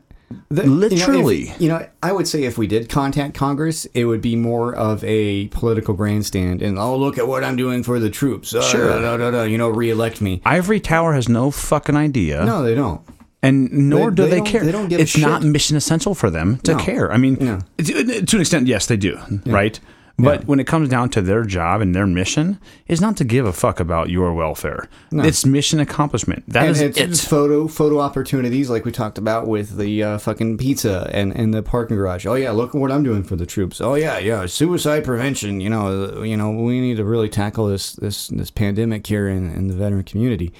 The- 0.50 0.64
Literally. 0.68 1.40
You 1.40 1.48
know, 1.48 1.54
if- 1.56 1.62
you 1.62 1.70
know, 1.70 1.88
I 2.04 2.12
would 2.12 2.28
say 2.28 2.44
if 2.44 2.58
we 2.58 2.68
did 2.68 2.90
contact 2.90 3.34
Congress, 3.34 3.86
it 3.94 4.06
would 4.06 4.22
be 4.22 4.36
more 4.36 4.74
of 4.76 5.04
a 5.04 5.48
political 5.48 5.94
grandstand 5.94 6.62
and, 6.62 6.78
oh, 6.80 6.96
look 6.98 7.18
at 7.18 7.28
what 7.28 7.44
I'm 7.44 7.56
doing 7.56 7.84
for 7.84 8.00
the 8.00 8.10
troops. 8.10 8.54
Uh, 8.54 8.62
Sure. 8.62 8.88
da, 9.02 9.18
da, 9.18 9.32
da, 9.32 9.44
you 9.44 9.58
know, 9.58 9.70
reelect 9.70 10.22
me. 10.22 10.42
Ivory 10.46 10.80
Tower 10.80 11.14
has 11.14 11.28
no 11.30 11.52
fucking 11.52 11.96
idea. 11.96 12.44
No, 12.46 12.64
they 12.64 12.76
don't. 12.76 13.02
and 13.44 13.72
nor 13.72 14.12
They- 14.12 14.16
do 14.18 14.24
they 14.24 14.30
they, 14.40 14.42
care. 14.42 14.64
they 14.64 14.72
don't 14.72 14.88
give 14.88 15.00
a 15.00 15.02
it's 15.02 15.18
not 15.18 15.42
mission 15.44 15.76
essential 15.76 16.14
for 16.14 16.30
them 16.30 16.58
to 16.64 16.74
No. 16.74 16.78
care. 16.78 17.12
I 17.12 17.18
mean, 17.18 17.38
No. 17.42 17.60
to, 17.80 18.22
to 18.22 18.36
an 18.36 18.42
extent, 18.42 18.68
yes, 18.68 18.86
they 18.86 18.98
do, 18.98 19.18
right? 19.48 19.80
But 20.24 20.42
Yeah. 20.42 20.46
when 20.46 20.60
it 20.60 20.68
comes 20.68 20.90
down 20.90 21.10
to 21.12 21.22
their 21.22 21.44
job 21.44 21.82
and 21.82 21.96
their 21.96 22.06
mission, 22.06 22.60
is 22.88 23.00
not 23.02 23.18
to 23.18 23.24
give 23.24 23.46
a 23.46 23.54
fuck 23.54 23.80
about 23.80 24.10
your 24.10 24.34
welfare. 24.34 24.88
No. 25.12 25.24
It's 25.24 25.46
mission 25.46 25.80
accomplishment. 25.80 26.44
That 26.48 26.64
And 26.68 26.72
is 26.72 26.82
it's, 26.82 26.98
it. 27.24 27.28
photo 27.28 27.68
photo 27.68 28.00
opportunities 28.00 28.70
like 28.70 28.86
we 28.86 28.92
talked 28.92 29.18
about 29.18 29.48
with 29.48 29.78
the 29.78 30.04
uh, 30.04 30.18
fucking 30.18 30.58
pizza 30.58 31.10
and, 31.14 31.36
and 31.36 31.54
the 31.54 31.64
parking 31.64 31.98
garage. 31.98 32.26
Oh 32.26 32.36
yeah, 32.36 32.52
look 32.52 32.76
at 32.76 32.80
what 32.82 32.92
I'm 32.92 33.04
doing 33.04 33.24
for 33.24 33.36
the 33.36 33.46
troops. 33.46 33.82
Oh 33.82 33.96
yeah, 33.96 34.18
yeah, 34.20 34.46
suicide 34.46 35.04
prevention. 35.04 35.62
You 35.62 35.70
know, 35.70 36.16
uh, 36.18 36.22
you 36.22 36.38
know, 36.38 36.52
we 36.52 36.80
need 36.82 36.98
to 36.98 37.06
really 37.06 37.30
tackle 37.30 37.68
this 37.68 37.94
this 37.94 38.28
this 38.28 38.52
pandemic 38.52 39.08
here 39.08 39.28
in, 39.28 39.52
in 39.54 39.68
the 39.68 39.74
veteran 39.76 40.04
community. 40.04 40.54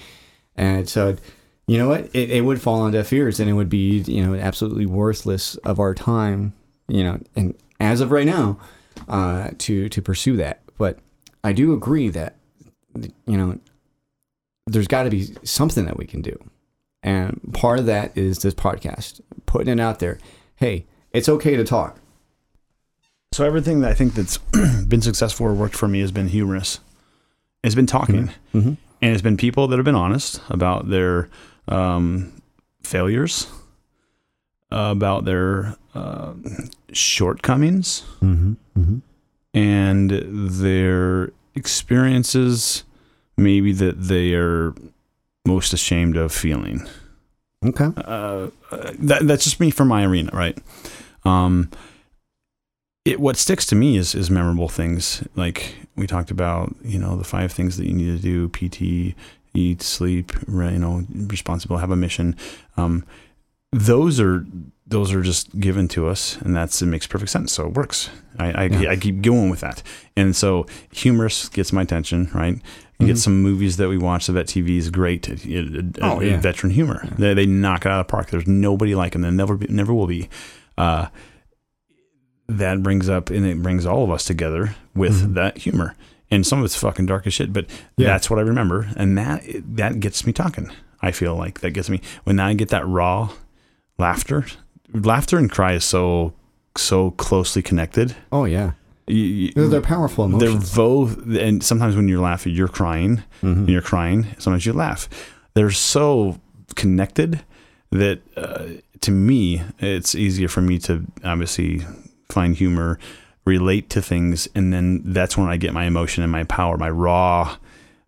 And 0.56 0.88
so, 0.88 1.16
you 1.66 1.78
know 1.78 1.88
what? 1.88 2.10
It, 2.14 2.30
it 2.30 2.44
would 2.44 2.60
fall 2.60 2.80
on 2.80 2.92
deaf 2.92 3.12
ears, 3.12 3.40
and 3.40 3.48
it 3.48 3.54
would 3.54 3.68
be 3.70 3.98
you 4.06 4.24
know 4.26 4.34
absolutely 4.34 4.86
worthless 4.86 5.56
of 5.64 5.78
our 5.78 5.94
time. 5.94 6.52
You 6.88 7.04
know, 7.04 7.20
and 7.36 7.54
as 7.80 8.00
of 8.00 8.10
right 8.10 8.26
now, 8.26 8.58
uh, 9.08 9.50
to 9.58 9.88
to 9.88 10.02
pursue 10.02 10.36
that. 10.36 10.60
But 10.78 10.98
I 11.44 11.52
do 11.52 11.72
agree 11.72 12.08
that 12.10 12.36
you 13.26 13.36
know 13.36 13.58
there's 14.66 14.88
got 14.88 15.04
to 15.04 15.10
be 15.10 15.34
something 15.44 15.84
that 15.86 15.96
we 15.96 16.06
can 16.06 16.22
do. 16.22 16.36
And 17.02 17.40
part 17.52 17.78
of 17.80 17.86
that 17.86 18.16
is 18.16 18.38
this 18.40 18.54
podcast, 18.54 19.20
putting 19.46 19.68
it 19.68 19.80
out 19.80 19.98
there. 19.98 20.18
Hey, 20.56 20.86
it's 21.10 21.28
okay 21.28 21.56
to 21.56 21.64
talk. 21.64 21.98
so 23.32 23.44
everything 23.44 23.80
that 23.80 23.90
I 23.90 23.94
think 23.94 24.14
that's 24.14 24.38
been 24.86 25.02
successful 25.02 25.46
or 25.46 25.54
worked 25.54 25.74
for 25.74 25.88
me 25.88 26.00
has 26.00 26.12
been 26.12 26.28
humorous. 26.28 26.78
It's 27.64 27.74
been 27.74 27.86
talking, 27.86 28.30
Mm-hmm. 28.54 28.68
and 29.00 29.12
it's 29.12 29.22
been 29.22 29.36
people 29.36 29.66
that 29.68 29.76
have 29.78 29.84
been 29.84 29.96
honest 29.96 30.40
about 30.48 30.90
their 30.90 31.28
um, 31.66 32.40
failures, 32.84 33.46
about 34.70 35.24
their 35.24 35.76
uh, 35.94 36.34
shortcomings. 36.92 38.02
Mm-hmm. 38.20 38.52
Mm-hmm. 38.78 38.98
and 39.52 40.10
their 40.10 41.30
experiences 41.54 42.84
maybe 43.36 43.72
that 43.72 44.00
they 44.00 44.32
are 44.32 44.74
most 45.46 45.72
ashamed 45.72 46.16
of 46.16 46.32
feeling. 46.32 46.88
Okay. 47.64 47.90
Uh, 47.96 48.48
that, 48.98 49.20
that's 49.26 49.44
just 49.44 49.60
me 49.60 49.70
from 49.70 49.88
my 49.88 50.04
arena, 50.04 50.30
right? 50.32 50.56
Um, 51.24 51.70
it 53.04 53.20
what 53.20 53.36
sticks 53.36 53.66
to 53.66 53.74
me 53.74 53.96
is 53.96 54.14
is 54.14 54.30
memorable 54.30 54.68
things 54.68 55.26
like 55.34 55.74
we 55.96 56.06
talked 56.06 56.30
about. 56.30 56.74
You 56.82 56.98
know, 56.98 57.16
the 57.16 57.24
five 57.24 57.52
things 57.52 57.76
that 57.76 57.86
you 57.86 57.94
need 57.94 58.16
to 58.16 58.22
do: 58.22 58.48
PT, 58.48 59.16
eat, 59.54 59.82
sleep, 59.82 60.32
you 60.48 60.78
know, 60.78 61.04
responsible, 61.12 61.78
have 61.78 61.90
a 61.90 61.96
mission. 61.96 62.36
Um, 62.76 63.04
those 63.72 64.20
are 64.20 64.46
those 64.86 65.12
are 65.12 65.22
just 65.22 65.58
given 65.58 65.88
to 65.88 66.08
us, 66.08 66.36
and 66.42 66.54
that's 66.54 66.82
it 66.82 66.86
makes 66.86 67.06
perfect 67.06 67.30
sense. 67.30 67.52
So 67.52 67.66
it 67.68 67.74
works. 67.74 68.10
I 68.38 68.52
I, 68.52 68.64
Yeah. 68.66 68.90
I 68.90 68.96
keep 68.96 69.22
going 69.22 69.48
with 69.50 69.60
that, 69.60 69.82
and 70.16 70.34
so 70.36 70.66
humorous 70.92 71.48
gets 71.48 71.72
my 71.72 71.82
attention, 71.82 72.30
right? 72.34 72.60
You 72.98 73.08
get 73.08 73.18
some 73.18 73.42
movies 73.42 73.78
that 73.78 73.88
we 73.88 73.98
watch. 73.98 74.28
The 74.28 74.32
vet 74.32 74.46
TV 74.46 74.76
is 74.78 74.88
great. 74.90 75.28
It- 75.28 75.44
it- 75.44 75.98
Oh, 76.00 76.20
yeah. 76.20 76.38
veteran 76.38 76.72
humor. 76.72 77.04
They, 77.18 77.34
they 77.34 77.46
knock 77.46 77.84
it 77.84 77.90
out 77.90 77.98
of 78.00 78.06
the 78.06 78.10
park. 78.12 78.30
There's 78.30 78.46
nobody 78.46 78.94
like 78.94 79.12
them. 79.14 79.22
There 79.22 79.32
never 79.32 79.56
be, 79.56 79.66
never 79.68 79.92
will 79.92 80.06
be. 80.06 80.28
Uh, 80.78 81.08
that 82.48 82.82
brings 82.82 83.08
up 83.08 83.30
and 83.30 83.44
it 83.46 83.60
brings 83.62 83.86
all 83.86 84.04
of 84.04 84.10
us 84.10 84.24
together 84.24 84.76
with 84.94 85.22
Mhm. 85.30 85.34
that 85.34 85.58
humor. 85.58 85.96
and 86.30 86.46
some 86.46 86.60
of 86.60 86.64
it's 86.64 86.76
fucking 86.76 87.04
dark 87.04 87.26
as 87.26 87.34
shit. 87.34 87.52
But 87.52 87.66
Yeah. 87.98 88.06
that's 88.06 88.30
what 88.30 88.38
I 88.38 88.42
remember, 88.42 88.88
and 88.96 89.18
that 89.18 89.42
that 89.76 90.00
gets 90.00 90.24
me 90.26 90.32
talking. 90.32 90.70
I 91.02 91.10
feel 91.10 91.36
like 91.36 91.60
that 91.60 91.72
gets 91.72 91.90
me 91.90 92.00
when 92.24 92.40
I 92.40 92.54
get 92.54 92.68
that 92.70 92.86
raw 92.88 93.28
laughter. 93.98 94.46
Laughter 94.94 95.38
and 95.38 95.50
cry 95.50 95.72
is 95.74 95.84
so 95.84 96.32
so 96.76 97.10
closely 97.12 97.62
connected. 97.62 98.14
Oh 98.30 98.44
yeah, 98.44 98.72
You- 99.06 99.52
they're, 99.52 99.68
they're 99.68 99.80
powerful 99.80 100.24
emotions. 100.24 100.72
they're 100.74 100.76
both, 100.76 101.18
and 101.36 101.62
sometimes 101.62 101.96
when 101.96 102.08
you're 102.08 102.22
laughing, 102.22 102.54
you're 102.54 102.68
crying, 102.68 103.22
and 103.42 103.68
you're 103.68 103.82
crying. 103.82 104.26
Sometimes 104.38 104.64
you 104.66 104.72
laugh. 104.72 105.08
They're 105.54 105.70
so 105.70 106.40
connected 106.76 107.42
that 107.90 108.20
uh, 108.36 108.66
to 109.02 109.10
me, 109.10 109.62
it's 109.78 110.14
easier 110.14 110.48
for 110.48 110.62
me 110.62 110.78
to 110.80 111.04
obviously 111.24 111.82
find 112.30 112.56
humor, 112.56 112.98
relate 113.44 113.90
to 113.90 114.00
things, 114.00 114.48
and 114.54 114.72
then 114.72 115.02
that's 115.04 115.36
when 115.36 115.48
I 115.48 115.58
get 115.58 115.74
my 115.74 115.84
emotion 115.84 116.22
and 116.22 116.32
my 116.32 116.44
power, 116.44 116.78
my 116.78 116.88
raw 116.88 117.56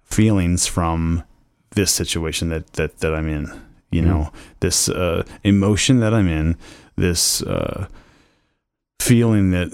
feelings 0.04 0.66
from 0.66 1.22
this 1.72 1.90
situation 1.92 2.48
that 2.50 2.72
that 2.74 2.98
that 3.00 3.14
I'm 3.14 3.28
in. 3.28 3.60
You 3.94 4.02
know, 4.02 4.32
this 4.60 4.88
uh, 4.88 5.22
emotion 5.44 6.00
that 6.00 6.12
I'm 6.12 6.26
in, 6.28 6.56
this 6.96 7.42
uh, 7.42 7.86
feeling 9.00 9.50
that 9.52 9.70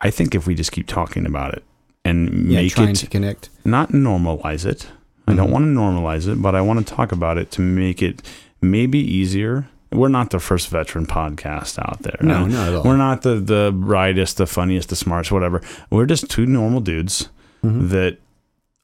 I 0.00 0.10
think 0.10 0.34
if 0.34 0.46
we 0.46 0.54
just 0.54 0.72
keep 0.72 0.86
talking 0.86 1.26
about 1.26 1.54
it 1.54 1.64
and 2.04 2.50
yeah, 2.50 2.60
make 2.62 2.72
trying 2.72 2.90
it 2.90 2.96
to 2.96 3.06
connect. 3.06 3.50
not 3.64 3.90
normalize 3.90 4.64
it. 4.66 4.88
I 5.28 5.34
don't 5.34 5.48
Mhm. 5.48 5.52
want 5.52 5.64
to 5.64 5.70
normalize 5.80 6.28
it, 6.32 6.40
but 6.40 6.54
I 6.54 6.60
want 6.60 6.86
to 6.86 6.94
talk 6.94 7.10
about 7.12 7.36
it 7.38 7.50
to 7.52 7.60
make 7.60 8.02
it 8.02 8.22
maybe 8.62 8.98
easier. 8.98 9.68
We're 9.92 10.08
not 10.08 10.30
the 10.30 10.38
first 10.38 10.68
veteran 10.68 11.06
podcast 11.06 11.78
out 11.78 12.02
there. 12.02 12.18
No, 12.20 12.46
not 12.46 12.68
at 12.68 12.74
all. 12.74 12.82
We're 12.84 12.96
not 12.96 13.22
the 13.22 13.36
the 13.36 13.72
brightest, 13.74 14.36
the 14.36 14.46
funniest, 14.46 14.88
the 14.88 14.96
smartest, 14.96 15.32
whatever. 15.32 15.60
We're 15.90 16.06
just 16.06 16.30
two 16.30 16.46
normal 16.46 16.80
dudes 16.80 17.28
Mhm. 17.64 17.88
that 17.90 18.18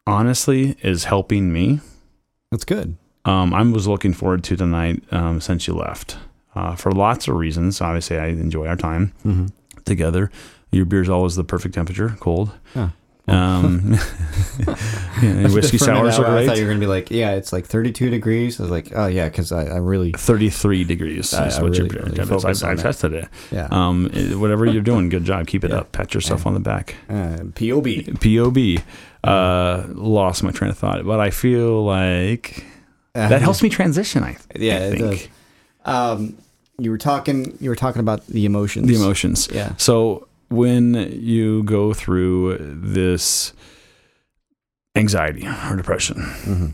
honestly 0.06 0.76
is 0.82 1.04
helping 1.04 1.52
me. 1.52 1.80
That's 2.50 2.64
good. 2.64 2.96
Um, 3.24 3.54
I 3.54 3.62
was 3.62 3.86
looking 3.86 4.12
forward 4.12 4.42
to 4.44 4.56
tonight 4.56 5.02
um, 5.12 5.40
since 5.40 5.66
you 5.68 5.74
left 5.74 6.16
uh, 6.54 6.74
for 6.74 6.90
lots 6.92 7.28
of 7.28 7.34
reasons. 7.36 7.80
Obviously, 7.80 8.18
I 8.18 8.26
enjoy 8.28 8.66
our 8.66 8.76
time 8.76 9.12
Mm-hmm. 9.24 9.46
together. 9.84 10.30
Your 10.72 10.84
beer's 10.86 11.08
always 11.08 11.36
the 11.36 11.44
perfect 11.44 11.74
temperature, 11.74 12.16
cold. 12.20 12.50
Yeah. 12.74 12.90
Um, 13.28 13.92
yeah, 15.22 15.48
whiskey 15.52 15.78
sours 15.78 16.18
are 16.18 16.26
I 16.26 16.30
great. 16.30 16.46
thought 16.46 16.56
you 16.56 16.64
were 16.64 16.70
gonna 16.70 16.80
be 16.80 16.86
like, 16.86 17.10
yeah, 17.10 17.32
it's 17.34 17.52
like 17.52 17.66
32 17.66 18.10
degrees. 18.10 18.58
I 18.58 18.64
was 18.64 18.70
like, 18.72 18.90
oh 18.96 19.06
yeah, 19.06 19.28
because 19.28 19.52
I, 19.52 19.64
I 19.66 19.76
really, 19.76 20.10
33 20.12 20.82
degrees 20.84 21.32
I- 21.32 21.46
is 21.46 21.58
I 21.58 21.62
what 21.62 21.70
really, 21.76 21.88
beer 21.88 22.02
really 22.04 22.20
is. 22.50 22.62
I, 22.64 22.72
I 22.72 22.74
tested 22.74 23.12
it. 23.12 23.28
yeah. 23.52 23.68
Um, 23.70 24.10
whatever 24.40 24.66
you're 24.66 24.82
doing, 24.82 25.08
good 25.08 25.24
job. 25.24 25.46
Keep 25.46 25.62
it 25.64 25.70
Yeah. 25.70 25.78
up. 25.78 25.92
Pat 25.92 26.14
yourself 26.14 26.42
Yeah. 26.42 26.48
on 26.48 26.54
the 26.54 26.60
back. 26.60 26.96
Uh, 27.08 27.44
POB. 27.54 28.18
POB. 28.20 28.82
Uh, 29.22 29.84
lost 29.94 30.42
my 30.42 30.50
train 30.50 30.70
of 30.72 30.78
thought, 30.78 31.04
but 31.06 31.20
I 31.20 31.30
feel 31.30 31.84
like 31.84 32.64
that 33.14 33.42
helps 33.42 33.62
me 33.62 33.68
transition. 33.68 34.22
I, 34.22 34.36
Yeah, 34.54 34.76
I 34.92 34.96
think. 34.96 35.30
Um, 35.84 36.36
you 36.78 36.90
were 36.90 36.98
talking. 36.98 37.56
You 37.60 37.70
were 37.70 37.76
talking 37.76 38.00
about 38.00 38.26
the 38.26 38.44
emotions. 38.46 38.88
the 38.88 38.94
emotions. 38.94 39.48
Yeah. 39.52 39.74
So 39.76 40.26
when 40.48 40.94
you 41.20 41.62
go 41.64 41.92
through 41.94 42.58
this 42.58 43.52
anxiety 44.96 45.46
or 45.70 45.76
depression, 45.76 46.22
hmm 46.22 46.66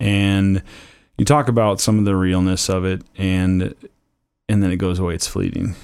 and 0.00 0.60
you 1.16 1.24
talk 1.24 1.46
about 1.46 1.80
some 1.80 2.00
of 2.00 2.04
the 2.04 2.16
realness 2.16 2.68
of 2.68 2.84
it 2.84 3.00
and 3.16 3.72
and 4.48 4.60
then 4.62 4.72
it 4.72 4.76
goes 4.76 4.98
away 4.98 5.14
it's 5.14 5.28
fleeting 5.28 5.76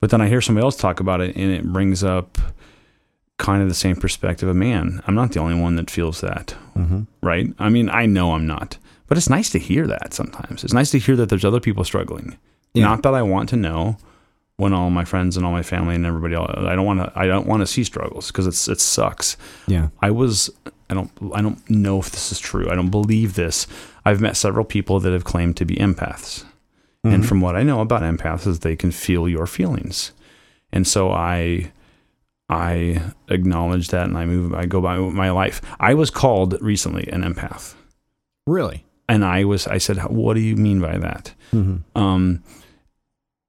but 0.00 0.08
then 0.08 0.22
i 0.22 0.26
hear 0.26 0.40
somebody 0.40 0.64
else 0.64 0.74
talk 0.74 1.00
about 1.00 1.20
it 1.20 1.36
and 1.36 1.52
it 1.52 1.62
brings 1.70 2.02
up 2.02 2.38
kind 3.36 3.62
of 3.62 3.68
the 3.68 3.74
same 3.74 3.94
perspective 3.94 4.48
of 4.48 4.56
man 4.56 5.02
i'm 5.06 5.14
not 5.14 5.32
the 5.32 5.38
only 5.38 5.54
one 5.60 5.76
that 5.76 5.90
feels 5.90 6.22
that 6.22 6.52
hmm 6.72 7.02
right 7.22 7.48
i 7.58 7.68
mean 7.68 7.90
i 7.90 8.06
know 8.06 8.32
i'm 8.32 8.46
not 8.46 8.78
but 9.08 9.16
it's 9.18 9.30
nice 9.30 9.50
to 9.50 9.58
hear 9.58 9.86
that 9.86 10.12
sometimes 10.14 10.64
it's 10.64 10.72
nice 10.72 10.90
to 10.90 10.98
hear 10.98 11.16
that 11.16 11.28
there's 11.28 11.44
other 11.44 11.60
people 11.60 11.84
struggling 11.84 12.36
Yeah. 12.74 12.84
not 12.84 13.02
that 13.02 13.14
i 13.14 13.22
want 13.22 13.48
to 13.50 13.56
know 13.56 13.96
when 14.58 14.72
all 14.72 14.88
my 14.90 15.04
friends 15.04 15.36
and 15.36 15.44
all 15.44 15.52
my 15.52 15.62
family 15.62 15.94
and 15.94 16.06
everybody 16.06 16.34
else 16.34 16.50
i 16.56 16.74
don't 16.74 16.86
want 16.86 17.00
to 17.00 17.12
i 17.14 17.26
don't 17.26 17.46
want 17.46 17.60
to 17.60 17.66
see 17.66 17.84
struggles 17.84 18.28
because 18.28 18.46
it's 18.46 18.68
it 18.68 18.80
sucks 18.80 19.36
Yeah. 19.66 19.88
I 20.00 20.10
was 20.10 20.50
I 20.88 20.94
don't 20.94 21.10
I 21.34 21.42
don't 21.42 21.68
know 21.68 21.98
if 21.98 22.10
this 22.12 22.30
is 22.30 22.38
true. 22.38 22.70
I 22.70 22.76
don't 22.76 22.90
believe 22.92 23.34
this. 23.34 23.66
I've 24.04 24.20
met 24.20 24.36
several 24.36 24.64
people 24.64 25.00
that 25.00 25.12
have 25.12 25.24
claimed 25.24 25.56
to 25.56 25.64
be 25.64 25.74
empaths. 25.74 26.44
And 27.02 27.24
Mhm. 27.24 27.26
from 27.26 27.40
what 27.40 27.56
I 27.56 27.64
know 27.64 27.80
about 27.80 28.02
empaths 28.02 28.46
is 28.46 28.60
they 28.60 28.76
can 28.76 28.92
feel 28.92 29.28
your 29.28 29.48
feelings. 29.48 30.12
And 30.72 30.86
so 30.86 31.10
I 31.10 31.72
I 32.48 33.02
acknowledge 33.28 33.88
that 33.88 34.06
and 34.06 34.16
I 34.16 34.26
move 34.26 34.54
I 34.54 34.66
go 34.66 34.80
by 34.80 34.96
my 34.98 35.30
life. 35.32 35.60
I 35.80 35.92
was 35.94 36.10
called 36.10 36.56
recently 36.62 37.08
an 37.12 37.22
empath. 37.24 37.74
Really. 38.46 38.84
And 39.08 39.24
I 39.24 39.44
was 39.44 39.66
I 39.66 39.78
said, 39.78 39.98
"What 40.08 40.34
do 40.34 40.40
you 40.40 40.56
mean 40.56 40.80
by 40.80 40.98
that?" 40.98 41.34
hmm 41.50 41.76
Um 41.94 42.42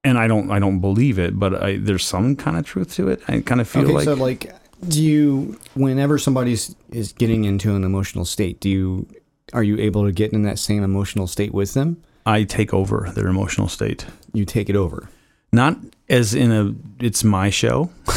and 0.03 0.17
I 0.17 0.27
don't 0.27 0.51
I 0.51 0.59
don't 0.59 0.79
believe 0.79 1.19
it, 1.19 1.37
but 1.39 1.61
I, 1.61 1.77
there's 1.77 2.05
some 2.05 2.35
kind 2.35 2.57
of 2.57 2.65
truth 2.65 2.93
to 2.95 3.09
it. 3.09 3.21
I 3.27 3.41
kind 3.41 3.59
of 3.61 3.67
feel 3.67 3.83
Okay, 3.83 3.93
like 3.93 4.05
so 4.05 4.13
like, 4.13 4.53
do 4.87 5.03
you, 5.03 5.59
whenever 5.73 6.17
somebody's 6.17 6.75
is 6.91 7.11
getting 7.13 7.43
into 7.45 7.75
an 7.75 7.83
emotional 7.83 8.23
state, 8.25 8.59
do 8.59 8.69
you, 8.69 9.07
are 9.53 9.63
you 9.63 9.77
able 9.79 10.05
to 10.05 10.11
get 10.11 10.31
in 10.33 10.43
that 10.43 10.59
same 10.59 10.83
emotional 10.83 11.27
state 11.27 11.53
with 11.53 11.73
them? 11.73 11.97
I 12.25 12.43
take 12.43 12.73
over 12.73 13.09
their 13.15 13.27
emotional 13.27 13.67
state. 13.67 14.05
You 14.33 14.45
take 14.45 14.69
it 14.69 14.75
over. 14.75 15.09
not 15.51 15.77
as 16.09 16.33
in 16.33 16.51
a 16.51 16.73
it's 17.03 17.23
my 17.23 17.49
show 17.49 17.89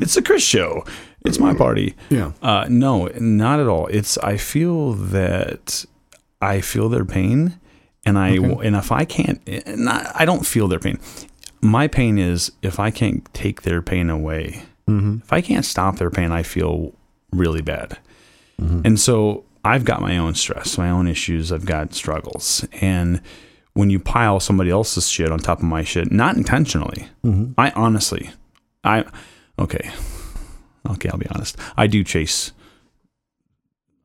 it's 0.00 0.16
a 0.16 0.22
chris 0.22 0.42
show 0.42 0.84
it's 1.26 1.38
my 1.38 1.52
party 1.54 1.94
Yeah. 2.10 2.32
uh 2.42 2.66
no 2.68 3.08
not 3.18 3.60
at 3.60 3.66
all 3.66 3.86
it's 3.88 4.16
i 4.18 4.36
feel 4.38 4.92
that 5.12 5.84
i 6.40 6.60
feel 6.60 6.88
their 6.88 7.04
pain 7.04 7.58
and 8.04 8.18
i 8.18 8.36
Okay. 8.38 8.66
and 8.66 8.76
if 8.76 8.90
i 8.92 9.04
can't 9.04 9.40
not 9.78 10.10
i 10.14 10.24
don't 10.24 10.46
feel 10.46 10.68
their 10.68 10.78
pain 10.78 10.98
my 11.62 11.86
pain 11.86 12.18
is 12.18 12.52
if 12.62 12.78
i 12.80 12.90
can't 12.90 13.22
take 13.34 13.62
their 13.62 13.82
pain 13.82 14.10
away 14.10 14.62
Mm-hmm. 14.88 15.18
if 15.22 15.32
i 15.32 15.40
can't 15.40 15.64
stop 15.64 15.96
their 15.96 16.10
pain 16.10 16.32
i 16.32 16.42
feel 16.42 16.92
really 17.32 17.62
bad 17.62 17.98
Mhm. 18.60 18.84
and 18.84 19.00
so 19.00 19.44
I've 19.62 19.84
got 19.84 20.00
my 20.00 20.16
own 20.16 20.34
stress, 20.34 20.78
my 20.78 20.88
own 20.88 21.06
issues, 21.06 21.52
I've 21.52 21.66
got 21.66 21.92
struggles. 21.92 22.64
And 22.80 23.20
when 23.74 23.90
you 23.90 23.98
pile 24.00 24.40
somebody 24.40 24.70
else's 24.70 25.06
shit 25.06 25.30
on 25.30 25.38
top 25.38 25.58
of 25.58 25.64
my 25.64 25.84
shit, 25.84 26.10
not 26.10 26.34
intentionally, 26.36 27.08
Mm-hmm. 27.22 27.52
I 27.60 27.70
honestly, 27.76 28.30
I, 28.84 29.04
okay, 29.58 29.90
okay, 30.88 31.10
I'll 31.10 31.18
be 31.18 31.26
honest. 31.34 31.58
I 31.76 31.86
do 31.88 32.02
chase 32.02 32.52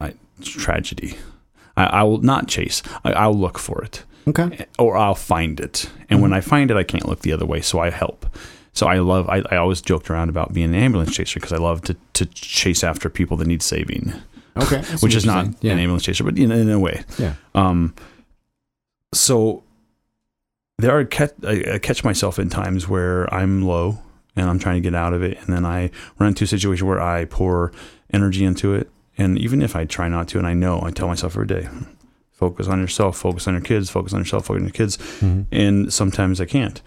I, 0.01 0.13
tragedy. 0.41 1.15
I, 1.77 1.85
I 1.85 2.03
will 2.03 2.19
not 2.21 2.47
chase, 2.47 2.81
I, 3.03 3.13
I'll 3.13 3.37
look 3.37 3.57
for 3.59 3.83
it 3.83 4.03
Okay. 4.27 4.65
or 4.79 4.97
I'll 4.97 5.15
find 5.15 5.59
it. 5.59 5.89
And 6.09 6.21
when 6.21 6.33
I 6.33 6.41
find 6.41 6.71
it, 6.71 6.77
I 6.77 6.83
can't 6.83 7.07
look 7.07 7.19
the 7.21 7.31
other 7.33 7.45
way, 7.45 7.61
so 7.61 7.79
I 7.79 7.89
help. 7.89 8.25
So 8.73 8.87
I 8.87 8.99
love. 8.99 9.29
I, 9.29 9.41
I 9.51 9.55
always 9.57 9.81
joked 9.81 10.09
around 10.09 10.27
about 10.29 10.51
being 10.53 10.69
an 10.73 10.75
ambulance 10.75 11.15
chaser 11.15 11.39
because 11.39 11.53
I 11.53 11.57
love 11.57 11.81
to, 11.83 11.95
to 12.13 12.25
chase 12.25 12.83
after 12.83 13.09
people 13.09 13.37
that 13.37 13.47
need 13.47 13.61
saving, 13.63 14.11
Okay. 14.57 14.81
Which 15.01 15.15
is 15.15 15.25
not. 15.25 15.47
Yeah. 15.61 15.73
an 15.73 15.79
ambulance 15.79 16.03
chaser, 16.03 16.23
but 16.25 16.37
in, 16.37 16.51
in 16.51 16.69
a 16.69 16.79
way. 16.79 17.03
Yeah. 17.17 17.35
Um. 17.53 17.93
So 19.13 19.63
there 20.77 20.97
are 20.97 21.05
catch, 21.05 21.31
I, 21.45 21.63
I 21.75 21.79
catch 21.79 22.03
myself 22.03 22.37
in 22.37 22.49
times 22.49 22.87
where 22.87 23.33
I'm 23.33 23.61
low 23.61 23.97
and 24.35 24.49
I'm 24.49 24.59
trying 24.59 24.75
to 24.75 24.81
get 24.81 24.93
out 24.93 25.13
of 25.13 25.23
it, 25.23 25.37
and 25.39 25.47
then 25.55 25.65
I 25.65 25.89
run 26.19 26.29
into 26.29 26.43
a 26.43 26.47
situation 26.47 26.85
where 26.85 26.99
I 26.99 27.23
pour 27.25 27.71
energy 28.11 28.43
into 28.43 28.73
it, 28.73 28.89
and 29.17 29.37
even 29.37 29.61
if 29.61 29.75
I 29.75 29.85
try 29.85 30.07
not 30.09 30.27
to, 30.29 30.37
and 30.37 30.47
I 30.47 30.53
know, 30.53 30.81
I 30.83 30.91
tell 30.91 31.07
myself 31.07 31.33
every 31.33 31.47
day, 31.47 31.67
focus 32.31 32.67
on 32.67 32.79
yourself, 32.79 33.17
focus 33.17 33.47
on 33.47 33.53
your 33.53 33.61
kids, 33.61 33.89
focus 33.89 34.13
on 34.13 34.19
yourself, 34.19 34.45
focus 34.45 34.59
on 34.61 34.65
your 34.67 34.73
kids, 34.73 34.97
Mhm. 35.21 35.45
and 35.51 35.93
sometimes 35.93 36.41
I 36.41 36.45
can't. 36.45 36.81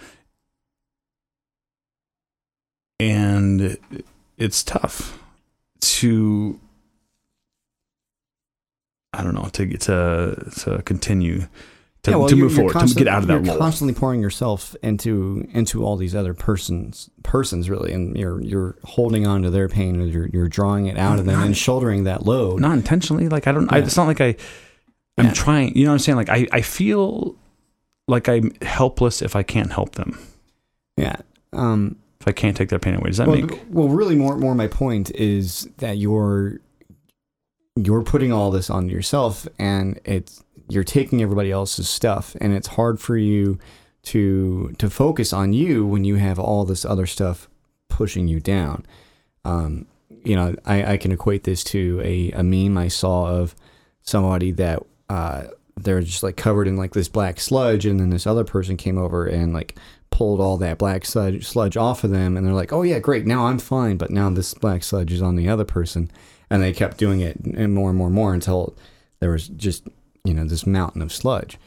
And 3.00 3.78
it's 4.36 4.62
tough 4.64 5.22
to 5.80 6.58
I 9.12 9.22
don't 9.22 9.34
know 9.34 9.48
to 9.52 9.66
get 9.66 9.80
to 9.82 10.50
to 10.62 10.82
continue 10.82 11.46
to, 12.08 12.12
Yeah, 12.12 12.16
well, 12.16 12.28
to 12.28 12.36
move 12.36 12.54
forward 12.54 12.72
to 12.88 12.94
get 12.94 13.08
out 13.08 13.22
of 13.22 13.28
that 13.28 13.44
You're 13.44 13.52
role. 13.54 13.58
constantly 13.58 13.94
pouring 13.94 14.20
yourself 14.20 14.74
into 14.82 15.46
into 15.52 15.84
all 15.84 15.96
these 15.96 16.14
other 16.14 16.34
persons 16.34 17.10
persons 17.22 17.68
really, 17.70 17.92
and 17.92 18.16
you're 18.16 18.40
you're 18.42 18.76
holding 18.84 19.26
on 19.26 19.42
to 19.42 19.50
their 19.50 19.68
pain, 19.68 20.00
and 20.00 20.12
you're 20.12 20.28
you're 20.28 20.48
drawing 20.48 20.86
it 20.86 20.98
out 20.98 21.18
of 21.18 21.26
them 21.26 21.42
and 21.42 21.56
shouldering 21.56 22.04
that 22.04 22.24
load. 22.26 22.60
not 22.60 22.72
intentionally. 22.76 23.28
Like 23.28 23.46
I 23.46 23.52
don't. 23.52 23.72
I, 23.72 23.78
it's 23.78 23.96
not 23.96 24.06
like 24.06 24.20
I. 24.20 24.36
I'm 25.16 25.26
Yeah. 25.26 25.32
trying. 25.32 25.76
You 25.76 25.84
know 25.84 25.90
what 25.90 25.94
I'm 25.94 25.98
saying? 26.00 26.16
Like 26.16 26.28
I. 26.28 26.46
I 26.52 26.60
feel 26.60 27.36
like 28.06 28.28
I'm 28.28 28.52
helpless 28.62 29.20
if 29.22 29.34
I 29.36 29.42
can't 29.42 29.72
help 29.72 29.94
them. 29.96 30.18
yeah. 30.96 31.16
Um. 31.52 31.96
If 32.20 32.26
I 32.26 32.32
can't 32.32 32.56
take 32.56 32.68
their 32.68 32.80
pain 32.80 32.94
away. 32.94 33.10
Does 33.10 33.18
that 33.18 33.28
well, 33.28 33.36
make? 33.40 33.62
well, 33.70 33.88
really, 33.88 34.16
more 34.16 34.36
more 34.36 34.54
my 34.54 34.66
point 34.66 35.10
is 35.12 35.68
that 35.78 35.98
you're 35.98 36.58
you're 37.76 38.02
putting 38.02 38.32
all 38.32 38.50
this 38.50 38.70
on 38.70 38.88
yourself, 38.88 39.46
and 39.58 40.00
it's 40.04 40.42
you're 40.68 40.84
taking 40.84 41.22
everybody 41.22 41.50
else's 41.50 41.88
stuff, 41.88 42.36
and 42.40 42.52
it's 42.52 42.68
hard 42.68 43.00
for 43.00 43.16
you 43.16 43.58
to 44.04 44.74
to 44.78 44.88
focus 44.88 45.32
on 45.32 45.52
you 45.52 45.86
when 45.86 46.04
you 46.04 46.16
have 46.16 46.38
all 46.38 46.64
this 46.64 46.84
other 46.84 47.06
stuff 47.06 47.48
pushing 47.88 48.28
you 48.28 48.40
down. 48.40 48.86
Um, 49.44 49.86
you 50.24 50.36
know, 50.36 50.54
I, 50.64 50.92
I 50.92 50.96
can 50.96 51.12
equate 51.12 51.44
this 51.44 51.64
to 51.64 52.00
a, 52.04 52.30
a 52.32 52.42
meme 52.42 52.76
I 52.76 52.88
saw 52.88 53.28
of 53.28 53.54
somebody 54.02 54.50
that 54.52 54.82
uh, 55.08 55.44
they're 55.76 56.00
just 56.00 56.22
like 56.22 56.36
covered 56.36 56.68
in 56.68 56.76
like 56.76 56.92
this 56.92 57.08
black 57.08 57.40
sludge, 57.40 57.86
and 57.86 57.98
then 57.98 58.10
this 58.10 58.26
other 58.26 58.44
person 58.44 58.76
came 58.76 58.98
over 58.98 59.26
and 59.26 59.52
like 59.52 59.76
pulled 60.10 60.40
all 60.40 60.56
that 60.58 60.78
black 60.78 61.04
sludge, 61.04 61.46
sludge 61.46 61.76
off 61.76 62.04
of 62.04 62.10
them, 62.10 62.36
and 62.36 62.46
they're 62.46 62.54
like, 62.54 62.72
oh 62.72 62.82
yeah, 62.82 62.98
great, 62.98 63.26
now 63.26 63.46
I'm 63.46 63.58
fine, 63.58 63.96
but 63.96 64.10
now 64.10 64.30
this 64.30 64.54
black 64.54 64.82
sludge 64.82 65.12
is 65.12 65.22
on 65.22 65.36
the 65.36 65.48
other 65.48 65.64
person, 65.64 66.10
and 66.50 66.62
they 66.62 66.72
kept 66.72 66.98
doing 66.98 67.20
it 67.20 67.36
and 67.40 67.74
more 67.74 67.90
and 67.90 67.98
more 67.98 68.08
and 68.08 68.14
more 68.14 68.34
until 68.34 68.76
there 69.20 69.30
was 69.30 69.48
just 69.48 69.86
you 70.28 70.34
know 70.34 70.44
this 70.44 70.66
mountain 70.66 71.00
of 71.00 71.12
sludge. 71.12 71.58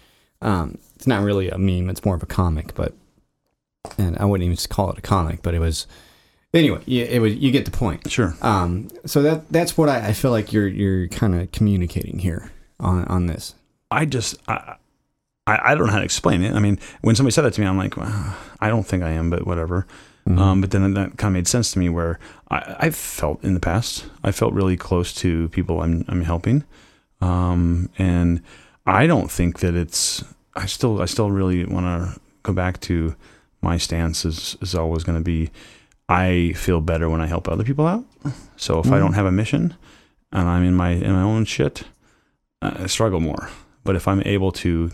Um, 0.41 0.77
it's 0.95 1.07
not 1.07 1.23
really 1.23 1.49
a 1.49 1.57
meme; 1.57 1.89
it's 1.89 2.05
more 2.05 2.15
of 2.15 2.23
a 2.23 2.27
comic, 2.27 2.75
but 2.75 2.93
and 3.97 4.17
I 4.19 4.25
wouldn't 4.25 4.45
even 4.45 4.57
call 4.69 4.91
it 4.91 4.99
a 4.99 5.01
comic, 5.01 5.41
but 5.41 5.55
it 5.55 5.59
was 5.59 5.87
anyway. 6.53 6.81
Yeah, 6.85 7.05
it 7.05 7.19
was. 7.19 7.35
You 7.35 7.51
get 7.51 7.65
the 7.65 7.71
point. 7.71 8.09
Sure. 8.11 8.35
Um, 8.41 8.89
so 9.05 9.23
that 9.23 9.49
that's 9.49 9.77
what 9.77 9.89
I, 9.89 10.09
I 10.09 10.13
feel 10.13 10.31
like 10.31 10.53
you're 10.53 10.67
you're 10.67 11.07
kind 11.07 11.35
of 11.35 11.51
communicating 11.51 12.19
here 12.19 12.51
on 12.79 13.05
on 13.05 13.25
this. 13.25 13.55
I 13.89 14.05
just 14.05 14.37
I, 14.47 14.75
I 15.47 15.71
I 15.71 15.75
don't 15.75 15.87
know 15.87 15.93
how 15.93 15.99
to 15.99 16.05
explain 16.05 16.43
it. 16.43 16.53
I 16.53 16.59
mean, 16.59 16.79
when 17.01 17.15
somebody 17.15 17.33
said 17.33 17.43
that 17.43 17.53
to 17.55 17.61
me, 17.61 17.67
I'm 17.67 17.77
like, 17.77 17.97
well, 17.97 18.37
I 18.59 18.69
don't 18.69 18.85
think 18.85 19.03
I 19.03 19.09
am, 19.09 19.29
but 19.31 19.47
whatever. 19.47 19.87
Um, 20.27 20.61
but 20.61 20.69
then 20.69 20.93
that 20.93 21.17
kind 21.17 21.29
of 21.29 21.33
made 21.33 21.47
sense 21.47 21.71
to 21.71 21.79
me 21.79 21.89
where 21.89 22.19
I, 22.49 22.75
I've 22.79 22.95
felt 22.95 23.43
in 23.43 23.55
the 23.55 23.59
past, 23.59 24.05
I 24.23 24.31
felt 24.31 24.53
really 24.53 24.77
close 24.77 25.13
to 25.15 25.49
people 25.49 25.81
I'm, 25.81 26.05
I'm 26.07 26.21
helping. 26.21 26.63
Um, 27.21 27.89
and 27.97 28.41
I 28.85 29.07
don't 29.07 29.31
think 29.31 29.59
that 29.59 29.75
it's, 29.75 30.23
I 30.55 30.65
still, 30.65 31.01
I 31.01 31.05
still 31.05 31.31
really 31.31 31.65
want 31.65 31.85
to 31.85 32.19
go 32.43 32.53
back 32.53 32.81
to 32.81 33.15
my 33.61 33.77
stance 33.77 34.25
is, 34.25 34.57
is 34.61 34.73
always 34.73 35.03
going 35.03 35.17
to 35.17 35.23
be, 35.23 35.51
I 36.09 36.53
feel 36.53 36.81
better 36.81 37.09
when 37.09 37.21
I 37.21 37.27
help 37.27 37.47
other 37.47 37.63
people 37.63 37.85
out. 37.87 38.03
So 38.57 38.79
if 38.79 38.91
I 38.91 38.97
don't 38.97 39.13
have 39.13 39.25
a 39.25 39.31
mission 39.31 39.75
and 40.31 40.49
I'm 40.49 40.63
in 40.63 40.73
my, 40.73 40.89
in 40.89 41.13
my 41.13 41.21
own 41.21 41.45
shit, 41.45 41.83
I 42.61 42.87
struggle 42.87 43.19
more. 43.19 43.49
But 43.83 43.95
if 43.95 44.07
I'm 44.07 44.21
able 44.25 44.51
to 44.53 44.91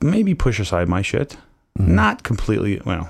maybe 0.00 0.34
push 0.34 0.60
aside 0.60 0.88
my 0.88 1.02
shit, 1.02 1.36
not 1.76 2.22
completely, 2.22 2.80
well, 2.84 3.08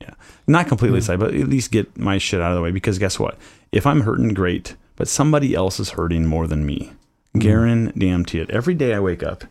yeah, 0.00 0.14
not 0.46 0.66
completely 0.68 1.00
aside, 1.00 1.20
but 1.20 1.34
at 1.34 1.48
least 1.48 1.70
get 1.70 1.96
my 1.98 2.18
shit 2.18 2.40
out 2.40 2.52
of 2.52 2.56
the 2.56 2.62
way. 2.62 2.70
Because 2.70 2.98
guess 2.98 3.18
what? 3.18 3.36
If 3.72 3.86
I'm 3.86 4.00
hurting, 4.02 4.34
great, 4.34 4.76
but 4.96 5.08
somebody 5.08 5.54
else 5.54 5.78
is 5.78 5.90
hurting 5.90 6.26
more 6.26 6.46
than 6.46 6.64
me. 6.64 6.92
Guarantee 7.38 8.38
it. 8.40 8.50
Every 8.50 8.74
day 8.74 8.94
I 8.94 9.00
wake 9.00 9.22
up 9.22 9.44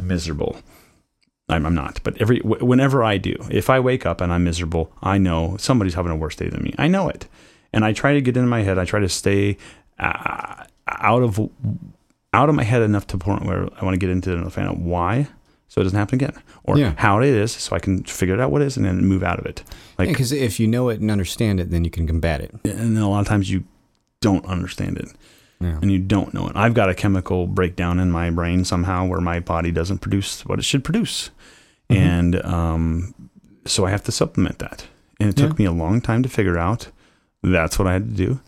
miserable. 0.00 0.56
I'm, 1.48 1.64
I'm 1.64 1.74
not, 1.74 2.00
but 2.04 2.20
every 2.20 2.40
wh- 2.40 2.62
whenever 2.62 3.02
I 3.02 3.16
do, 3.16 3.34
if 3.50 3.70
I 3.70 3.80
wake 3.80 4.04
up 4.04 4.20
and 4.20 4.32
I'm 4.32 4.44
miserable, 4.44 4.92
I 5.02 5.16
know 5.18 5.56
somebody's 5.58 5.94
having 5.94 6.12
a 6.12 6.16
worse 6.16 6.36
day 6.36 6.48
than 6.48 6.62
me. 6.62 6.74
I 6.76 6.88
know 6.88 7.08
it, 7.08 7.26
and 7.72 7.84
I 7.86 7.92
try 7.94 8.12
to 8.12 8.20
get 8.20 8.36
in 8.36 8.46
my 8.48 8.62
head. 8.62 8.78
I 8.78 8.84
try 8.84 9.00
to 9.00 9.08
stay 9.08 9.56
uh, 9.98 10.64
out 10.88 11.22
of 11.22 11.40
out 12.34 12.48
of 12.50 12.54
my 12.54 12.64
head 12.64 12.82
enough 12.82 13.06
to 13.08 13.16
the 13.16 13.24
point 13.24 13.46
where 13.46 13.66
I 13.80 13.84
want 13.84 13.94
to 13.94 13.98
get 13.98 14.10
into 14.10 14.30
it 14.30 14.36
and 14.38 14.52
find 14.52 14.68
out 14.68 14.78
why, 14.78 15.26
so 15.68 15.80
it 15.80 15.84
doesn't 15.84 15.98
happen 15.98 16.16
again, 16.16 16.34
or 16.64 16.76
Yeah. 16.76 16.92
how 16.98 17.18
it 17.20 17.26
is, 17.28 17.52
so 17.52 17.74
I 17.74 17.78
can 17.78 18.02
figure 18.04 18.34
it 18.34 18.40
out 18.40 18.50
what 18.52 18.60
it 18.60 18.66
is 18.66 18.76
and 18.76 18.84
then 18.84 19.02
move 19.06 19.22
out 19.22 19.38
of 19.38 19.46
it. 19.46 19.64
Like, 19.98 20.10
Because 20.10 20.30
if 20.32 20.60
you 20.60 20.66
know 20.66 20.90
it 20.90 21.00
and 21.00 21.10
understand 21.10 21.60
it, 21.60 21.70
then 21.70 21.82
you 21.84 21.90
can 21.90 22.06
combat 22.06 22.42
it. 22.42 22.50
and 22.64 22.94
then 22.94 23.02
a 23.02 23.08
lot 23.08 23.20
of 23.20 23.26
times 23.26 23.50
you 23.50 23.64
don't 24.20 24.44
understand 24.44 24.98
it 24.98 25.08
Yeah. 25.60 25.78
and 25.82 25.90
you 25.90 25.98
don't 25.98 26.32
know 26.34 26.46
it. 26.48 26.52
I've 26.54 26.74
got 26.74 26.88
a 26.88 26.94
chemical 26.94 27.46
breakdown 27.48 27.98
in 27.98 28.10
my 28.12 28.30
brain 28.30 28.64
somehow 28.64 29.06
where 29.06 29.20
my 29.20 29.40
body 29.40 29.72
doesn't 29.72 29.98
produce 29.98 30.44
what 30.46 30.58
it 30.60 30.64
should 30.64 30.84
produce. 30.84 31.30
Mm-hmm. 31.90 32.02
And 32.02 32.44
um, 32.44 33.14
so 33.66 33.84
I 33.84 33.90
have 33.90 34.04
to 34.04 34.12
supplement 34.12 34.60
that. 34.60 34.86
And 35.18 35.28
it 35.28 35.36
took 35.36 35.58
me 35.58 35.64
a 35.64 35.72
long 35.72 36.00
time 36.00 36.22
to 36.22 36.28
figure 36.28 36.56
out 36.58 36.88
that's 37.42 37.76
what 37.78 37.88
I 37.88 37.94
had 37.94 38.04
to 38.10 38.14
do. 38.14 38.40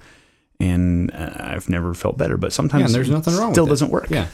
And 0.61 1.11
uh, 1.13 1.31
I've 1.41 1.69
never 1.69 1.95
felt 1.95 2.17
better, 2.17 2.37
but 2.37 2.53
sometimes 2.53 2.93
Yeah, 2.93 2.99
there's 2.99 3.11
nothing 3.11 3.35
wrong 3.37 3.53
still 3.55 3.67
it. 3.67 3.71
doesn't 3.71 3.91
work. 3.91 4.09
Yeah. 4.09 4.29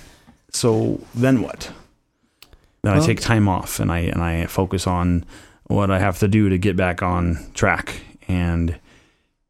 So 0.51 1.01
then 1.15 1.41
what? 1.41 1.71
Then 2.83 2.99
I 2.99 3.01
take 3.05 3.21
time 3.21 3.49
off 3.49 3.81
and 3.81 3.91
I 3.91 4.01
and 4.01 4.23
I 4.23 4.47
focus 4.47 4.87
on 4.87 5.25
what 5.65 5.91
I 5.91 5.99
have 5.99 6.19
to 6.19 6.29
do 6.29 6.49
to 6.51 6.59
get 6.59 6.77
back 6.77 7.03
on 7.03 7.39
track, 7.55 8.01
and 8.29 8.79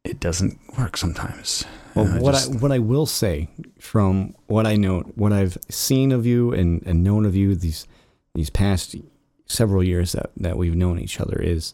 it 0.04 0.20
doesn't 0.20 0.58
work 0.78 0.96
sometimes. 0.96 1.64
Well, 1.96 2.06
I 2.12 2.18
what 2.20 2.32
just- 2.32 2.52
I 2.52 2.56
what 2.58 2.72
I 2.72 2.78
will 2.78 3.06
say 3.06 3.48
from 3.80 4.34
what 4.46 4.66
I 4.66 4.76
know, 4.76 5.00
what 5.14 5.32
I've 5.32 5.56
seen 5.68 6.12
of 6.12 6.26
you 6.26 6.52
and, 6.52 6.82
and 6.86 7.02
known 7.02 7.24
of 7.24 7.34
you 7.34 7.54
these 7.54 7.86
these 8.34 8.50
past 8.50 8.94
several 9.46 9.82
years 9.82 10.12
that, 10.12 10.30
that 10.36 10.58
we've 10.58 10.74
known 10.76 10.98
each 10.98 11.20
other 11.20 11.38
is 11.40 11.72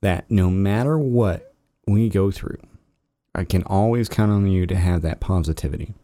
that 0.00 0.28
no 0.30 0.50
matter 0.50 0.98
what 0.98 1.54
we 1.86 2.08
go 2.08 2.30
through, 2.30 2.58
I 3.34 3.44
can 3.44 3.62
always 3.64 4.08
count 4.08 4.32
on 4.32 4.46
you 4.48 4.66
to 4.66 4.74
have 4.76 5.02
that 5.02 5.20
positivity. 5.20 5.94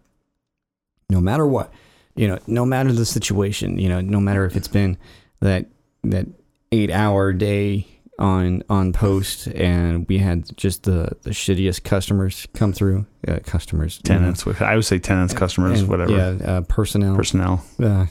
No 1.11 1.21
matter 1.21 1.47
what, 1.47 1.73
you 2.15 2.29
know, 2.29 2.39
no 2.47 2.65
matter 2.67 2.93
the 2.93 3.07
situation, 3.07 3.79
you 3.79 3.89
know, 3.89 4.01
no 4.01 4.21
matter 4.21 4.45
if 4.45 4.55
it's 4.57 4.69
been 4.69 4.97
that 5.41 5.67
that 6.05 6.27
eight 6.71 6.91
hour 6.91 7.33
day 7.33 7.87
on 8.19 8.63
on 8.69 8.93
post 8.93 9.47
and 9.49 10.07
we 10.09 10.19
had 10.19 10.57
just 10.57 10.83
the 10.83 11.17
the 11.23 11.31
shittiest 11.31 11.85
customers 11.85 12.47
come 12.55 12.73
through. 12.73 13.07
Uh, 13.27 13.39
customers. 13.45 14.01
You 14.05 14.15
know, 14.15 14.21
tenants. 14.21 14.47
I 14.61 14.75
would 14.75 14.85
say 14.85 14.99
tenants, 14.99 15.35
customers, 15.35 15.81
and, 15.81 15.89
whatever, 15.89 16.13
yeah 16.13 16.47
uh, 16.47 16.61
personnel. 16.63 17.17
Personnel. 17.17 17.65
uh, 17.83 18.07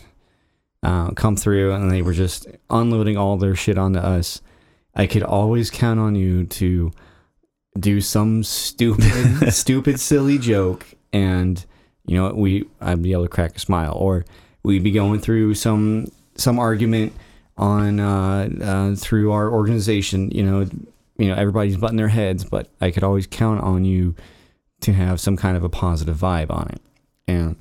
uh, 0.84 1.12
come 1.12 1.36
through 1.36 1.74
and 1.74 1.92
they 1.92 2.02
were 2.02 2.14
just 2.14 2.48
unloading 2.70 3.18
all 3.18 3.38
their 3.38 3.56
shit 3.56 3.78
onto 3.78 4.00
us. 4.00 4.42
I 4.96 5.08
could 5.08 5.24
always 5.24 5.70
count 5.70 6.00
on 6.00 6.16
you 6.16 6.46
to 6.46 6.92
do 7.80 8.02
some 8.02 8.44
stupid 8.44 9.54
stupid 9.54 10.00
silly 10.00 10.38
joke 10.38 10.86
and 11.14 11.64
you 12.06 12.18
know 12.18 12.34
we 12.34 12.66
i'd 12.82 13.02
be 13.04 13.12
able 13.12 13.24
to 13.24 13.30
crack 13.30 13.56
a 13.56 13.60
smile 13.60 13.94
or 13.94 14.26
we'd 14.64 14.84
be 14.84 14.92
going 14.92 15.20
through 15.20 15.54
some 15.54 16.08
some 16.36 16.58
argument 16.58 17.14
on 17.58 18.00
uh, 18.00 18.50
uh, 18.62 18.96
through 18.96 19.32
our 19.32 19.50
organization 19.52 20.30
you 20.32 20.44
know 20.44 20.68
you 21.18 21.28
know 21.28 21.34
everybody's 21.36 21.78
butting 21.78 21.98
their 21.98 22.08
heads 22.10 22.44
but 22.44 22.70
i 22.82 22.92
could 22.92 23.04
always 23.04 23.26
count 23.28 23.62
on 23.62 23.84
you 23.86 24.14
to 24.82 24.94
have 24.94 25.20
some 25.20 25.36
kind 25.36 25.58
of 25.58 25.64
a 25.64 25.70
positive 25.70 26.16
vibe 26.18 26.52
on 26.52 26.68
it. 26.72 26.82
And 27.28 27.56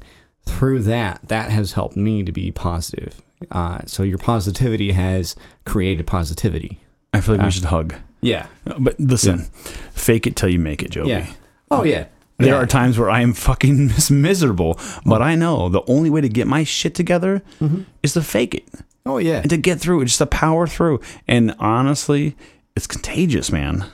through 0.44 0.82
that 0.82 1.20
that 1.28 1.50
has 1.50 1.72
helped 1.72 1.96
me 1.96 2.22
to 2.22 2.30
be 2.30 2.50
positive. 2.52 3.22
Uh, 3.50 3.78
so 3.86 4.02
your 4.02 4.18
positivity 4.18 4.92
has 4.92 5.34
created 5.64 6.06
positivity. 6.06 6.78
I 7.14 7.22
feel 7.22 7.36
like 7.36 7.42
Uh, 7.42 7.46
we 7.46 7.50
should 7.52 7.64
hug. 7.64 7.94
yeah. 8.20 8.46
But 8.78 9.00
listen, 9.00 9.38
fake 9.92 10.26
it 10.26 10.36
till 10.36 10.50
you 10.50 10.58
make 10.58 10.82
it, 10.82 10.90
Joey. 10.90 11.08
yeah. 11.08 11.26
Oh 11.70 11.84
yeah. 11.84 12.04
There 12.38 12.48
Yeah. 12.48 12.56
are 12.56 12.66
times 12.66 12.98
where 12.98 13.08
I 13.08 13.22
am 13.22 13.32
fucking 13.32 13.90
miserable, 14.10 14.78
but 15.06 15.22
I 15.22 15.34
know 15.36 15.70
the 15.70 15.82
only 15.88 16.10
way 16.10 16.20
to 16.20 16.28
get 16.28 16.46
my 16.46 16.64
shit 16.64 16.94
together 16.94 17.42
is 18.02 18.12
to 18.12 18.20
fake 18.22 18.54
it 18.54 18.68
oh 19.06 19.18
yeah 19.18 19.40
and 19.40 19.50
to 19.50 19.56
get 19.56 19.80
through 19.80 20.00
it, 20.02 20.06
just 20.06 20.18
to 20.18 20.26
power 20.26 20.66
through. 20.66 21.00
And 21.26 21.54
honestly, 21.58 22.36
it's 22.76 22.86
contagious, 22.86 23.50
man. 23.50 23.86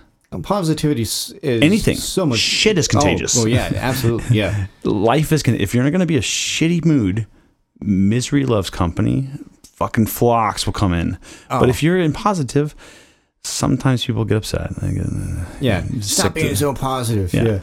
positivity 0.43 1.03
is 1.03 1.35
Anything. 1.43 1.97
so 1.97 2.27
much 2.27 2.39
Shit 2.39 2.79
is 2.79 2.89
contagious. 2.89 3.37
oh, 3.39 3.43
oh 3.43 3.47
yeah 3.47 3.71
absolutely 3.77 4.37
yeah 4.39 4.67
Life 4.85 5.31
is 5.33 5.43
con- 5.43 5.55
if 5.61 5.75
you're 5.75 5.85
not 5.85 5.91
going 5.91 6.01
to 6.01 6.07
be 6.07 6.17
a 6.17 6.21
shitty 6.23 6.85
mood, 6.85 7.27
misery 7.81 8.45
loves 8.47 8.71
company. 8.71 9.29
Fucking 9.77 10.07
flocks 10.07 10.65
will 10.67 10.73
come 10.73 10.93
in. 10.95 11.19
But 11.49 11.65
Oh. 11.67 11.69
if 11.69 11.83
you're 11.83 11.99
in 11.99 12.13
positive, 12.13 12.75
sometimes 13.43 14.05
people 14.07 14.25
get 14.25 14.37
upset. 14.37 14.71
Uh, 14.81 15.45
Yeah, 15.61 15.83
stop 16.01 16.35
being 16.35 16.49
to- 16.51 16.57
so 16.57 16.73
positive. 16.75 17.35
Yeah. 17.35 17.43
Yeah, 17.45 17.61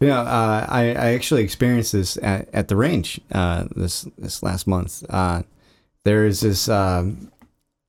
yeah. 0.00 0.20
uh, 0.20 0.66
I 0.68 0.82
I 0.94 1.14
actually 1.14 1.42
experienced 1.42 1.92
this 1.92 2.18
at, 2.22 2.48
at 2.52 2.68
the 2.68 2.76
range 2.76 3.20
uh, 3.32 3.64
this 3.74 4.06
this 4.18 4.42
last 4.42 4.66
month. 4.66 5.02
Uh, 5.08 5.42
there's 6.04 6.40
this 6.40 6.68
um, 6.68 7.30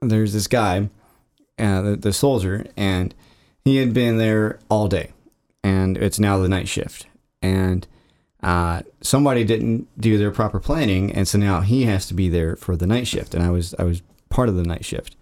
there's 0.01 0.33
this 0.33 0.47
guy, 0.47 0.89
uh, 1.59 1.81
the, 1.81 1.95
the 1.95 2.13
soldier, 2.13 2.65
and 2.75 3.13
he 3.63 3.77
had 3.77 3.93
been 3.93 4.17
there 4.17 4.59
all 4.69 4.87
day, 4.87 5.11
and 5.63 5.97
it's 5.97 6.19
now 6.19 6.37
the 6.37 6.49
night 6.49 6.67
shift, 6.67 7.07
and 7.41 7.87
uh, 8.41 8.81
somebody 9.01 9.43
didn't 9.43 9.87
do 9.99 10.17
their 10.17 10.31
proper 10.31 10.59
planning, 10.59 11.11
and 11.11 11.27
so 11.27 11.37
now 11.37 11.61
he 11.61 11.83
has 11.83 12.07
to 12.07 12.13
be 12.13 12.29
there 12.29 12.55
for 12.55 12.75
the 12.75 12.87
night 12.87 13.07
shift, 13.07 13.35
and 13.35 13.43
I 13.43 13.49
was 13.49 13.75
I 13.79 13.83
was 13.83 14.01
part 14.29 14.49
of 14.49 14.55
the 14.55 14.63
night 14.63 14.85
shift. 14.85 15.15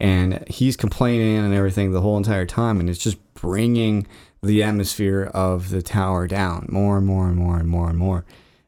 And 0.00 0.46
he's 0.48 0.76
complaining 0.76 1.36
and 1.38 1.52
everything 1.52 1.90
the 1.90 2.00
whole 2.00 2.16
entire 2.16 2.46
time 2.46 2.78
and 2.78 2.88
it's 2.88 3.00
just 3.00 3.18
bringing 3.34 4.06
the 4.42 4.62
atmosphere 4.62 5.28
of 5.34 5.70
the 5.70 5.82
tower 5.82 6.28
down 6.28 6.68
more 6.70 6.98
and 6.98 7.06
more 7.06 7.26
and 7.26 7.36
more 7.36 7.58
and 7.58 7.68
more 7.68 7.88
and 7.88 7.98
more. 7.98 8.24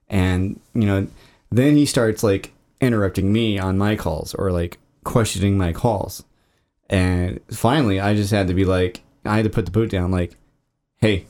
And 0.08 0.58
you 0.74 0.86
know 0.86 1.06
then 1.50 1.76
he 1.76 1.86
starts 1.86 2.24
like 2.24 2.52
interrupting 2.80 3.32
me 3.32 3.58
on 3.58 3.76
my 3.78 3.96
calls 3.96 4.34
or 4.34 4.50
like 4.52 4.78
questioning 5.04 5.56
my 5.58 5.72
calls 5.72 6.24
and 6.88 7.40
finally 7.50 8.00
i 8.00 8.14
just 8.14 8.30
had 8.30 8.48
to 8.48 8.54
be 8.54 8.64
like 8.64 9.02
i 9.24 9.36
had 9.36 9.44
to 9.44 9.50
put 9.50 9.64
the 9.64 9.70
boot 9.70 9.90
down 9.90 10.10
like 10.10 10.36
hey 10.98 11.24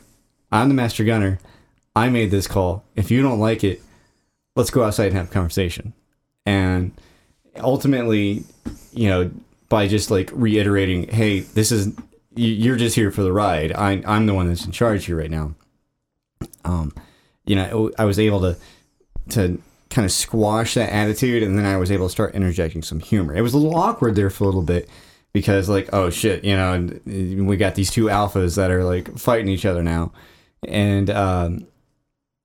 i'm 0.53 0.69
the 0.69 0.75
master 0.75 1.05
gunner 1.05 1.39
i 1.95 2.09
made 2.09 2.31
this 2.31 2.47
call 2.47 2.85
if 2.97 3.11
you 3.11 3.23
don't 3.23 3.39
like 3.41 3.63
it 3.65 3.81
let's 4.57 4.71
go 4.71 4.83
outside 4.85 5.07
and 5.07 5.17
have 5.17 5.29
a 5.29 5.33
conversation 5.33 5.93
and 6.47 6.93
ultimately, 7.59 8.45
you 8.93 9.09
know, 9.09 9.31
by 9.69 9.87
just 9.87 10.11
like 10.11 10.31
reiterating, 10.33 11.07
hey, 11.09 11.41
this 11.41 11.71
is 11.71 11.89
you- 12.35 12.49
you're 12.49 12.77
just 12.77 12.95
here 12.97 13.11
for 13.11 13.23
the 13.23 13.33
ride. 13.33 13.73
I, 13.73 14.03
I'm 14.07 14.27
the 14.27 14.35
one 14.35 14.49
that's 14.49 14.65
in 14.65 14.73
charge 14.73 15.05
here 15.05 15.19
right 15.19 15.31
now. 15.31 15.55
um, 16.65 16.93
you 17.45 17.57
know, 17.57 17.91
I 17.99 18.05
was 18.05 18.19
able 18.19 18.41
to 18.41 18.57
to 19.31 19.61
kind 19.91 20.07
of 20.07 20.13
squash 20.13 20.75
that 20.75 20.93
attitude, 20.93 21.43
and 21.43 21.59
then 21.59 21.67
I 21.67 21.77
was 21.77 21.91
able 21.91 22.07
to 22.07 22.13
start 22.13 22.35
interjecting 22.35 22.83
some 22.83 23.01
humor. 23.01 23.35
It 23.35 23.43
was 23.43 23.55
a 23.55 23.59
little 23.59 23.79
awkward 23.79 24.15
there 24.15 24.31
for 24.31 24.45
a 24.45 24.47
little 24.47 24.63
bit 24.63 24.89
because, 25.33 25.69
like, 25.69 25.89
oh 25.93 26.11
shit, 26.11 26.45
you 26.45 26.57
know, 26.57 26.89
we 27.05 27.57
got 27.57 27.75
these 27.75 27.91
two 27.91 28.07
alphas 28.07 28.57
that 28.57 28.71
are 28.71 28.85
like 28.85 29.19
fighting 29.19 29.49
each 29.49 29.67
other 29.67 29.83
now, 29.83 30.13
and 30.67 31.11
um, 31.11 31.67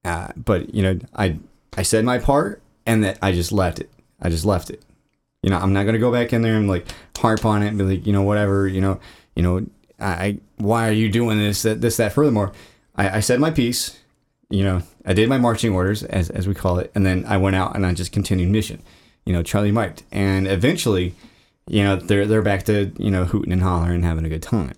uh, 0.04 0.30
but 0.36 0.74
you 0.74 0.84
know, 0.84 1.00
I 1.16 1.38
I 1.78 1.84
said 1.84 2.04
my 2.04 2.18
part, 2.18 2.62
and 2.86 3.04
that 3.04 3.20
I 3.22 3.32
just 3.32 3.52
left 3.52 3.80
it. 3.80 3.90
I 4.22 4.30
just 4.30 4.46
left 4.46 4.70
it. 4.70 4.82
You 5.44 5.50
know, 5.52 5.58
I'm 5.58 5.74
not 5.74 5.86
gonna 5.86 6.00
go 6.00 6.12
back 6.12 6.34
in 6.34 6.42
there 6.42 6.56
and 6.56 6.68
like 6.68 6.88
harp 7.18 7.46
on 7.46 7.64
it 7.64 7.70
and 7.70 7.78
be 7.78 7.84
like, 7.84 8.06
you 8.06 8.14
know, 8.14 8.22
whatever, 8.22 8.68
you 8.68 8.82
know, 8.82 9.00
you 9.36 9.44
know, 9.44 9.66
I, 10.00 10.40
why 10.58 10.88
are 10.88 10.94
you 10.94 11.10
doing 11.10 11.38
this, 11.38 11.64
that, 11.64 11.82
this, 11.82 11.98
that. 11.98 12.14
Furthermore, 12.14 12.52
I, 12.96 13.18
I 13.18 13.20
said 13.20 13.40
my 13.40 13.52
piece. 13.52 14.00
You 14.50 14.64
know, 14.64 14.82
I 15.06 15.14
did 15.14 15.28
my 15.28 15.38
marching 15.38 15.74
orders, 15.74 16.04
as 16.04 16.30
as 16.30 16.48
we 16.48 16.54
call 16.54 16.78
it, 16.80 16.92
and 16.96 17.06
then 17.06 17.26
I 17.28 17.38
went 17.38 17.56
out 17.56 17.76
and 17.76 17.86
I 17.86 17.94
just 17.94 18.12
continued 18.12 18.50
mission. 18.50 18.82
You 19.26 19.34
know, 19.34 19.42
Charlie 19.42 19.72
Mike, 19.72 20.04
and 20.12 20.48
eventually, 20.48 21.16
you 21.68 21.84
know, 21.84 21.96
they're 21.96 22.28
they're 22.28 22.42
back 22.44 22.64
to 22.66 22.92
you 22.98 23.10
know 23.10 23.26
hooting 23.26 23.52
and 23.52 23.62
hollering 23.64 23.96
and 23.96 24.06
having 24.06 24.26
a 24.26 24.30
good 24.30 24.44
time. 24.44 24.76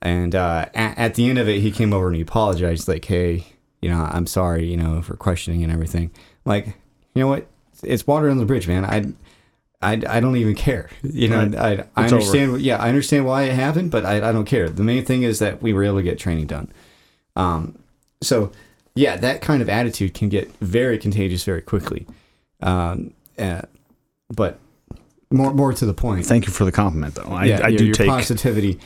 And 0.00 0.34
uh, 0.34 0.66
at, 0.74 0.98
at 0.98 1.14
the 1.14 1.28
end 1.28 1.38
of 1.38 1.48
it, 1.48 1.60
he 1.60 1.70
came 1.70 1.92
over 1.92 2.06
and 2.08 2.16
he 2.16 2.22
apologized, 2.22 2.88
like, 2.88 3.04
"Hey, 3.04 3.46
you 3.82 3.90
know, 3.90 4.00
I'm 4.10 4.26
sorry, 4.26 4.64
you 4.70 4.76
know, 4.76 5.02
for 5.02 5.14
questioning 5.14 5.62
and 5.62 5.72
everything." 5.72 6.10
Like, 6.44 6.66
you 7.14 7.22
know 7.22 7.28
what? 7.28 7.46
It's 7.82 8.06
water 8.06 8.30
on 8.30 8.38
the 8.38 8.46
bridge, 8.46 8.66
man. 8.66 8.84
I 8.84 9.12
I, 9.82 10.00
I 10.08 10.20
don't 10.20 10.36
even 10.36 10.54
care. 10.54 10.88
You 11.02 11.28
know, 11.28 11.44
Right. 11.44 11.54
I, 11.96 12.00
I 12.00 12.04
understand. 12.06 12.62
Yeah, 12.62 12.78
I 12.78 12.88
understand 12.88 13.26
why 13.26 13.42
it 13.42 13.52
happened, 13.52 13.90
but 13.90 14.06
I, 14.06 14.28
I 14.28 14.32
don't 14.32 14.44
care. 14.46 14.68
The 14.70 14.82
main 14.84 15.04
thing 15.04 15.22
is 15.22 15.38
that 15.40 15.60
we 15.60 15.72
were 15.74 15.84
able 15.84 15.96
to 15.98 16.02
get 16.02 16.18
training 16.18 16.46
done. 16.46 16.72
Um, 17.36 17.78
so 18.22 18.52
yeah, 18.94 19.16
that 19.16 19.40
kind 19.40 19.62
of 19.62 19.68
attitude 19.68 20.14
can 20.14 20.28
get 20.28 20.50
very 20.60 20.98
contagious 20.98 21.44
very 21.44 21.62
quickly. 21.62 22.06
Um, 22.60 23.14
uh, 23.38 23.62
but 24.34 24.58
more 25.30 25.52
more 25.54 25.72
to 25.72 25.86
the 25.86 25.94
point. 25.94 26.26
Thank 26.26 26.46
you 26.46 26.52
for 26.52 26.64
the 26.64 26.72
compliment, 26.72 27.14
though. 27.14 27.30
I, 27.30 27.44
yeah, 27.44 27.60
I 27.64 27.68
your, 27.68 27.78
do 27.78 27.84
your 27.86 27.94
take. 27.94 28.08
positivity. 28.08 28.78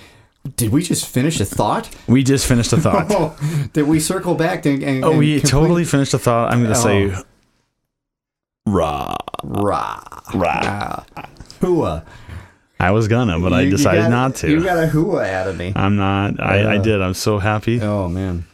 Did 0.57 0.71
we 0.71 0.81
just 0.83 1.07
finish 1.09 1.41
a 1.41 1.45
thought? 1.45 1.91
We 2.07 2.23
just 2.23 2.47
finished 2.47 2.73
a 2.73 2.77
thought. 2.77 3.07
Oh, 3.11 3.37
did 3.73 3.89
we 3.89 3.99
circle 3.99 4.37
back 4.37 4.65
and, 4.65 4.81
and 4.83 5.05
oh, 5.05 5.11
and 5.11 5.19
we 5.19 5.41
complete- 5.41 5.51
totally 5.51 5.85
finished 5.85 6.15
a 6.15 6.19
thought. 6.21 6.53
I'm 6.53 6.63
going 6.63 6.73
to 6.73 6.79
say, 6.81 7.11
Oh. 7.13 7.23
rah, 8.67 9.17
rah 9.43 10.03
rah. 10.35 10.61
ah, 10.65 11.05
hooah. 11.61 12.05
I 12.79 12.91
was 12.91 13.09
gonna, 13.09 13.41
but 13.41 13.53
I 13.53 13.61
You- 13.63 13.71
you 13.71 13.77
decided 13.77 14.03
got- 14.03 14.11
not 14.11 14.35
to. 14.37 14.51
You 14.51 14.63
got 14.63 14.83
a 14.83 14.87
hooah 14.87 15.29
out 15.33 15.49
of 15.49 15.57
me. 15.57 15.73
I'm 15.75 15.97
not. 15.97 16.39
I, 16.41 16.61
I 16.75 16.77
Uh. 16.77 16.83
did. 16.83 17.01
I'm 17.03 17.15
so 17.15 17.39
happy. 17.39 17.81
Oh 17.81 18.09
man. 18.09 18.45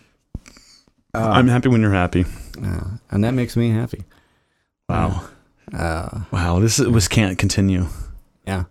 I'm 1.15 1.49
happy 1.49 1.69
when 1.69 1.81
you're 1.83 1.93
happy. 1.93 2.25
Uh, 2.63 2.85
and 3.11 3.23
that 3.25 3.33
makes 3.35 3.57
me 3.57 3.71
happy. 3.71 4.05
Wow. 4.89 5.25
Uh, 5.73 6.21
Wow. 6.31 6.59
This 6.61 6.79
is, 6.79 6.91
this 6.93 7.09
can't 7.09 7.39
continue. 7.39 7.87
yeah. 8.47 8.65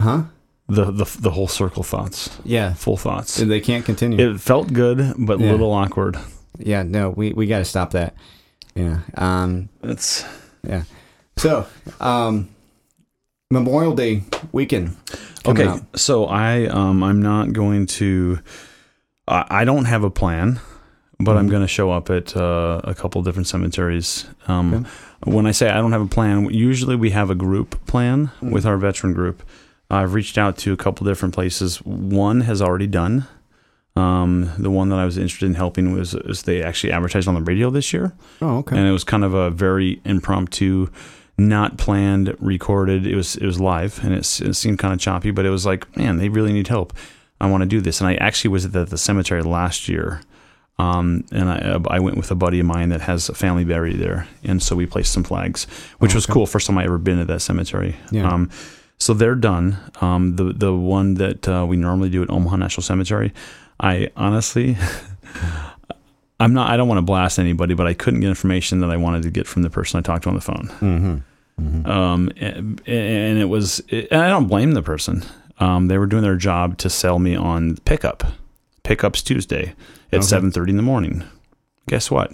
Huh? 0.00 0.24
The 0.66 0.90
the 0.90 1.04
the 1.20 1.30
whole 1.30 1.46
circle 1.48 1.82
thoughts, 1.82 2.30
Yeah. 2.42 2.72
full 2.72 2.96
thoughts. 2.96 3.36
They 3.36 3.60
can't 3.60 3.84
continue. 3.84 4.18
It 4.32 4.40
felt 4.40 4.72
good, 4.72 5.12
but 5.18 5.38
a 5.40 5.44
Yeah. 5.44 5.50
little 5.52 5.72
awkward. 5.72 6.16
yeah. 6.58 6.82
No, 6.82 7.10
we, 7.10 7.32
we 7.34 7.46
got 7.46 7.58
to 7.58 7.64
stop 7.66 7.90
that. 7.90 8.14
Yeah. 8.74 9.00
Um. 9.14 9.68
It's 9.82 10.24
Yeah. 10.66 10.84
So, 11.36 11.66
um, 12.00 12.48
Memorial 13.50 13.94
Day 13.94 14.22
weekend. 14.52 14.96
okay. 15.46 15.66
up. 15.66 15.98
So 15.98 16.24
I 16.26 16.64
um 16.66 17.02
I'm 17.02 17.20
not 17.20 17.52
going 17.52 17.84
to. 18.00 18.38
I 19.28 19.64
don't 19.64 19.84
have 19.86 20.02
a 20.04 20.10
plan, 20.10 20.60
but 21.20 21.36
I'm 21.36 21.46
Mhm. 21.46 21.50
going 21.50 21.62
to 21.62 21.68
show 21.68 21.90
up 21.90 22.10
at 22.10 22.36
uh, 22.36 22.80
a 22.84 22.94
couple 22.94 23.22
different 23.22 23.46
cemeteries. 23.48 24.26
Um, 24.48 24.74
Okay. 24.74 24.84
When 25.26 25.46
I 25.46 25.52
say 25.52 25.70
I 25.70 25.76
don't 25.80 25.92
have 25.92 26.02
a 26.02 26.06
plan, 26.06 26.50
usually 26.50 26.96
we 26.96 27.10
have 27.10 27.30
a 27.30 27.34
group 27.34 27.76
plan 27.86 28.30
Mhm. 28.42 28.50
with 28.50 28.66
our 28.66 28.76
veteran 28.76 29.14
group. 29.14 29.42
I've 29.90 30.12
reached 30.12 30.36
out 30.38 30.56
to 30.58 30.72
a 30.72 30.76
couple 30.76 31.06
different 31.06 31.34
places. 31.34 31.78
One 31.84 32.42
has 32.42 32.60
already 32.60 32.86
done. 32.86 33.24
Um, 33.96 34.50
the 34.58 34.70
one 34.70 34.88
that 34.88 34.98
I 34.98 35.04
was 35.04 35.16
interested 35.16 35.46
in 35.46 35.54
helping 35.54 35.92
was 35.94 36.14
is 36.14 36.42
they 36.42 36.62
actually 36.62 36.92
advertised 36.92 37.28
on 37.28 37.34
the 37.36 37.40
radio 37.42 37.70
this 37.70 37.92
year, 37.92 38.12
Oh, 38.42 38.56
okay. 38.58 38.76
and 38.76 38.86
it 38.88 38.90
was 38.90 39.04
kind 39.04 39.22
of 39.24 39.34
a 39.34 39.50
very 39.50 40.00
impromptu, 40.04 40.88
not 41.38 41.78
planned, 41.78 42.34
recorded. 42.40 43.06
It 43.06 43.14
was 43.14 43.36
it 43.36 43.46
was 43.46 43.60
live, 43.60 44.00
and 44.02 44.12
it, 44.12 44.40
it 44.40 44.54
seemed 44.56 44.78
kind 44.80 44.92
of 44.92 44.98
choppy, 44.98 45.30
but 45.30 45.44
it 45.46 45.50
was 45.50 45.64
like, 45.64 45.96
man, 45.96 46.16
they 46.16 46.28
really 46.28 46.52
need 46.52 46.66
help. 46.68 46.92
I 47.40 47.46
want 47.48 47.60
to 47.62 47.68
do 47.68 47.80
this, 47.80 48.00
and 48.00 48.08
I 48.08 48.14
actually 48.16 48.50
was 48.50 48.64
at 48.64 48.72
the, 48.72 48.84
the 48.84 48.98
cemetery 48.98 49.42
last 49.42 49.88
year, 49.88 50.20
um, 50.78 51.24
and 51.32 51.48
I 51.48 51.78
I 51.96 52.00
went 52.00 52.16
with 52.16 52.30
a 52.30 52.34
buddy 52.34 52.60
of 52.60 52.66
mine 52.66 52.88
that 52.90 53.00
has 53.02 53.28
a 53.28 53.34
family 53.34 53.64
buried 53.64 53.98
there, 53.98 54.26
and 54.42 54.62
so 54.62 54.74
we 54.76 54.86
placed 54.86 55.12
some 55.12 55.22
flags, 55.24 55.66
which 55.98 56.12
Oh, 56.12 56.16
was 56.16 56.26
cool. 56.26 56.46
First 56.46 56.66
time 56.66 56.78
I 56.78 56.84
ever 56.84 56.98
been 56.98 57.18
at 57.18 57.26
that 57.28 57.40
cemetery. 57.40 57.96
Yeah. 58.10 58.28
Um, 58.28 58.50
so 58.98 59.12
they're 59.14 59.34
done. 59.36 59.76
Um, 60.00 60.36
the 60.36 60.52
the 60.52 60.74
one 60.74 61.14
that 61.14 61.48
uh, 61.48 61.64
we 61.68 61.76
normally 61.76 62.10
do 62.10 62.22
at 62.22 62.30
Omaha 62.30 62.56
National 62.56 62.82
Cemetery, 62.82 63.32
I 63.80 64.10
honestly, 64.16 64.76
I'm 66.40 66.52
not. 66.52 66.70
I 66.70 66.76
don't 66.76 66.88
want 66.88 66.98
to 66.98 67.02
blast 67.02 67.38
anybody, 67.38 67.74
but 67.74 67.86
I 67.86 67.94
couldn't 67.94 68.20
get 68.20 68.28
information 68.28 68.80
that 68.80 68.90
I 68.90 68.96
wanted 68.96 69.22
to 69.22 69.30
get 69.30 69.46
from 69.46 69.62
the 69.62 69.70
person 69.70 69.98
I 69.98 70.02
talked 70.02 70.24
to 70.24 70.28
on 70.28 70.34
the 70.34 70.40
phone. 70.40 70.68
mm-hmm. 70.80 71.16
Mm-hmm. 71.60 71.88
Um, 71.88 72.30
and, 72.36 72.82
and 72.88 73.38
it 73.38 73.44
was, 73.48 73.80
and 73.88 74.20
I 74.20 74.28
don't 74.28 74.48
blame 74.48 74.72
the 74.72 74.82
person. 74.82 75.22
Um, 75.60 75.86
they 75.86 75.98
were 75.98 76.06
doing 76.06 76.24
their 76.24 76.34
job 76.34 76.78
to 76.78 76.90
sell 76.90 77.20
me 77.20 77.36
on 77.36 77.76
pickup. 77.84 78.24
Pickups 78.82 79.22
Tuesday 79.22 79.74
at 80.14 80.18
Okay. 80.20 80.26
seven 80.26 80.50
thirty 80.50 80.70
in 80.70 80.76
the 80.76 80.82
morning. 80.82 81.22
Guess 81.88 82.10
what? 82.10 82.32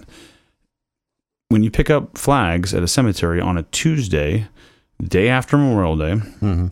When 1.48 1.62
you 1.62 1.70
pick 1.70 1.90
up 1.90 2.16
flags 2.16 2.72
at 2.74 2.82
a 2.82 2.88
cemetery 2.88 3.40
on 3.40 3.58
a 3.58 3.64
Tuesday, 3.64 4.46
day 5.02 5.28
after 5.28 5.56
Memorial 5.56 5.96
Day, 5.96 6.14
Mm-hmm. 6.40 6.66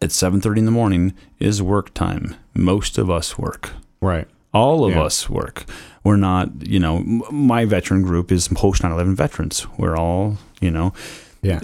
at 0.00 0.10
7:30 0.10 0.58
in 0.60 0.64
the 0.64 0.70
morning 0.70 1.12
is 1.38 1.60
work 1.62 1.92
time. 1.94 2.34
Most 2.54 2.96
of 2.98 3.10
us 3.10 3.38
work. 3.38 3.70
Right. 4.00 4.26
All 4.54 4.84
of 4.84 4.92
Yeah. 4.94 5.02
us 5.02 5.28
work. 5.30 5.64
We're 6.04 6.16
not, 6.16 6.66
you 6.66 6.80
know, 6.80 6.98
m- 6.98 7.22
my 7.30 7.64
veteran 7.64 8.02
group 8.02 8.32
is 8.32 8.48
post 8.48 8.82
9/11 8.82 9.14
veterans. 9.14 9.66
We're 9.78 9.96
all, 9.96 10.38
you 10.60 10.70
know, 10.70 10.92
Yeah. 11.42 11.60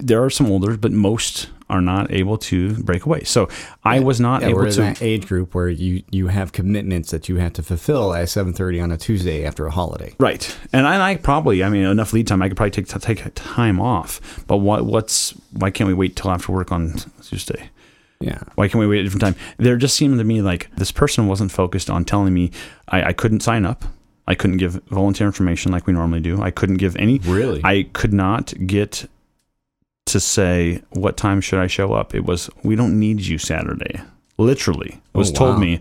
There 0.00 0.22
are 0.24 0.30
some 0.30 0.50
older, 0.50 0.76
but 0.76 0.92
most 0.92 1.48
are 1.68 1.80
not 1.80 2.10
able 2.10 2.36
to 2.36 2.74
break 2.82 3.06
away. 3.06 3.22
So 3.22 3.48
I 3.84 4.00
was 4.00 4.18
not 4.18 4.42
Yeah, 4.42 4.48
able 4.48 4.58
we're 4.58 4.66
in 4.66 4.72
to. 4.72 4.80
that 4.80 5.02
age 5.02 5.26
group 5.28 5.54
where 5.54 5.68
you 5.68 6.02
you 6.10 6.26
have 6.26 6.50
commitments 6.52 7.12
that 7.12 7.28
you 7.28 7.36
have 7.36 7.52
to 7.54 7.62
fulfill 7.62 8.12
at 8.12 8.28
seven 8.28 8.52
thirty 8.52 8.80
on 8.80 8.90
a 8.90 8.96
Tuesday 8.96 9.44
after 9.46 9.66
a 9.66 9.70
holiday. 9.70 10.14
Right, 10.18 10.56
and 10.72 10.86
I, 10.86 10.94
and 10.94 11.02
I 11.02 11.14
probably, 11.16 11.62
I 11.62 11.68
mean, 11.68 11.84
enough 11.84 12.12
lead 12.12 12.26
time. 12.26 12.42
I 12.42 12.48
could 12.48 12.56
probably 12.56 12.72
take 12.72 12.88
take 12.88 13.22
time 13.36 13.80
off. 13.80 14.44
But 14.48 14.56
what 14.58 14.84
what's 14.84 15.30
why 15.52 15.70
can't 15.70 15.86
we 15.88 15.94
wait 15.94 16.16
till 16.16 16.30
after 16.32 16.50
work 16.52 16.72
on 16.72 16.94
Tuesday? 17.22 17.70
Yeah. 18.20 18.42
Why 18.56 18.68
can't 18.68 18.80
we 18.80 18.86
wait 18.86 19.00
a 19.00 19.04
different 19.04 19.22
time? 19.22 19.36
There 19.56 19.76
just 19.76 19.96
seemed 19.96 20.18
to 20.18 20.24
me 20.24 20.42
like 20.42 20.68
this 20.76 20.92
person 20.92 21.26
wasn't 21.26 21.52
focused 21.52 21.88
on 21.88 22.04
telling 22.04 22.34
me 22.34 22.50
I, 22.88 23.02
I 23.04 23.12
couldn't 23.14 23.40
sign 23.40 23.64
up. 23.64 23.84
I 24.26 24.34
couldn't 24.34 24.58
give 24.58 24.74
volunteer 24.90 25.26
information 25.26 25.72
like 25.72 25.86
we 25.86 25.92
normally 25.94 26.20
do. 26.20 26.42
I 26.42 26.50
couldn't 26.50 26.76
give 26.76 26.96
any. 26.96 27.18
Really? 27.20 27.62
I 27.64 27.84
could 27.94 28.12
not 28.12 28.52
get 28.66 29.06
to 30.10 30.20
say 30.20 30.82
what 30.90 31.16
time 31.16 31.40
should 31.40 31.58
I 31.58 31.66
show 31.66 31.92
up. 31.94 32.14
It 32.14 32.24
was 32.24 32.48
we 32.62 32.76
don't 32.76 32.98
need 32.98 33.20
you 33.20 33.38
Saturday. 33.38 34.00
Literally, 34.38 35.00
it 35.14 35.18
was 35.18 35.30
Oh, 35.30 35.34
told 35.34 35.58
me 35.60 35.80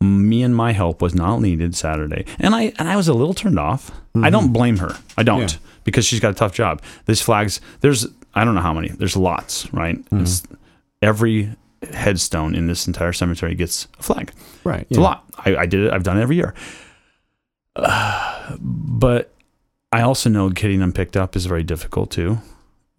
me 0.00 0.42
and 0.42 0.54
my 0.54 0.72
help 0.72 1.00
was 1.00 1.14
not 1.14 1.40
needed 1.40 1.74
Saturday, 1.74 2.26
and 2.38 2.54
I 2.54 2.72
and 2.78 2.88
I 2.88 2.96
was 2.96 3.08
a 3.08 3.14
little 3.14 3.34
turned 3.34 3.58
off. 3.58 3.90
I 4.22 4.30
don't 4.30 4.52
blame 4.52 4.78
her. 4.78 4.96
I 5.18 5.22
don't 5.22 5.40
Mm-hmm. 5.42 5.62
Yeah. 5.64 5.70
because 5.84 6.04
she's 6.06 6.20
got 6.20 6.30
a 6.30 6.34
tough 6.34 6.52
job. 6.54 6.82
These 7.06 7.20
flags, 7.22 7.60
there's 7.80 8.06
I 8.34 8.44
don't 8.44 8.54
know 8.54 8.60
how 8.60 8.72
many. 8.74 8.88
There's 8.88 9.16
lots, 9.16 9.72
right? 9.72 9.96
Mm-hmm. 10.06 10.20
It's, 10.22 10.42
every 11.02 11.54
headstone 11.92 12.54
in 12.54 12.66
this 12.66 12.86
entire 12.86 13.12
cemetery 13.12 13.54
gets 13.54 13.86
a 13.98 14.02
flag. 14.02 14.32
right. 14.64 14.86
It's 14.90 14.98
a 14.98 15.00
lot. 15.00 15.24
I, 15.38 15.56
I 15.56 15.66
did 15.66 15.84
it. 15.84 15.92
I've 15.92 16.02
done 16.02 16.18
it 16.18 16.22
every 16.22 16.36
year. 16.36 16.54
Uh, 17.74 18.56
but 18.60 19.32
I 19.92 20.02
also 20.02 20.28
know 20.30 20.50
getting 20.50 20.80
them 20.80 20.92
picked 20.92 21.16
up 21.16 21.36
is 21.36 21.46
very 21.46 21.62
difficult 21.62 22.10
too. 22.10 22.38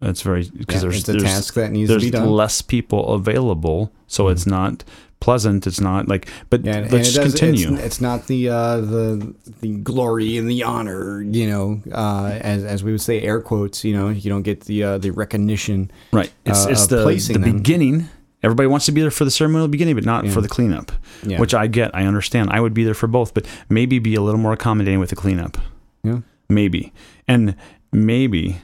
It's 0.00 0.22
very 0.22 0.48
because 0.56 0.82
Yeah, 0.82 0.90
there's 0.90 1.04
there's, 1.04 1.22
task 1.22 1.54
that 1.54 1.72
needs 1.72 1.90
to 1.90 1.98
be 1.98 2.10
done. 2.10 2.28
less 2.30 2.62
people 2.62 3.14
available, 3.14 3.92
so 4.06 4.28
it's 4.28 4.46
not 4.46 4.84
pleasant. 5.20 5.66
It's 5.66 5.80
not 5.80 6.06
like. 6.06 6.28
But 6.50 6.64
Yeah, 6.64 6.76
and 6.76 6.92
let's 6.92 7.08
it 7.08 7.12
just 7.12 7.16
does, 7.16 7.32
continue. 7.34 7.74
It's, 7.74 7.82
it's 7.84 8.00
not 8.00 8.28
the 8.28 8.48
uh, 8.48 8.76
the 8.80 9.34
the 9.60 9.76
glory 9.78 10.36
and 10.36 10.48
the 10.48 10.62
honor, 10.62 11.20
you 11.22 11.48
know, 11.50 11.82
uh, 11.92 12.38
as 12.40 12.62
as 12.64 12.84
we 12.84 12.92
would 12.92 13.00
say, 13.00 13.20
air 13.22 13.40
quotes. 13.40 13.84
You 13.84 13.92
know, 13.92 14.08
you 14.10 14.30
don't 14.30 14.42
get 14.42 14.62
the 14.66 14.84
uh, 14.84 14.98
the 14.98 15.10
recognition. 15.10 15.90
right. 16.12 16.30
It's 16.46 16.64
uh, 16.66 16.70
it's 16.70 16.86
the 16.86 17.04
the 17.04 17.38
them. 17.38 17.56
beginning. 17.56 18.08
Everybody 18.44 18.68
wants 18.68 18.86
to 18.86 18.92
be 18.92 19.00
there 19.00 19.10
for 19.10 19.24
the 19.24 19.32
ceremonial 19.32 19.66
beginning, 19.66 19.96
but 19.96 20.04
not 20.04 20.24
Yeah. 20.24 20.30
for 20.30 20.40
the 20.40 20.48
cleanup. 20.48 20.92
Yeah. 21.26 21.40
Which 21.40 21.54
I 21.54 21.66
get. 21.66 21.92
I 21.92 22.04
understand. 22.04 22.50
I 22.50 22.60
would 22.60 22.72
be 22.72 22.84
there 22.84 22.94
for 22.94 23.08
both, 23.08 23.34
but 23.34 23.44
maybe 23.68 23.98
be 23.98 24.14
a 24.14 24.20
little 24.20 24.38
more 24.38 24.52
accommodating 24.52 25.00
with 25.00 25.10
the 25.10 25.16
cleanup. 25.16 25.58
Yeah. 26.04 26.20
Maybe. 26.48 26.92
And 27.26 27.56
maybe 27.90 28.58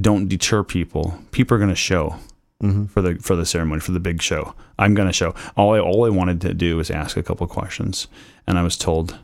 don't 0.00 0.28
deter 0.28 0.62
people. 0.64 1.18
People 1.32 1.54
are 1.56 1.58
going 1.58 1.70
to 1.70 1.76
show 1.76 2.16
Mm-hmm. 2.60 2.86
for 2.86 3.02
the 3.02 3.14
for 3.22 3.36
the 3.36 3.46
ceremony 3.46 3.80
for 3.80 3.92
the 3.92 4.00
big 4.00 4.20
show. 4.20 4.52
I'm 4.80 4.92
going 4.92 5.06
to 5.06 5.12
show. 5.12 5.32
All 5.56 5.74
I 5.76 5.78
all 5.78 6.04
I 6.06 6.08
wanted 6.08 6.40
to 6.40 6.54
do 6.54 6.76
was 6.76 6.90
ask 6.90 7.16
a 7.16 7.22
couple 7.22 7.44
of 7.44 7.50
questions, 7.50 8.08
and 8.48 8.58
I 8.58 8.64
was 8.64 8.76
told 8.76 9.16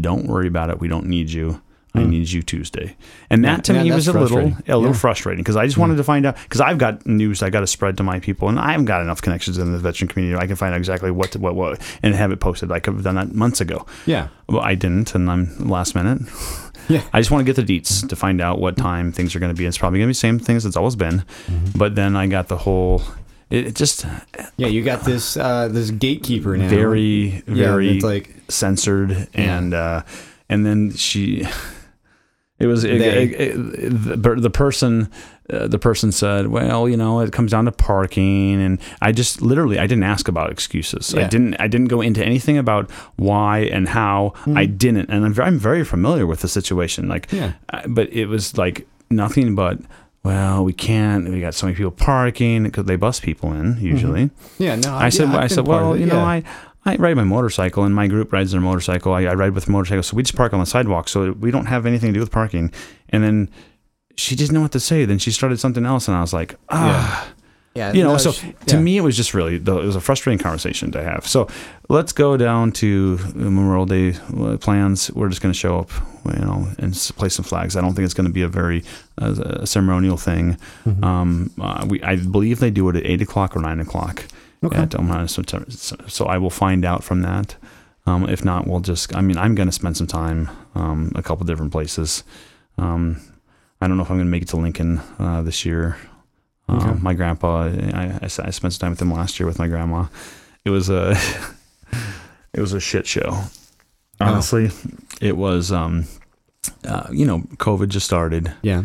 don't 0.00 0.26
worry 0.26 0.48
about 0.48 0.68
it. 0.68 0.80
We 0.80 0.88
don't 0.88 1.06
need 1.06 1.30
you. 1.30 1.62
I 1.94 2.02
need 2.04 2.30
you 2.30 2.42
Tuesday. 2.42 2.96
And 3.30 3.44
that 3.44 3.62
to. 3.64 3.74
Yeah, 3.74 3.82
me 3.84 3.92
was 3.92 4.08
a 4.08 4.12
little 4.14 4.26
frustrating. 4.26 4.52
a 4.66 4.76
little 4.78 4.82
Yeah. 4.82 4.88
Hmm. 4.88 4.98
frustrating 4.98 5.42
because 5.44 5.54
I 5.56 5.66
just 5.66 5.78
wanted 5.78 5.96
to 5.96 6.02
find 6.02 6.26
out 6.26 6.36
because 6.42 6.60
I've 6.60 6.78
got 6.78 7.06
news 7.06 7.40
I 7.42 7.50
got 7.50 7.60
to 7.60 7.66
spread 7.68 7.96
to 7.98 8.02
my 8.02 8.18
people 8.18 8.48
and 8.48 8.58
I 8.58 8.72
haven't 8.72 8.86
got 8.86 9.00
enough 9.02 9.22
connections 9.22 9.58
in 9.58 9.70
the 9.70 9.78
veteran 9.78 10.08
community. 10.08 10.36
I 10.42 10.46
can 10.48 10.56
find 10.56 10.74
out 10.74 10.78
exactly 10.78 11.10
what 11.12 11.30
to, 11.32 11.38
what 11.38 11.54
what 11.54 11.80
and 12.02 12.16
have 12.16 12.32
it 12.32 12.40
posted. 12.40 12.72
I 12.72 12.80
could 12.80 12.94
have 12.94 13.04
done 13.04 13.14
that 13.14 13.32
months 13.32 13.60
ago. 13.60 13.86
Yeah. 14.06 14.26
Well, 14.48 14.62
I 14.62 14.74
didn't, 14.74 15.14
and 15.14 15.30
I'm 15.30 15.68
last 15.68 15.94
minute. 15.94 16.22
Yeah. 16.88 17.02
I 17.12 17.20
just 17.20 17.30
want 17.30 17.46
to 17.46 17.52
get 17.52 17.64
the 17.66 17.80
deets 17.80 18.06
to 18.08 18.16
find 18.16 18.40
out 18.40 18.58
what 18.60 18.76
time 18.76 19.12
things 19.12 19.34
are 19.36 19.38
going 19.40 19.54
to 19.54 19.58
be. 19.58 19.64
It's 19.66 19.78
probably 19.78 19.98
going 20.00 20.06
to 20.06 20.10
be 20.10 20.14
the 20.14 20.18
same 20.18 20.38
things 20.38 20.66
it's 20.66 20.76
always 20.76 20.96
been, 20.96 21.24
Mm-hmm. 21.46 21.78
but 21.78 21.94
then 21.94 22.16
I 22.16 22.26
got 22.26 22.48
the 22.48 22.56
whole. 22.56 23.02
It, 23.50 23.74
just 23.74 24.06
Yeah, 24.56 24.68
you 24.68 24.82
got 24.82 25.04
this 25.04 25.36
uh, 25.36 25.68
this 25.68 25.90
gatekeeper 25.90 26.56
now. 26.56 26.68
very 26.68 27.42
Yeah, 27.46 27.54
very 27.54 27.96
it's 27.96 28.04
like 28.04 28.34
censored 28.48 29.28
and 29.34 29.74
uh, 29.74 30.02
and 30.48 30.64
then 30.66 30.92
she. 30.94 31.46
It 32.58 32.66
was 32.66 32.84
it- 32.84 33.00
it- 33.00 33.54
the, 33.56 34.36
the 34.36 34.50
person. 34.50 35.10
Uh, 35.52 35.66
the 35.66 35.78
person 35.78 36.10
said, 36.12 36.46
"Well, 36.48 36.88
you 36.88 36.96
know, 36.96 37.20
it 37.20 37.32
comes 37.32 37.50
down 37.50 37.66
to 37.66 37.72
parking," 37.72 38.60
and 38.60 38.80
I 39.02 39.12
just 39.12 39.42
literally 39.42 39.78
I 39.78 39.86
didn't 39.86 40.04
ask 40.04 40.28
about 40.28 40.50
excuses. 40.50 41.14
I 41.14 41.28
didn't 41.28 41.56
I 41.60 41.68
didn't 41.68 41.88
go 41.88 42.00
into 42.00 42.24
anything 42.24 42.56
about 42.56 42.90
why 43.16 43.60
and 43.60 43.88
how. 43.88 44.32
I 44.56 44.66
didn't, 44.66 45.10
and 45.10 45.24
I'm 45.24 45.32
very, 45.32 45.48
I'm 45.48 45.58
very 45.58 45.84
familiar 45.84 46.26
with 46.26 46.40
the 46.40 46.48
situation. 46.48 47.08
Like. 47.08 47.30
Yeah. 47.30 47.52
uh, 47.70 47.82
but 47.86 48.12
it 48.12 48.26
was 48.26 48.56
like 48.56 48.86
nothing 49.10 49.54
but. 49.54 49.78
Well, 50.24 50.62
we 50.64 50.72
can't. 50.72 51.28
We 51.28 51.40
got 51.40 51.52
so 51.52 51.66
many 51.66 51.76
people 51.76 51.90
parking 51.90 52.62
because 52.62 52.84
they 52.84 52.94
bus 52.94 53.18
people 53.18 53.52
in 53.52 53.76
usually. 53.80 54.30
Yeah, 54.56 54.76
no. 54.76 54.94
I 54.94 55.08
said, 55.08 55.30
yeah, 55.30 55.38
I 55.38 55.48
said, 55.48 55.66
well, 55.66 55.96
you 55.96 56.06
know, 56.06 56.14
yeah. 56.14 56.24
I, 56.24 56.44
I 56.84 56.94
ride 56.94 57.16
my 57.16 57.24
motorcycle 57.24 57.82
and 57.82 57.92
my 57.92 58.06
group 58.06 58.32
rides 58.32 58.52
their 58.52 58.60
motorcycle. 58.60 59.12
I, 59.12 59.22
I 59.24 59.34
ride 59.34 59.52
with 59.52 59.68
motorcycles. 59.68 60.06
So 60.06 60.16
we 60.16 60.22
just 60.22 60.36
park 60.36 60.52
on 60.52 60.60
the 60.60 60.66
sidewalk. 60.66 61.08
So 61.08 61.32
we 61.32 61.50
don't 61.50 61.66
have 61.66 61.86
anything 61.86 62.10
to 62.10 62.14
do 62.14 62.20
with 62.20 62.30
parking. 62.30 62.72
And 63.08 63.24
then 63.24 63.50
she 64.16 64.36
didn't 64.36 64.54
know 64.54 64.60
what 64.62 64.72
to 64.72 64.80
say. 64.80 65.04
Then 65.04 65.18
she 65.18 65.30
started 65.30 65.58
something 65.60 65.84
else. 65.86 66.08
And 66.08 66.16
I 66.16 66.20
was 66.20 66.32
like, 66.32 66.56
ah, 66.68 67.28
yeah, 67.74 67.92
you 67.94 68.02
know, 68.02 68.12
no, 68.12 68.18
so 68.18 68.32
she- 68.32 68.54
to 68.66 68.76
me, 68.78 68.98
it 68.98 69.00
was 69.00 69.16
just 69.16 69.32
really, 69.32 69.56
it 69.56 69.66
was 69.66 69.96
a 69.96 70.00
frustrating 70.00 70.38
conversation 70.42 70.92
to 70.92 71.02
have. 71.02 71.26
So 71.26 71.48
let's 71.88 72.12
go 72.12 72.36
down 72.36 72.72
to 72.72 73.18
Memorial 73.34 73.86
Day 73.86 74.14
uh, 74.38 74.58
plans. 74.58 75.10
We're 75.12 75.30
just 75.30 75.40
going 75.40 75.52
to 75.54 75.58
show 75.58 75.78
up, 75.78 75.90
you 76.26 76.44
know, 76.44 76.68
and 76.78 76.94
place 77.16 77.34
some 77.34 77.44
flags. 77.46 77.74
I 77.74 77.80
don't 77.80 77.94
think 77.94 78.04
it's 78.04 78.14
going 78.14 78.26
to 78.26 78.32
be 78.32 78.42
a 78.42 78.48
very 78.48 78.84
uh, 79.20 79.34
a 79.60 79.66
ceremonial 79.66 80.18
thing. 80.18 80.58
Mm-hmm. 80.84 81.02
Um, 81.02 81.50
uh, 81.60 81.86
we, 81.88 82.02
I 82.02 82.16
believe 82.16 82.60
they 82.60 82.70
do 82.70 82.88
it 82.90 82.96
at 82.96 83.06
eight 83.06 83.22
o'clock 83.22 83.56
or 83.56 83.60
nine 83.60 83.80
o'clock 83.80 84.26
Okay. 84.62 84.76
at 84.76 84.94
Omaha. 84.94 85.26
So, 85.26 85.42
so, 85.68 85.96
so 86.06 86.26
I 86.26 86.36
will 86.38 86.50
find 86.50 86.84
out 86.84 87.02
from 87.02 87.22
that. 87.22 87.56
Um, 88.06 88.28
if 88.28 88.44
not, 88.44 88.66
we'll 88.66 88.80
just. 88.80 89.16
I 89.16 89.22
mean, 89.22 89.38
I'm 89.38 89.54
going 89.54 89.68
to 89.68 89.72
spend 89.72 89.96
some 89.96 90.06
time, 90.06 90.50
um, 90.74 91.10
a 91.14 91.22
couple 91.22 91.46
different 91.46 91.72
places. 91.72 92.22
Um, 92.76 93.20
I 93.82 93.88
don't 93.88 93.96
know 93.96 94.04
if 94.04 94.10
I'm 94.10 94.16
going 94.16 94.28
to 94.28 94.30
make 94.30 94.42
it 94.42 94.48
to 94.50 94.56
Lincoln 94.56 95.00
uh, 95.18 95.42
this 95.42 95.64
year. 95.64 95.96
Um, 96.68 97.02
My 97.02 97.14
grandpa—I 97.14 98.28
spent 98.28 98.54
some 98.54 98.70
time 98.70 98.90
with 98.90 99.02
him 99.02 99.12
last 99.12 99.40
year 99.40 99.46
with 99.46 99.58
my 99.58 99.66
grandma. 99.66 100.06
It 100.64 100.70
was 100.70 100.88
a, 100.88 101.18
it 102.54 102.60
was 102.60 102.72
a 102.72 102.78
shit 102.80 103.08
show. 103.08 103.42
Honestly, 104.20 104.70
it 105.20 105.36
was. 105.36 105.72
Um, 105.72 106.06
uh, 106.86 107.08
you 107.10 107.26
know, 107.26 107.40
COVID 107.56 107.88
just 107.88 108.06
started 108.06 108.54
yeah. 108.62 108.84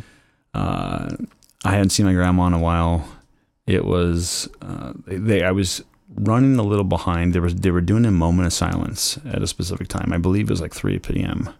uh, 0.56 1.15
I 1.64 1.72
hadn't 1.72 1.91
seen 1.91 2.07
my 2.07 2.14
grandma 2.14 2.48
in 2.48 2.53
a 2.53 2.60
while. 2.60 3.07
It 3.68 3.86
was 3.86 4.49
uh, 4.64 4.94
they. 5.06 5.44
I 5.44 5.52
was 5.52 5.84
running 6.15 6.57
a 6.57 6.64
little 6.64 6.84
behind. 6.84 7.36
There 7.36 7.44
was 7.44 7.53
they 7.53 7.69
were 7.69 7.82
doing 7.82 8.06
a 8.06 8.11
moment 8.11 8.48
of 8.48 8.53
silence 8.53 9.19
at 9.28 9.44
a 9.44 9.48
specific 9.48 9.90
time. 9.90 10.11
I 10.11 10.18
believe 10.18 10.48
it 10.48 10.53
was 10.53 10.61
like 10.61 10.74
three 10.74 10.98
p.m. 10.98 11.53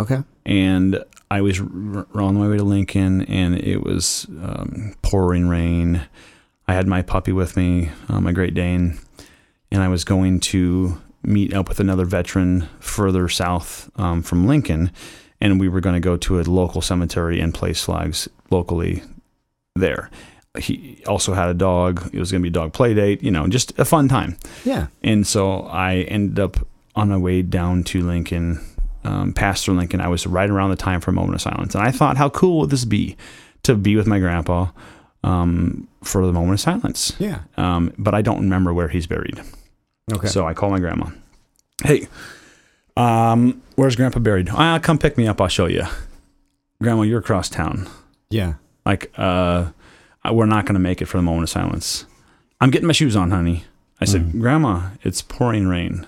Okay. 0.00 0.22
And 0.46 1.04
I 1.30 1.42
was 1.42 1.60
r- 1.60 2.06
on 2.14 2.36
my 2.36 2.48
way 2.48 2.56
to 2.56 2.64
Lincoln, 2.64 3.22
and 3.22 3.54
it 3.54 3.82
was 3.82 4.26
um, 4.42 4.94
pouring 5.02 5.46
rain. 5.46 6.02
I 6.66 6.74
had 6.74 6.86
my 6.86 7.02
puppy 7.02 7.32
with 7.32 7.56
me, 7.56 7.90
uh, 8.08 8.20
my 8.20 8.32
Great 8.32 8.54
Dane, 8.54 8.98
and 9.70 9.82
I 9.82 9.88
was 9.88 10.04
going 10.04 10.40
to 10.40 11.00
meet 11.22 11.52
up 11.52 11.68
with 11.68 11.80
another 11.80 12.06
veteran 12.06 12.66
further 12.80 13.28
south 13.28 13.90
um, 13.96 14.22
from 14.22 14.46
Lincoln, 14.46 14.90
and 15.40 15.60
we 15.60 15.68
were 15.68 15.80
going 15.80 15.94
to 15.94 16.00
go 16.00 16.16
to 16.16 16.40
a 16.40 16.42
local 16.42 16.80
cemetery 16.80 17.38
and 17.38 17.52
place 17.52 17.84
flags 17.84 18.26
locally 18.50 19.02
there. 19.76 20.10
He 20.58 21.02
also 21.06 21.34
had 21.34 21.48
a 21.48 21.54
dog. 21.54 22.10
It 22.12 22.18
was 22.18 22.32
going 22.32 22.42
to 22.42 22.42
be 22.42 22.48
a 22.48 22.60
dog 22.60 22.72
play 22.72 22.94
date, 22.94 23.22
you 23.22 23.30
know, 23.30 23.46
just 23.46 23.78
a 23.78 23.84
fun 23.84 24.08
time. 24.08 24.36
Yeah. 24.64 24.86
And 25.02 25.26
so 25.26 25.62
I 25.66 25.98
ended 26.08 26.40
up 26.40 26.56
on 26.96 27.08
my 27.08 27.16
way 27.16 27.42
down 27.42 27.84
to 27.84 28.02
Lincoln, 28.02 28.60
um, 29.04 29.32
past 29.32 29.64
through 29.64 29.74
Lincoln. 29.76 30.00
I 30.00 30.08
was 30.08 30.26
right 30.26 30.48
around 30.50 30.70
the 30.70 30.76
time 30.76 31.00
for 31.00 31.10
a 31.10 31.14
moment 31.14 31.34
of 31.34 31.40
silence. 31.42 31.74
And 31.74 31.82
I 31.84 31.90
thought, 31.90 32.16
how 32.16 32.28
cool 32.28 32.60
would 32.60 32.70
this 32.70 32.84
be 32.84 33.16
to 33.62 33.74
be 33.74 33.96
with 33.96 34.06
my 34.06 34.18
grandpa 34.18 34.68
um, 35.24 35.88
for 36.02 36.24
the 36.26 36.32
moment 36.32 36.54
of 36.54 36.60
silence? 36.60 37.12
Yeah. 37.18 37.40
Um, 37.56 37.92
but 37.98 38.14
I 38.14 38.22
don't 38.22 38.40
remember 38.40 38.72
where 38.74 38.88
he's 38.88 39.06
buried. 39.06 39.40
Okay. 40.12 40.26
So 40.28 40.46
I 40.46 40.54
call 40.54 40.70
my 40.70 40.78
grandma. 40.80 41.10
Hey, 41.84 42.08
um, 42.96 43.62
where's 43.76 43.96
grandpa 43.96 44.18
buried? 44.18 44.48
Ah, 44.50 44.78
come 44.78 44.98
pick 44.98 45.16
me 45.16 45.26
up. 45.26 45.40
I'll 45.40 45.48
show 45.48 45.66
you. 45.66 45.84
Grandma, 46.82 47.02
you're 47.02 47.20
across 47.20 47.48
town. 47.48 47.88
yeah. 48.30 48.54
Like, 48.86 49.12
uh, 49.16 49.70
we're 50.32 50.46
not 50.46 50.64
going 50.64 50.74
to 50.74 50.80
make 50.80 51.02
it 51.02 51.04
for 51.06 51.18
the 51.18 51.22
moment 51.22 51.44
of 51.44 51.50
silence. 51.50 52.06
I'm 52.62 52.70
getting 52.70 52.86
my 52.86 52.94
shoes 52.94 53.14
on, 53.14 53.30
honey. 53.30 53.64
I 54.00 54.06
said, 54.06 54.32
Grandma, 54.40 54.90
it's 55.02 55.20
pouring 55.20 55.68
rain. 55.68 56.06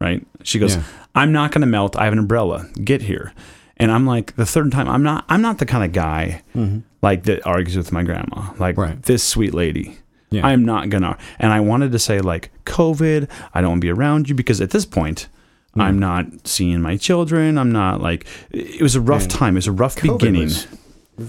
Right? 0.00 0.26
She 0.42 0.58
goes, 0.58 0.74
Yeah. 0.76 0.82
I'm 1.14 1.32
not 1.32 1.52
going 1.52 1.60
to 1.60 1.66
melt. 1.66 1.96
I 1.96 2.04
have 2.04 2.12
an 2.12 2.18
umbrella. 2.18 2.68
Get 2.82 3.02
here. 3.02 3.32
And 3.76 3.90
I'm 3.90 4.06
like, 4.06 4.36
the 4.36 4.46
third 4.46 4.70
time, 4.70 4.88
I'm 4.88 5.02
not. 5.02 5.24
I'm 5.28 5.42
not 5.42 5.58
the 5.58 5.66
kind 5.66 5.84
of 5.84 5.92
guy 5.92 6.42
mm-hmm. 6.54 6.80
like 7.02 7.24
that 7.24 7.44
argues 7.46 7.76
with 7.76 7.90
my 7.90 8.02
grandma. 8.02 8.52
Like 8.58 8.76
Right. 8.76 9.02
this 9.02 9.24
sweet 9.24 9.54
lady. 9.54 9.98
Yeah. 10.30 10.46
I'm 10.46 10.64
not 10.64 10.88
gonna. 10.88 11.18
And 11.38 11.52
I 11.52 11.60
wanted 11.60 11.92
to 11.92 11.98
say 11.98 12.20
like 12.20 12.50
COVID. 12.64 13.28
I 13.52 13.60
don't 13.60 13.70
want 13.70 13.80
to 13.80 13.86
be 13.86 13.90
around 13.90 14.28
you 14.28 14.34
because 14.34 14.60
at 14.60 14.70
this 14.70 14.86
point, 14.86 15.28
I'm 15.74 15.96
mm. 15.96 16.00
not 16.00 16.46
seeing 16.46 16.80
my 16.80 16.96
children. 16.96 17.58
I'm 17.58 17.72
not 17.72 18.00
like. 18.00 18.26
It 18.50 18.82
was 18.82 18.94
a 18.94 19.00
rough 19.00 19.22
Man, 19.22 19.28
time. 19.28 19.54
It 19.54 19.58
was 19.58 19.66
a 19.66 19.72
rough 19.72 19.96
COVID 19.96 20.18
beginning. 20.18 20.44
was- 20.44 20.66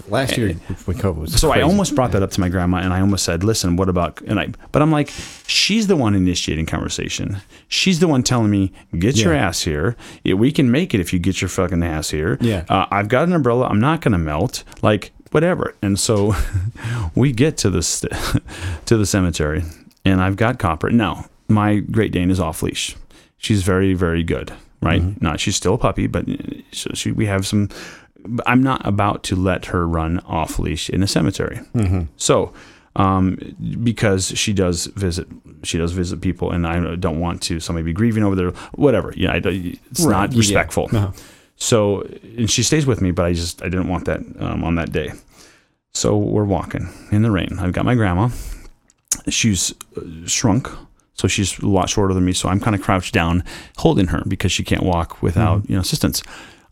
last 0.09 0.37
year 0.37 0.53
when 0.85 0.97
COVID 0.97 1.15
was 1.15 1.39
So 1.39 1.51
I 1.51 1.61
almost 1.61 1.95
brought 1.95 2.11
that 2.11 2.23
up 2.23 2.31
to 2.31 2.39
my 2.39 2.49
grandma, 2.49 2.77
and 2.77 2.93
I 2.93 3.01
almost 3.01 3.25
said, 3.25 3.43
"Listen, 3.43 3.75
what 3.75 3.89
about?" 3.89 4.21
And 4.21 4.39
I, 4.39 4.49
but 4.71 4.81
I'm 4.81 4.91
like, 4.91 5.11
she's 5.47 5.87
the 5.87 5.95
one 5.95 6.15
initiating 6.15 6.65
conversation. 6.65 7.37
She's 7.67 7.99
the 7.99 8.07
one 8.07 8.23
telling 8.23 8.49
me, 8.49 8.71
"Get 8.97 9.17
your 9.17 9.33
ass 9.33 9.61
here. 9.61 9.95
We 10.25 10.51
can 10.51 10.71
make 10.71 10.93
it 10.93 10.99
if 10.99 11.13
you 11.13 11.19
get 11.19 11.41
your 11.41 11.49
fucking 11.49 11.83
ass 11.83 12.09
here." 12.09 12.37
Yeah. 12.41 12.65
uh, 12.69 12.85
I've 12.91 13.07
got 13.07 13.27
an 13.27 13.33
umbrella. 13.33 13.67
I'm 13.67 13.79
not 13.79 14.01
gonna 14.01 14.17
melt. 14.17 14.63
Like 14.81 15.11
whatever. 15.31 15.75
And 15.81 15.99
so 15.99 16.35
we 17.15 17.31
get 17.31 17.57
to 17.57 17.69
this 17.69 18.01
to 18.85 18.97
the 18.97 19.05
cemetery, 19.05 19.63
and 20.05 20.21
I've 20.21 20.35
got 20.35 20.59
Copper. 20.59 20.89
Now 20.89 21.25
my 21.47 21.77
Great 21.77 22.11
Dane 22.11 22.31
is 22.31 22.39
off 22.39 22.63
leash. 22.63 22.95
She's 23.37 23.63
very 23.63 23.93
very 23.93 24.23
good. 24.23 24.53
Right? 24.81 25.21
Not 25.21 25.39
she's 25.39 25.55
still 25.55 25.75
a 25.75 25.77
puppy, 25.77 26.07
but 26.07 26.27
uh, 26.27 26.35
so 26.73 26.89
she, 26.93 27.13
we 27.13 27.25
have 27.25 27.47
some 27.47 27.69
I'm 28.45 28.63
not 28.63 28.85
about 28.87 29.23
to 29.23 29.35
let 29.35 29.65
her 29.67 29.87
run 29.87 30.19
off 30.19 30.59
leash 30.59 30.89
in 30.89 31.03
a 31.03 31.07
cemetery. 31.07 31.59
So, 32.17 32.53
um, 32.95 33.37
because 33.83 34.27
she 34.37 34.53
does 34.53 34.85
visit, 34.87 35.27
she 35.63 35.77
does 35.77 35.91
visit 35.93 36.21
people, 36.21 36.51
and 36.51 36.65
I 36.67 36.95
don't 36.95 37.19
want 37.19 37.41
to 37.43 37.59
somebody 37.59 37.83
be 37.85 37.93
grieving 37.93 38.23
over 38.23 38.35
there, 38.35 38.51
whatever. 38.75 39.13
Yeah, 39.17 39.39
it's 39.43 40.01
Right, 40.05 40.11
not 40.11 40.31
yeah. 40.33 40.37
respectful. 40.37 40.89
Uh-huh. 40.93 41.11
So, 41.55 42.01
and 42.37 42.49
she 42.49 42.61
stays 42.63 42.85
with 42.85 43.01
me, 43.01 43.11
but 43.11 43.25
I 43.25 43.33
just 43.33 43.61
I 43.61 43.65
didn't 43.69 43.87
want 43.87 44.05
that 44.05 44.19
um, 44.39 44.63
on 44.63 44.75
that 44.75 44.91
day. 44.91 45.11
So 45.93 46.17
we're 46.17 46.43
walking 46.45 46.89
in 47.11 47.21
the 47.21 47.31
rain. 47.31 47.57
I've 47.59 47.71
got 47.73 47.85
my 47.85 47.95
grandma. 47.95 48.29
She's 49.29 49.73
uh, 49.95 50.01
shrunk, 50.27 50.67
so 51.13 51.27
she's 51.27 51.59
a 51.59 51.67
lot 51.67 51.89
shorter 51.89 52.13
than 52.13 52.25
me. 52.25 52.33
So 52.33 52.49
I'm 52.49 52.59
kind 52.59 52.75
of 52.75 52.81
crouched 52.81 53.13
down, 53.13 53.43
holding 53.77 54.07
her 54.07 54.23
because 54.27 54.51
she 54.51 54.63
can't 54.63 54.83
walk 54.83 55.21
without 55.21 55.69
you 55.69 55.75
know 55.75 55.81
assistance. 55.81 56.23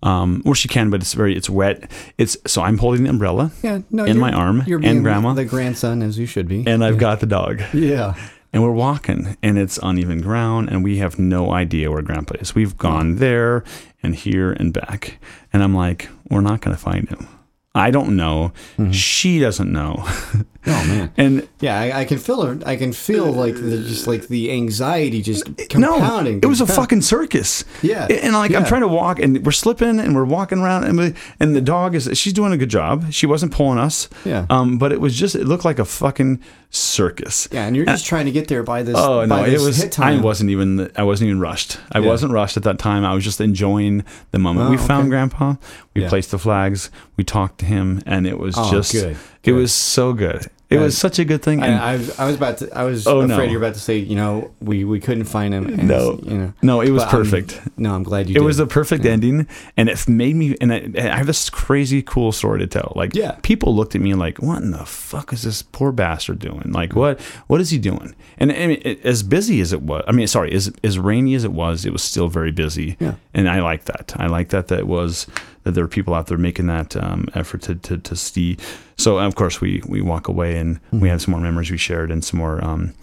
Um, 0.03 0.41
or 0.45 0.55
she 0.55 0.67
can, 0.67 0.89
but 0.89 1.01
it's 1.01 1.13
very 1.13 1.35
it's 1.35 1.49
wet. 1.49 1.91
It's 2.17 2.35
so 2.47 2.63
I'm 2.63 2.79
holding 2.79 3.03
the 3.03 3.09
umbrella, 3.09 3.51
yeah, 3.61 3.81
no, 3.91 4.03
in 4.05 4.17
my 4.17 4.31
arm 4.31 4.63
You're 4.65 4.77
and 4.79 4.83
being 4.83 5.03
grandma. 5.03 5.33
the 5.33 5.45
grandson 5.45 6.01
as 6.01 6.17
you 6.17 6.25
should 6.25 6.47
be. 6.47 6.63
and 6.65 6.83
I've 6.83 6.97
got 6.97 7.19
the 7.19 7.27
dog. 7.27 7.61
yeah. 7.73 8.15
And 8.53 8.63
we're 8.63 8.71
walking, 8.71 9.37
and 9.41 9.57
it's 9.57 9.79
uneven 9.81 10.19
ground, 10.21 10.69
and 10.69 10.83
we 10.83 10.97
have 10.97 11.17
no 11.17 11.53
idea 11.53 11.89
where 11.89 12.01
Grandpa 12.01 12.35
is. 12.41 12.53
We've 12.53 12.77
gone 12.77 13.15
there 13.15 13.63
and 14.03 14.13
here 14.13 14.51
and 14.51 14.73
back, 14.73 15.19
and 15.53 15.63
I'm 15.63 15.73
like, 15.73 16.09
we're 16.29 16.41
not 16.41 16.59
going 16.59 16.75
to 16.75 16.81
find 16.81 17.07
him. 17.07 17.29
I 17.73 17.89
don't 17.89 18.17
know. 18.17 18.51
She 18.91 19.39
doesn't 19.39 19.71
know. 19.71 19.95
oh 20.05 20.45
man. 20.65 21.13
and 21.15 21.47
Yeah, 21.61 21.79
I, 21.79 22.01
I 22.01 22.05
can 22.05 22.17
feel 22.17 22.41
her. 22.41 22.59
I 22.65 22.75
can 22.75 22.91
feel 22.91 23.31
like 23.31 23.55
the, 23.55 23.77
just 23.87 24.07
like 24.07 24.27
the 24.27 24.51
anxiety 24.51 25.21
just 25.21 25.47
no, 25.47 25.93
compounding. 25.93 26.39
it 26.39 26.45
was 26.47 26.59
a 26.59 26.67
fucking 26.67 27.01
circus. 27.01 27.63
Yeah, 27.81 28.07
and 28.07 28.33
like 28.33 28.53
I'm 28.53 28.65
trying 28.65 28.81
to 28.81 28.89
walk, 28.89 29.19
and 29.19 29.45
we're 29.45 29.53
slipping, 29.53 30.01
and 30.01 30.13
we're 30.15 30.25
walking 30.25 30.59
around, 30.59 30.83
and 30.83 30.97
we, 30.97 31.13
and 31.39 31.55
the 31.55 31.61
dog 31.61 31.95
is 31.95 32.09
she's 32.15 32.33
doing 32.33 32.51
a 32.51 32.57
good 32.57 32.69
job. 32.69 33.13
She 33.13 33.25
wasn't 33.25 33.53
pulling 33.53 33.79
us. 33.79 34.09
Yeah. 34.25 34.45
Um, 34.49 34.77
but 34.77 34.91
it 34.91 34.99
was 34.99 35.17
just 35.17 35.35
it 35.35 35.45
looked 35.45 35.63
like 35.63 35.79
a 35.79 35.85
fucking 35.85 36.41
circus. 36.71 37.47
Yeah, 37.51 37.67
and 37.67 37.75
you're 37.75 37.85
just 37.85 38.05
trying 38.05 38.25
to 38.25 38.31
get 38.31 38.49
there 38.49 38.63
by 38.63 38.83
this. 38.83 38.95
Oh 38.97 39.21
no! 39.25 39.27
by 39.37 39.47
It 39.47 39.61
was. 39.61 39.77
hit 39.81 39.93
time. 39.93 40.19
I 40.19 40.21
wasn't 40.21 40.49
even. 40.49 40.91
I 40.97 41.03
wasn't 41.03 41.29
even 41.29 41.39
rushed. 41.39 41.77
I 41.93 41.99
Yeah. 41.99 42.07
wasn't 42.07 42.33
rushed 42.33 42.57
at 42.57 42.63
that 42.63 42.79
time. 42.79 43.05
I 43.05 43.13
was 43.13 43.23
just 43.23 43.39
enjoying 43.39 44.03
the 44.31 44.39
moment. 44.39 44.67
Oh, 44.67 44.71
we 44.71 44.77
found 44.77 45.03
okay. 45.03 45.09
Grandpa. 45.11 45.55
We 45.93 46.01
Yeah. 46.03 46.09
placed 46.09 46.31
the 46.31 46.39
flags. 46.39 46.89
We 47.17 47.23
talked 47.23 47.60
to 47.61 47.65
him, 47.65 48.01
and 48.05 48.27
it 48.27 48.37
was 48.37 48.55
Oh, 48.57 48.69
just. 48.71 48.91
good, 48.91 49.17
It 49.43 49.53
was 49.53 49.73
so 49.73 50.13
good. 50.13 50.47
It 50.69 50.77
Uh, 50.77 50.83
was 50.83 50.97
such 50.97 51.19
a 51.19 51.25
good 51.25 51.41
thing. 51.41 51.61
And 51.61 51.73
I, 51.75 51.93
I, 51.95 52.23
I 52.23 52.25
was 52.27 52.35
about 52.37 52.59
to. 52.59 52.69
I 52.73 52.83
was 52.85 53.05
Oh, 53.05 53.19
afraid 53.21 53.47
no. 53.47 53.51
you're 53.51 53.59
about 53.61 53.73
to 53.73 53.79
say. 53.81 53.97
You 53.97 54.15
know, 54.15 54.51
we 54.61 54.85
we 54.85 55.01
couldn't 55.01 55.25
find 55.25 55.53
him. 55.53 55.65
And, 55.65 55.87
No. 55.89 56.17
you 56.23 56.37
know. 56.37 56.53
no, 56.61 56.79
it 56.79 56.91
was 56.91 57.03
I'm- 57.03 57.11
perfect. 57.11 57.59
no, 57.77 57.93
I'm 57.93 58.03
glad 58.03 58.29
you. 58.29 58.35
it 58.35 58.39
did. 58.39 58.45
was 58.45 58.55
the 58.55 58.65
perfect 58.67 59.03
ending, 59.05 59.47
and 59.75 59.89
it 59.89 60.07
made 60.07 60.35
me. 60.37 60.55
And 60.61 60.71
I, 60.71 60.89
I 60.95 61.17
have 61.17 61.27
this 61.27 61.49
crazy 61.49 62.01
cool 62.01 62.31
story 62.31 62.59
to 62.59 62.67
tell. 62.67 62.93
Like, 62.95 63.13
Yeah. 63.15 63.35
people 63.41 63.75
looked 63.75 63.95
at 63.95 64.01
me 64.01 64.13
like, 64.13 64.37
"What 64.41 64.61
in 64.61 64.71
the 64.71 64.85
fuck 64.85 65.33
is 65.33 65.41
this 65.43 65.61
poor 65.61 65.91
bastard 65.91 66.39
doing? 66.39 66.71
Like, 66.71 66.95
what 66.95 67.19
what 67.47 67.59
is 67.59 67.71
he 67.71 67.77
doing?" 67.77 68.15
And 68.37 68.49
it, 68.53 69.03
as 69.03 69.23
busy 69.23 69.59
as 69.59 69.73
it 69.73 69.81
was, 69.81 70.05
I 70.07 70.13
mean, 70.13 70.27
sorry, 70.27 70.53
as 70.53 70.71
as 70.85 70.97
rainy 70.97 71.35
as 71.35 71.43
it 71.43 71.51
was, 71.51 71.85
it 71.85 71.91
was 71.91 72.01
still 72.03 72.29
very 72.29 72.51
busy. 72.53 72.95
Yeah. 72.99 73.15
and 73.33 73.49
I 73.49 73.59
like 73.59 73.85
that. 73.91 74.13
I 74.15 74.27
like 74.27 74.49
that. 74.49 74.67
That 74.69 74.79
it 74.79 74.87
was 74.87 75.27
that 75.63 75.71
there 75.71 75.83
are 75.83 75.87
people 75.87 76.13
out 76.13 76.27
there 76.27 76.37
making 76.37 76.67
that 76.67 76.95
um, 76.95 77.27
effort 77.35 77.61
to 77.63 77.75
to 77.75 77.97
to 77.97 78.15
see. 78.15 78.57
So 78.97 79.17
of 79.19 79.35
course 79.35 79.61
we 79.61 79.81
we 79.87 80.01
walk 80.01 80.27
away 80.27 80.57
and 80.57 80.79
we 80.91 81.09
have 81.09 81.21
some 81.21 81.31
more 81.31 81.41
memories 81.41 81.71
we 81.71 81.77
shared 81.77 82.11
and 82.11 82.23
some 82.23 82.39
more. 82.39 82.63
Um, 82.63 82.93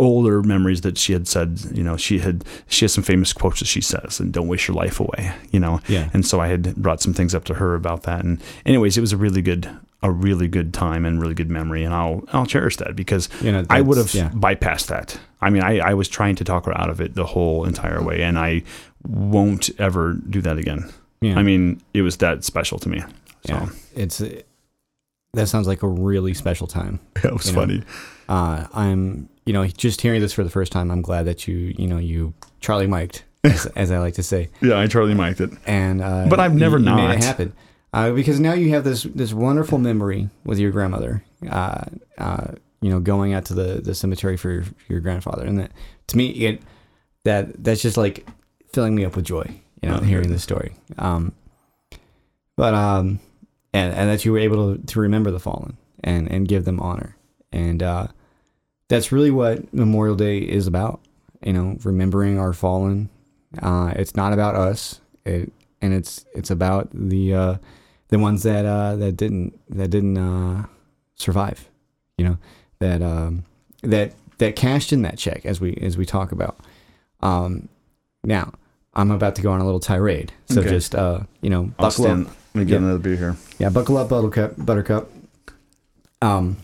older 0.00 0.42
memories 0.42 0.80
that 0.80 0.98
she 0.98 1.12
had 1.12 1.28
said 1.28 1.60
you 1.72 1.84
know 1.84 1.96
she 1.96 2.18
had 2.18 2.44
she 2.66 2.84
has 2.84 2.92
some 2.92 3.04
famous 3.04 3.32
quotes 3.32 3.60
that 3.60 3.66
she 3.66 3.80
says 3.80 4.18
and 4.18 4.32
don't 4.32 4.48
waste 4.48 4.66
your 4.66 4.76
life 4.76 4.98
away 4.98 5.32
you 5.52 5.60
know 5.60 5.78
Yeah. 5.86 6.10
and 6.12 6.26
so 6.26 6.40
i 6.40 6.48
had 6.48 6.74
brought 6.74 7.00
some 7.00 7.14
things 7.14 7.32
up 7.32 7.44
to 7.44 7.54
her 7.54 7.76
about 7.76 8.02
that 8.02 8.24
and 8.24 8.42
anyways 8.66 8.98
it 8.98 9.00
was 9.00 9.12
a 9.12 9.16
really 9.16 9.40
good 9.40 9.70
a 10.02 10.10
really 10.10 10.48
good 10.48 10.74
time 10.74 11.04
and 11.04 11.20
really 11.20 11.34
good 11.34 11.48
memory 11.48 11.84
and 11.84 11.94
i'll 11.94 12.24
i'll 12.32 12.44
cherish 12.44 12.76
that 12.78 12.96
because 12.96 13.28
You 13.40 13.52
know, 13.52 13.64
i 13.70 13.80
would 13.80 13.96
have 13.96 14.12
yeah. 14.14 14.30
bypassed 14.30 14.88
that 14.88 15.16
i 15.40 15.48
mean 15.48 15.62
i 15.62 15.78
i 15.78 15.94
was 15.94 16.08
trying 16.08 16.34
to 16.36 16.44
talk 16.44 16.66
her 16.66 16.76
out 16.76 16.90
of 16.90 17.00
it 17.00 17.14
the 17.14 17.26
whole 17.26 17.64
entire 17.64 18.02
way 18.02 18.20
and 18.22 18.36
i 18.36 18.64
won't 19.06 19.70
ever 19.78 20.14
do 20.30 20.40
that 20.40 20.58
again 20.58 20.90
Yeah. 21.20 21.38
i 21.38 21.42
mean 21.42 21.80
it 21.92 22.02
was 22.02 22.16
that 22.18 22.44
special 22.44 22.78
to 22.80 22.88
me 22.88 23.00
so 23.46 23.54
Yeah. 23.54 23.68
It's 23.94 24.22
that 25.34 25.48
sounds 25.48 25.66
like 25.66 25.82
a 25.82 25.88
really 25.88 26.32
special 26.34 26.66
time. 26.66 27.00
it 27.24 27.32
was 27.32 27.50
funny 27.50 27.82
Uh, 28.28 28.66
I'm, 28.72 29.28
you 29.44 29.52
know, 29.52 29.66
just 29.66 30.00
hearing 30.00 30.20
this 30.22 30.32
for 30.32 30.44
the 30.44 30.50
first 30.50 30.72
time. 30.72 30.90
I'm 30.90 31.02
glad 31.02 31.24
that 31.26 31.46
you, 31.46 31.74
you 31.76 31.86
know, 31.86 31.98
you 31.98 32.32
Charlie 32.60 32.86
Miked, 32.86 33.22
as, 33.42 33.66
as 33.76 33.90
I 33.90 33.98
like 33.98 34.14
to 34.14 34.22
say, 34.22 34.48
yeah 34.62 34.78
i 34.78 34.86
charlie 34.86 35.12
miked 35.14 35.40
it 35.40 35.50
and 35.66 36.00
uh, 36.00 36.26
But 36.30 36.40
I've 36.40 36.54
never 36.54 36.78
you, 36.78 36.84
you 36.88 36.94
made 36.94 37.02
not. 37.08 37.14
it 37.16 37.24
happen. 37.24 37.52
Uh, 37.92 38.12
because 38.12 38.40
now 38.40 38.54
you 38.54 38.70
have 38.70 38.82
this 38.84 39.02
this 39.04 39.32
wonderful 39.32 39.78
memory 39.78 40.28
with 40.44 40.58
your 40.58 40.70
grandmother. 40.72 41.22
Uh, 41.48 41.84
uh, 42.18 42.46
you 42.80 42.90
know, 42.90 43.00
going 43.00 43.34
out 43.34 43.44
to 43.46 43.54
the, 43.54 43.80
the 43.80 43.94
cemetery 43.94 44.36
for 44.36 44.50
your, 44.50 44.64
your 44.88 45.00
grandfather, 45.00 45.44
and 45.44 45.58
that 45.58 45.70
to 46.08 46.16
me, 46.16 46.28
it 46.46 46.62
that 47.24 47.62
that's 47.62 47.82
just 47.82 47.96
like 47.96 48.26
filling 48.74 48.94
me 48.94 49.04
up 49.04 49.16
with 49.16 49.24
joy. 49.24 49.60
You 49.82 49.88
know, 49.90 49.98
Oh, 50.00 50.04
hearing 50.04 50.30
this 50.30 50.42
story. 50.42 50.74
Um, 50.98 51.32
but 52.56 52.74
um, 52.74 53.20
and 53.72 53.92
and 53.94 54.08
that 54.10 54.24
you 54.24 54.32
were 54.32 54.38
able 54.38 54.76
to, 54.76 54.82
to 54.86 55.00
remember 55.00 55.30
the 55.30 55.40
fallen 55.40 55.76
and 56.02 56.30
and 56.30 56.48
give 56.48 56.64
them 56.64 56.80
honor, 56.80 57.16
and 57.52 57.82
uh, 57.82 58.06
that's 58.88 59.12
really 59.12 59.30
what 59.30 59.72
Memorial 59.74 60.16
Day 60.16 60.38
is 60.38 60.66
about. 60.66 61.00
You 61.44 61.52
know, 61.52 61.76
remembering 61.84 62.38
our 62.38 62.52
fallen. 62.52 63.10
Uh, 63.62 63.92
it's 63.96 64.16
not 64.16 64.32
about 64.32 64.54
us. 64.54 65.00
It 65.24 65.52
and 65.82 65.92
it's 65.92 66.24
it's 66.34 66.50
about 66.50 66.88
the 66.92 67.34
uh, 67.34 67.56
the 68.08 68.18
ones 68.18 68.42
that 68.44 68.64
uh, 68.64 68.96
that 68.96 69.12
didn't 69.16 69.58
that 69.68 69.88
didn't 69.88 70.16
uh, 70.16 70.66
survive. 71.16 71.68
You 72.16 72.24
know 72.24 72.38
that 72.78 73.02
um, 73.02 73.44
that 73.82 74.14
that 74.38 74.56
cashed 74.56 74.92
in 74.92 75.02
that 75.02 75.18
check 75.18 75.44
as 75.44 75.60
we 75.60 75.74
as 75.82 75.98
we 75.98 76.06
talk 76.06 76.32
about. 76.32 76.58
Um, 77.20 77.68
now 78.22 78.52
I'm 78.94 79.10
about 79.10 79.34
to 79.36 79.42
go 79.42 79.50
on 79.50 79.60
a 79.60 79.64
little 79.64 79.80
tirade, 79.80 80.32
so 80.46 80.60
Okay. 80.60 80.70
just 80.70 80.94
uh, 80.94 81.20
you 81.40 81.50
know 81.50 81.62
I'll 81.78 81.86
buckle 81.88 82.04
stand. 82.04 82.26
up. 82.26 82.32
let 82.54 82.60
me 82.60 82.64
get 82.66 82.72
Yeah. 82.74 82.78
another 82.78 82.98
beer 82.98 83.16
here 83.16 83.36
Yeah, 83.58 83.70
buckle 83.70 83.96
up, 83.96 84.08
Buttercup. 84.08 84.54
Buttercup. 84.56 85.10
Um, 86.22 86.56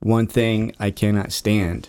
one 0.00 0.26
thing 0.26 0.74
I 0.80 0.90
cannot 0.90 1.30
stand 1.32 1.88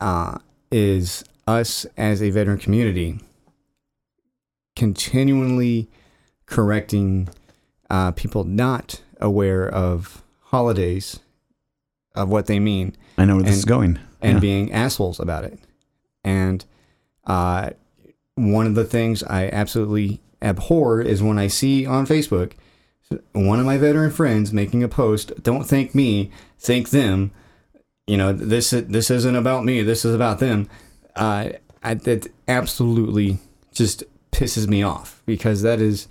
uh, 0.00 0.38
is 0.70 1.24
us 1.46 1.86
as 1.96 2.22
a 2.22 2.30
veteran 2.30 2.58
community 2.58 3.18
continually 4.76 5.88
correcting 6.46 7.28
uh, 7.90 8.12
people 8.12 8.44
not 8.44 9.00
aware 9.20 9.68
of 9.68 10.22
holidays, 10.44 11.20
of 12.14 12.28
what 12.28 12.46
they 12.46 12.58
mean, 12.58 12.96
i 13.18 13.24
know 13.24 13.36
where 13.36 13.44
this 13.44 13.56
is 13.58 13.64
going 13.64 13.98
and 14.22 14.34
Yeah. 14.34 14.40
being 14.40 14.72
assholes 14.72 15.18
about 15.20 15.44
it. 15.44 15.58
And 16.24 16.64
uh, 17.26 17.70
one 18.40 18.66
of 18.66 18.74
the 18.74 18.84
things 18.84 19.22
I 19.22 19.48
absolutely 19.48 20.20
abhor 20.42 21.00
is 21.00 21.22
when 21.22 21.38
I 21.38 21.48
see 21.48 21.86
on 21.86 22.06
Facebook 22.06 22.52
one 23.32 23.58
of 23.58 23.66
my 23.66 23.76
veteran 23.76 24.10
friends 24.10 24.52
making 24.52 24.82
a 24.82 24.88
post. 24.88 25.42
Don't 25.42 25.64
thank 25.64 25.94
me, 25.94 26.30
thank 26.58 26.90
them. 26.90 27.32
You 28.06 28.16
know 28.16 28.32
this. 28.32 28.70
This 28.70 29.10
isn't 29.10 29.36
about 29.36 29.64
me. 29.64 29.82
This 29.82 30.04
is 30.04 30.14
about 30.14 30.38
them. 30.38 30.68
Uh, 31.14 31.50
I, 31.82 31.94
that 31.94 32.28
absolutely 32.48 33.38
just 33.72 34.04
pisses 34.32 34.66
me 34.66 34.82
off 34.82 35.22
because 35.26 35.62
that 35.62 35.80
is. 35.80 36.08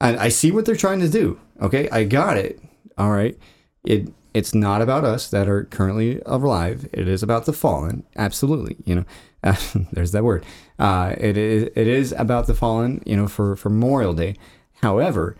I, 0.00 0.16
I 0.16 0.28
see 0.28 0.50
what 0.50 0.66
they're 0.66 0.76
trying 0.76 1.00
to 1.00 1.08
do. 1.08 1.38
Okay, 1.60 1.88
I 1.90 2.04
got 2.04 2.36
it. 2.36 2.60
All 2.98 3.10
right. 3.10 3.38
It 3.84 4.08
it's 4.34 4.54
not 4.54 4.82
about 4.82 5.04
us 5.04 5.30
that 5.30 5.48
are 5.48 5.64
currently 5.64 6.20
alive. 6.26 6.88
It 6.92 7.08
is 7.08 7.22
about 7.22 7.46
the 7.46 7.52
fallen. 7.52 8.04
Absolutely. 8.16 8.76
You 8.84 8.96
know, 8.96 9.04
uh, 9.44 9.56
there's 9.92 10.12
that 10.12 10.24
word. 10.24 10.44
Uh, 10.78 11.14
it 11.18 11.36
is 11.36 11.64
it 11.74 11.86
is 11.86 12.12
about 12.12 12.46
the 12.46 12.54
fallen. 12.54 13.02
You 13.06 13.16
know, 13.16 13.28
for 13.28 13.56
for 13.56 13.70
Memorial 13.70 14.14
Day. 14.14 14.36
However, 14.82 15.36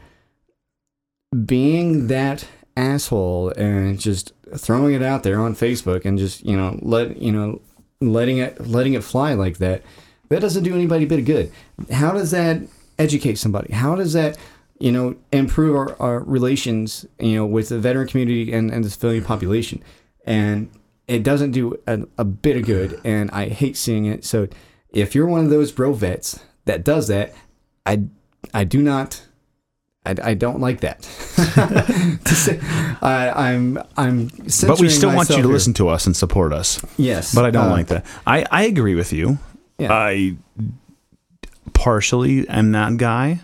being 1.44 2.06
that 2.06 2.46
asshole 2.76 3.50
and 3.50 3.98
just 3.98 4.32
throwing 4.56 4.94
it 4.94 5.02
out 5.02 5.22
there 5.22 5.40
on 5.40 5.54
Facebook 5.54 6.04
and 6.04 6.18
just 6.18 6.44
you 6.44 6.56
know 6.56 6.78
let 6.82 7.20
you 7.20 7.32
know 7.32 7.60
letting 8.00 8.38
it 8.38 8.60
letting 8.66 8.94
it 8.94 9.02
fly 9.02 9.32
like 9.34 9.58
that 9.58 9.82
that 10.28 10.40
doesn't 10.40 10.62
do 10.62 10.74
anybody 10.74 11.04
a 11.04 11.06
bit 11.06 11.18
of 11.18 11.24
good 11.24 11.50
how 11.90 12.12
does 12.12 12.30
that 12.30 12.60
educate 12.98 13.36
somebody 13.36 13.72
how 13.72 13.94
does 13.94 14.12
that 14.12 14.36
you 14.78 14.92
know 14.92 15.16
improve 15.32 15.74
our, 15.74 15.96
our 16.00 16.20
relations 16.20 17.06
you 17.18 17.34
know 17.34 17.46
with 17.46 17.70
the 17.70 17.78
veteran 17.78 18.06
community 18.06 18.52
and, 18.52 18.70
and 18.70 18.84
the 18.84 18.90
civilian 18.90 19.24
population 19.24 19.82
and 20.26 20.70
it 21.08 21.22
doesn't 21.22 21.52
do 21.52 21.74
a, 21.86 22.00
a 22.18 22.24
bit 22.24 22.56
of 22.56 22.66
good 22.66 23.00
and 23.04 23.30
i 23.30 23.48
hate 23.48 23.76
seeing 23.76 24.04
it 24.04 24.24
so 24.24 24.46
if 24.96 25.14
you're 25.14 25.26
one 25.26 25.44
of 25.44 25.50
those 25.50 25.70
bro 25.72 25.92
vets 25.92 26.40
that 26.64 26.84
does 26.84 27.08
that 27.08 27.32
i 27.84 28.02
i 28.54 28.64
do 28.64 28.80
not 28.82 29.22
I, 30.08 30.14
I 30.30 30.34
don't 30.34 30.60
like 30.60 30.82
that. 30.82 31.02
Say- 32.26 32.60
I, 33.02 33.50
I'm 33.50 33.76
I'm. 33.96 34.28
but 34.64 34.78
we 34.78 34.88
still 34.88 35.12
want 35.12 35.30
you 35.30 35.36
to 35.36 35.42
here. 35.42 35.50
listen 35.50 35.74
to 35.74 35.88
us 35.88 36.06
and 36.06 36.16
support 36.16 36.52
us 36.52 36.80
Yes, 36.96 37.34
but 37.34 37.44
I 37.44 37.50
don't 37.50 37.66
uh, 37.66 37.70
like 37.70 37.88
that. 37.88 38.06
I, 38.24 38.44
I 38.52 38.62
agree 38.66 38.94
with 38.94 39.12
you. 39.12 39.38
Yeah. 39.78 39.92
I 39.92 40.36
partially 41.72 42.48
am 42.48 42.72
that 42.72 42.96
guy, 42.98 43.40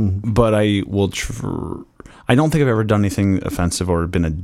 Mm-hmm. 0.00 0.32
but 0.32 0.52
I 0.54 0.82
will. 0.88 1.10
Tr- 1.10 1.82
I 2.26 2.34
don't 2.34 2.50
think 2.50 2.62
I've 2.62 2.68
ever 2.68 2.82
done 2.82 3.02
anything 3.02 3.38
offensive 3.46 3.88
or 3.88 4.04
been 4.08 4.24
a 4.24 4.34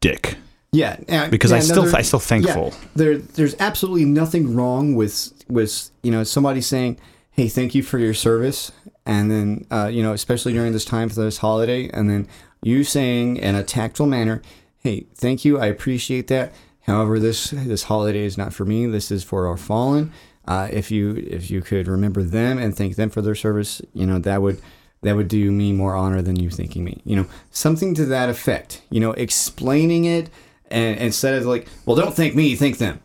dick 0.00 0.36
Yeah, 0.72 1.28
because 1.28 1.50
yeah, 1.50 1.56
I 1.56 1.60
still 1.60 1.96
I 1.96 2.02
still 2.02 2.20
thankful. 2.20 2.68
Yeah, 2.68 2.88
there 2.94 3.18
there's 3.18 3.56
absolutely 3.58 4.04
nothing 4.04 4.54
wrong 4.54 4.94
with 4.94 5.32
with 5.48 5.90
you 6.02 6.12
know 6.12 6.22
somebody 6.22 6.60
saying, 6.60 6.98
"Hey, 7.32 7.48
thank 7.48 7.74
you 7.74 7.82
for 7.82 7.98
your 7.98 8.14
service," 8.14 8.70
and 9.04 9.30
then 9.30 9.66
uh, 9.70 9.90
you 9.92 10.02
know 10.02 10.12
especially 10.12 10.52
during 10.52 10.72
this 10.72 10.84
time 10.84 11.08
for 11.08 11.16
this 11.16 11.38
holiday, 11.38 11.88
and 11.88 12.08
then 12.08 12.28
you 12.62 12.84
saying 12.84 13.36
in 13.36 13.56
a 13.56 13.64
tactful 13.64 14.06
manner, 14.06 14.42
"Hey, 14.78 15.06
thank 15.14 15.44
you, 15.44 15.58
I 15.58 15.66
appreciate 15.66 16.28
that." 16.28 16.52
However, 16.82 17.18
this 17.18 17.50
this 17.50 17.84
holiday 17.84 18.24
is 18.24 18.38
not 18.38 18.54
for 18.54 18.64
me. 18.64 18.86
This 18.86 19.10
is 19.10 19.24
for 19.24 19.48
our 19.48 19.56
fallen. 19.56 20.12
Uh, 20.46 20.68
if 20.70 20.92
you 20.92 21.16
if 21.28 21.50
you 21.50 21.62
could 21.62 21.88
remember 21.88 22.22
them 22.22 22.58
and 22.58 22.76
thank 22.76 22.94
them 22.94 23.10
for 23.10 23.22
their 23.22 23.34
service, 23.34 23.82
you 23.92 24.06
know 24.06 24.20
that 24.20 24.40
would 24.40 24.60
that 25.02 25.16
would 25.16 25.28
do 25.28 25.50
me 25.50 25.72
more 25.72 25.96
honor 25.96 26.22
than 26.22 26.36
you 26.36 26.48
thanking 26.48 26.84
me. 26.84 27.00
You 27.04 27.16
know, 27.16 27.26
something 27.50 27.92
to 27.94 28.04
that 28.06 28.28
effect. 28.28 28.82
You 28.90 29.00
know, 29.00 29.12
explaining 29.12 30.04
it 30.04 30.30
and 30.70 30.98
instead 30.98 31.34
of 31.34 31.46
like, 31.46 31.66
well, 31.86 31.96
don't 31.96 32.14
thank 32.14 32.34
me, 32.34 32.54
thank 32.54 32.78
them. 32.78 33.00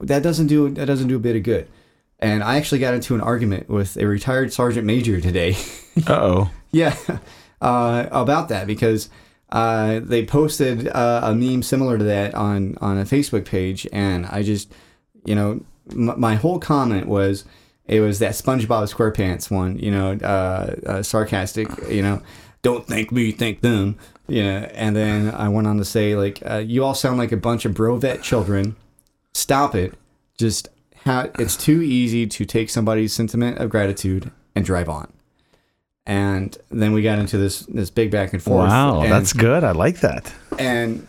That 0.00 0.22
doesn't 0.22 0.48
do 0.48 0.68
that 0.70 0.86
doesn't 0.86 1.08
do 1.08 1.16
a 1.16 1.20
bit 1.20 1.36
of 1.36 1.42
good. 1.42 1.68
And 2.18 2.42
I 2.42 2.56
actually 2.56 2.78
got 2.78 2.94
into 2.94 3.14
an 3.14 3.20
argument 3.20 3.68
with 3.68 3.96
a 3.96 4.06
retired 4.06 4.52
sergeant 4.52 4.86
major 4.86 5.20
today. 5.20 5.56
Uh 6.06 6.12
oh. 6.12 6.50
Yeah, 6.72 6.94
uh, 7.62 8.06
about 8.10 8.50
that 8.50 8.66
because 8.66 9.08
uh, 9.48 10.00
they 10.02 10.26
posted 10.26 10.88
uh, 10.88 11.22
a 11.24 11.34
meme 11.34 11.62
similar 11.62 11.96
to 11.96 12.04
that 12.04 12.34
on 12.34 12.76
on 12.82 12.98
a 12.98 13.04
Facebook 13.04 13.46
page, 13.46 13.86
and 13.94 14.26
I 14.26 14.42
just, 14.42 14.70
you 15.24 15.34
know, 15.34 15.64
m- 15.90 16.20
my 16.20 16.34
whole 16.34 16.58
comment 16.58 17.06
was 17.06 17.46
it 17.86 18.00
was 18.00 18.18
that 18.18 18.32
SpongeBob 18.32 18.92
SquarePants 18.92 19.50
one, 19.50 19.78
you 19.78 19.90
know, 19.90 20.12
uh, 20.12 20.74
uh, 20.86 21.02
sarcastic, 21.02 21.68
you 21.88 22.02
know, 22.02 22.20
don't 22.62 22.86
think 22.86 23.12
me, 23.12 23.30
think 23.32 23.60
them, 23.60 23.96
know, 24.28 24.68
and 24.74 24.96
then 24.96 25.34
I 25.34 25.48
went 25.48 25.66
on 25.66 25.78
to 25.78 25.84
say 25.84 26.16
like, 26.16 26.42
uh, 26.48 26.56
you 26.56 26.84
all 26.84 26.94
sound 26.94 27.18
like 27.18 27.32
a 27.32 27.36
bunch 27.36 27.64
of 27.64 27.72
brovet 27.72 28.22
children. 28.22 28.76
Stop 29.34 29.74
it. 29.74 29.94
Just 30.38 30.68
how 31.04 31.30
it's 31.38 31.56
too 31.56 31.82
easy 31.82 32.26
to 32.26 32.44
take 32.44 32.70
somebody's 32.70 33.12
sentiment 33.12 33.58
of 33.58 33.70
gratitude 33.70 34.30
and 34.54 34.64
drive 34.64 34.88
on 34.88 35.12
and 36.06 36.56
then 36.70 36.92
we 36.92 37.02
got 37.02 37.18
into 37.18 37.36
this 37.36 37.60
this 37.60 37.90
big 37.90 38.10
back 38.10 38.32
and 38.32 38.42
forth. 38.42 38.68
Wow, 38.68 39.00
and, 39.00 39.12
that's 39.12 39.32
good. 39.32 39.64
I 39.64 39.72
like 39.72 40.00
that. 40.00 40.32
and 40.58 41.06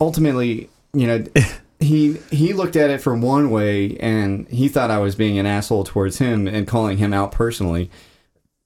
ultimately, 0.00 0.68
you 0.92 1.06
know, 1.06 1.24
he 1.80 2.18
he 2.30 2.52
looked 2.52 2.76
at 2.76 2.90
it 2.90 3.00
from 3.00 3.22
one 3.22 3.50
way, 3.50 3.96
and 3.96 4.46
he 4.48 4.68
thought 4.68 4.90
I 4.90 4.98
was 4.98 5.14
being 5.14 5.38
an 5.38 5.46
asshole 5.46 5.84
towards 5.84 6.18
him 6.18 6.46
and 6.46 6.68
calling 6.68 6.98
him 6.98 7.12
out 7.12 7.32
personally, 7.32 7.90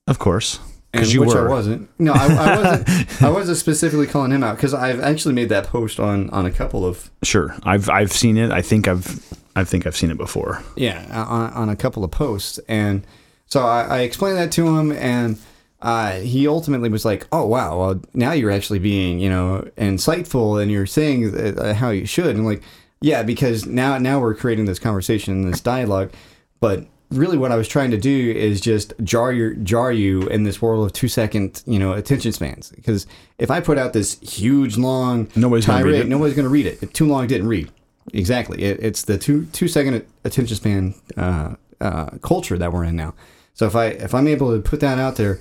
Of 0.06 0.18
course, 0.18 0.58
and 0.92 1.00
because 1.00 1.12
you 1.12 1.20
which 1.20 1.34
were. 1.34 1.46
I 1.46 1.50
wasn't. 1.50 1.88
No, 1.98 2.12
I, 2.12 2.26
I 2.26 2.56
wasn't. 2.56 3.22
I 3.22 3.30
wasn't 3.30 3.58
specifically 3.58 4.06
calling 4.06 4.32
him 4.32 4.42
out 4.42 4.56
because 4.56 4.72
I've 4.72 5.00
actually 5.00 5.34
made 5.34 5.50
that 5.50 5.66
post 5.66 6.00
on 6.00 6.30
on 6.30 6.46
a 6.46 6.50
couple 6.50 6.86
of 6.86 7.10
Sure, 7.22 7.54
I've 7.64 7.88
I've 7.90 8.12
seen 8.12 8.36
it. 8.36 8.50
I 8.50 8.62
think 8.62 8.88
I've 8.88 9.22
I 9.54 9.64
think 9.64 9.86
I've 9.86 9.96
seen 9.96 10.10
it 10.10 10.16
before. 10.16 10.62
Yeah, 10.76 11.04
on, 11.28 11.52
on 11.52 11.68
a 11.68 11.76
couple 11.76 12.04
of 12.04 12.10
posts, 12.10 12.58
and 12.68 13.06
so 13.46 13.66
I, 13.66 13.82
I 13.82 13.98
explained 14.00 14.38
that 14.38 14.52
to 14.52 14.78
him, 14.78 14.92
and 14.92 15.38
uh, 15.82 16.12
he 16.20 16.48
ultimately 16.48 16.88
was 16.88 17.04
like, 17.04 17.26
"Oh 17.32 17.44
wow, 17.44 17.78
well 17.78 18.00
now 18.14 18.32
you're 18.32 18.50
actually 18.50 18.78
being 18.78 19.18
you 19.18 19.28
know 19.28 19.68
insightful, 19.76 20.60
and 20.62 20.70
you're 20.70 20.86
saying 20.86 21.36
uh, 21.36 21.74
how 21.74 21.90
you 21.90 22.06
should." 22.06 22.28
And 22.28 22.38
I'm 22.38 22.44
like, 22.44 22.62
yeah, 23.00 23.22
because 23.22 23.66
now 23.66 23.98
now 23.98 24.20
we're 24.20 24.34
creating 24.34 24.64
this 24.64 24.78
conversation, 24.78 25.34
and 25.34 25.52
this 25.52 25.60
dialogue, 25.60 26.12
but 26.60 26.86
really 27.10 27.38
what 27.38 27.52
I 27.52 27.56
was 27.56 27.68
trying 27.68 27.90
to 27.92 27.98
do 27.98 28.30
is 28.32 28.60
just 28.60 28.92
jar 29.02 29.32
your 29.32 29.54
jar 29.54 29.92
you 29.92 30.22
in 30.28 30.42
this 30.42 30.60
world 30.60 30.84
of 30.84 30.92
two 30.92 31.08
second 31.08 31.62
you 31.66 31.78
know 31.78 31.92
attention 31.92 32.32
spans. 32.32 32.70
Because 32.70 33.06
if 33.38 33.50
I 33.50 33.60
put 33.60 33.78
out 33.78 33.92
this 33.92 34.18
huge 34.20 34.76
long 34.76 35.28
Nobody's 35.34 35.66
gonna 35.66 35.84
read 35.84 35.94
it. 35.94 36.08
nobody's 36.08 36.34
going 36.34 36.44
to 36.44 36.50
read 36.50 36.66
it. 36.66 36.82
It 36.82 36.94
too 36.94 37.06
long 37.06 37.26
didn't 37.26 37.48
read. 37.48 37.70
Exactly. 38.12 38.62
It, 38.62 38.80
it's 38.80 39.02
the 39.02 39.18
two 39.18 39.46
two 39.46 39.68
second 39.68 40.04
attention 40.24 40.56
span 40.56 40.94
uh, 41.16 41.54
uh, 41.80 42.10
culture 42.22 42.58
that 42.58 42.72
we're 42.72 42.84
in 42.84 42.96
now. 42.96 43.14
So 43.54 43.66
if 43.66 43.74
I 43.74 43.86
if 43.86 44.14
I'm 44.14 44.28
able 44.28 44.54
to 44.54 44.60
put 44.60 44.80
that 44.80 44.98
out 44.98 45.16
there, 45.16 45.40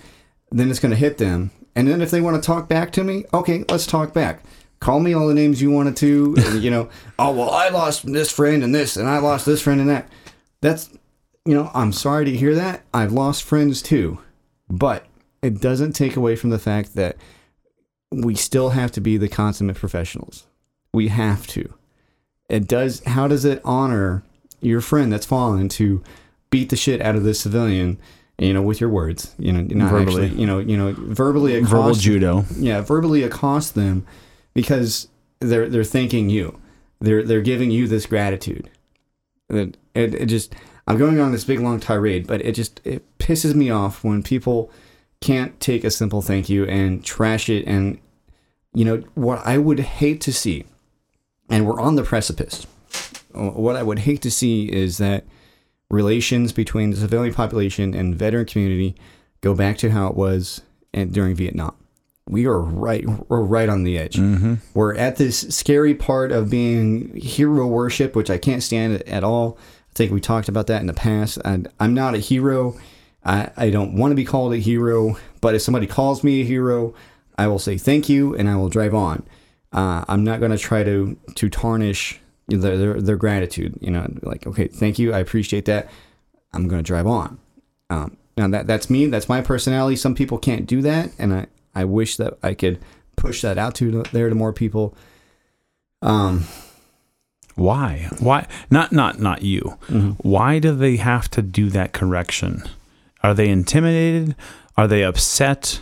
then 0.52 0.70
it's 0.70 0.80
going 0.80 0.92
to 0.92 0.98
hit 0.98 1.18
them. 1.18 1.52
And 1.76 1.88
then 1.88 2.02
if 2.02 2.10
they 2.10 2.22
want 2.22 2.42
to 2.42 2.46
talk 2.46 2.68
back 2.68 2.92
to 2.94 3.04
me, 3.04 3.26
okay, 3.34 3.64
let's 3.70 3.86
talk 3.86 4.14
back. 4.14 4.44
Call 4.80 5.00
me 5.00 5.14
all 5.14 5.28
the 5.28 5.34
names 5.34 5.62
you 5.62 5.72
wanted 5.72 5.96
to. 5.98 6.36
And, 6.38 6.64
you 6.64 6.72
know, 6.72 6.90
oh 7.20 7.32
well, 7.32 7.52
I 7.52 7.70
lost 7.70 8.12
this 8.12 8.32
friend 8.32 8.64
and 8.64 8.74
this, 8.74 8.98
and 8.98 9.08
I 9.08 9.20
lost 9.20 9.46
this 9.46 9.62
friend 9.62 9.80
and 9.80 9.90
that. 9.90 10.10
That's 10.62 10.90
you 11.48 11.56
know, 11.56 11.72
I'm 11.74 11.94
sorry 11.94 12.26
to 12.26 12.36
hear 12.36 12.54
that. 12.56 12.84
I've 12.94 13.12
lost 13.12 13.44
friends 13.44 13.82
too, 13.82 14.20
but 14.70 15.06
it 15.42 15.62
doesn't 15.62 15.94
take 15.94 16.16
away 16.16 16.36
from 16.36 16.50
the 16.50 16.60
fact 16.60 16.96
that 16.96 17.18
we 18.12 18.36
still 18.36 18.72
have 18.72 18.92
to 18.94 19.02
be 19.02 19.18
the 19.18 19.28
consummate 19.28 19.78
professionals. 19.78 20.46
We 20.94 21.08
have 21.10 21.48
to 21.48 21.74
it 22.50 22.68
does 22.68 23.04
how 23.06 23.28
does 23.28 23.46
it 23.46 23.62
honor 23.64 24.24
your 24.62 24.82
friend 24.82 25.12
that's 25.12 25.26
fallen 25.26 25.70
to 25.70 26.04
beat 26.50 26.70
the 26.70 26.76
shit 26.76 27.02
out 27.02 27.16
of 27.16 27.24
this 27.24 27.40
civilian 27.40 27.98
you 28.38 28.54
know 28.54 28.62
with 28.62 28.80
your 28.80 28.90
words 28.90 29.34
you 29.38 29.52
know 29.52 29.62
not 29.62 29.92
Verbally. 29.92 30.26
actually 30.26 30.40
you 30.40 30.48
know 30.48 30.60
you 30.60 30.78
know 30.78 30.94
verbally 30.98 31.56
accost, 31.56 31.72
Verbal 31.72 31.94
judo. 31.94 32.46
yeah 32.56 32.82
verbally 32.82 33.24
accost 33.24 33.76
them 33.76 34.06
because 34.54 35.08
they're 35.40 35.68
they're 35.70 35.84
thanking 35.84 36.30
you 36.30 36.60
they're 37.00 37.24
they're 37.24 37.42
giving 37.42 37.72
you 37.72 37.88
this 37.88 38.06
gratitude 38.06 38.70
it, 39.50 39.78
it, 39.94 40.14
it 40.16 40.26
just 40.26 40.54
i'm 40.88 40.98
going 40.98 41.20
on 41.20 41.32
this 41.32 41.44
big 41.44 41.60
long 41.60 41.80
tirade 41.80 42.26
but 42.28 42.42
it 42.42 42.54
just 42.54 42.82
it 42.84 43.04
pisses 43.20 43.54
me 43.54 43.70
off 43.70 44.04
when 44.04 44.24
people 44.24 44.72
can't 45.22 45.60
take 45.60 45.84
a 45.84 45.92
simple 45.92 46.22
thank 46.22 46.50
you 46.50 46.66
and 46.66 47.04
trash 47.04 47.50
it 47.50 47.66
and 47.66 48.00
you 48.74 48.86
know 48.86 48.98
what 49.16 49.40
i 49.46 49.58
would 49.58 49.80
hate 49.80 50.22
to 50.22 50.32
see 50.32 50.66
and 51.50 51.66
we're 51.66 51.80
on 51.80 51.96
the 51.96 52.04
precipice. 52.04 52.66
What 53.34 53.76
I 53.76 53.84
would 53.84 54.00
hate 54.00 54.22
to 54.24 54.32
see 54.32 54.72
is 54.72 54.98
that 54.98 55.26
relations 55.90 56.52
between 56.52 56.92
the 56.92 56.98
civilian 56.98 57.34
population 57.34 57.94
and 57.94 58.16
veteran 58.16 58.46
community 58.46 58.96
go 59.42 59.54
back 59.54 59.78
to 59.80 59.92
how 59.92 60.08
it 60.08 60.16
was 60.16 60.62
in- 60.94 61.12
during 61.12 61.36
Vietnam. 61.36 61.76
We 62.28 62.46
are 62.46 62.60
right, 62.60 63.06
we're 63.30 63.42
right 63.42 63.70
on 63.70 63.84
the 63.84 63.98
edge. 63.98 64.16
Mm-hmm. 64.18 64.56
We're 64.74 64.96
at 64.98 65.16
this 65.16 65.42
scary 65.56 65.96
part 65.96 66.34
of 66.34 66.50
being 66.50 67.16
hero 67.16 67.68
worship, 67.68 68.18
which 68.18 68.30
I 68.30 68.38
can't 68.38 68.62
stand 68.62 69.02
at 69.04 69.24
all. 69.24 69.58
I 69.98 70.06
think 70.06 70.12
we 70.12 70.22
talked 70.22 70.48
about 70.48 70.68
that 70.68 70.80
in 70.80 70.86
the 70.86 70.94
past. 70.94 71.40
And 71.44 71.68
I'm 71.80 71.96
not 71.96 72.14
a 72.14 72.20
hero. 72.20 72.78
I, 73.26 73.50
I 73.58 73.72
don't 73.72 73.96
want 73.96 74.12
to 74.12 74.16
be 74.16 74.26
called 74.26 74.54
a 74.54 74.58
hero, 74.58 75.18
but 75.42 75.56
if 75.56 75.64
somebody 75.64 75.88
calls 75.88 76.24
me 76.24 76.42
a 76.42 76.44
hero, 76.44 76.94
I 77.36 77.48
will 77.48 77.58
say 77.58 77.80
thank 77.80 78.08
you 78.08 78.36
and 78.36 78.48
I 78.48 78.58
will 78.58 78.70
drive 78.70 78.94
on. 78.94 79.26
Uh, 79.74 80.06
I'm 80.08 80.24
not 80.24 80.40
going 80.40 80.52
to 80.52 80.58
try 80.60 80.84
to 80.84 81.18
to 81.34 81.50
tarnish 81.50 82.20
their, 82.48 82.78
their 82.78 83.02
their 83.02 83.16
gratitude. 83.16 83.80
You 83.82 83.90
know, 83.90 84.08
like 84.22 84.46
okay, 84.46 84.68
thank 84.68 85.00
you, 85.00 85.14
I 85.14 85.18
appreciate 85.18 85.66
that. 85.66 85.90
I'm 86.54 86.68
going 86.68 86.84
to 86.84 86.88
drive 86.88 87.08
on. 87.08 87.40
Um, 87.90 88.18
now 88.38 88.48
that 88.50 88.68
that's 88.68 88.92
me. 88.92 89.08
That's 89.08 89.28
my 89.28 89.42
personality. 89.42 89.96
Some 89.96 90.14
people 90.14 90.38
can't 90.38 90.68
do 90.68 90.84
that, 90.84 91.10
and 91.18 91.34
I 91.34 91.48
I 91.74 91.86
wish 91.86 92.18
that 92.18 92.38
I 92.44 92.54
could 92.54 92.80
push 93.16 93.42
that 93.42 93.58
out 93.58 93.74
to 93.76 94.04
there 94.12 94.30
to 94.30 94.36
more 94.36 94.54
people. 94.54 94.96
Um, 96.04 96.46
Why? 97.58 98.08
Why? 98.20 98.48
Not 98.72 98.92
not 98.92 99.20
not 99.20 99.42
you. 99.42 99.78
Why 100.22 100.60
do 100.60 100.76
they 100.76 100.96
have 100.98 101.30
to 101.32 101.42
do 101.42 101.70
that 101.72 101.92
correction? 101.92 102.64
Are 103.24 103.34
they 103.34 103.50
intimidated? 103.50 104.36
Are 104.78 104.88
they 104.88 105.04
upset? 105.04 105.82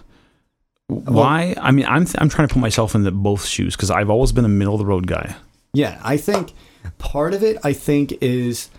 Why? 0.87 1.53
I 1.59 1.71
mean, 1.71 1.85
I'm 1.85 2.07
I'm 2.17 2.29
trying 2.29 2.47
to 2.47 2.53
put 2.53 2.61
myself 2.61 2.95
in 2.95 3.03
the 3.03 3.11
both 3.11 3.45
shoes 3.45 3.75
because 3.75 3.91
I've 3.91 4.09
always 4.09 4.31
been 4.31 4.45
a 4.45 4.49
middle 4.49 4.73
of 4.73 4.79
the 4.79 4.85
road 4.85 5.05
guy. 5.05 5.35
Yeah, 5.73 5.99
I 6.03 6.15
think 6.15 6.53
part 6.97 7.33
of 7.33 7.43
it, 7.43 7.57
I 7.63 7.73
think, 7.73 8.13
is 8.21 8.69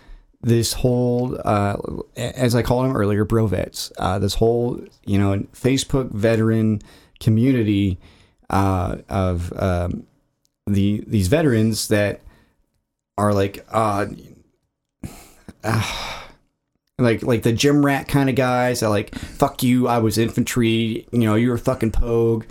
this 0.41 0.73
whole, 0.73 1.39
uh, 1.45 1.77
as 2.15 2.55
I 2.55 2.63
called 2.63 2.85
them 2.85 2.95
earlier, 2.95 3.25
brovets. 3.25 3.91
Uh, 3.99 4.17
this 4.17 4.33
whole, 4.33 4.81
you 5.05 5.19
know, 5.19 5.39
Facebook 5.53 6.11
veteran 6.11 6.81
community 7.19 7.99
uh, 8.49 8.97
of 9.09 9.53
um, 9.55 10.07
the 10.65 11.03
these 11.05 11.27
veterans 11.27 11.89
that 11.89 12.21
are 13.17 13.33
like, 13.33 13.65
uh, 13.71 14.07
like 16.99 17.23
like 17.23 17.43
the 17.43 17.53
gym 17.53 17.85
rat 17.85 18.07
kind 18.07 18.29
of 18.29 18.35
guys. 18.35 18.79
That 18.81 18.89
like, 18.89 19.15
fuck 19.15 19.63
you, 19.63 19.87
I 19.87 19.99
was 19.99 20.17
infantry. 20.17 21.07
You 21.11 21.19
know, 21.19 21.35
you're 21.35 21.55
a 21.55 21.59
fucking 21.59 21.91
pogue 21.91 22.45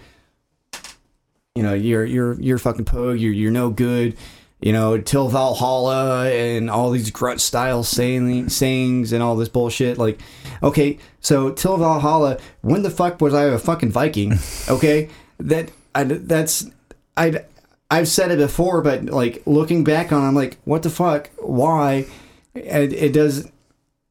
you 1.57 1.63
know, 1.63 1.73
you're 1.73 2.05
you're 2.05 2.39
you're 2.39 2.59
fucking 2.59 2.85
pogue, 2.85 3.19
you're 3.19 3.33
you're 3.33 3.51
no 3.51 3.71
good, 3.71 4.15
you 4.61 4.75
know, 4.75 4.99
till 4.99 5.29
Valhalla 5.29 6.31
and 6.31 6.71
all 6.71 6.91
these 6.91 7.11
grunt 7.11 7.41
style 7.41 7.83
saying 7.83 8.51
sayings 8.51 9.13
and 9.13 9.23
all 9.23 9.37
this 9.37 9.49
bullshit. 9.49 9.97
Like, 9.97 10.21
okay, 10.63 10.99
so 11.21 11.51
till 11.51 11.79
Valhalla, 11.79 12.39
when 12.61 12.83
the 12.83 12.91
fuck 12.91 13.23
was 13.23 13.33
I 13.33 13.45
a 13.45 13.59
fucking 13.59 13.91
Viking? 13.91 14.39
Okay, 14.69 15.09
that 15.39 15.71
I 15.95 16.05
that's 16.05 16.71
I 17.17 17.45
I've 17.91 18.09
said 18.09 18.31
it 18.31 18.39
before, 18.39 18.83
but 18.83 19.05
like 19.05 19.43
looking 19.47 19.85
back 19.85 20.13
on, 20.13 20.23
it, 20.23 20.29
I'm 20.29 20.35
like, 20.35 20.59
what 20.65 20.83
the 20.83 20.91
fuck? 20.91 21.31
Why? 21.39 22.07
It, 22.55 22.93
it 22.93 23.13
does 23.13 23.51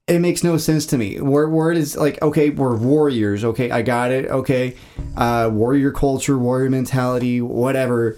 it 0.07 0.19
makes 0.19 0.43
no 0.43 0.57
sense 0.57 0.85
to 0.87 0.97
me. 0.97 1.19
Where 1.19 1.49
where 1.49 1.71
it 1.71 1.77
is 1.77 1.97
like, 1.97 2.21
okay, 2.21 2.49
we're 2.51 2.75
warriors. 2.75 3.43
Okay, 3.43 3.71
I 3.71 3.81
got 3.81 4.11
it. 4.11 4.27
Okay, 4.27 4.75
uh, 5.17 5.49
warrior 5.51 5.91
culture, 5.91 6.37
warrior 6.37 6.69
mentality, 6.69 7.41
whatever. 7.41 8.17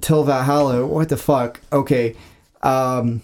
Till 0.00 0.24
Valhalla, 0.24 0.86
what 0.86 1.10
the 1.10 1.18
fuck? 1.18 1.60
Okay, 1.70 2.16
um, 2.62 3.20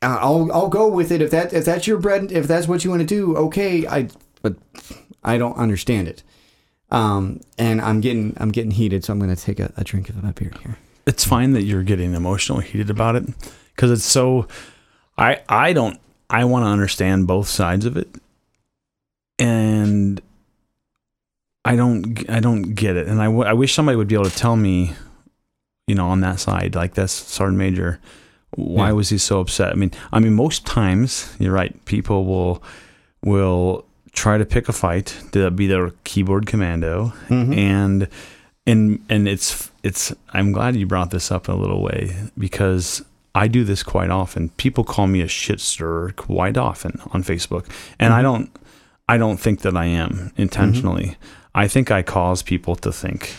I'll 0.00 0.50
I'll 0.50 0.68
go 0.68 0.88
with 0.88 1.12
it 1.12 1.20
if 1.20 1.30
that 1.30 1.52
if 1.52 1.66
that's 1.66 1.86
your 1.86 1.98
bread 1.98 2.32
if 2.32 2.48
that's 2.48 2.66
what 2.66 2.84
you 2.84 2.90
want 2.90 3.00
to 3.00 3.06
do. 3.06 3.36
Okay, 3.36 3.86
I 3.86 4.08
but 4.40 4.56
I 5.22 5.36
don't 5.36 5.56
understand 5.58 6.08
it. 6.08 6.22
Um, 6.90 7.40
and 7.58 7.82
I'm 7.82 8.00
getting 8.00 8.34
I'm 8.38 8.50
getting 8.50 8.70
heated, 8.70 9.04
so 9.04 9.12
I'm 9.12 9.20
gonna 9.20 9.36
take 9.36 9.60
a, 9.60 9.74
a 9.76 9.84
drink 9.84 10.08
of 10.08 10.22
my 10.22 10.30
beer 10.30 10.52
here. 10.62 10.78
It's 11.06 11.24
fine 11.24 11.52
that 11.52 11.62
you're 11.62 11.82
getting 11.84 12.14
emotional, 12.14 12.58
heated 12.60 12.90
about 12.90 13.16
it 13.16 13.24
because 13.74 13.90
it's 13.90 14.04
so. 14.04 14.48
I 15.16 15.40
I 15.48 15.72
don't. 15.72 15.98
I 16.28 16.44
want 16.44 16.64
to 16.64 16.68
understand 16.68 17.26
both 17.26 17.46
sides 17.48 17.86
of 17.86 17.96
it, 17.96 18.08
and 19.38 20.20
I 21.64 21.76
don't. 21.76 22.28
I 22.30 22.40
don't 22.40 22.74
get 22.74 22.96
it, 22.96 23.06
and 23.08 23.20
I, 23.20 23.26
w- 23.26 23.44
I 23.44 23.52
wish 23.52 23.74
somebody 23.74 23.96
would 23.96 24.08
be 24.08 24.14
able 24.14 24.24
to 24.30 24.36
tell 24.36 24.56
me, 24.56 24.92
you 25.86 25.94
know, 25.94 26.08
on 26.08 26.20
that 26.20 26.40
side, 26.40 26.74
like 26.74 26.94
this 26.94 27.12
sergeant 27.12 27.58
major, 27.58 28.00
why 28.56 28.88
Yeah. 28.88 28.92
was 28.92 29.08
he 29.08 29.18
so 29.18 29.40
upset? 29.40 29.72
I 29.72 29.74
mean, 29.74 29.92
I 30.12 30.20
mean, 30.20 30.34
most 30.34 30.64
times 30.66 31.34
you're 31.38 31.52
right. 31.52 31.72
People 31.84 32.24
will 32.24 32.62
will 33.24 33.84
try 34.12 34.38
to 34.38 34.44
pick 34.46 34.68
a 34.68 34.72
fight 34.72 35.14
to 35.32 35.50
be 35.50 35.66
their 35.66 35.90
keyboard 36.04 36.46
commando 36.46 37.12
Mm-hmm. 37.28 37.52
and 37.52 38.08
and 38.66 39.04
and 39.08 39.28
it's 39.28 39.70
it's 39.82 40.12
I'm 40.32 40.52
glad 40.52 40.76
you 40.76 40.86
brought 40.86 41.10
this 41.10 41.30
up 41.30 41.48
in 41.48 41.54
a 41.54 41.58
little 41.58 41.82
way 41.82 42.14
because 42.38 43.04
I 43.34 43.48
do 43.48 43.64
this 43.64 43.82
quite 43.82 44.10
often. 44.10 44.48
People 44.50 44.82
call 44.84 45.06
me 45.06 45.20
a 45.20 45.28
shit 45.28 45.60
stirrer 45.60 46.12
quite 46.16 46.56
often 46.56 47.00
on 47.12 47.22
Facebook, 47.22 47.66
and 47.98 48.10
Mm-hmm. 48.10 48.18
I 48.18 48.22
don't 48.22 48.50
I 49.08 49.18
don't 49.18 49.36
think 49.38 49.60
that 49.60 49.76
I 49.76 49.86
am 49.86 50.32
intentionally. 50.36 51.16
I 51.54 51.68
think 51.68 51.90
I 51.90 52.02
cause 52.02 52.42
people 52.42 52.76
to 52.76 52.92
think, 52.92 53.34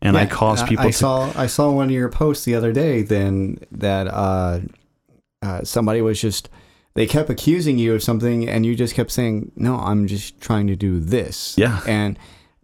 and 0.00 0.16
I 0.16 0.22
Yeah, 0.22 0.26
cause 0.30 0.62
I- 0.62 0.68
people 0.68 0.84
I 0.86 0.90
to 0.90 0.96
saw 0.96 1.32
I 1.36 1.46
saw 1.46 1.70
one 1.70 1.86
of 1.86 1.92
your 1.92 2.08
posts 2.08 2.44
the 2.44 2.54
other 2.54 2.72
day. 2.72 3.02
Then 3.02 3.58
that 3.72 4.06
uh, 4.08 4.60
uh, 5.42 5.62
somebody 5.64 6.00
was 6.00 6.20
just 6.20 6.48
they 6.94 7.06
kept 7.06 7.28
accusing 7.28 7.76
you 7.78 7.94
of 7.94 8.02
something, 8.02 8.48
and 8.48 8.64
you 8.64 8.74
just 8.76 8.94
kept 8.94 9.10
saying, 9.10 9.50
"No, 9.56 9.76
I'm 9.76 10.06
just 10.06 10.40
trying 10.40 10.68
to 10.68 10.76
do 10.76 11.00
this." 11.00 11.54
Yeah. 11.58 11.80
and 11.86 12.16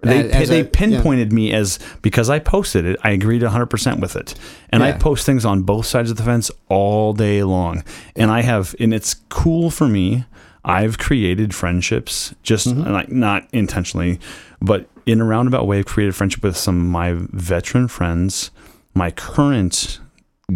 they 0.02 0.20
as- 0.31 0.32
as 0.32 0.48
they 0.48 0.60
a- 0.60 0.64
yeah. 0.64 0.70
pinpointed 0.72 1.32
me 1.32 1.52
as 1.52 1.78
because 2.02 2.31
I 2.31 2.39
posted 2.39 2.85
it. 2.85 2.98
I 3.05 3.10
agreed 3.10 3.43
100 3.43 3.66
percent 3.66 4.01
with 4.01 4.16
it, 4.16 4.35
and 4.70 4.82
I 4.82 4.93
post 4.93 5.27
things 5.27 5.44
on 5.44 5.62
both 5.62 5.86
sides 5.86 6.10
of 6.10 6.16
the 6.16 6.22
fence 6.22 6.51
all 6.68 7.12
day 7.12 7.43
long. 7.43 7.85
And 8.16 8.31
I 8.31 8.43
have, 8.43 8.74
and 8.81 8.93
it's 8.94 9.14
cool 9.28 9.70
for 9.70 9.86
me. 9.89 10.24
I've 10.64 10.98
created 10.98 11.55
friendships, 11.55 12.35
just 12.43 12.68
Mm-hmm. 12.68 12.90
like 12.93 13.10
not 13.10 13.48
intentionally, 13.52 14.20
but 14.60 14.89
in 15.06 15.20
a 15.20 15.24
roundabout 15.24 15.66
way. 15.66 15.78
I've 15.78 15.86
created 15.86 16.14
friendship 16.14 16.43
with 16.43 16.56
some 16.56 16.78
of 16.78 16.86
my 16.86 17.14
veteran 17.32 17.89
friends, 17.89 18.51
my 18.94 19.10
current 19.10 20.01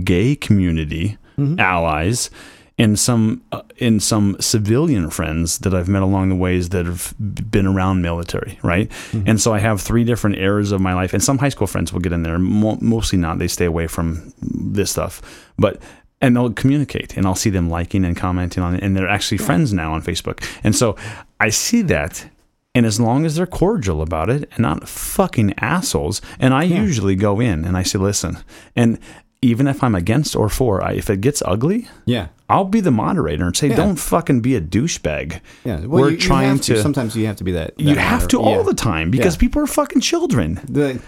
gay 0.04 0.36
community 0.36 1.16
Mm-hmm. 1.38 1.58
allies, 1.58 2.30
and 2.76 2.98
some 2.98 3.42
uh, 3.52 3.62
in 3.76 4.00
some 4.00 4.36
civilian 4.40 5.10
friends 5.10 5.58
that 5.58 5.74
I've 5.74 5.88
met 5.88 6.02
along 6.02 6.28
the 6.28 6.34
ways 6.34 6.70
that 6.70 6.86
have 6.86 7.14
been 7.18 7.66
around 7.66 8.02
military, 8.02 8.58
right? 8.62 8.88
Mm-hmm. 8.88 9.28
And 9.28 9.40
so 9.40 9.54
I 9.54 9.60
have 9.60 9.80
three 9.80 10.04
different 10.04 10.36
eras 10.38 10.72
of 10.72 10.80
my 10.80 10.94
life, 10.94 11.12
and 11.12 11.22
some 11.22 11.38
high 11.38 11.50
school 11.50 11.66
friends 11.66 11.92
will 11.92 12.00
get 12.00 12.12
in 12.12 12.22
there. 12.22 12.38
Mo- 12.38 12.78
mostly 12.80 13.18
not; 13.18 13.38
they 13.38 13.48
stay 13.48 13.66
away 13.66 13.86
from 13.86 14.32
this 14.40 14.90
stuff, 14.90 15.22
but. 15.58 15.80
And 16.20 16.34
they'll 16.34 16.54
communicate, 16.54 17.18
and 17.18 17.26
I'll 17.26 17.34
see 17.34 17.50
them 17.50 17.68
liking 17.68 18.02
and 18.02 18.16
commenting 18.16 18.62
on 18.62 18.76
it, 18.76 18.82
and 18.82 18.96
they're 18.96 19.10
actually 19.10 19.36
friends 19.36 19.74
now 19.74 19.92
on 19.92 20.00
Facebook. 20.00 20.42
And 20.62 20.74
so 20.74 20.96
I 21.38 21.50
see 21.50 21.82
that, 21.82 22.30
and 22.74 22.86
as 22.86 22.98
long 22.98 23.26
as 23.26 23.34
they're 23.34 23.46
cordial 23.46 24.00
about 24.00 24.30
it 24.30 24.48
and 24.52 24.60
not 24.60 24.88
fucking 24.88 25.52
assholes, 25.58 26.22
and 26.38 26.54
I 26.54 26.62
usually 26.62 27.14
go 27.14 27.40
in 27.40 27.66
and 27.66 27.76
I 27.76 27.82
say, 27.82 27.98
listen, 27.98 28.38
and 28.74 28.98
even 29.44 29.66
if 29.68 29.82
I'm 29.84 29.94
against 29.94 30.34
or 30.34 30.48
for, 30.48 30.82
I, 30.82 30.92
if 30.92 31.10
it 31.10 31.20
gets 31.20 31.42
ugly, 31.44 31.86
yeah, 32.06 32.28
I'll 32.48 32.64
be 32.64 32.80
the 32.80 32.90
moderator 32.90 33.44
and 33.46 33.56
say, 33.56 33.68
Yeah. 33.68 33.76
don't 33.76 33.96
fucking 33.96 34.40
be 34.40 34.54
a 34.56 34.60
douchebag. 34.60 35.40
yeah. 35.64 35.80
Well, 35.80 35.88
We're 36.02 36.10
you- 36.10 36.14
you 36.16 36.20
trying 36.20 36.48
have 36.48 36.60
to. 36.62 36.80
Sometimes 36.80 37.14
you 37.16 37.26
have 37.26 37.36
to 37.36 37.44
be 37.44 37.52
that. 37.52 37.78
you 37.78 37.94
that 37.94 38.00
have 38.00 38.28
to 38.28 38.36
moder- 38.38 38.48
all 38.48 38.56
yeah. 38.58 38.62
the 38.62 38.74
time 38.74 39.10
because 39.10 39.34
Yeah. 39.36 39.40
people 39.40 39.62
are 39.62 39.66
fucking 39.66 40.00
children. 40.00 40.60
The, 40.68 41.00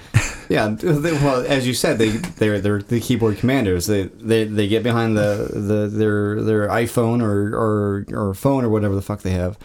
yeah, 0.48 0.68
they, 0.78 1.12
well, 1.12 1.44
as 1.48 1.66
you 1.66 1.74
said, 1.74 1.98
they 1.98 2.10
they're 2.10 2.60
they're 2.60 2.82
the 2.82 3.00
keyboard 3.00 3.38
commanders. 3.38 3.86
They 3.86 4.04
they, 4.04 4.44
they 4.44 4.68
get 4.68 4.82
behind 4.82 5.16
the, 5.16 5.48
the 5.52 5.88
their 5.88 6.42
their 6.42 6.68
iPhone 6.68 7.22
or, 7.22 7.54
or 7.56 8.04
or 8.12 8.34
phone 8.34 8.64
or 8.64 8.68
whatever 8.68 8.94
the 8.94 9.02
fuck 9.02 9.22
they 9.22 9.30
have, 9.32 9.58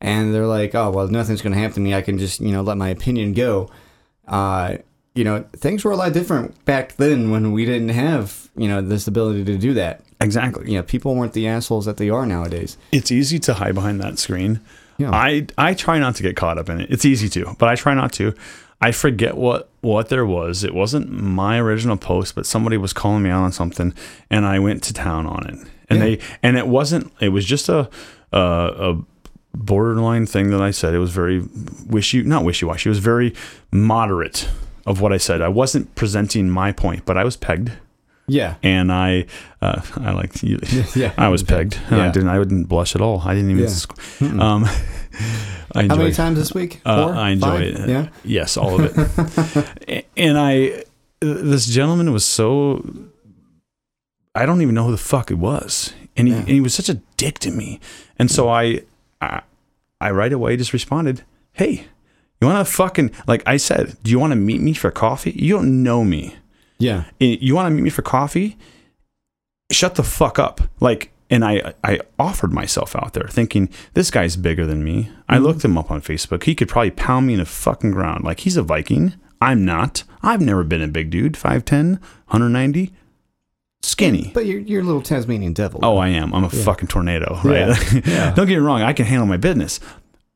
and 0.00 0.32
they're 0.34 0.46
like, 0.46 0.74
oh 0.74 0.90
well, 0.90 1.08
nothing's 1.08 1.40
going 1.42 1.54
to 1.54 1.58
happen 1.58 1.74
to 1.76 1.80
me. 1.80 1.94
I 1.94 2.02
can 2.02 2.18
just 2.18 2.40
you 2.40 2.52
know 2.52 2.62
let 2.62 2.76
my 2.76 2.88
opinion 2.90 3.32
go. 3.32 3.68
Uh, 4.26 4.76
you 5.18 5.24
know, 5.24 5.44
things 5.64 5.84
were 5.84 5.90
a 5.90 5.96
lot 5.96 6.12
different 6.12 6.48
back 6.64 6.94
then 6.96 7.30
when 7.32 7.50
we 7.52 7.64
didn't 7.64 7.88
have 7.90 8.48
you 8.56 8.68
know 8.68 8.80
this 8.80 9.06
ability 9.08 9.44
to 9.44 9.56
do 9.58 9.74
that. 9.74 9.94
Exactly. 10.20 10.70
You 10.70 10.78
know, 10.78 10.82
people 10.84 11.14
weren't 11.16 11.32
the 11.32 11.46
assholes 11.48 11.84
that 11.86 11.96
they 11.96 12.08
are 12.10 12.24
nowadays. 12.26 12.76
It's 12.92 13.10
easy 13.10 13.38
to 13.40 13.54
hide 13.54 13.74
behind 13.74 14.00
that 14.00 14.18
screen. 14.18 14.60
Yeah. 14.96 15.10
I 15.12 15.46
I 15.56 15.74
try 15.74 15.98
not 15.98 16.14
to 16.16 16.22
get 16.22 16.36
caught 16.36 16.56
up 16.58 16.68
in 16.68 16.80
it. 16.80 16.90
It's 16.90 17.04
easy 17.04 17.28
to, 17.30 17.56
but 17.58 17.68
I 17.68 17.74
try 17.74 17.94
not 17.94 18.12
to. 18.14 18.32
I 18.80 18.92
forget 18.92 19.36
what 19.36 19.68
what 19.80 20.08
there 20.08 20.24
was. 20.26 20.62
It 20.64 20.72
wasn't 20.74 21.10
my 21.10 21.58
original 21.58 21.96
post, 21.96 22.34
but 22.36 22.46
somebody 22.46 22.76
was 22.76 22.92
calling 22.92 23.22
me 23.24 23.30
out 23.30 23.42
on 23.42 23.52
something, 23.52 23.92
and 24.30 24.46
I 24.46 24.58
went 24.60 24.82
to 24.84 24.92
town 24.92 25.26
on 25.26 25.46
it. 25.50 25.56
And 25.90 25.98
Yeah. 25.98 26.04
they 26.04 26.18
and 26.44 26.56
it 26.56 26.66
wasn't. 26.68 27.12
It 27.20 27.30
was 27.30 27.44
just 27.44 27.68
a 27.68 27.88
a, 28.32 28.38
a 28.90 28.98
borderline 29.54 30.26
thing 30.26 30.50
that 30.50 30.60
I 30.60 30.70
said. 30.72 30.94
It 30.94 30.98
was 30.98 31.10
very 31.10 31.42
wishy, 31.88 32.22
not 32.22 32.44
wishy 32.44 32.66
washy. 32.66 32.88
It 32.88 32.94
was 32.96 32.98
very 33.14 33.34
moderate 33.72 34.48
of 34.88 35.00
what 35.00 35.12
I 35.12 35.18
said. 35.18 35.40
I 35.42 35.48
wasn't 35.48 35.94
presenting 35.94 36.48
my 36.50 36.72
point, 36.72 37.04
but 37.04 37.16
I 37.16 37.24
was 37.24 37.36
pegged 37.36 37.70
Yeah. 38.26 38.54
and 38.62 38.90
I, 38.92 39.26
uh, 39.62 39.80
I 39.96 40.10
like. 40.12 40.32
Yeah. 40.96 41.12
I 41.16 41.28
was 41.28 41.42
pegged. 41.42 41.78
And 41.90 42.00
I 42.00 42.10
didn't. 42.10 42.28
I 42.28 42.38
wouldn't 42.38 42.68
blush 42.68 42.94
at 42.94 43.00
all. 43.00 43.20
I 43.24 43.34
didn't 43.34 43.50
even. 43.50 43.64
Yeah. 43.64 43.70
squ- 43.70 44.40
Um, 44.40 44.64
I 45.74 45.82
enjoy. 45.82 45.94
How 45.96 46.02
many 46.02 46.12
times 46.14 46.38
this 46.38 46.52
week? 46.54 46.80
Uh, 46.84 47.06
Four? 47.06 47.14
I 47.14 47.30
enjoy 47.30 47.46
Five? 47.46 47.62
it. 47.62 47.88
Yeah. 47.88 48.08
Yes, 48.24 48.56
all 48.56 48.80
of 48.80 48.84
it. 49.88 50.04
And 50.16 50.36
I, 50.38 50.84
this 51.20 51.66
gentleman 51.66 52.12
was 52.12 52.24
so. 52.24 52.82
I 54.34 54.46
don't 54.46 54.62
even 54.62 54.74
know 54.74 54.84
who 54.84 54.92
the 54.92 54.96
fuck 55.14 55.30
it 55.30 55.38
was, 55.38 55.92
and 56.16 56.28
he, 56.28 56.34
Yeah. 56.34 56.40
and 56.40 56.48
he 56.48 56.60
was 56.60 56.74
such 56.74 56.88
a 56.88 56.94
dick 57.16 57.38
to 57.40 57.50
me, 57.50 57.80
and 58.18 58.30
so 58.30 58.48
I, 58.48 58.82
I, 59.20 59.42
I 60.00 60.10
right 60.12 60.32
away 60.32 60.56
just 60.56 60.72
responded, 60.72 61.22
"Hey, 61.52 61.86
you 62.40 62.46
want 62.46 62.66
to 62.66 62.72
fucking 62.72 63.10
like 63.26 63.42
I 63.46 63.56
said, 63.56 63.96
do 64.02 64.10
you 64.10 64.18
want 64.18 64.32
to 64.32 64.36
meet 64.36 64.60
me 64.60 64.74
for 64.74 64.90
coffee? 64.90 65.32
You 65.32 65.56
don't 65.56 65.82
know 65.82 66.04
me." 66.04 66.36
Yeah. 66.78 67.04
you 67.18 67.56
want 67.56 67.66
to 67.66 67.70
meet 67.70 67.82
me 67.82 67.90
for 67.90 68.02
coffee 68.02 68.56
shut 69.70 69.96
the 69.96 70.02
fuck 70.02 70.38
up 70.38 70.60
like 70.80 71.12
and 71.28 71.44
i 71.44 71.74
i 71.84 72.00
offered 72.18 72.52
myself 72.52 72.96
out 72.96 73.12
there 73.12 73.28
thinking 73.28 73.68
this 73.94 74.10
guy's 74.10 74.36
bigger 74.36 74.64
than 74.64 74.82
me 74.82 75.10
i 75.28 75.34
mm-hmm. 75.34 75.44
looked 75.44 75.64
him 75.64 75.76
up 75.76 75.90
on 75.90 76.00
facebook 76.00 76.44
he 76.44 76.54
could 76.54 76.68
probably 76.68 76.90
pound 76.90 77.26
me 77.26 77.34
in 77.34 77.38
the 77.40 77.44
fucking 77.44 77.90
ground 77.90 78.24
like 78.24 78.40
he's 78.40 78.56
a 78.56 78.62
viking 78.62 79.14
i'm 79.40 79.64
not 79.64 80.04
i've 80.22 80.40
never 80.40 80.64
been 80.64 80.82
a 80.82 80.88
big 80.88 81.10
dude 81.10 81.34
5'10 81.34 82.00
190 82.28 82.92
skinny 83.82 84.30
But 84.32 84.46
you're 84.46 84.60
you're 84.60 84.82
a 84.82 84.84
little 84.84 85.02
Tasmanian 85.02 85.52
devil. 85.52 85.80
Oh, 85.82 85.96
I 85.96 86.08
am. 86.08 86.34
I'm 86.34 86.44
a 86.44 86.50
fucking 86.50 86.88
tornado, 86.88 87.40
right? 87.44 87.68
Yeah. 87.68 88.00
Yeah. 88.04 88.34
Don't 88.34 88.46
get 88.46 88.56
me 88.58 88.60
wrong. 88.60 88.82
I 88.82 88.92
can 88.92 89.06
handle 89.06 89.26
my 89.26 89.36
business, 89.36 89.80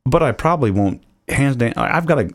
but 0.05 0.23
I 0.23 0.33
probably 0.33 0.71
won't. 0.71 1.03
Hands 1.33 1.57
down, 1.57 1.73
I've 1.77 2.07
got 2.07 2.19
a, 2.19 2.31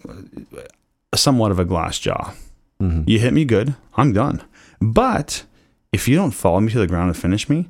a 1.14 1.18
somewhat 1.18 1.52
of 1.52 1.60
a 1.60 1.66
glass 1.66 2.00
jaw. 2.00 2.34
Mm-hmm. 2.82 3.04
You 3.10 3.20
hit 3.20 3.34
me 3.34 3.46
good, 3.46 3.76
I'm 3.96 4.14
done. 4.14 4.44
But 4.80 5.46
if 5.92 6.08
you 6.08 6.16
don't 6.16 6.32
follow 6.32 6.60
me 6.60 6.72
to 6.72 6.80
the 6.80 6.88
ground 6.88 7.10
and 7.10 7.18
finish 7.18 7.50
me, 7.50 7.70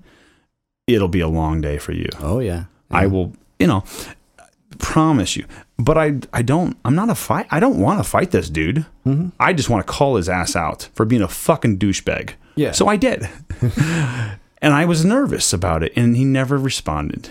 it'll 0.88 1.08
be 1.08 1.20
a 1.20 1.28
long 1.28 1.62
day 1.62 1.78
for 1.78 1.94
you. 1.94 2.10
Oh 2.20 2.40
yeah. 2.40 2.66
I 2.90 3.08
will, 3.08 3.34
you 3.60 3.68
know, 3.68 3.84
promise 4.80 5.36
you. 5.36 5.46
But 5.78 5.98
I, 5.98 6.20
I 6.34 6.42
don't. 6.42 6.78
I'm 6.86 6.96
not 6.96 7.10
a 7.10 7.16
fight. 7.16 7.48
I 7.52 7.60
don't 7.60 7.80
want 7.80 8.00
to 8.00 8.04
fight 8.04 8.32
this 8.32 8.50
dude. 8.50 8.86
Mm-hmm. 9.06 9.30
I 9.40 9.54
just 9.54 9.70
want 9.70 9.86
to 9.86 9.92
call 9.92 10.16
his 10.16 10.30
ass 10.30 10.56
out 10.56 10.90
for 10.94 11.06
being 11.06 11.22
a 11.22 11.28
fucking 11.28 11.78
douchebag. 11.78 12.32
Yeah. 12.56 12.72
So 12.72 12.88
I 12.88 12.96
did, 12.96 13.30
and 13.62 14.74
I 14.74 14.86
was 14.86 15.06
nervous 15.06 15.54
about 15.54 15.84
it, 15.84 15.94
and 15.96 16.16
he 16.16 16.26
never 16.26 16.58
responded. 16.58 17.30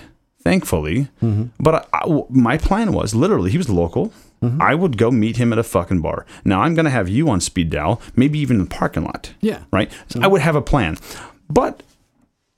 Thankfully, 0.50 1.08
Mm-hmm. 1.22 1.44
but 1.58 1.74
I, 1.92 1.98
I- 2.04 2.22
my 2.30 2.56
plan 2.56 2.92
was 2.92 3.14
literally 3.14 3.50
he 3.50 3.58
was 3.58 3.68
local. 3.68 4.12
Mm-hmm. 4.42 4.62
I 4.62 4.74
would 4.74 4.96
go 4.96 5.10
meet 5.10 5.36
him 5.38 5.52
at 5.52 5.58
a 5.58 5.62
fucking 5.64 6.02
bar. 6.02 6.24
Now 6.44 6.60
I'm 6.62 6.74
gonna 6.76 6.90
have 6.98 7.08
you 7.08 7.28
on 7.28 7.40
speed 7.40 7.70
dial, 7.70 8.00
maybe 8.14 8.38
even 8.38 8.56
in 8.56 8.62
the 8.68 8.74
parking 8.80 9.04
lot 9.04 9.32
Yeah. 9.40 9.60
right? 9.72 9.90
So 10.08 10.20
I 10.22 10.26
would 10.28 10.42
have 10.42 10.54
a 10.54 10.62
plan. 10.62 10.98
But 11.48 11.82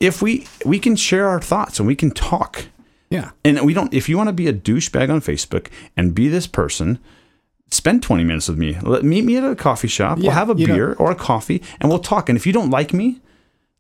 if 0.01 0.20
we 0.20 0.47
we 0.66 0.78
can 0.78 0.97
share 0.97 1.27
our 1.28 1.40
thoughts 1.40 1.78
and 1.78 1.86
we 1.89 1.94
can 1.97 2.10
talk, 2.10 2.66
Yeah. 3.10 3.31
and 3.44 3.60
we 3.62 3.73
don't. 3.74 3.93
If 3.94 4.09
you 4.09 4.16
want 4.19 4.28
to 4.28 4.32
be 4.43 4.48
a 4.48 4.52
douchebag 4.52 5.09
on 5.09 5.20
Facebook 5.20 5.69
and 5.97 6.15
be 6.15 6.28
this 6.28 6.47
person, 6.47 6.98
spend 7.70 8.02
twenty 8.02 8.24
minutes 8.24 8.48
with 8.48 8.59
me. 8.59 8.77
Let 8.82 9.02
meet 9.05 9.24
me 9.24 9.36
at 9.39 9.44
a 9.44 9.55
coffee 9.56 9.89
shop. 9.89 10.19
Yeah, 10.19 10.24
we'll 10.24 10.32
have 10.43 10.51
a 10.51 10.56
you 10.60 10.66
know- 10.66 10.74
beer 10.74 10.93
or 10.98 11.10
a 11.10 11.15
coffee, 11.31 11.62
and 11.81 11.89
we'll 11.90 12.05
talk. 12.12 12.28
And 12.28 12.36
if 12.36 12.47
you 12.47 12.52
don't 12.52 12.70
like 12.70 12.93
me, 12.93 13.20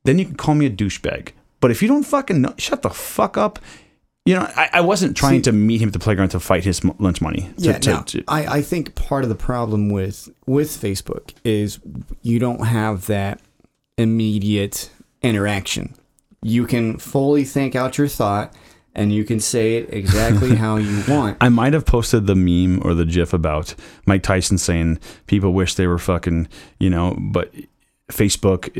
then 0.04 0.18
you 0.18 0.24
can 0.24 0.36
call 0.36 0.54
me 0.54 0.66
a 0.66 0.70
douchebag. 0.70 1.32
But 1.60 1.70
if 1.72 1.82
you 1.82 1.88
don't 1.88 2.04
fucking 2.04 2.40
know, 2.40 2.54
shut 2.56 2.82
the 2.82 2.90
fuck 2.90 3.36
up. 3.36 3.58
You 4.28 4.34
know, 4.34 4.52
I, 4.56 4.68
I 4.74 4.80
wasn't 4.82 5.16
trying 5.16 5.40
to 5.42 5.52
meet 5.52 5.80
him 5.80 5.88
at 5.88 5.94
the 5.94 5.98
playground 5.98 6.28
to 6.30 6.40
fight 6.40 6.62
his 6.62 6.84
lunch 6.84 7.22
money. 7.22 7.48
To, 7.56 7.64
Yeah, 7.64 7.78
to- 7.78 7.90
no, 7.90 8.02
to- 8.02 8.24
I, 8.28 8.58
I 8.58 8.62
think 8.62 8.94
part 8.94 9.22
of 9.24 9.30
the 9.30 9.34
problem 9.34 9.88
with 9.88 10.28
with 10.46 10.68
Facebook 10.68 11.32
is 11.44 11.78
you 12.20 12.38
don't 12.38 12.66
have 12.66 13.06
that 13.06 13.40
immediate 13.96 14.90
interaction. 15.22 15.94
You 16.42 16.66
can 16.66 16.98
fully 16.98 17.44
think 17.44 17.74
out 17.74 17.96
your 17.96 18.06
thought 18.06 18.54
and 18.94 19.12
you 19.12 19.24
can 19.24 19.40
say 19.40 19.76
it 19.78 19.94
exactly 19.94 20.54
how 20.64 20.76
you 20.76 21.02
want. 21.08 21.38
I 21.40 21.48
might 21.48 21.72
have 21.72 21.86
posted 21.86 22.26
the 22.26 22.34
meme 22.34 22.84
or 22.86 22.92
the 22.92 23.06
GIF 23.06 23.32
about 23.32 23.74
Mike 24.04 24.22
Tyson 24.22 24.58
saying 24.58 24.98
people 25.26 25.54
wish 25.54 25.74
they 25.74 25.86
were 25.86 25.98
fucking, 25.98 26.48
you 26.78 26.90
know, 26.90 27.16
but 27.18 27.50
Facebook 28.12 28.70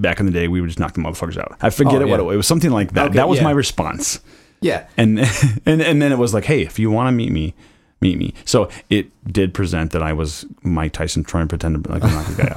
back 0.00 0.18
in 0.18 0.24
the 0.24 0.32
day 0.32 0.48
we 0.48 0.62
would 0.62 0.68
just 0.68 0.78
knock 0.78 0.94
the 0.94 1.00
motherfuckers 1.00 1.36
out. 1.36 1.56
I 1.60 1.68
forget 1.68 1.96
Oh, 1.96 2.00
it 2.00 2.08
what 2.08 2.20
it 2.20 2.22
was. 2.22 2.34
It 2.34 2.36
was 2.38 2.46
something 2.46 2.70
like 2.70 2.92
that. 2.92 3.08
Okay, 3.08 3.16
that 3.16 3.28
was 3.28 3.38
yeah. 3.38 3.44
my 3.44 3.50
response. 3.50 4.20
Yeah. 4.64 4.86
And 4.96 5.18
and 5.66 5.82
and 5.82 6.00
then 6.00 6.10
it 6.10 6.16
was 6.18 6.32
like, 6.32 6.44
hey, 6.46 6.62
if 6.62 6.78
you 6.78 6.90
want 6.90 7.08
to 7.08 7.12
meet 7.12 7.30
me, 7.30 7.52
meet 8.00 8.16
me. 8.18 8.32
So 8.46 8.70
it 8.88 9.10
did 9.30 9.52
present 9.52 9.92
that 9.92 10.02
I 10.02 10.14
was 10.14 10.46
Mike 10.62 10.92
Tyson 10.92 11.22
trying 11.22 11.44
to 11.44 11.48
pretend 11.50 11.74
to 11.74 11.78
be 11.80 11.90
like 11.92 12.02
a 12.02 12.06
knock 12.06 12.26
the 12.26 12.42
guy 12.42 12.48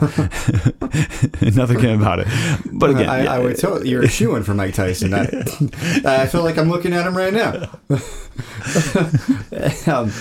out. 1.52 1.56
Nothing 1.56 1.80
came 1.82 2.02
about 2.02 2.20
it. 2.20 2.28
But 2.72 2.92
again, 2.92 3.10
I, 3.10 3.24
yeah, 3.24 3.34
I 3.34 3.40
would 3.40 3.58
tell 3.58 3.86
you're 3.86 4.04
a 4.04 4.08
shoe 4.08 4.36
in 4.38 4.44
for 4.44 4.54
Mike 4.54 4.74
Tyson. 4.74 5.14
I, 5.14 5.24
I 6.24 6.28
feel 6.28 6.44
like 6.44 6.58
I'm 6.58 6.70
looking 6.70 6.94
at 6.94 7.06
him 7.06 7.16
right 7.18 7.34
now. 7.34 7.70
um, 9.94 10.12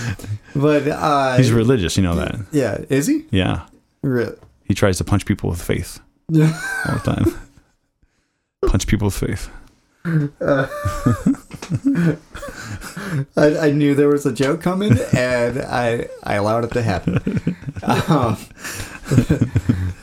but 0.55 0.87
uh, 0.89 1.37
he's 1.37 1.51
religious. 1.53 1.95
You 1.95 2.03
know 2.03 2.15
that? 2.15 2.35
yeah, 2.51 2.83
is 2.89 3.07
he? 3.07 3.25
Yeah. 3.31 3.67
Really? 4.01 4.35
He 4.65 4.73
tries 4.73 4.97
to 4.97 5.05
punch 5.05 5.25
people 5.25 5.49
with 5.49 5.61
faith 5.61 5.99
Yeah. 6.29 6.51
all 6.87 6.95
the 6.95 7.13
time. 7.15 7.39
punch 8.69 8.87
people 8.87 9.05
with 9.07 9.15
faith. 9.17 9.49
I, 13.37 13.67
I 13.67 13.71
knew 13.71 13.95
there 13.95 14.07
was 14.09 14.25
a 14.25 14.33
joke 14.33 14.61
coming, 14.61 14.97
and 15.15 15.59
I 15.59 16.07
I 16.23 16.35
allowed 16.35 16.65
it 16.65 16.71
to 16.73 16.81
happen. 16.81 17.55
Um, 17.83 18.37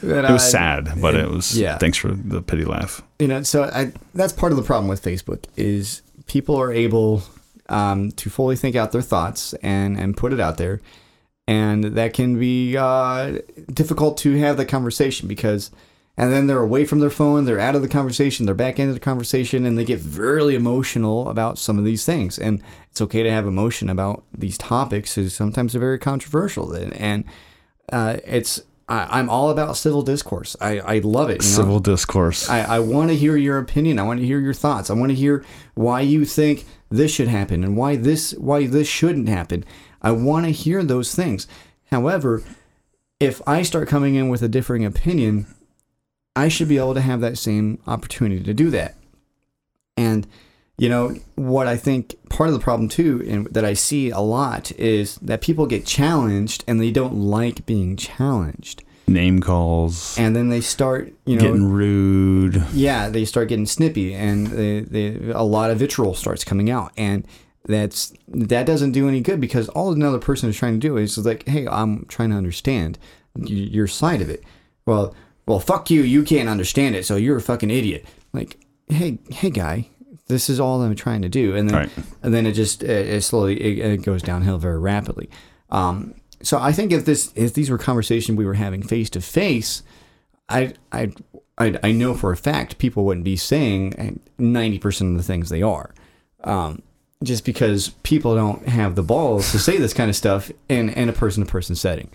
It 0.06 0.30
was 0.30 0.50
sad, 0.50 1.00
but 1.00 1.14
it 1.14 1.30
was. 1.30 1.58
yeah. 1.58 1.78
Thanks 1.78 1.96
for 1.96 2.08
the 2.12 2.42
pity 2.42 2.64
laugh. 2.66 3.00
you 3.18 3.26
know 3.26 3.42
so 3.42 3.64
I, 3.64 3.92
that's 4.14 4.32
part 4.34 4.52
of 4.52 4.56
the 4.58 4.62
problem 4.64 4.86
with 4.88 5.02
facebook 5.02 5.44
is 5.56 6.02
people 6.26 6.56
are 6.60 6.70
able 6.72 7.22
um, 7.70 8.10
to 8.12 8.28
fully 8.28 8.56
think 8.56 8.76
out 8.76 8.92
their 8.92 9.02
thoughts 9.02 9.54
and 9.62 9.98
and 9.98 10.14
put 10.16 10.32
it 10.34 10.40
out 10.40 10.58
there 10.58 10.80
and 11.48 11.84
that 11.84 12.12
can 12.14 12.38
be 12.38 12.76
uh, 12.76 13.38
difficult 13.72 14.18
to 14.18 14.36
have 14.36 14.56
the 14.58 14.66
conversation 14.66 15.26
because 15.28 15.70
and 16.16 16.32
then 16.32 16.46
they're 16.46 16.60
away 16.60 16.84
from 16.84 17.00
their 17.00 17.10
phone 17.10 17.44
they're 17.44 17.60
out 17.60 17.74
of 17.74 17.82
the 17.82 17.88
conversation 17.88 18.46
they're 18.46 18.54
back 18.54 18.78
into 18.78 18.94
the 18.94 19.00
conversation 19.00 19.64
and 19.66 19.76
they 19.78 19.84
get 19.84 19.98
very 19.98 20.54
emotional 20.54 21.28
about 21.28 21.58
some 21.58 21.78
of 21.78 21.84
these 21.84 22.04
things 22.04 22.38
and 22.38 22.62
it's 22.90 23.00
okay 23.00 23.22
to 23.22 23.30
have 23.30 23.46
emotion 23.46 23.88
about 23.88 24.24
these 24.36 24.56
topics 24.58 25.14
because 25.14 25.34
sometimes 25.34 25.72
they're 25.72 25.80
very 25.80 25.98
controversial 25.98 26.72
and, 26.72 26.92
and 26.94 27.24
uh, 27.92 28.18
it's 28.24 28.62
I, 28.88 29.18
I'm 29.18 29.30
all 29.30 29.50
about 29.50 29.76
civil 29.76 30.02
discourse. 30.02 30.56
I, 30.60 30.78
I 30.80 30.98
love 30.98 31.30
it. 31.30 31.42
you 31.42 31.50
know? 31.50 31.56
Civil 31.56 31.80
discourse. 31.80 32.48
I, 32.48 32.60
I 32.60 32.78
want 32.80 33.10
to 33.10 33.16
hear 33.16 33.36
your 33.36 33.58
opinion. 33.58 33.98
I 33.98 34.02
want 34.02 34.20
to 34.20 34.26
hear 34.26 34.40
your 34.40 34.54
thoughts. 34.54 34.90
I 34.90 34.94
want 34.94 35.10
to 35.10 35.16
hear 35.16 35.44
why 35.74 36.02
you 36.02 36.24
think 36.24 36.66
this 36.90 37.12
should 37.12 37.28
happen 37.28 37.64
and 37.64 37.76
why 37.76 37.96
this 37.96 38.32
why 38.34 38.66
this 38.66 38.88
shouldn't 38.88 39.28
happen. 39.28 39.64
I 40.02 40.12
want 40.12 40.44
to 40.46 40.52
hear 40.52 40.82
those 40.82 41.14
things. 41.14 41.46
However, 41.90 42.42
if 43.20 43.40
I 43.48 43.62
start 43.62 43.88
coming 43.88 44.16
in 44.16 44.28
with 44.28 44.42
a 44.42 44.48
differing 44.48 44.84
opinion, 44.84 45.46
I 46.36 46.48
should 46.48 46.68
be 46.68 46.78
able 46.78 46.94
to 46.94 47.00
have 47.00 47.20
that 47.20 47.38
same 47.38 47.78
opportunity 47.86 48.42
to 48.42 48.54
do 48.54 48.70
that. 48.70 48.96
And 49.96 50.26
you 50.76 50.88
know 50.88 51.14
what 51.36 51.68
I 51.68 51.76
think 51.76 52.16
part 52.30 52.48
of 52.48 52.54
the 52.54 52.60
problem 52.60 52.88
too, 52.88 53.24
and 53.28 53.46
that 53.48 53.64
I 53.64 53.74
see 53.74 54.10
a 54.10 54.18
lot 54.18 54.72
is 54.72 55.16
that 55.16 55.40
people 55.40 55.66
get 55.66 55.86
challenged 55.86 56.64
and 56.66 56.80
they 56.80 56.90
don't 56.90 57.14
like 57.14 57.64
being 57.64 57.96
challenged, 57.96 58.82
Name 59.06 59.40
calls. 59.40 60.18
and 60.18 60.34
then 60.34 60.48
they 60.48 60.60
start 60.60 61.12
you 61.26 61.36
know 61.36 61.42
getting 61.42 61.70
rude. 61.70 62.64
yeah, 62.72 63.08
they 63.08 63.24
start 63.24 63.48
getting 63.48 63.66
snippy, 63.66 64.14
and 64.14 64.48
they, 64.48 64.80
they, 64.80 65.30
a 65.30 65.42
lot 65.44 65.70
of 65.70 65.78
vitriol 65.78 66.14
starts 66.14 66.42
coming 66.42 66.70
out, 66.70 66.90
and 66.96 67.24
that's 67.66 68.12
that 68.26 68.66
doesn't 68.66 68.90
do 68.92 69.08
any 69.08 69.20
good 69.20 69.40
because 69.40 69.68
all 69.70 69.92
another 69.92 70.18
person 70.18 70.48
is 70.50 70.56
trying 70.56 70.74
to 70.74 70.80
do 70.80 70.96
is 70.96 71.16
like, 71.24 71.46
hey, 71.46 71.68
I'm 71.68 72.04
trying 72.06 72.30
to 72.30 72.36
understand 72.36 72.98
your 73.36 73.86
side 73.86 74.20
of 74.20 74.28
it. 74.28 74.42
Well, 74.86 75.14
well, 75.46 75.60
fuck 75.60 75.90
you, 75.90 76.02
you 76.02 76.22
can't 76.22 76.48
understand 76.48 76.94
it, 76.96 77.04
so 77.06 77.16
you're 77.16 77.36
a 77.36 77.40
fucking 77.42 77.70
idiot. 77.70 78.04
Like, 78.32 78.58
hey, 78.88 79.18
hey, 79.30 79.50
guy, 79.50 79.88
this 80.26 80.48
is 80.48 80.58
all 80.58 80.82
I'm 80.82 80.94
trying 80.94 81.22
to 81.22 81.28
do, 81.28 81.54
and 81.54 81.68
then 81.68 81.76
Right. 81.76 81.90
and 82.22 82.32
then 82.32 82.46
it 82.46 82.52
just 82.52 82.82
it, 82.82 83.08
it 83.08 83.22
slowly 83.22 83.60
it, 83.60 83.78
it 83.92 84.02
goes 84.02 84.22
downhill 84.22 84.58
very 84.58 84.78
rapidly. 84.78 85.28
Um, 85.70 86.14
so 86.42 86.58
I 86.58 86.72
think 86.72 86.92
if 86.92 87.04
this 87.04 87.32
if 87.34 87.52
these 87.54 87.70
were 87.70 87.78
conversations 87.78 88.36
we 88.38 88.46
were 88.46 88.54
having 88.54 88.82
face 88.82 89.10
to 89.10 89.20
face, 89.20 89.82
I 90.48 90.74
I 90.92 91.12
I 91.58 91.78
I 91.82 91.92
know 91.92 92.14
for 92.14 92.32
a 92.32 92.36
fact 92.36 92.78
people 92.78 93.04
wouldn't 93.04 93.24
be 93.24 93.36
saying 93.36 94.20
ninety 94.38 94.78
percent 94.78 95.10
of 95.12 95.16
the 95.18 95.22
things 95.22 95.48
they 95.50 95.62
are, 95.62 95.94
um, 96.44 96.82
just 97.22 97.44
because 97.44 97.90
people 98.02 98.34
don't 98.34 98.66
have 98.68 98.94
the 98.94 99.02
balls 99.02 99.52
to 99.52 99.58
say 99.58 99.76
this 99.78 99.92
kind 99.94 100.08
of 100.10 100.16
stuff 100.16 100.50
in 100.68 100.88
in 100.90 101.08
a 101.08 101.12
person 101.12 101.44
to 101.44 101.50
person 101.50 101.76
setting. 101.76 102.10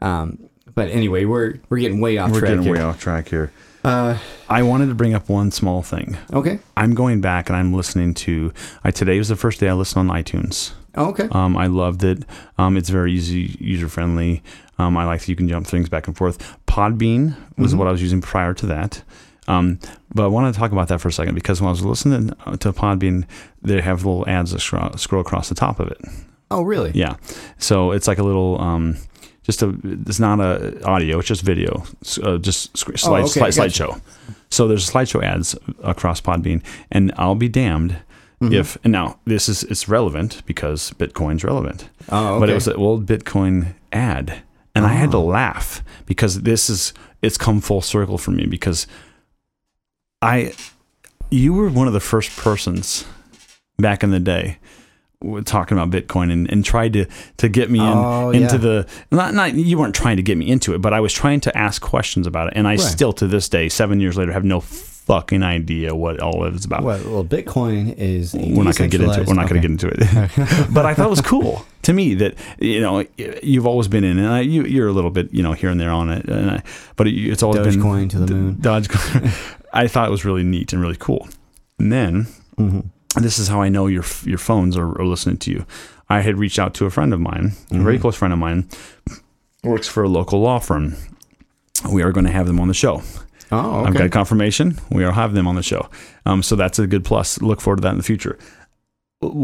Um, 0.00 0.49
but 0.74 0.88
anyway, 0.90 1.24
we're 1.24 1.54
we're 1.68 1.78
getting 1.78 2.00
way 2.00 2.18
off 2.18 2.30
We're 2.30 2.40
track 2.40 2.50
getting 2.50 2.64
here. 2.64 2.74
way 2.74 2.80
off 2.80 3.00
track 3.00 3.28
here. 3.28 3.52
Uh, 3.82 4.18
I 4.48 4.62
wanted 4.62 4.86
to 4.88 4.94
bring 4.94 5.14
up 5.14 5.28
one 5.30 5.50
small 5.50 5.82
thing. 5.82 6.18
okay. 6.32 6.58
I'm 6.76 6.94
going 6.94 7.20
back 7.22 7.48
and 7.48 7.56
I'm 7.56 7.72
listening 7.72 8.12
to. 8.14 8.52
I 8.84 8.90
today 8.90 9.16
was 9.18 9.28
the 9.28 9.36
first 9.36 9.58
day 9.60 9.68
I 9.68 9.72
listened 9.72 10.10
on 10.10 10.16
iTunes. 10.22 10.72
Oh, 10.96 11.06
okay. 11.10 11.28
Um, 11.32 11.56
I 11.56 11.66
loved 11.66 12.04
it. 12.04 12.24
Um, 12.58 12.76
it's 12.76 12.90
very 12.90 13.12
easy, 13.12 13.56
user 13.60 13.88
friendly. 13.88 14.42
Um, 14.78 14.96
I 14.96 15.04
like 15.04 15.20
that 15.20 15.28
you 15.28 15.36
can 15.36 15.48
jump 15.48 15.66
things 15.66 15.88
back 15.88 16.08
and 16.08 16.16
forth. 16.16 16.58
Podbean 16.66 17.36
was 17.56 17.74
what 17.74 17.86
I 17.86 17.90
was 17.92 18.02
using 18.02 18.20
prior 18.20 18.52
to 18.54 18.66
that. 18.66 19.02
Um, 19.48 19.78
but 20.14 20.24
I 20.24 20.26
wanted 20.26 20.52
to 20.52 20.58
talk 20.58 20.72
about 20.72 20.88
that 20.88 21.00
for 21.00 21.08
a 21.08 21.12
second 21.12 21.34
because 21.34 21.60
when 21.60 21.68
I 21.68 21.70
was 21.70 21.84
listening 21.84 22.32
uh, 22.44 22.56
to 22.58 22.72
Podbean, 22.72 23.24
they 23.62 23.80
have 23.80 24.04
little 24.04 24.28
ads 24.28 24.50
that 24.52 24.60
scroll, 24.60 24.92
scroll 24.96 25.20
across 25.22 25.48
the 25.48 25.54
top 25.54 25.80
of 25.80 25.88
it. 25.90 25.98
oh, 26.50 26.62
really? 26.62 26.90
Yeah. 26.94 27.16
So 27.58 27.92
it's 27.92 28.06
like 28.08 28.18
a 28.18 28.22
little, 28.22 28.60
um, 28.60 28.96
just 29.56 29.62
a, 29.62 29.74
it's 30.08 30.20
not 30.20 30.40
a 30.40 30.82
audio, 30.84 31.18
it's 31.18 31.28
just 31.28 31.42
video, 31.42 31.84
uh, 32.22 32.38
just 32.38 32.76
sc- 32.76 32.96
slide, 32.98 33.24
okay, 33.24 33.50
slide, 33.50 33.52
slideshow. 33.70 34.00
So 34.50 34.66
there's 34.68 34.88
slideshow 34.90 35.22
ads 35.22 35.56
across 35.82 36.20
Podbean, 36.20 36.62
and 36.90 37.12
I'll 37.16 37.34
be 37.34 37.48
damned 37.48 37.96
Mm-hmm. 38.42 38.54
if, 38.54 38.78
and 38.84 38.92
now 38.92 39.20
this 39.26 39.50
is, 39.50 39.64
it's 39.64 39.86
relevant 39.86 40.40
because 40.46 40.92
Bitcoin's 40.92 41.44
relevant. 41.44 41.90
Oh, 42.08 42.36
okay. 42.36 42.40
But 42.40 42.48
it 42.48 42.54
was 42.54 42.68
an 42.68 42.76
old 42.76 43.04
Bitcoin 43.04 43.74
ad. 43.92 44.42
And 44.74 44.86
I 44.86 44.94
had 44.94 45.10
to 45.10 45.18
laugh 45.18 45.82
because 46.06 46.40
this 46.40 46.70
is, 46.70 46.94
it's 47.20 47.36
come 47.36 47.60
full 47.60 47.82
circle 47.82 48.16
for 48.16 48.30
me 48.30 48.46
because 48.46 48.86
I, 50.22 50.54
you 51.30 51.52
were 51.52 51.68
one 51.68 51.86
of 51.86 51.92
the 51.92 52.00
first 52.00 52.34
persons 52.34 53.04
back 53.78 54.02
in 54.02 54.10
the 54.10 54.18
day 54.20 54.56
talking 55.44 55.76
about 55.76 55.90
Bitcoin 55.90 56.32
and, 56.32 56.50
and 56.50 56.64
tried 56.64 56.94
to, 56.94 57.06
to 57.36 57.48
get 57.48 57.70
me 57.70 57.78
in, 57.78 57.86
Oh, 57.86 58.30
into 58.30 58.54
yeah. 58.54 58.56
the, 58.56 58.88
not, 59.10 59.34
not, 59.34 59.54
you 59.54 59.78
weren't 59.78 59.94
trying 59.94 60.16
to 60.16 60.22
get 60.22 60.38
me 60.38 60.48
into 60.48 60.74
it, 60.74 60.78
but 60.78 60.94
I 60.94 61.00
was 61.00 61.12
trying 61.12 61.40
to 61.40 61.56
ask 61.56 61.82
questions 61.82 62.26
about 62.26 62.48
it. 62.48 62.54
And 62.56 62.66
I 62.66 62.76
still, 62.76 63.12
to 63.14 63.26
this 63.26 63.48
day, 63.48 63.68
seven 63.68 64.00
years 64.00 64.16
later, 64.16 64.32
have 64.32 64.44
no 64.44 64.60
fucking 64.60 65.42
idea 65.42 65.94
what 65.94 66.20
all 66.20 66.44
of 66.44 66.54
it's 66.54 66.64
about. 66.64 66.84
Well, 66.84 67.02
well, 67.04 67.24
Bitcoin 67.24 67.96
is. 67.98 68.32
We're 68.32 68.62
not 68.62 68.76
going 68.76 68.88
to 68.90 68.98
get 68.98 69.00
into 69.00 69.20
it. 69.20 69.26
We're 69.26 69.34
not 69.34 69.48
going 69.48 69.60
to 69.60 69.68
get 69.68 69.70
into 69.70 69.88
it. 69.88 70.68
but 70.72 70.86
I 70.86 70.94
thought 70.94 71.06
it 71.06 71.10
was 71.10 71.20
cool 71.20 71.66
to 71.82 71.92
me 71.92 72.14
that 72.14 72.34
you 72.58 72.80
know 72.80 73.04
you've 73.42 73.66
always 73.66 73.88
been 73.88 74.04
in, 74.04 74.18
and 74.18 74.28
I, 74.28 74.40
you 74.40 74.64
you're 74.64 74.88
a 74.88 74.92
little 74.92 75.10
bit 75.10 75.32
you 75.32 75.42
know 75.42 75.52
here 75.52 75.68
and 75.68 75.80
there 75.80 75.90
on 75.90 76.10
it, 76.10 76.26
and 76.26 76.50
I, 76.50 76.62
but 76.96 77.08
it, 77.08 77.12
it's 77.14 77.42
always 77.42 77.60
been 77.60 77.82
Dogecoin 77.82 78.10
to 78.10 78.18
the 78.20 78.32
moon. 78.32 78.54
Dogecoin. 78.56 79.56
I 79.72 79.88
thought 79.88 80.06
it 80.08 80.10
was 80.10 80.24
really 80.24 80.44
neat 80.44 80.72
and 80.72 80.80
really 80.80 80.96
cool. 80.96 81.28
And 81.78 81.92
then 81.92 82.26
Mm-hmm. 82.56 82.80
This 83.16 83.38
is 83.38 83.48
how 83.48 83.60
I 83.62 83.68
know 83.68 83.86
your 83.86 84.04
your 84.24 84.38
phones 84.38 84.76
are, 84.76 85.00
are 85.00 85.06
listening 85.06 85.38
to 85.38 85.50
you. 85.50 85.66
I 86.08 86.20
had 86.20 86.38
reached 86.38 86.58
out 86.58 86.74
to 86.74 86.86
a 86.86 86.90
friend 86.90 87.12
of 87.12 87.20
mine, 87.20 87.52
a 87.70 87.74
very 87.78 87.94
Mm-hmm. 87.96 88.00
close 88.02 88.16
friend 88.16 88.32
of 88.32 88.38
mine, 88.38 88.68
works 89.64 89.86
for 89.88 90.02
a 90.02 90.08
local 90.08 90.40
law 90.40 90.58
firm. 90.58 90.94
We 91.90 92.02
are 92.02 92.12
going 92.12 92.26
to 92.26 92.32
have 92.32 92.46
them 92.46 92.60
on 92.60 92.68
the 92.68 92.74
show. 92.74 93.02
Oh, 93.52 93.80
I've 93.84 93.90
okay. 93.90 93.98
got 94.04 94.10
confirmation. 94.12 94.78
We 94.90 95.02
are 95.04 95.12
having 95.12 95.34
them 95.34 95.46
on 95.48 95.54
the 95.56 95.62
show. 95.62 95.88
Um, 96.26 96.42
so 96.42 96.54
that's 96.56 96.78
a 96.78 96.86
good 96.86 97.04
plus. 97.04 97.40
Look 97.40 97.60
forward 97.60 97.76
to 97.78 97.82
that 97.82 97.90
in 97.92 97.96
the 97.96 98.02
future. 98.04 98.38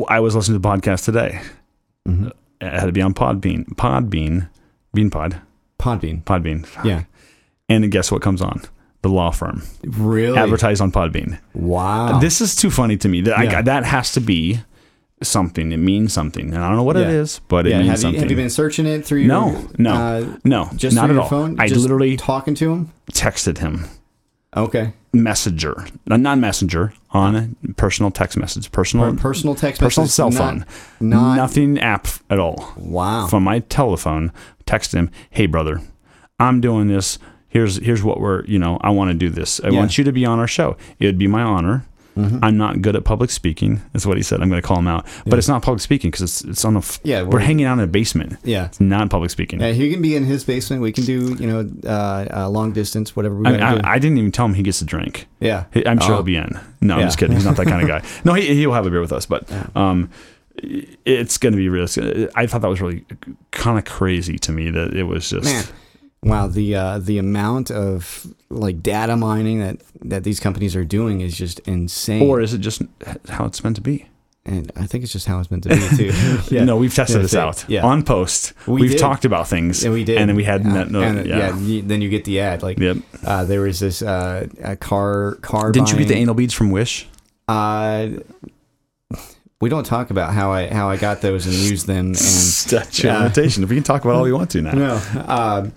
I 0.09 0.21
was 0.21 0.35
listening 0.37 0.61
to 0.61 0.63
the 0.63 0.69
podcast 0.69 1.05
today. 1.05 1.41
Mhm. 2.09 2.31
It 2.61 2.73
had 2.73 2.87
to 2.87 2.93
be 2.93 3.03
on 3.03 3.15
Podbean. 3.15 3.65
Podbean. 3.75 4.49
Beanpod. 4.97 5.41
Podbean. 5.79 6.23
Podbean. 6.25 6.67
Yeah. 6.85 7.05
And 7.69 7.91
guess 7.91 8.11
what 8.13 8.23
comes 8.23 8.41
on? 8.41 8.63
The 9.07 9.13
law 9.13 9.31
firm. 9.31 9.63
Really? 9.85 10.37
Advertised 10.37 10.81
on 10.81 10.91
Podbean. 10.91 11.39
Wow. 11.55 12.19
This 12.19 12.41
is 12.41 12.57
too 12.57 12.71
funny 12.73 12.97
to 12.97 13.09
me. 13.09 13.21
That 13.21 13.39
Yeah. 13.45 13.59
I, 13.59 13.63
that 13.63 13.85
has 13.85 14.11
to 14.13 14.21
be 14.21 14.59
something. 15.23 15.71
It 15.71 15.77
means 15.77 16.13
something. 16.13 16.53
And 16.53 16.59
I 16.65 16.67
don't 16.67 16.77
know 16.77 16.83
what 16.83 16.97
it 16.97 17.07
Yeah. 17.07 17.21
is, 17.23 17.41
but 17.47 17.69
it 17.69 17.71
yeah. 17.71 17.79
means 17.79 17.89
Have 17.91 17.97
you, 17.99 18.03
something. 18.03 18.21
have 18.23 18.31
you 18.33 18.37
been 18.37 18.51
searching 18.51 18.85
it 18.85 19.07
through 19.07 19.21
your? 19.21 19.29
No, 19.29 19.69
no, 19.79 19.93
uh, 19.95 20.37
no, 20.43 20.71
just 20.75 20.97
not 20.97 21.03
through 21.07 21.11
at 21.11 21.15
your 21.15 21.23
all. 21.23 21.29
phone. 21.29 21.61
I 21.61 21.69
Just 21.69 21.83
literally 21.83 22.17
talking 22.17 22.55
to 22.57 22.73
him. 22.73 22.93
texted 23.13 23.59
him. 23.59 23.85
Okay. 24.57 24.93
messenger, 25.13 25.87
not 26.07 26.19
not 26.21 26.39
messenger, 26.39 26.93
on 27.13 27.37
a 27.37 27.73
personal 27.75 28.11
text 28.11 28.37
message, 28.37 28.71
personal 28.73 29.13
Per- 29.13 29.19
personal 29.19 29.55
text. 29.55 29.81
personal 29.81 30.05
message, 30.05 30.15
cell 30.17 30.31
not- 30.31 30.39
phone, 30.39 30.65
Not. 31.01 31.37
nothing 31.37 31.79
app 31.79 32.09
at 32.29 32.39
all. 32.41 32.73
Wow. 32.77 33.27
From 33.29 33.45
my 33.45 33.61
telephone, 33.61 34.33
text 34.67 34.93
him, 34.93 35.11
"Hey 35.31 35.47
brother, 35.47 35.81
I'm 36.41 36.61
doing 36.61 36.89
this. 36.89 37.19
Here's 37.57 37.77
here's 37.89 38.03
what 38.03 38.21
we're 38.21 38.45
you 38.45 38.59
know 38.59 38.79
I 38.83 38.91
want 38.91 39.09
to 39.13 39.17
do 39.17 39.31
this. 39.31 39.61
I 39.65 39.69
Yeah. 39.69 39.79
want 39.79 39.97
you 39.97 40.05
to 40.05 40.13
be 40.13 40.25
on 40.27 40.39
our 40.39 40.47
show. 40.59 40.77
It 40.99 41.07
would 41.07 41.19
be 41.19 41.27
my 41.27 41.43
honor." 41.43 41.85
Mm-hmm. 42.17 42.39
I'm 42.43 42.57
not 42.57 42.81
good 42.81 42.97
at 42.97 43.05
public 43.05 43.31
speaking. 43.31 43.83
That's 43.93 44.07
what 44.07 44.17
he 44.17 44.23
said. 44.23 44.41
I'm 44.41 44.49
going 44.49 44.63
to 44.63 44.67
call 44.67 44.79
him 44.79 44.89
out, 44.89 45.05
but 45.27 45.39
it's 45.39 45.49
not 45.49 45.61
public 45.63 45.83
speaking 45.83 46.11
because 46.11 46.23
it's 46.23 46.41
it's 46.45 46.65
on 46.65 46.73
the 46.73 46.81
f- 46.81 46.99
Yeah, 47.03 47.21
we're, 47.23 47.29
we're- 47.33 47.45
hanging 47.45 47.67
out 47.67 47.75
in 47.79 47.85
a 47.85 47.87
basement. 47.87 48.39
Yeah. 48.43 48.65
It's 48.67 48.81
not 48.81 49.11
public 49.11 49.31
speaking. 49.31 49.61
Yeah, 49.61 49.73
he 49.73 49.91
can 49.93 50.01
be 50.01 50.17
in 50.17 50.25
his 50.25 50.43
basement. 50.43 50.81
We 50.81 50.93
can 50.93 51.05
do, 51.05 51.37
you 51.39 51.47
know, 51.47 51.69
uh, 51.85 52.27
uh, 52.45 52.49
long 52.49 52.73
distance, 52.73 53.15
whatever 53.15 53.35
we 53.37 53.47
I, 53.47 53.75
I. 53.77 53.81
I 53.97 53.99
didn't 53.99 54.17
even 54.17 54.33
tell 54.33 54.47
him 54.47 54.55
he 54.55 54.63
gets 54.63 54.81
a 54.81 54.87
drink. 54.87 55.27
yeah. 55.41 55.65
He- 55.75 55.87
I'm 55.87 56.01
sure 56.01 56.13
Oh. 56.13 56.17
he'll 56.17 56.23
be 56.35 56.37
in. 56.37 56.59
No, 56.81 56.95
I'm 56.97 57.03
just 57.03 57.19
kidding. 57.19 57.37
He's 57.37 57.45
not 57.45 57.57
that 57.57 57.67
kind 57.67 57.83
of 57.83 57.89
guy. 57.95 58.01
No, 58.25 58.33
he, 58.33 58.47
he'll 58.55 58.73
have 58.73 58.87
a 58.87 58.91
beer 58.91 59.03
with 59.03 59.13
us. 59.13 59.27
But 59.27 59.43
um, 59.77 60.09
it's 61.05 61.37
going 61.37 61.53
to 61.53 61.59
be 61.59 61.69
real. 61.69 61.87
I 62.35 62.47
thought 62.47 62.63
that 62.63 62.69
was 62.71 62.81
really 62.81 63.05
kind 63.51 63.79
of 63.79 63.85
crazy 63.85 64.39
to 64.39 64.53
me 64.53 64.71
that 64.71 64.95
it 64.95 65.03
was 65.05 65.29
just. 65.29 65.45
Man, 65.45 65.65
wow 66.27 66.47
the 66.49 66.75
uh, 66.75 66.99
the 66.99 67.19
amount 67.19 67.71
of 67.71 68.27
like 68.51 68.83
data 68.83 69.17
mining 69.17 69.61
that 69.61 69.77
that 70.05 70.25
these 70.25 70.41
companies 70.41 70.75
are 70.77 70.85
doing 70.85 71.21
is 71.21 71.37
just 71.37 71.59
insane. 71.61 72.23
Or 72.23 72.41
is 72.41 72.53
it 72.55 72.59
just 72.59 72.83
how 73.29 73.45
it's 73.47 73.63
meant 73.65 73.77
to 73.77 73.83
be? 73.83 74.07
and 74.49 74.71
I 74.77 74.87
think 74.87 75.03
it's 75.03 75.13
just 75.13 75.27
how 75.27 75.41
it's 75.41 75.51
meant 75.51 75.65
to 75.65 75.71
be 75.71 75.97
too. 75.97 76.13
yeah. 76.55 76.63
No, 76.65 76.77
we've 76.77 76.95
tested 76.95 77.17
Yeah, 77.17 77.23
this 77.23 77.35
out 77.35 77.65
yeah. 77.69 77.85
on 77.85 78.05
post. 78.05 78.53
We 78.67 78.83
We 78.83 78.89
have 78.91 79.01
talked 79.01 79.25
about 79.25 79.49
things, 79.49 79.83
And 79.85 79.93
we 79.93 80.05
did, 80.05 80.19
and 80.19 80.29
then 80.29 80.37
we 80.37 80.45
had 80.45 80.65
Uh, 80.65 80.85
no, 80.85 81.01
and, 81.03 81.27
yeah. 81.27 81.59
yeah. 81.59 81.83
then 81.85 82.01
you 82.01 82.09
get 82.09 82.25
the 82.25 82.39
ad. 82.39 82.63
Like, 82.63 82.79
Yep. 82.79 82.97
uh, 83.25 83.45
there 83.45 83.61
was 83.63 83.81
this 83.81 84.03
uh, 84.03 84.47
a 84.63 84.77
car 84.77 85.35
car. 85.43 85.73
Didn't 85.73 85.91
you 85.91 85.99
get 85.99 86.07
the 86.09 86.15
anal 86.15 86.35
beads 86.35 86.55
from 86.55 86.71
Wish? 86.71 87.09
Uh, 87.49 88.09
we 89.61 89.69
don't 89.69 89.85
talk 89.87 90.11
about 90.11 90.33
how 90.33 90.53
I 90.53 90.69
how 90.69 90.91
I 90.91 90.97
got 90.97 91.23
those 91.23 91.47
and 91.47 91.55
used 91.55 91.87
them 91.87 92.07
and 92.07 92.17
Statute 92.67 93.09
of 93.11 93.19
limitation. 93.23 93.67
We 93.67 93.75
can 93.75 93.83
talk 93.83 94.05
about 94.05 94.15
all 94.17 94.29
you 94.29 94.35
want 94.37 94.51
to 94.51 94.63
now. 94.63 94.73
no. 94.75 95.73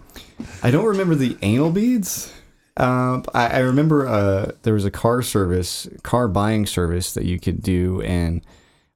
I 0.63 0.71
don't 0.71 0.85
remember 0.85 1.15
the 1.15 1.37
anal 1.41 1.71
beads. 1.71 2.33
Um, 2.77 3.25
I, 3.33 3.47
I 3.47 3.59
remember 3.59 4.07
uh, 4.07 4.51
there 4.63 4.73
was 4.73 4.85
a 4.85 4.91
car 4.91 5.21
service, 5.21 5.87
car 6.03 6.27
buying 6.27 6.65
service 6.65 7.13
that 7.13 7.25
you 7.25 7.39
could 7.39 7.61
do, 7.61 8.01
and 8.01 8.41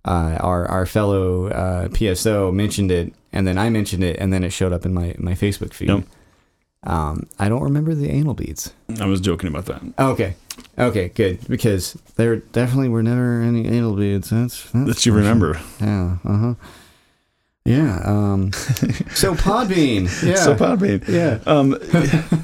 uh, 0.05 0.37
our 0.39 0.65
our 0.67 0.85
fellow 0.85 1.47
uh, 1.47 1.87
PSO 1.89 2.53
mentioned 2.53 2.91
it, 2.91 3.13
and 3.31 3.45
then 3.45 3.57
I 3.57 3.69
mentioned 3.69 4.03
it, 4.03 4.17
and 4.19 4.31
then 4.31 4.43
it 4.43 4.51
showed 4.51 4.71
up 4.73 4.85
in 4.85 4.93
my 4.93 5.15
my 5.17 5.33
Facebook 5.33 5.73
feed. 5.73 5.89
Yep. 5.89 6.03
Um, 6.85 7.27
I 7.39 7.47
don't 7.47 7.63
remember 7.63 7.93
the 7.95 8.09
anal 8.09 8.33
beads. 8.33 8.73
I 8.99 9.05
was 9.05 9.21
joking 9.21 9.47
about 9.47 9.65
that. 9.67 9.81
Okay, 9.97 10.35
okay, 10.77 11.09
good 11.09 11.39
because 11.47 11.97
there 12.15 12.37
definitely 12.37 12.89
were 12.89 13.03
never 13.03 13.41
any 13.41 13.67
anal 13.67 13.95
beads. 13.95 14.29
That's, 14.29 14.69
that's 14.71 14.85
That 14.87 15.05
you 15.05 15.13
remember. 15.13 15.59
Yeah. 15.79 16.17
Uh 16.25 16.37
huh. 16.37 16.53
Yeah. 17.65 18.01
Um. 18.03 18.51
So 19.13 19.35
Podbean. 19.35 20.03
Yeah. 20.23 20.35
So 20.35 20.55
Podbean. 20.55 21.07
yeah. 21.07 21.39
Um, 21.45 21.77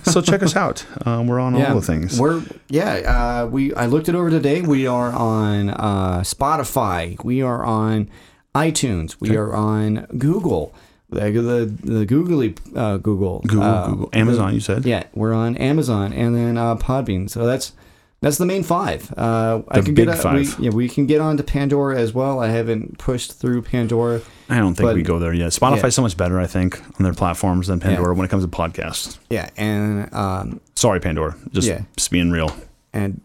so 0.03 0.21
check 0.21 0.43
us 0.43 0.55
out. 0.55 0.85
Um, 1.05 1.27
we're 1.27 1.39
on 1.39 1.55
yeah. 1.55 1.69
all 1.73 1.79
the 1.79 1.85
things. 1.85 2.19
We're 2.19 2.43
yeah. 2.69 3.41
Uh, 3.43 3.47
we 3.47 3.73
I 3.73 3.87
looked 3.87 4.07
it 4.07 4.15
over 4.15 4.29
today. 4.29 4.61
We 4.61 4.87
are 4.87 5.11
on 5.11 5.71
uh, 5.71 6.19
Spotify. 6.21 7.21
We 7.23 7.41
are 7.41 7.63
on 7.65 8.09
iTunes. 8.55 9.17
We 9.19 9.35
are 9.35 9.53
on 9.53 10.05
Google. 10.17 10.73
The 11.09 11.31
the, 11.31 11.65
the 11.83 12.05
googly 12.05 12.55
uh, 12.75 12.97
Google 12.97 13.39
Google, 13.39 13.63
uh, 13.63 13.87
Google, 13.87 14.09
Amazon. 14.13 14.53
You 14.53 14.59
said. 14.61 14.85
Yeah, 14.85 15.03
we're 15.15 15.33
on 15.33 15.57
Amazon 15.57 16.13
and 16.13 16.35
then 16.35 16.55
uh, 16.57 16.75
Podbean. 16.77 17.29
So 17.29 17.45
that's 17.45 17.73
that's 18.21 18.37
the 18.37 18.45
main 18.45 18.63
five. 18.63 19.11
Uh, 19.17 19.63
I 19.67 19.79
The 19.79 19.85
can 19.85 19.95
big 19.95 20.07
get 20.07 20.19
five. 20.19 20.59
We, 20.59 20.65
yeah, 20.65 20.71
we 20.71 20.87
can 20.87 21.07
get 21.07 21.19
onto 21.19 21.43
Pandora 21.43 21.99
as 21.99 22.13
well. 22.13 22.39
I 22.39 22.49
haven't 22.49 22.99
pushed 22.99 23.33
through 23.33 23.63
Pandora. 23.63 24.21
I 24.49 24.57
don't 24.57 24.73
think 24.75 24.87
But- 24.89 24.95
we 24.95 25.03
go 25.03 25.19
there 25.19 25.33
yet. 25.33 25.51
Spotify's 25.51 25.83
Yeah. 25.83 25.89
so 25.89 26.01
much 26.01 26.17
better, 26.17 26.39
I 26.39 26.47
think, 26.47 26.81
on 26.99 27.03
their 27.03 27.13
platforms 27.13 27.67
than 27.67 27.79
Pandora 27.79 28.15
when 28.15 28.25
it 28.25 28.29
comes 28.29 28.43
to 28.43 28.49
podcasts. 28.49 29.17
Yeah, 29.29 29.49
and 29.57 30.11
um, 30.13 30.59
Sorry, 30.75 30.99
Pandora. 30.99 31.35
Just, 31.51 31.67
Yeah. 31.67 31.81
just 31.95 32.09
being 32.11 32.31
real. 32.31 32.51
and 32.93 33.21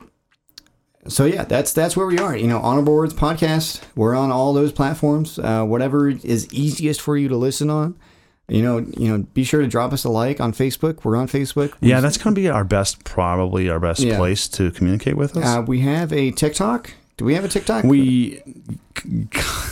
so 1.06 1.24
yeah, 1.26 1.44
that's 1.44 1.72
that's 1.72 1.96
where 1.96 2.06
we 2.06 2.18
are. 2.18 2.34
You 2.36 2.46
know, 2.46 2.58
Honorable 2.60 2.94
Words 2.94 3.12
podcast. 3.14 3.80
We're 3.94 4.14
on 4.14 4.30
all 4.30 4.52
those 4.54 4.72
platforms. 4.72 5.38
Uh, 5.38 5.62
whatever 5.64 6.08
is 6.08 6.50
easiest 6.52 7.00
for 7.00 7.16
you 7.16 7.28
to 7.28 7.36
listen 7.36 7.68
on. 7.70 7.94
You 8.48 8.62
know, 8.62 8.78
you 8.78 9.08
know, 9.08 9.18
be 9.34 9.44
sure 9.44 9.60
to 9.62 9.66
drop 9.66 9.92
us 9.94 10.04
a 10.04 10.10
like 10.10 10.40
on 10.40 10.52
Facebook. 10.52 11.04
We're 11.04 11.16
on 11.16 11.28
Facebook. 11.28 11.72
Yeah, 11.80 12.00
that's 12.00 12.18
going 12.18 12.34
to 12.34 12.40
be 12.40 12.48
our 12.48 12.64
best, 12.64 13.02
probably 13.04 13.70
our 13.70 13.80
best 13.80 14.00
Yeah. 14.00 14.16
place 14.18 14.48
to 14.48 14.70
communicate 14.70 15.16
with 15.16 15.34
us. 15.36 15.44
Uh, 15.44 15.62
we 15.62 15.80
have 15.80 16.12
a 16.12 16.30
TikTok. 16.30 16.92
Do 17.16 17.24
we 17.24 17.34
have 17.34 17.44
a 17.44 17.48
TikTok? 17.48 17.84
we, 17.84 18.42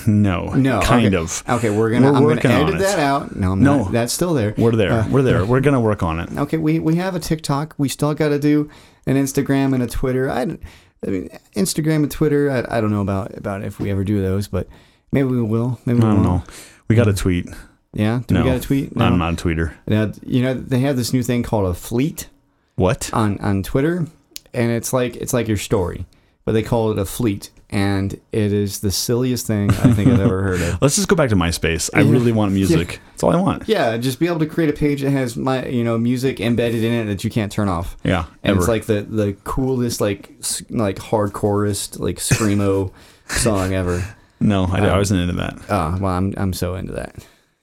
no, 0.06 0.54
no, 0.54 0.80
kind 0.80 1.06
okay. 1.06 1.16
of. 1.16 1.42
Okay, 1.48 1.70
we're 1.70 1.90
gonna. 1.90 2.10
We're 2.12 2.16
I'm 2.18 2.24
working 2.24 2.50
gonna 2.50 2.66
edit 2.68 2.78
that 2.80 2.98
out. 2.98 3.34
No, 3.36 3.52
I'm 3.52 3.62
No. 3.62 3.84
not. 3.84 3.92
That's 3.92 4.12
still 4.12 4.34
there. 4.34 4.54
We're 4.56 4.72
there. 4.76 4.92
Uh, 4.92 5.08
We're 5.08 5.22
there. 5.22 5.44
We're 5.44 5.60
going 5.60 5.74
to 5.74 5.80
work 5.80 6.02
on 6.02 6.20
it. 6.20 6.28
Okay, 6.42 6.56
we, 6.56 6.78
we 6.78 6.96
have 6.96 7.14
a 7.14 7.20
TikTok. 7.20 7.74
We 7.78 7.88
still 7.88 8.14
got 8.14 8.28
to 8.30 8.38
do 8.38 8.68
an 9.06 9.16
Instagram 9.16 9.74
and 9.74 9.82
a 9.82 9.86
Twitter. 9.86 10.30
I, 10.30 10.42
I 10.42 11.10
mean, 11.10 11.28
Instagram 11.56 11.96
and 12.02 12.10
Twitter. 12.10 12.50
I, 12.50 12.78
I 12.78 12.80
don't 12.80 12.90
know 12.90 13.00
about 13.00 13.36
about 13.36 13.62
if 13.64 13.78
we 13.80 13.90
ever 13.90 14.04
do 14.04 14.20
those, 14.20 14.48
but 14.48 14.68
maybe 15.12 15.28
we 15.28 15.42
will. 15.42 15.80
Maybe 15.84 16.00
we 16.00 16.04
I 16.06 16.08
don't 16.12 16.24
won't. 16.24 16.46
know. 16.46 16.54
We 16.88 16.96
got 16.96 17.08
a 17.08 17.12
tweet. 17.12 17.48
Yeah, 17.92 18.22
do 18.26 18.34
No, 18.34 18.42
we 18.44 18.50
got 18.50 18.56
a 18.56 18.60
tweet? 18.60 18.92
I'm 18.96 19.18
not 19.18 19.34
a 19.34 19.36
tweeter. 19.36 19.74
Now, 19.86 20.12
you 20.24 20.42
know, 20.42 20.54
they 20.54 20.80
have 20.80 20.96
this 20.96 21.12
new 21.12 21.22
thing 21.22 21.42
called 21.42 21.66
a 21.66 21.74
fleet 21.74 22.28
What? 22.76 23.10
on 23.12 23.38
on 23.40 23.62
Twitter, 23.62 24.06
and 24.54 24.70
it's 24.72 24.92
like 24.92 25.16
it's 25.16 25.32
like 25.34 25.46
your 25.48 25.58
story, 25.58 26.06
but 26.44 26.52
they 26.52 26.62
call 26.62 26.90
it 26.90 26.98
a 26.98 27.04
fleet, 27.04 27.50
and 27.70 28.12
it 28.32 28.52
is 28.52 28.80
the 28.80 28.90
silliest 28.90 29.46
thing 29.46 29.70
I 29.70 29.92
think 29.92 30.08
I've 30.10 30.20
ever 30.20 30.42
heard 30.42 30.60
of. 30.60 30.78
Let's 30.82 30.96
just 30.96 31.08
go 31.08 31.16
back 31.16 31.30
to 31.30 31.36
MySpace. 31.36 31.88
I 31.94 32.00
really 32.02 32.32
want 32.32 32.52
music. 32.52 33.00
That's 33.10 33.22
all 33.22 33.30
I 33.34 33.40
want. 33.40 33.68
Yeah, 33.68 33.96
just 33.96 34.18
be 34.18 34.26
able 34.26 34.40
to 34.40 34.46
create 34.46 34.68
a 34.70 34.72
page 34.72 35.02
that 35.02 35.10
has 35.10 35.36
my 35.36 35.66
you 35.66 35.84
know 35.84 35.96
music 35.98 36.40
embedded 36.40 36.82
in 36.82 36.92
it 36.92 37.04
that 37.06 37.24
you 37.24 37.30
can't 37.30 37.50
turn 37.52 37.68
off. 37.68 37.96
Yeah, 38.04 38.26
and 38.42 38.52
ever. 38.52 38.58
it's 38.60 38.68
like 38.68 38.86
the 38.86 39.02
the 39.02 39.36
coolest 39.44 40.00
like 40.00 40.32
like 40.70 40.96
hardcorest 40.96 41.98
like 41.98 42.16
screamo 42.16 42.92
song 43.28 43.72
ever. 43.72 44.04
no, 44.40 44.64
I, 44.64 44.78
I 44.78 44.90
um, 44.90 44.98
wasn't 44.98 45.20
into 45.20 45.34
that. 45.34 45.56
Oh 45.68 45.98
well, 46.00 46.12
I'm 46.12 46.34
I'm 46.36 46.52
so 46.52 46.74
into 46.74 46.92
that. 46.94 47.14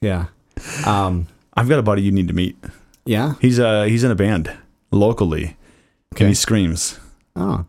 Yeah, 0.02 0.28
um, 0.86 1.28
I've 1.56 1.68
got 1.68 1.78
a 1.80 1.84
buddy 1.84 2.02
you 2.02 2.12
need 2.12 2.30
to 2.30 2.34
meet. 2.34 2.56
yeah. 3.06 3.34
He's 3.42 3.60
uh 3.60 3.84
he's 3.84 4.04
in 4.06 4.12
a 4.12 4.16
band 4.16 4.52
locally, 4.92 5.58
Okay. 6.16 6.24
and 6.26 6.30
he 6.30 6.34
screams. 6.34 6.98
Oh, 7.36 7.66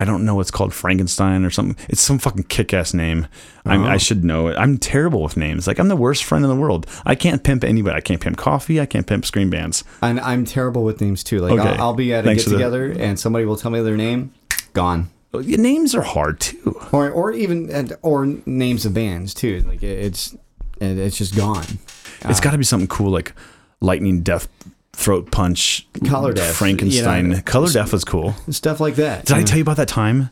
I 0.00 0.04
don't 0.04 0.24
know 0.24 0.36
what's 0.36 0.52
called 0.52 0.72
Frankenstein 0.72 1.44
or 1.44 1.50
something. 1.50 1.76
It's 1.88 2.00
some 2.00 2.20
fucking 2.20 2.44
kick-ass 2.44 2.94
name. 2.94 3.26
I'm, 3.66 3.82
Oh. 3.82 3.88
I 3.88 3.96
should 3.96 4.22
know 4.24 4.46
it. 4.46 4.56
I'm 4.56 4.78
terrible 4.78 5.22
with 5.24 5.36
names. 5.36 5.66
Like 5.66 5.80
I'm 5.80 5.88
the 5.88 5.96
worst 5.96 6.22
friend 6.22 6.44
in 6.44 6.48
the 6.48 6.56
world. 6.56 6.86
I 7.04 7.16
can't 7.16 7.42
pimp 7.42 7.64
anybody. 7.64 7.96
I 7.96 8.00
can't 8.00 8.20
pimp 8.20 8.36
coffee. 8.36 8.80
I 8.80 8.86
can't 8.86 9.08
pimp 9.08 9.26
scream 9.26 9.50
bands. 9.50 9.82
and 10.00 10.20
I'm 10.20 10.44
terrible 10.44 10.84
with 10.84 11.00
names 11.00 11.24
too. 11.24 11.40
Like 11.40 11.58
Okay. 11.58 11.68
I'll, 11.70 11.80
I'll 11.88 11.94
be 11.94 12.14
at 12.14 12.24
a 12.24 12.28
Thanks 12.28 12.44
get 12.44 12.50
for 12.50 12.50
the- 12.50 12.56
together 12.58 12.92
and 12.92 13.18
somebody 13.18 13.44
will 13.44 13.56
tell 13.56 13.72
me 13.72 13.80
their 13.82 13.96
name, 13.96 14.32
gone. 14.72 15.08
Oh, 15.34 15.38
well, 15.38 15.42
your 15.42 15.58
Names 15.58 15.94
are 15.96 16.02
hard 16.02 16.38
too. 16.40 16.80
Or 16.92 17.10
or 17.10 17.32
even 17.32 17.90
or 18.02 18.24
names 18.46 18.86
of 18.86 18.94
bands 18.94 19.34
too. 19.34 19.60
Like 19.66 19.82
it's 19.82 20.34
it's 20.80 21.18
just 21.18 21.34
gone. 21.36 21.64
It's 22.22 22.38
ah. 22.38 22.42
got 22.42 22.52
to 22.52 22.58
be 22.58 22.64
something 22.64 22.86
cool 22.88 23.10
like 23.10 23.34
lightning 23.80 24.22
death, 24.22 24.48
throat 24.98 25.30
punch, 25.30 25.86
Color 26.06 26.32
Death, 26.32 26.56
Frankenstein. 26.56 27.26
you 27.30 27.36
know. 27.36 27.42
Color 27.42 27.70
death 27.70 27.92
was 27.92 28.04
cool. 28.04 28.34
Stuff 28.50 28.80
like 28.80 28.96
that. 28.96 29.26
Did 29.26 29.36
I 29.36 29.42
tell 29.44 29.56
you 29.58 29.62
about 29.62 29.76
that 29.76 29.88
time? 29.88 30.30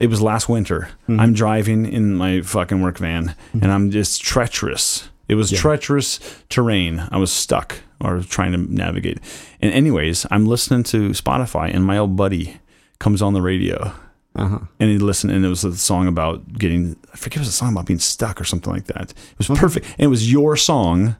It 0.00 0.08
was 0.10 0.20
last 0.20 0.48
winter. 0.48 0.88
Mm-hmm. 1.08 1.20
I'm 1.20 1.32
driving 1.32 1.86
in 1.86 2.14
my 2.16 2.40
fucking 2.42 2.80
work 2.82 2.98
van, 2.98 3.34
and 3.52 3.70
I'm 3.70 3.90
just 3.90 4.20
treacherous. 4.22 5.08
It 5.28 5.34
was 5.36 5.50
treacherous 5.50 6.18
terrain. 6.48 7.06
I 7.12 7.18
was 7.18 7.30
stuck 7.30 7.76
or 8.00 8.20
trying 8.20 8.52
to 8.52 8.58
navigate. 8.58 9.18
And 9.60 9.72
anyways, 9.72 10.26
I'm 10.30 10.46
listening 10.46 10.82
to 10.84 11.10
Spotify, 11.10 11.72
and 11.74 11.84
my 11.84 11.98
old 11.98 12.16
buddy 12.16 12.58
comes 12.98 13.22
on 13.22 13.34
the 13.34 13.42
radio, 13.42 13.92
Uh-huh. 14.36 14.58
and 14.80 14.90
he 14.90 14.98
listened, 14.98 15.32
and 15.32 15.44
it 15.44 15.48
was 15.48 15.64
a 15.64 15.76
song 15.76 16.06
about 16.08 16.54
getting. 16.58 16.96
I 17.12 17.16
forget 17.16 17.36
it 17.36 17.40
was 17.40 17.48
a 17.48 17.52
song 17.52 17.72
about 17.72 17.86
being 17.86 17.98
stuck 18.00 18.40
or 18.40 18.44
something 18.44 18.72
like 18.72 18.86
that. 18.86 19.10
It 19.12 19.38
was 19.38 19.46
perfect, 19.48 19.86
and 19.98 20.04
it 20.06 20.08
was 20.08 20.30
your 20.32 20.56
song. 20.56 21.16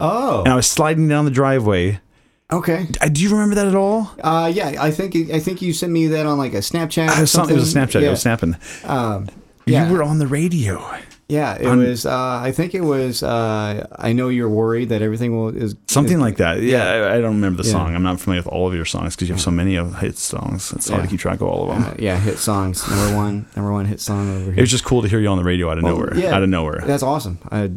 Oh, 0.00 0.44
And 0.44 0.52
I 0.52 0.56
was 0.56 0.66
sliding 0.66 1.08
down 1.08 1.24
the 1.24 1.30
driveway. 1.30 2.00
Okay. 2.52 2.86
Uh, 3.00 3.08
Do 3.08 3.22
you 3.22 3.30
remember 3.30 3.54
that 3.56 3.66
at 3.66 3.74
all? 3.74 4.10
Uh, 4.22 4.50
yeah, 4.52 4.76
I 4.80 4.90
think 4.90 5.14
I 5.30 5.38
think 5.40 5.62
you 5.62 5.72
sent 5.72 5.92
me 5.92 6.06
that 6.08 6.26
on 6.26 6.38
like 6.38 6.54
a 6.54 6.58
Snapchat 6.58 7.08
or 7.18 7.22
Uh, 7.22 7.26
something. 7.26 7.56
it 7.56 7.60
was 7.60 7.74
a 7.74 7.78
Snapchat. 7.78 8.00
Yeah. 8.02 8.08
It 8.08 8.10
was 8.10 8.22
snapping. 8.22 8.56
Um, 8.84 9.28
yeah. 9.66 9.86
You 9.88 9.92
were 9.94 10.02
on 10.02 10.18
the 10.18 10.26
radio. 10.26 10.82
Yeah, 11.30 11.56
it 11.60 11.66
On- 11.66 11.78
was. 11.78 12.06
Uh, 12.06 12.40
I 12.42 12.52
think 12.52 12.74
it 12.74 12.80
was. 12.80 13.22
Uh, 13.22 13.86
I 13.98 14.14
know 14.14 14.30
you're 14.30 14.48
worried 14.48 14.88
that 14.88 15.02
everything 15.02 15.36
will 15.36 15.50
is 15.50 15.74
Something 15.86 16.14
is- 16.16 16.22
like 16.22 16.38
that. 16.38 16.62
Yeah, 16.62 16.84
I, 16.86 17.16
I 17.16 17.20
don't 17.20 17.34
remember 17.34 17.62
the 17.62 17.68
Yeah. 17.68 17.74
song. 17.74 17.94
I'm 17.94 18.02
not 18.02 18.18
familiar 18.18 18.40
with 18.40 18.46
all 18.50 18.66
of 18.66 18.72
your 18.74 18.86
songs 18.86 19.14
because 19.14 19.28
you 19.28 19.34
have 19.34 19.42
so 19.42 19.50
many 19.50 19.76
of 19.76 19.98
hit 19.98 20.16
songs. 20.16 20.72
It's 20.72 20.88
hard 20.88 21.00
Yeah. 21.00 21.04
to 21.04 21.10
keep 21.10 21.20
track 21.20 21.42
of 21.42 21.48
all 21.48 21.70
of 21.70 21.74
them. 21.76 21.84
Uh, 21.92 21.94
yeah, 21.98 22.18
hit 22.18 22.38
songs. 22.38 22.88
Number 22.88 23.14
one, 23.14 23.44
number 23.54 23.70
one 23.74 23.84
hit 23.84 24.00
song 24.00 24.30
over 24.34 24.44
here. 24.52 24.54
it 24.54 24.60
was 24.62 24.70
just 24.70 24.84
cool 24.86 25.02
to 25.02 25.08
hear 25.08 25.20
you 25.20 25.28
on 25.28 25.36
the 25.36 25.44
radio 25.44 25.70
out 25.70 25.76
of 25.76 25.84
Well, 25.84 25.96
nowhere. 25.96 26.16
yeah. 26.16 26.34
Out 26.34 26.42
of 26.42 26.48
nowhere. 26.48 26.82
That's 26.86 27.02
awesome. 27.02 27.36
I, 27.52 27.72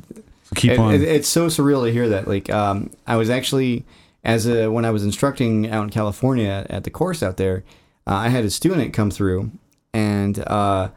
Keep 0.56 0.72
it- 0.72 0.80
on. 0.80 0.94
it- 0.96 1.02
it's 1.02 1.28
so 1.28 1.48
surreal 1.48 1.84
to 1.86 1.92
hear 1.92 2.08
that. 2.08 2.30
Like, 2.30 2.50
um, 2.50 2.90
I 3.06 3.18
was 3.18 3.30
actually 3.30 3.84
as 4.24 4.48
a 4.48 4.70
when 4.72 4.86
I 4.86 4.92
was 4.92 5.04
instructing 5.04 5.70
out 5.70 5.84
in 5.84 5.90
California 5.90 6.66
at 6.70 6.84
the 6.84 6.90
course 6.90 7.24
out 7.24 7.38
there, 7.38 7.64
uh, 8.08 8.16
I 8.16 8.30
had 8.30 8.46
a 8.46 8.50
student 8.50 8.94
come 8.94 9.12
through, 9.12 9.52
and 9.94 10.40
uh, 10.48 10.90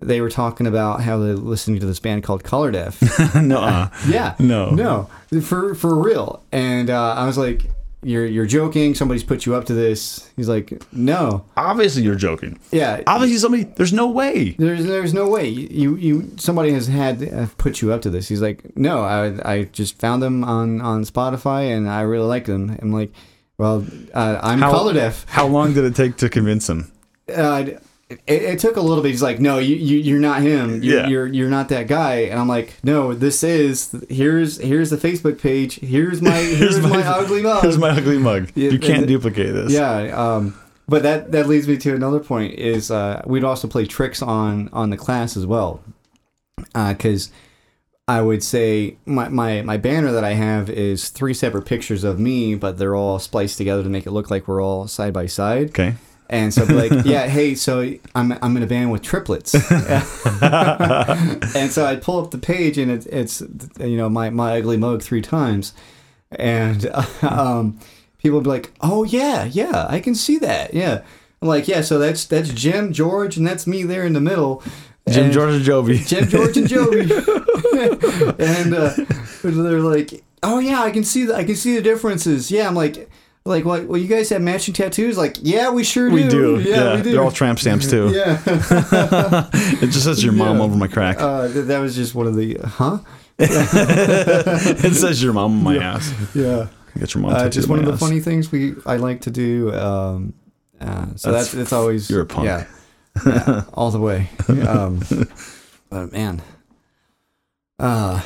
they 0.00 0.20
were 0.20 0.30
talking 0.30 0.66
about 0.66 1.00
how 1.02 1.18
they're 1.18 1.34
listening 1.34 1.80
to 1.80 1.86
this 1.86 2.00
band 2.00 2.22
called 2.22 2.44
Color 2.44 2.72
Def. 2.72 3.34
no, 3.34 3.60
uh, 3.60 3.88
Yeah. 4.06 4.34
No. 4.38 4.70
No. 4.70 5.10
For 5.42 5.74
for 5.74 5.94
real. 5.94 6.42
And 6.52 6.90
uh, 6.90 7.14
I 7.14 7.26
was 7.26 7.38
like, 7.38 7.70
"You're 8.06 8.26
you're 8.26 8.46
joking. 8.46 8.94
Somebody's 8.94 9.24
put 9.24 9.44
you 9.46 9.54
up 9.54 9.64
to 9.66 9.74
this." 9.74 10.30
He's 10.36 10.48
like, 10.48 10.72
"No." 10.92 11.44
obviously 11.56 12.02
you're 12.02 12.14
joking. 12.14 12.58
Yeah. 12.72 13.02
Obviously 13.06 13.38
somebody. 13.38 13.64
There's 13.64 13.92
no 13.92 14.08
way. 14.10 14.54
There's 14.58 14.84
there's 14.86 15.12
no 15.12 15.28
way 15.28 15.48
you 15.48 15.96
you 15.96 16.30
somebody 16.36 16.72
has 16.72 16.86
had 16.86 17.22
uh, 17.32 17.46
put 17.58 17.82
you 17.82 17.92
up 17.92 18.02
to 18.02 18.10
this. 18.10 18.28
He's 18.28 18.40
like, 18.40 18.76
"No, 18.76 19.00
I 19.02 19.54
I 19.54 19.64
just 19.64 19.98
found 19.98 20.22
them 20.22 20.44
on 20.44 20.80
on 20.80 21.04
Spotify 21.04 21.76
and 21.76 21.88
I 21.88 22.02
really 22.02 22.26
like 22.26 22.44
them." 22.46 22.76
I'm 22.80 22.92
like, 22.92 23.12
"Well, 23.58 23.84
uh, 24.14 24.38
I'm 24.42 24.60
How- 24.60 24.70
color 24.70 24.92
deaf." 24.94 25.26
How 25.28 25.46
long 25.46 25.74
did 25.74 25.84
it 25.84 25.94
take 25.96 26.16
to 26.18 26.28
convince 26.28 26.68
him? 26.68 26.92
Uh, 27.28 27.64
it, 28.08 28.20
it 28.26 28.58
took 28.60 28.76
a 28.76 28.80
little 28.80 29.02
bit. 29.02 29.10
He's 29.10 29.22
like, 29.22 29.40
"No, 29.40 29.58
you, 29.58 29.74
you 29.74 29.98
you're 29.98 30.20
not 30.20 30.42
him. 30.42 30.82
You're, 30.82 31.00
Yeah. 31.00 31.06
you're 31.08 31.26
you're 31.26 31.48
not 31.50 31.68
that 31.70 31.88
guy." 31.88 32.20
And 32.30 32.38
I'm 32.38 32.48
like, 32.48 32.74
"No, 32.84 33.14
this 33.14 33.42
is 33.42 33.94
here's 34.08 34.58
here's 34.58 34.90
the 34.90 34.96
Facebook 34.96 35.40
page. 35.40 35.80
Here's 35.80 36.22
my 36.22 36.30
here's, 36.36 36.80
my, 36.80 37.02
ugly 37.02 37.42
mug. 37.42 37.62
Here's 37.62 37.78
my 37.78 37.90
ugly 37.90 38.18
mug. 38.18 38.50
You 38.54 38.78
can't 38.78 39.06
duplicate 39.06 39.52
this. 39.54 39.72
Yeah. 39.72 39.98
Um, 40.14 40.54
but 40.88 41.02
that 41.02 41.32
that 41.32 41.48
leads 41.48 41.66
me 41.66 41.76
to 41.78 41.94
another 41.94 42.20
point. 42.20 42.54
Is 42.54 42.90
uh, 42.90 43.22
we'd 43.26 43.44
also 43.44 43.66
play 43.66 43.86
tricks 43.86 44.22
on 44.22 44.68
on 44.72 44.90
the 44.90 44.96
class 44.96 45.36
as 45.36 45.44
well, 45.44 45.82
because 46.74 47.30
I 48.06 48.22
would 48.22 48.44
say 48.44 48.98
my, 49.04 49.28
my 49.28 49.62
my 49.62 49.76
banner 49.78 50.12
that 50.12 50.22
I 50.22 50.34
have 50.34 50.70
is 50.70 51.08
three 51.08 51.34
separate 51.34 51.62
pictures 51.66 52.04
of 52.04 52.20
me, 52.20 52.54
but 52.54 52.78
they're 52.78 52.94
all 52.94 53.18
spliced 53.18 53.58
together 53.58 53.82
to 53.82 53.88
make 53.88 54.06
it 54.06 54.12
look 54.12 54.30
like 54.30 54.46
we're 54.46 54.62
all 54.62 54.86
side 54.86 55.12
by 55.12 55.26
side. 55.26 55.70
Okay. 55.70 55.94
And 56.28 56.52
so, 56.52 56.64
like, 56.64 56.90
yeah, 57.04 57.26
hey, 57.28 57.54
so 57.54 57.92
I'm 58.14 58.32
I'm 58.42 58.56
in 58.56 58.62
a 58.62 58.66
band 58.66 58.90
with 58.90 59.02
triplets, 59.02 59.54
and 60.42 61.70
so 61.70 61.84
I 61.86 61.96
pull 61.96 62.18
up 62.24 62.30
the 62.30 62.38
page, 62.38 62.78
and 62.78 62.90
it's 62.90 63.06
it's 63.06 63.42
you 63.80 63.96
know 63.96 64.08
my 64.08 64.30
my 64.30 64.58
ugly 64.58 64.76
mug 64.76 65.02
three 65.02 65.22
times, 65.22 65.72
and 66.32 66.86
um, 67.22 67.78
people 68.18 68.38
would 68.38 68.44
be 68.44 68.50
like, 68.50 68.72
oh 68.80 69.04
yeah, 69.04 69.44
yeah, 69.44 69.86
I 69.88 70.00
can 70.00 70.14
see 70.14 70.38
that, 70.38 70.74
yeah. 70.74 71.02
I'm 71.42 71.48
like, 71.48 71.68
yeah, 71.68 71.82
so 71.82 71.98
that's 71.98 72.24
that's 72.24 72.48
Jim, 72.50 72.92
George, 72.92 73.36
and 73.36 73.46
that's 73.46 73.66
me 73.66 73.82
there 73.82 74.04
in 74.04 74.12
the 74.12 74.20
middle. 74.20 74.62
Jim 75.08 75.24
And- 75.26 75.32
George 75.32 75.54
and 75.54 75.64
Joby. 75.64 75.98
Jim, 75.98 76.26
George, 76.28 76.56
and 76.56 76.68
Joey, 76.68 77.02
and 77.02 78.74
uh, 78.74 78.92
they're 79.44 79.80
like, 79.80 80.24
"Oh 80.42 80.58
yeah, 80.58 80.82
I 80.82 80.90
can 80.90 81.04
see 81.04 81.24
the 81.24 81.36
I 81.36 81.44
can 81.44 81.54
see 81.54 81.76
the 81.76 81.82
differences." 81.82 82.50
Yeah, 82.50 82.66
I'm 82.66 82.74
like, 82.74 83.08
like 83.46 83.64
what? 83.64 83.86
Well, 83.86 84.00
you 84.00 84.08
guys 84.08 84.28
have 84.30 84.42
matching 84.42 84.74
tattoos? 84.74 85.16
Like, 85.16 85.36
yeah, 85.40 85.70
we 85.70 85.84
sure 85.84 86.08
do. 86.08 86.14
We 86.14 86.28
do. 86.28 86.60
Yeah, 86.60 86.96
we 86.96 87.02
do. 87.02 87.12
They're 87.12 87.22
all 87.22 87.30
tramp 87.30 87.58
stamps 87.58 87.88
too. 87.88 88.10
yeah, 88.12 88.40
It 89.82 89.86
just 89.90 90.04
says 90.04 90.22
your 90.24 90.32
mom 90.32 90.56
Yeah. 90.58 90.62
over 90.64 90.76
my 90.76 90.88
crack. 90.88 91.20
uh, 91.20 91.48
that 91.48 91.78
was 91.78 91.94
just 91.94 92.14
one 92.14 92.26
of 92.26 92.34
the 92.34 92.58
huh? 92.64 92.98
it 93.38 94.94
says 94.94 95.22
your 95.22 95.32
mom 95.32 95.52
on 95.58 95.62
my 95.62 95.76
ass. 95.82 96.12
Yeah, 96.34 96.68
I 96.94 96.98
got 96.98 97.14
your 97.14 97.22
mom 97.22 97.32
uh, 97.34 97.48
just 97.48 97.68
on 97.68 97.76
one 97.76 97.78
of 97.80 97.86
the 97.86 97.92
ass. 97.92 98.00
funny 98.00 98.20
things 98.20 98.50
we 98.50 98.74
I 98.86 98.96
like 98.96 99.22
to 99.22 99.30
do. 99.30 99.72
Um, 99.74 100.34
uh, 100.80 101.06
so 101.16 101.30
That's- 101.32 101.52
that's 101.52 101.54
it's 101.54 101.72
always 101.72 102.08
you're 102.10 102.22
a 102.22 102.26
punk. 102.26 102.46
Yeah, 102.46 102.66
yeah, 103.26 103.64
all 103.74 103.90
the 103.90 104.00
way. 104.00 104.28
Um, 104.48 105.00
but 105.90 106.12
man, 106.12 106.42
uh, 107.78 108.22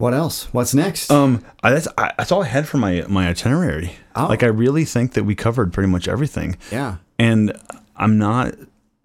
what 0.00 0.14
else? 0.14 0.44
What's 0.54 0.74
next? 0.74 1.10
Um, 1.10 1.44
I, 1.62 1.72
that's 1.72 1.86
I, 1.98 2.12
that's 2.16 2.32
all 2.32 2.42
I 2.42 2.46
had 2.46 2.66
for 2.66 2.78
my 2.78 3.04
my 3.06 3.28
itinerary. 3.28 3.96
Oh. 4.16 4.28
Like 4.28 4.42
I 4.42 4.46
really 4.46 4.86
think 4.86 5.12
that 5.12 5.24
we 5.24 5.34
covered 5.34 5.74
pretty 5.74 5.90
much 5.90 6.08
everything, 6.08 6.56
yeah. 6.72 6.96
and 7.18 7.52
I'm 7.96 8.16
not 8.16 8.54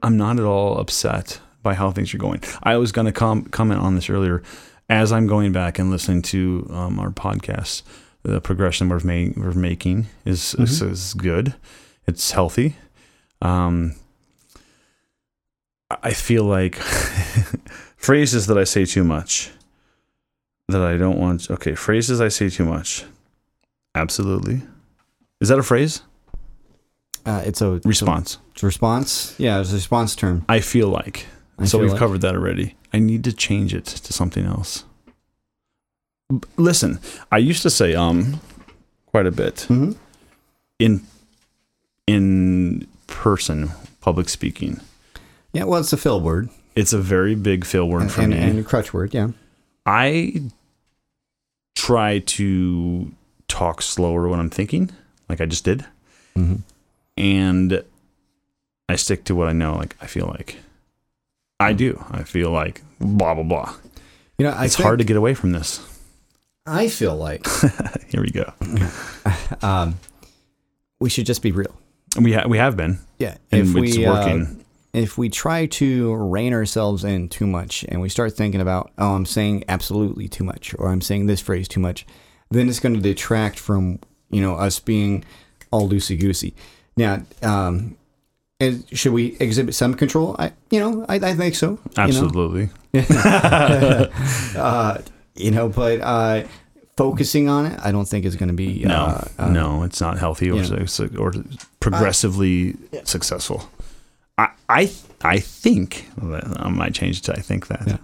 I'm 0.02 0.16
not 0.16 0.40
at 0.40 0.46
all 0.46 0.80
upset 0.80 1.42
by 1.62 1.74
how 1.74 1.92
things 1.92 2.14
are 2.14 2.18
going. 2.18 2.42
I 2.64 2.78
was 2.78 2.94
going 2.94 3.08
to 3.08 3.12
com- 3.12 3.44
comment 3.44 3.82
on 3.82 3.96
this 3.96 4.10
earlier, 4.10 4.42
as 4.88 5.12
I'm 5.12 5.28
going 5.28 5.52
back 5.52 5.80
and 5.80 5.92
listening 5.92 6.22
to 6.24 6.66
um, 6.72 6.98
our 7.00 7.10
podcast. 7.10 7.84
The 8.24 8.40
progression 8.40 8.90
we're, 8.90 9.02
ma- 9.04 9.34
we're 9.36 9.52
making 9.52 10.08
is, 10.24 10.56
is 10.56 10.82
is 10.82 11.14
good. 11.14 11.54
It's 12.08 12.32
healthy. 12.32 12.76
Um, 13.42 13.96
I 15.92 16.14
feel 16.14 16.46
like 16.46 16.76
phrases 17.98 18.48
that 18.48 18.58
I 18.58 18.64
say 18.64 18.86
too 18.86 19.04
much 19.04 19.52
that 20.68 20.82
I 20.82 20.98
don't 20.98 21.18
want. 21.18 21.50
Okay, 21.50 21.76
phrases 21.76 22.20
I 22.22 22.28
say 22.30 22.50
too 22.50 22.66
much. 22.66 23.06
Absolutely. 23.94 24.62
Is 25.42 25.50
that 25.50 25.60
a 25.60 25.64
phrase? 25.64 26.02
Uh, 27.26 27.42
it's 27.46 27.62
a 27.62 27.80
Response. 27.86 28.38
It's 28.54 28.64
a 28.64 28.66
response. 28.68 29.36
Yeah, 29.40 29.60
it's 29.60 29.72
a 29.72 29.76
response 29.76 30.16
term. 30.16 30.46
I 30.48 30.60
feel 30.60 30.88
like. 30.90 31.26
I 31.58 31.66
so 31.66 31.78
feel 31.78 31.82
we've 31.82 31.92
like. 31.92 32.00
covered 32.00 32.22
that 32.22 32.36
already. 32.36 32.76
I 32.94 33.00
need 33.00 33.24
to 33.24 33.34
change 33.34 33.74
it 33.74 33.86
to 33.86 34.14
something 34.14 34.46
else. 34.46 34.84
B- 36.30 36.40
Listen, 36.58 37.00
I 37.32 37.38
used 37.38 37.62
to 37.64 37.70
say 37.70 37.96
um 37.96 38.40
quite 39.08 39.26
a 39.26 39.32
bit 39.32 39.66
Mm-hmm. 39.70 39.92
in 40.80 41.02
in 42.08 42.88
person 43.08 43.72
public 44.02 44.30
speaking. 44.30 44.80
Yeah, 45.54 45.64
well, 45.64 45.80
it's 45.80 45.94
a 45.94 45.98
fill 45.98 46.22
word 46.22 46.50
It's 46.76 46.94
a 46.94 47.00
very 47.00 47.34
big 47.36 47.66
fill 47.66 47.88
word 47.90 48.04
and, 48.04 48.12
for 48.12 48.22
and, 48.22 48.32
me. 48.34 48.38
and 48.38 48.60
a 48.60 48.64
crutch 48.64 48.94
word. 48.94 49.14
Yeah. 49.14 49.30
I 49.86 50.42
try 51.76 52.20
to 52.20 53.12
talk 53.48 53.82
slower 53.82 54.28
when 54.28 54.40
I'm 54.40 54.50
thinking, 54.50 54.92
like 55.30 55.42
I 55.42 55.46
just 55.46 55.64
did, 55.64 55.86
Mm-hmm. 56.38 56.56
and 57.18 57.84
I 58.90 58.96
stick 58.98 59.24
to 59.26 59.36
what 59.36 59.48
I 59.48 59.54
know. 59.54 59.76
Like 59.76 59.96
I 60.02 60.08
feel 60.08 60.28
like 60.28 60.58
I 61.60 61.74
do. 61.74 62.04
I 62.12 62.24
feel 62.24 62.52
like 62.52 62.82
blah 63.00 63.34
blah 63.34 63.44
blah. 63.44 63.74
You 64.38 64.46
know, 64.46 64.52
I 64.52 64.66
it's 64.66 64.76
hard 64.76 65.00
to 65.00 65.06
get 65.06 65.16
away 65.18 65.34
from 65.34 65.52
this. 65.54 65.80
I 66.66 66.90
feel 66.90 67.16
like 67.16 67.48
Here 68.10 68.22
we 68.22 68.32
go. 68.32 68.52
um, 69.62 70.00
we 71.00 71.10
should 71.10 71.26
just 71.26 71.42
be 71.42 71.52
real. 71.52 71.74
We 72.20 72.34
ha- 72.34 72.48
we 72.48 72.58
have 72.58 72.76
been, 72.76 73.00
Yeah. 73.20 73.38
and 73.52 73.62
if 73.62 73.76
it's 73.76 73.98
we 73.98 74.06
uh, 74.06 74.14
working. 74.14 74.65
If 74.98 75.18
we 75.18 75.30
try 75.30 75.66
to 75.66 76.16
rein 76.16 76.54
ourselves 76.54 77.04
in 77.04 77.30
too 77.30 77.48
much 77.48 77.84
and 77.90 78.02
we 78.02 78.10
start 78.10 78.34
thinking 78.34 78.62
about, 78.62 78.92
oh, 78.98 79.16
I'm 79.16 79.26
saying 79.26 79.64
absolutely 79.68 80.28
too 80.28 80.44
much 80.44 80.74
or 80.78 80.90
I'm 80.90 81.02
saying 81.02 81.26
this 81.26 81.42
phrase 81.42 81.68
too 81.68 81.80
much, 81.80 82.06
then 82.50 82.70
it's 82.70 82.80
going 82.80 82.96
to 82.96 83.02
detract 83.02 83.60
from, 83.60 84.00
you 84.30 84.42
know, 84.42 84.56
us 84.56 84.80
being 84.80 85.24
all 85.72 85.90
loosey 85.90 86.20
goosey. 86.20 86.56
Now, 86.98 87.24
um, 87.42 87.98
should 88.94 89.12
we 89.12 89.36
exhibit 89.40 89.76
some 89.76 89.94
control? 89.96 90.36
I, 90.40 90.54
you 90.70 90.80
know, 90.80 91.06
I, 91.10 91.16
I 91.16 91.34
think 91.34 91.56
so. 91.56 91.72
you 91.72 91.78
know? 91.98 92.04
Absolutely. 92.04 92.70
uh, 94.56 95.02
you 95.36 95.52
know, 95.52 95.68
but 95.68 96.00
uh, 96.02 96.44
focusing 96.96 97.50
on 97.50 97.66
it, 97.66 97.80
I 97.84 97.92
don't 97.92 98.08
think 98.08 98.26
is 98.26 98.36
going 98.36 98.48
to 98.48 98.56
be 98.56 98.84
No, 98.84 98.96
uh, 98.96 99.28
uh, 99.40 99.50
no, 99.50 99.84
it's 99.84 100.00
not 100.00 100.18
healthy 100.18 100.50
or 100.50 100.88
su- 100.88 101.16
or 101.20 101.34
progressively 101.82 102.78
successful. 103.04 103.70
I 104.38 104.50
I 104.70 104.92
I 105.24 105.40
think 105.40 106.08
I 106.22 106.70
might 106.70 106.94
change 106.94 107.20
it 107.20 107.24
to 107.26 107.34
I 107.34 107.42
think 107.42 107.68
that. 107.68 107.84
Yeah. 107.88 107.98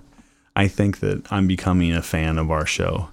I 0.56 0.68
think 0.68 1.00
that 1.00 1.32
I'm 1.32 1.48
becoming 1.48 1.94
a 1.94 2.02
fan 2.02 2.38
of 2.38 2.52
our 2.52 2.66
show 2.66 3.10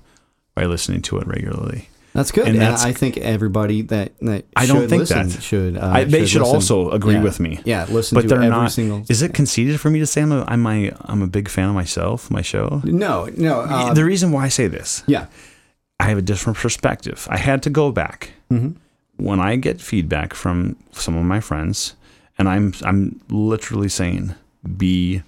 by 0.54 0.64
listening 0.66 1.02
to 1.02 1.18
it 1.18 1.26
regularly. 1.26 1.88
That's 2.14 2.32
good, 2.32 2.48
And 2.48 2.58
that's- 2.58 2.84
I 2.84 2.92
think 2.92 3.16
everybody 3.18 3.82
that 3.82 4.12
that 4.22 4.44
I 4.56 4.66
don't 4.66 4.88
think 4.88 5.00
listen 5.00 5.28
that. 5.28 5.42
should. 5.42 5.76
Uh, 5.76 5.86
I, 5.86 6.04
they 6.04 6.26
should 6.26 6.40
listen. 6.42 6.54
also 6.54 6.90
agree 6.90 7.14
Yeah. 7.14 7.22
with 7.22 7.38
me. 7.38 7.60
Yeah, 7.64 7.86
listen 7.88 8.16
But 8.16 8.22
to 8.22 8.28
they're 8.28 8.38
every 8.38 8.48
not. 8.50 8.72
single. 8.72 9.04
Is 9.08 9.22
it 9.22 9.34
conceited 9.34 9.78
for 9.80 9.90
me 9.90 10.00
to 10.00 10.06
say 10.06 10.22
I'm 10.22 10.32
a, 10.32 10.44
I'm 10.48 10.60
my 10.62 10.92
I'm 11.02 11.22
a 11.22 11.26
big 11.28 11.48
fan 11.48 11.68
of 11.68 11.74
myself, 11.74 12.30
my 12.30 12.42
show? 12.42 12.80
No, 12.84 13.28
no. 13.36 13.60
Uh, 13.60 13.94
the 13.94 14.04
reason 14.04 14.32
why 14.32 14.46
I 14.46 14.48
say 14.48 14.66
this, 14.68 15.02
yeah. 15.06 15.26
I 16.00 16.08
have 16.08 16.18
a 16.18 16.22
different 16.22 16.58
perspective. 16.58 17.26
I 17.30 17.38
had 17.38 17.62
to 17.64 17.70
go 17.70 17.92
back 17.92 18.30
Mhm. 18.50 18.74
when 19.16 19.38
I 19.38 19.56
get 19.56 19.80
feedback 19.80 20.34
from 20.34 20.76
some 20.92 21.16
of 21.16 21.24
my 21.24 21.40
friends, 21.40 21.94
and 22.38 22.48
I'm 22.48 22.72
I'm 22.82 23.20
literally 23.30 23.88
saying, 23.88 24.34
be 24.76 25.22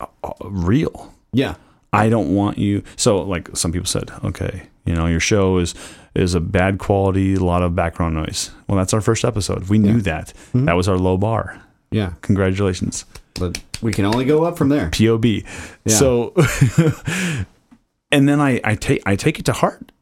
uh, 0.00 0.06
uh, 0.22 0.32
real. 0.44 1.12
Yeah. 1.32 1.54
I 1.92 2.08
don't 2.08 2.34
want 2.34 2.58
you. 2.58 2.82
So, 2.96 3.18
like 3.22 3.56
some 3.56 3.70
people 3.70 3.86
said, 3.86 4.10
okay, 4.24 4.64
you 4.84 4.94
know, 4.94 5.06
your 5.06 5.20
show 5.20 5.58
is 5.58 5.74
is 6.14 6.34
a 6.34 6.40
bad 6.40 6.78
quality, 6.78 7.34
a 7.34 7.40
lot 7.40 7.62
of 7.62 7.74
background 7.76 8.14
noise. 8.14 8.50
Well, 8.68 8.76
that's 8.78 8.92
our 8.94 9.00
first 9.00 9.24
episode. 9.24 9.68
We 9.68 9.78
knew 9.78 10.00
that. 10.02 10.32
Mhm. 10.52 10.66
That 10.66 10.74
was 10.74 10.88
our 10.88 10.98
low 10.98 11.16
bar. 11.16 11.60
Yeah. 11.90 12.14
Congratulations, 12.22 13.04
But 13.38 13.62
we 13.80 13.92
can 13.92 14.04
only 14.04 14.24
go 14.24 14.42
up 14.44 14.58
from 14.58 14.68
there. 14.70 14.90
POB. 14.90 15.24
Yeah. 15.24 15.42
So, 15.86 16.34
and 18.10 18.28
then 18.28 18.40
I 18.40 18.60
I 18.64 18.74
take 18.74 19.02
I 19.06 19.16
take 19.16 19.38
it 19.38 19.44
to 19.46 19.52
heart. 19.52 19.92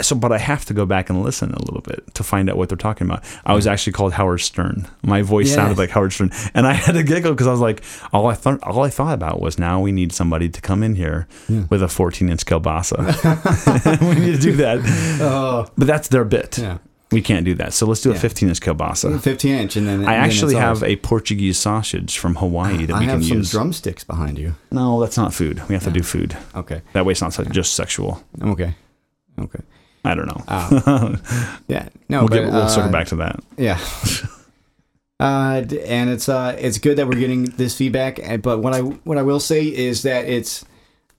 So, 0.00 0.14
but 0.14 0.30
I 0.30 0.38
have 0.38 0.64
to 0.66 0.74
go 0.74 0.86
back 0.86 1.10
and 1.10 1.20
listen 1.20 1.52
a 1.52 1.58
little 1.58 1.80
bit 1.80 2.14
to 2.14 2.22
find 2.22 2.48
out 2.48 2.56
what 2.56 2.68
they're 2.68 2.78
talking 2.78 3.08
about. 3.08 3.24
I 3.44 3.54
was 3.54 3.66
actually 3.66 3.92
called 3.92 4.12
Howard 4.12 4.40
Stern. 4.40 4.86
My 5.02 5.22
voice 5.22 5.48
Yeah. 5.48 5.56
sounded 5.56 5.78
like 5.78 5.90
Howard 5.90 6.12
Stern, 6.12 6.30
and 6.54 6.64
I 6.64 6.74
had 6.74 6.92
to 6.92 7.02
giggle 7.02 7.32
because 7.32 7.48
I 7.48 7.50
was 7.50 7.58
like, 7.58 7.82
all 8.12 8.28
I 8.28 8.34
thought, 8.34 8.62
all 8.62 8.84
I 8.84 8.88
thought 8.88 9.14
about 9.14 9.40
was 9.40 9.58
now 9.58 9.80
we 9.80 9.90
need 9.90 10.12
somebody 10.12 10.48
to 10.48 10.60
come 10.60 10.84
in 10.84 10.94
here 10.94 11.26
with 11.70 11.82
a 11.82 11.88
14 11.88 12.28
inch 12.28 12.44
kielbasa. 12.46 14.00
we 14.14 14.20
need 14.20 14.36
to 14.36 14.40
do 14.40 14.52
that, 14.56 14.78
Oh. 15.20 15.66
but 15.76 15.88
that's 15.88 16.06
their 16.06 16.24
bit. 16.24 16.58
Yeah. 16.58 16.78
We 17.10 17.20
can't 17.20 17.44
do 17.44 17.54
that. 17.56 17.72
So 17.72 17.84
let's 17.86 18.00
do 18.00 18.12
a 18.12 18.14
15 18.14 18.48
inch 18.48 18.60
kielbasa. 18.60 19.20
15 19.20 19.54
inch, 19.56 19.74
and 19.76 19.88
then 19.88 20.04
I 20.06 20.14
and 20.14 20.24
actually 20.24 20.54
it's 20.54 20.60
have 20.60 20.82
ours. 20.84 20.92
a 20.92 20.94
Portuguese 20.98 21.58
sausage 21.58 22.16
from 22.16 22.36
Hawaii 22.36 22.86
that 22.86 22.94
I 22.94 23.00
we 23.00 23.06
have 23.06 23.14
can 23.22 23.28
some 23.28 23.38
use. 23.38 23.50
drumsticks 23.50 24.04
behind 24.04 24.38
you. 24.38 24.54
No, 24.70 25.00
that's 25.00 25.16
not 25.16 25.34
food. 25.34 25.60
We 25.68 25.74
have 25.74 25.82
to 25.82 25.90
do 25.90 26.04
food. 26.04 26.36
Okay. 26.54 26.82
That 26.92 27.04
way 27.04 27.10
it's 27.10 27.20
not 27.20 27.36
just 27.50 27.74
sexual. 27.74 28.22
Okay. 28.40 28.76
Okay. 29.36 29.58
I 30.04 30.14
don't 30.14 30.26
know. 30.26 30.42
Uh, 30.48 31.16
yeah. 31.68 31.88
No. 32.08 32.20
we'll 32.20 32.28
but, 32.28 32.34
get, 32.36 32.52
we'll 32.52 32.68
circle 32.68 32.88
uh, 32.88 32.92
back 32.92 33.08
to 33.08 33.16
that. 33.16 33.40
Yeah. 33.56 33.78
Uh, 35.20 35.62
and 35.84 36.08
it's 36.08 36.30
uh, 36.30 36.56
it's 36.58 36.78
good 36.78 36.96
that 36.96 37.06
we're 37.06 37.18
getting 37.20 37.44
this 37.44 37.76
feedback. 37.76 38.18
But 38.40 38.60
what 38.60 38.72
I 38.72 38.80
what 38.80 39.18
I 39.18 39.22
will 39.22 39.38
say 39.38 39.64
is 39.64 40.00
that 40.04 40.24
it's 40.24 40.64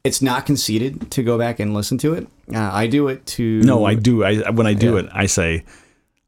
it's 0.03 0.23
not 0.23 0.47
conceited 0.47 1.11
to 1.11 1.21
go 1.21 1.37
back 1.37 1.59
and 1.59 1.75
listen 1.75 1.99
to 1.99 2.15
it. 2.15 2.27
Uh, 2.51 2.57
I 2.73 2.87
do 2.87 3.07
it 3.09 3.23
to 3.27 3.61
No, 3.61 3.85
I 3.85 3.93
do. 3.93 4.23
I 4.23 4.49
when 4.49 4.65
I 4.65 4.73
do 4.73 4.93
Yeah. 4.95 5.01
it, 5.01 5.09
I 5.13 5.27
say, 5.27 5.63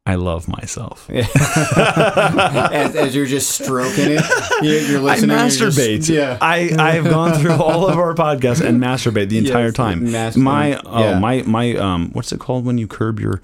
I 0.06 0.16
love 0.16 0.50
myself. 0.50 1.10
as, 1.10 2.94
as 2.96 3.16
you're 3.16 3.26
just 3.26 3.52
stroking 3.52 4.12
it, 4.12 4.24
you're, 4.62 4.80
you're 4.82 5.00
I 5.00 5.04
listening. 5.16 5.38
just- 5.50 5.60
masturbate. 5.62 6.10
yeah. 6.10 6.38
I 6.42 6.72
I 6.78 6.92
have 6.94 7.06
gone 7.06 7.34
through 7.40 7.54
all 7.54 7.88
of 7.88 7.98
our 7.98 8.14
podcasts 8.14 8.60
and 8.66 8.82
masturbate 8.82 9.30
the 9.30 9.38
entire 9.38 9.68
Yes, 9.68 9.74
time. 9.76 10.12
my 10.44 10.76
oh 10.86 11.00
yeah. 11.00 11.20
my 11.20 11.42
my 11.44 11.76
um 11.78 12.10
what's 12.12 12.34
it 12.34 12.40
called 12.42 12.66
when 12.66 12.78
you 12.78 12.86
curb 12.88 13.20
your 13.20 13.42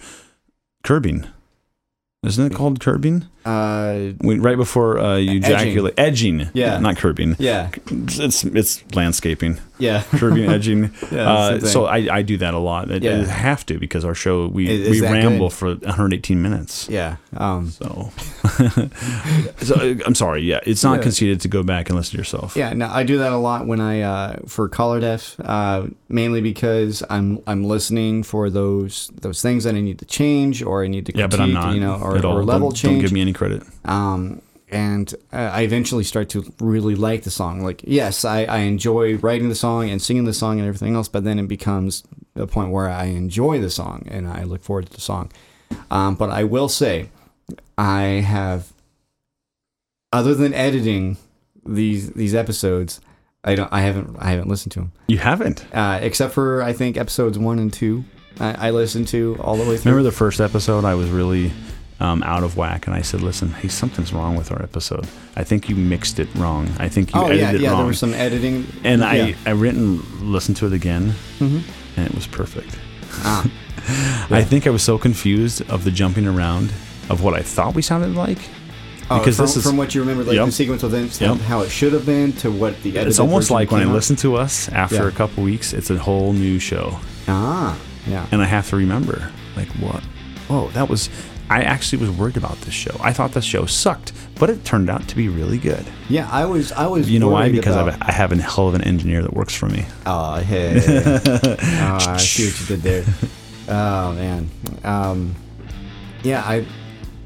curbing? 0.84 1.26
Isn't 2.24 2.52
it 2.52 2.56
called 2.56 2.82
curbing? 2.82 3.28
Uh, 3.50 4.14
right 4.22 4.58
before 4.58 5.00
uh, 5.00 5.16
you 5.18 5.38
ejaculate, 5.40 5.94
edging. 5.98 6.50
Yeah. 6.54 6.78
not 6.80 6.98
curbing. 6.98 7.36
yeah, 7.40 7.70
It's 7.90 8.44
it's 8.44 8.84
landscaping, 8.96 9.60
yeah. 9.80 10.04
curbing, 10.20 10.50
edging. 10.50 10.92
Yeah, 11.12 11.32
uh, 11.34 11.60
so 11.62 11.86
I, 11.86 12.18
I 12.20 12.22
do 12.22 12.38
that 12.38 12.54
a 12.54 12.60
lot. 12.60 12.92
I, 12.92 12.96
Yeah. 12.98 13.22
I 13.22 13.26
have 13.50 13.66
to 13.68 13.80
because 13.80 14.06
our 14.06 14.14
show 14.16 14.48
we 14.48 14.68
Is- 14.70 14.88
is 14.88 15.02
we 15.02 15.08
ramble 15.08 15.50
good? 15.50 15.54
for 15.58 15.68
118 15.76 16.42
minutes. 16.42 16.88
Yeah. 16.90 17.16
Um, 17.38 17.70
So, 17.72 18.12
so 19.62 19.76
uh, 19.76 19.96
I'm 20.06 20.16
sorry. 20.16 20.42
Yeah, 20.44 20.60
it's 20.66 20.84
not 20.84 20.98
Yeah. 20.98 21.04
conceited 21.04 21.42
to 21.42 21.48
go 21.48 21.64
back 21.64 21.90
and 21.90 21.98
listen 21.98 22.12
to 22.12 22.18
yourself. 22.18 22.56
yeah. 22.56 22.74
No, 22.74 22.88
I 22.88 23.04
do 23.04 23.18
that 23.20 23.32
a 23.32 23.38
lot 23.38 23.66
when 23.68 23.80
I 23.82 24.02
uh, 24.02 24.36
for 24.48 24.70
color 24.70 25.00
def, 25.00 25.36
uh, 25.44 25.88
mainly 26.10 26.42
because 26.42 27.04
I'm 27.10 27.40
I'm 27.48 27.64
listening 27.64 28.24
for 28.24 28.50
those 28.50 29.10
those 29.22 29.42
things 29.42 29.64
that 29.64 29.76
I 29.76 29.82
need 29.82 30.00
to 30.00 30.06
change 30.06 30.62
or 30.64 30.84
I 30.84 30.88
need 30.88 31.06
to 31.08 31.12
Yeah, 31.18 31.28
but 31.28 31.40
I'm 31.40 31.54
not 31.54 31.74
you 31.74 31.82
know, 31.82 31.96
or, 31.96 32.18
or 32.26 32.44
level 32.44 32.70
don't, 32.70 32.76
change. 32.76 32.94
Don't 32.96 33.02
give 33.02 33.12
me 33.12 33.22
any 33.22 33.34
credit. 33.40 33.64
um, 33.86 34.42
and 34.72 35.16
uh, 35.34 35.38
I 35.52 35.62
eventually 35.62 36.04
start 36.04 36.30
to 36.30 36.44
really 36.60 36.94
like 36.94 37.24
the 37.24 37.32
song. 37.32 37.64
Like, 37.64 37.82
yes, 37.88 38.24
I, 38.24 38.44
I 38.44 38.58
enjoy 38.60 39.18
writing 39.18 39.50
the 39.50 39.56
song 39.56 39.90
and 39.90 40.00
singing 40.00 40.26
the 40.26 40.34
song 40.34 40.60
and 40.60 40.68
everything 40.68 40.94
else, 40.94 41.08
but 41.10 41.24
then 41.24 41.40
it 41.40 41.48
becomes 41.48 42.04
a 42.36 42.46
point 42.46 42.70
where 42.70 42.88
I 42.88 43.06
enjoy 43.06 43.60
the 43.60 43.72
song 43.72 44.08
and 44.12 44.28
I 44.28 44.44
look 44.44 44.62
forward 44.62 44.86
to 44.86 44.94
the 44.94 45.02
song. 45.02 45.32
Um, 45.90 46.14
but 46.14 46.30
I 46.30 46.44
will 46.44 46.70
say, 46.70 47.10
I 47.80 48.02
have, 48.38 48.72
other 50.14 50.36
than 50.36 50.54
editing 50.54 51.18
these 51.66 52.12
these 52.12 52.36
episodes, 52.36 53.02
I 53.44 53.56
don't, 53.56 53.72
I 53.74 53.82
haven't, 53.82 54.18
I 54.20 54.30
haven't 54.32 54.50
listened 54.50 54.72
to 54.74 54.80
them 54.82 54.92
You 55.08 55.18
haven't. 55.18 55.66
uh, 55.74 55.98
except 56.02 56.34
for 56.34 56.62
I 56.62 56.74
think 56.74 56.96
episodes 56.98 57.40
one 57.40 57.58
and 57.58 57.74
two. 57.74 58.04
I, 58.40 58.68
I 58.68 58.72
listened 58.72 59.08
to 59.10 59.36
all 59.42 59.56
the 59.58 59.64
way 59.68 59.78
through. 59.78 59.92
Remember 59.94 60.04
the 60.10 60.16
first 60.16 60.40
episode? 60.40 60.86
I 60.86 60.94
was 60.94 61.10
really 61.10 61.52
um, 62.00 62.24
out 62.24 62.44
of 62.44 62.56
whack, 62.58 62.88
and 62.88 62.96
I 62.96 63.02
said, 63.02 63.22
"Listen, 63.22 63.52
hey, 63.52 63.68
something's 63.68 64.14
wrong 64.14 64.36
with 64.36 64.52
our 64.52 64.62
episode. 64.62 65.08
I 65.36 65.44
think 65.44 65.70
you 65.70 65.76
mixed 65.76 66.20
it 66.20 66.30
wrong. 66.36 66.70
I 66.80 66.88
think 66.90 67.14
you 67.14 67.20
oh 67.22 67.26
edited 67.26 67.40
yeah, 67.42 67.52
it 67.54 67.62
yeah. 67.62 67.70
wrong." 67.72 67.80
There 67.80 67.88
was 67.88 68.00
some 68.00 68.14
editing, 68.14 68.66
and 68.84 69.02
yeah. 69.02 69.10
I 69.10 69.36
I 69.46 69.54
went 69.54 69.78
and 69.78 70.02
listened 70.22 70.58
to 70.58 70.66
it 70.68 70.74
again, 70.74 71.14
Mhm. 71.40 71.62
and 71.98 72.06
it 72.08 72.16
was 72.16 72.28
perfect. 72.28 72.78
Ah. 73.24 73.46
I 74.30 74.44
think 74.44 74.68
I 74.68 74.70
was 74.70 74.84
so 74.84 74.98
confused 74.98 75.62
of 75.70 75.84
the 75.84 75.92
jumping 75.92 76.28
around 76.28 76.72
of 77.10 77.22
what 77.24 77.34
I 77.34 77.42
thought 77.42 77.74
we 77.76 77.82
sounded 77.82 78.14
like. 78.16 78.38
Oh, 79.12 79.18
because 79.18 79.38
from, 79.38 79.46
this 79.48 79.58
is 79.58 79.64
from 79.64 79.78
what 79.78 79.96
you 79.96 80.02
remember, 80.02 80.24
like 80.24 80.36
Yep. 80.36 80.46
the 80.46 80.52
sequence 80.52 80.84
within 80.84 81.10
Yep. 81.20 81.40
how 81.48 81.62
it 81.62 81.70
should 81.72 81.94
have 81.94 82.06
been 82.06 82.32
to 82.34 82.52
what 82.52 82.76
the 82.84 82.90
edited 82.92 83.08
it's 83.08 83.20
almost 83.20 83.50
like 83.50 83.72
when 83.72 83.82
I 83.82 83.86
out. 83.86 83.94
listen 83.94 84.16
to 84.18 84.36
us 84.36 84.70
after 84.70 84.96
Yeah. 84.96 85.08
a 85.08 85.12
couple 85.12 85.44
weeks, 85.44 85.74
it's 85.74 85.90
a 85.90 85.98
whole 85.98 86.34
new 86.34 86.60
show. 86.60 87.00
Ah, 87.28 87.76
yeah. 88.08 88.28
and 88.32 88.44
I 88.44 88.46
have 88.46 88.70
to 88.70 88.76
remember, 88.76 89.32
like, 89.58 89.70
what? 89.80 90.04
Oh, 90.52 90.70
that 90.76 90.88
was. 90.90 91.10
I 91.50 91.62
actually 91.62 92.00
was 92.00 92.12
worried 92.12 92.38
about 92.38 92.60
this 92.62 92.74
show. 92.74 92.96
I 93.02 93.12
thought 93.12 93.32
the 93.32 93.42
show 93.42 93.66
sucked, 93.66 94.14
but 94.36 94.50
it 94.50 94.64
turned 94.66 94.90
out 94.90 95.08
to 95.08 95.16
be 95.16 95.30
really 95.30 95.58
good. 95.58 95.86
Yeah, 96.08 96.30
I 96.32 96.46
was, 96.46 96.72
I 96.72 96.88
was. 96.88 97.10
You 97.10 97.20
know 97.20 97.30
why? 97.30 97.52
Because 97.52 97.76
about, 97.76 97.98
I 98.02 98.12
have 98.12 98.32
a 98.32 98.38
hell 98.38 98.68
of 98.68 98.76
an 98.76 98.84
engineer 98.84 99.24
that 99.24 99.34
works 99.34 99.56
for 99.56 99.68
me. 99.68 99.86
Oh, 100.06 100.36
hey. 100.36 100.80
oh, 100.80 101.98
I 102.02 102.18
see 102.18 102.46
what 102.48 102.60
you 102.60 102.66
did 102.68 102.82
there. 102.82 103.04
Oh 103.72 104.14
man. 104.14 104.50
Um, 104.84 105.36
yeah, 106.24 106.42
I, 106.42 106.66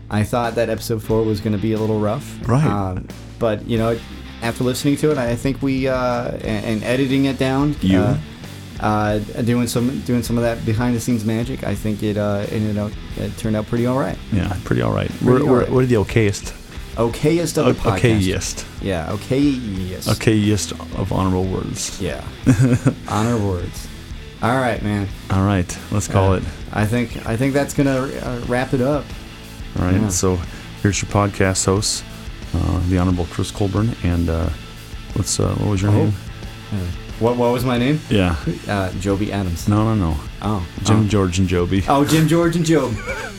I 0.10 0.24
thought 0.24 0.56
that 0.56 0.70
episode 0.70 1.02
four 1.02 1.24
was 1.24 1.40
going 1.40 1.56
to 1.56 1.62
be 1.62 1.72
a 1.72 1.80
little 1.80 2.02
rough. 2.02 2.38
Right. 2.46 2.66
Um, 2.66 3.08
but 3.40 3.66
you 3.66 3.78
know, 3.78 3.98
after 4.42 4.66
listening 4.66 4.98
to 4.98 5.12
it, 5.12 5.18
I 5.18 5.38
think 5.38 5.62
we 5.62 5.88
uh, 5.88 6.32
and, 6.32 6.66
and 6.66 6.84
editing 6.84 7.26
it 7.26 7.38
down. 7.40 7.78
You? 7.80 8.00
Uh, 8.00 8.18
uh, 8.84 9.20
doing 9.44 9.68
some 9.68 10.02
doing 10.02 10.22
some 10.24 10.38
of 10.38 10.44
that 10.44 10.66
behind 10.66 10.96
the 10.96 11.00
scenes 11.00 11.24
magic. 11.26 11.64
I 11.64 11.74
think 11.76 12.04
it 12.04 12.18
uh, 12.18 12.46
ended 12.52 12.78
out 12.78 12.92
it 13.18 13.36
turned 13.38 13.56
out 13.56 13.66
pretty 13.68 13.86
all 13.86 13.98
right. 14.00 14.18
Yeah, 14.32 14.56
pretty 14.66 14.82
all 14.82 14.94
right. 14.94 15.10
We're, 15.22 15.42
all 15.42 15.48
we're, 15.48 15.60
right. 15.62 15.70
we're 15.72 15.86
the 15.86 15.96
okayest. 15.96 16.52
Okayest 16.96 17.58
of 17.58 17.66
the 17.66 17.74
podcast. 17.90 18.20
Okayest. 18.20 18.66
Yeah, 18.84 19.08
okayest. 19.10 20.08
Okayest 20.08 20.72
of 21.00 21.12
honorable 21.12 21.46
words. 21.46 22.00
Yeah. 22.02 22.24
Honor 23.08 23.38
words. 23.44 23.88
All 24.44 24.58
right, 24.60 24.82
man. 24.84 25.08
All 25.32 25.44
right, 25.46 25.78
let's 25.92 26.08
call 26.08 26.34
Uh, 26.34 26.38
it. 26.38 26.44
I 26.74 26.86
think 26.86 27.26
I 27.26 27.38
think 27.38 27.54
that's 27.54 27.74
gonna 27.74 28.02
uh, 28.22 28.42
wrap 28.48 28.74
it 28.74 28.82
up. 28.82 29.06
All 29.80 29.86
right, 29.86 29.96
yeah. 29.96 30.10
so 30.10 30.36
here's 30.82 31.02
your 31.02 31.10
podcast 31.10 31.66
host, 31.66 32.04
uh, 32.54 32.80
the 32.90 32.98
Honorable 33.00 33.26
Chris 33.32 33.50
Colburn, 33.52 33.96
and 34.04 34.30
uh, 34.30 34.50
what's 35.14 35.40
uh, 35.40 35.56
what 35.56 35.70
was 35.70 35.82
your 35.82 35.92
Oh. 35.92 35.96
name? 35.96 36.14
What 37.20 37.38
what 37.38 37.54
was 37.54 37.64
my 37.64 37.78
name? 37.78 38.00
Yeah, 38.10 38.36
Uh, 38.68 38.92
Joby 39.00 39.32
Adams. 39.32 39.68
no, 39.68 39.84
no, 39.84 39.96
no, 39.96 40.18
Oh, 40.42 40.66
Jim 40.84 41.02
Oh. 41.06 41.08
George 41.08 41.40
and 41.40 41.48
Joby. 41.48 41.84
Oh, 41.88 42.04
Jim 42.06 42.28
George 42.28 42.56
and 42.56 42.66
Job. 42.66 42.94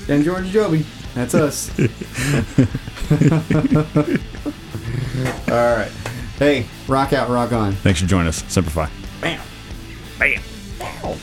Jim 0.06 0.22
George 0.22 0.44
and 0.44 0.52
Joby. 0.52 0.86
That's 1.14 1.34
us. 1.34 1.70
All 5.48 5.76
right. 5.76 5.90
Hey, 6.38 6.66
rock 6.88 7.12
out, 7.12 7.28
rock 7.30 7.52
on. 7.52 7.72
Thanks 7.74 8.00
for 8.00 8.06
joining 8.06 8.28
us. 8.28 8.42
Simplify. 8.48 8.86
Fi. 8.86 9.38
Bam. 10.18 10.40
Bam. 10.78 11.18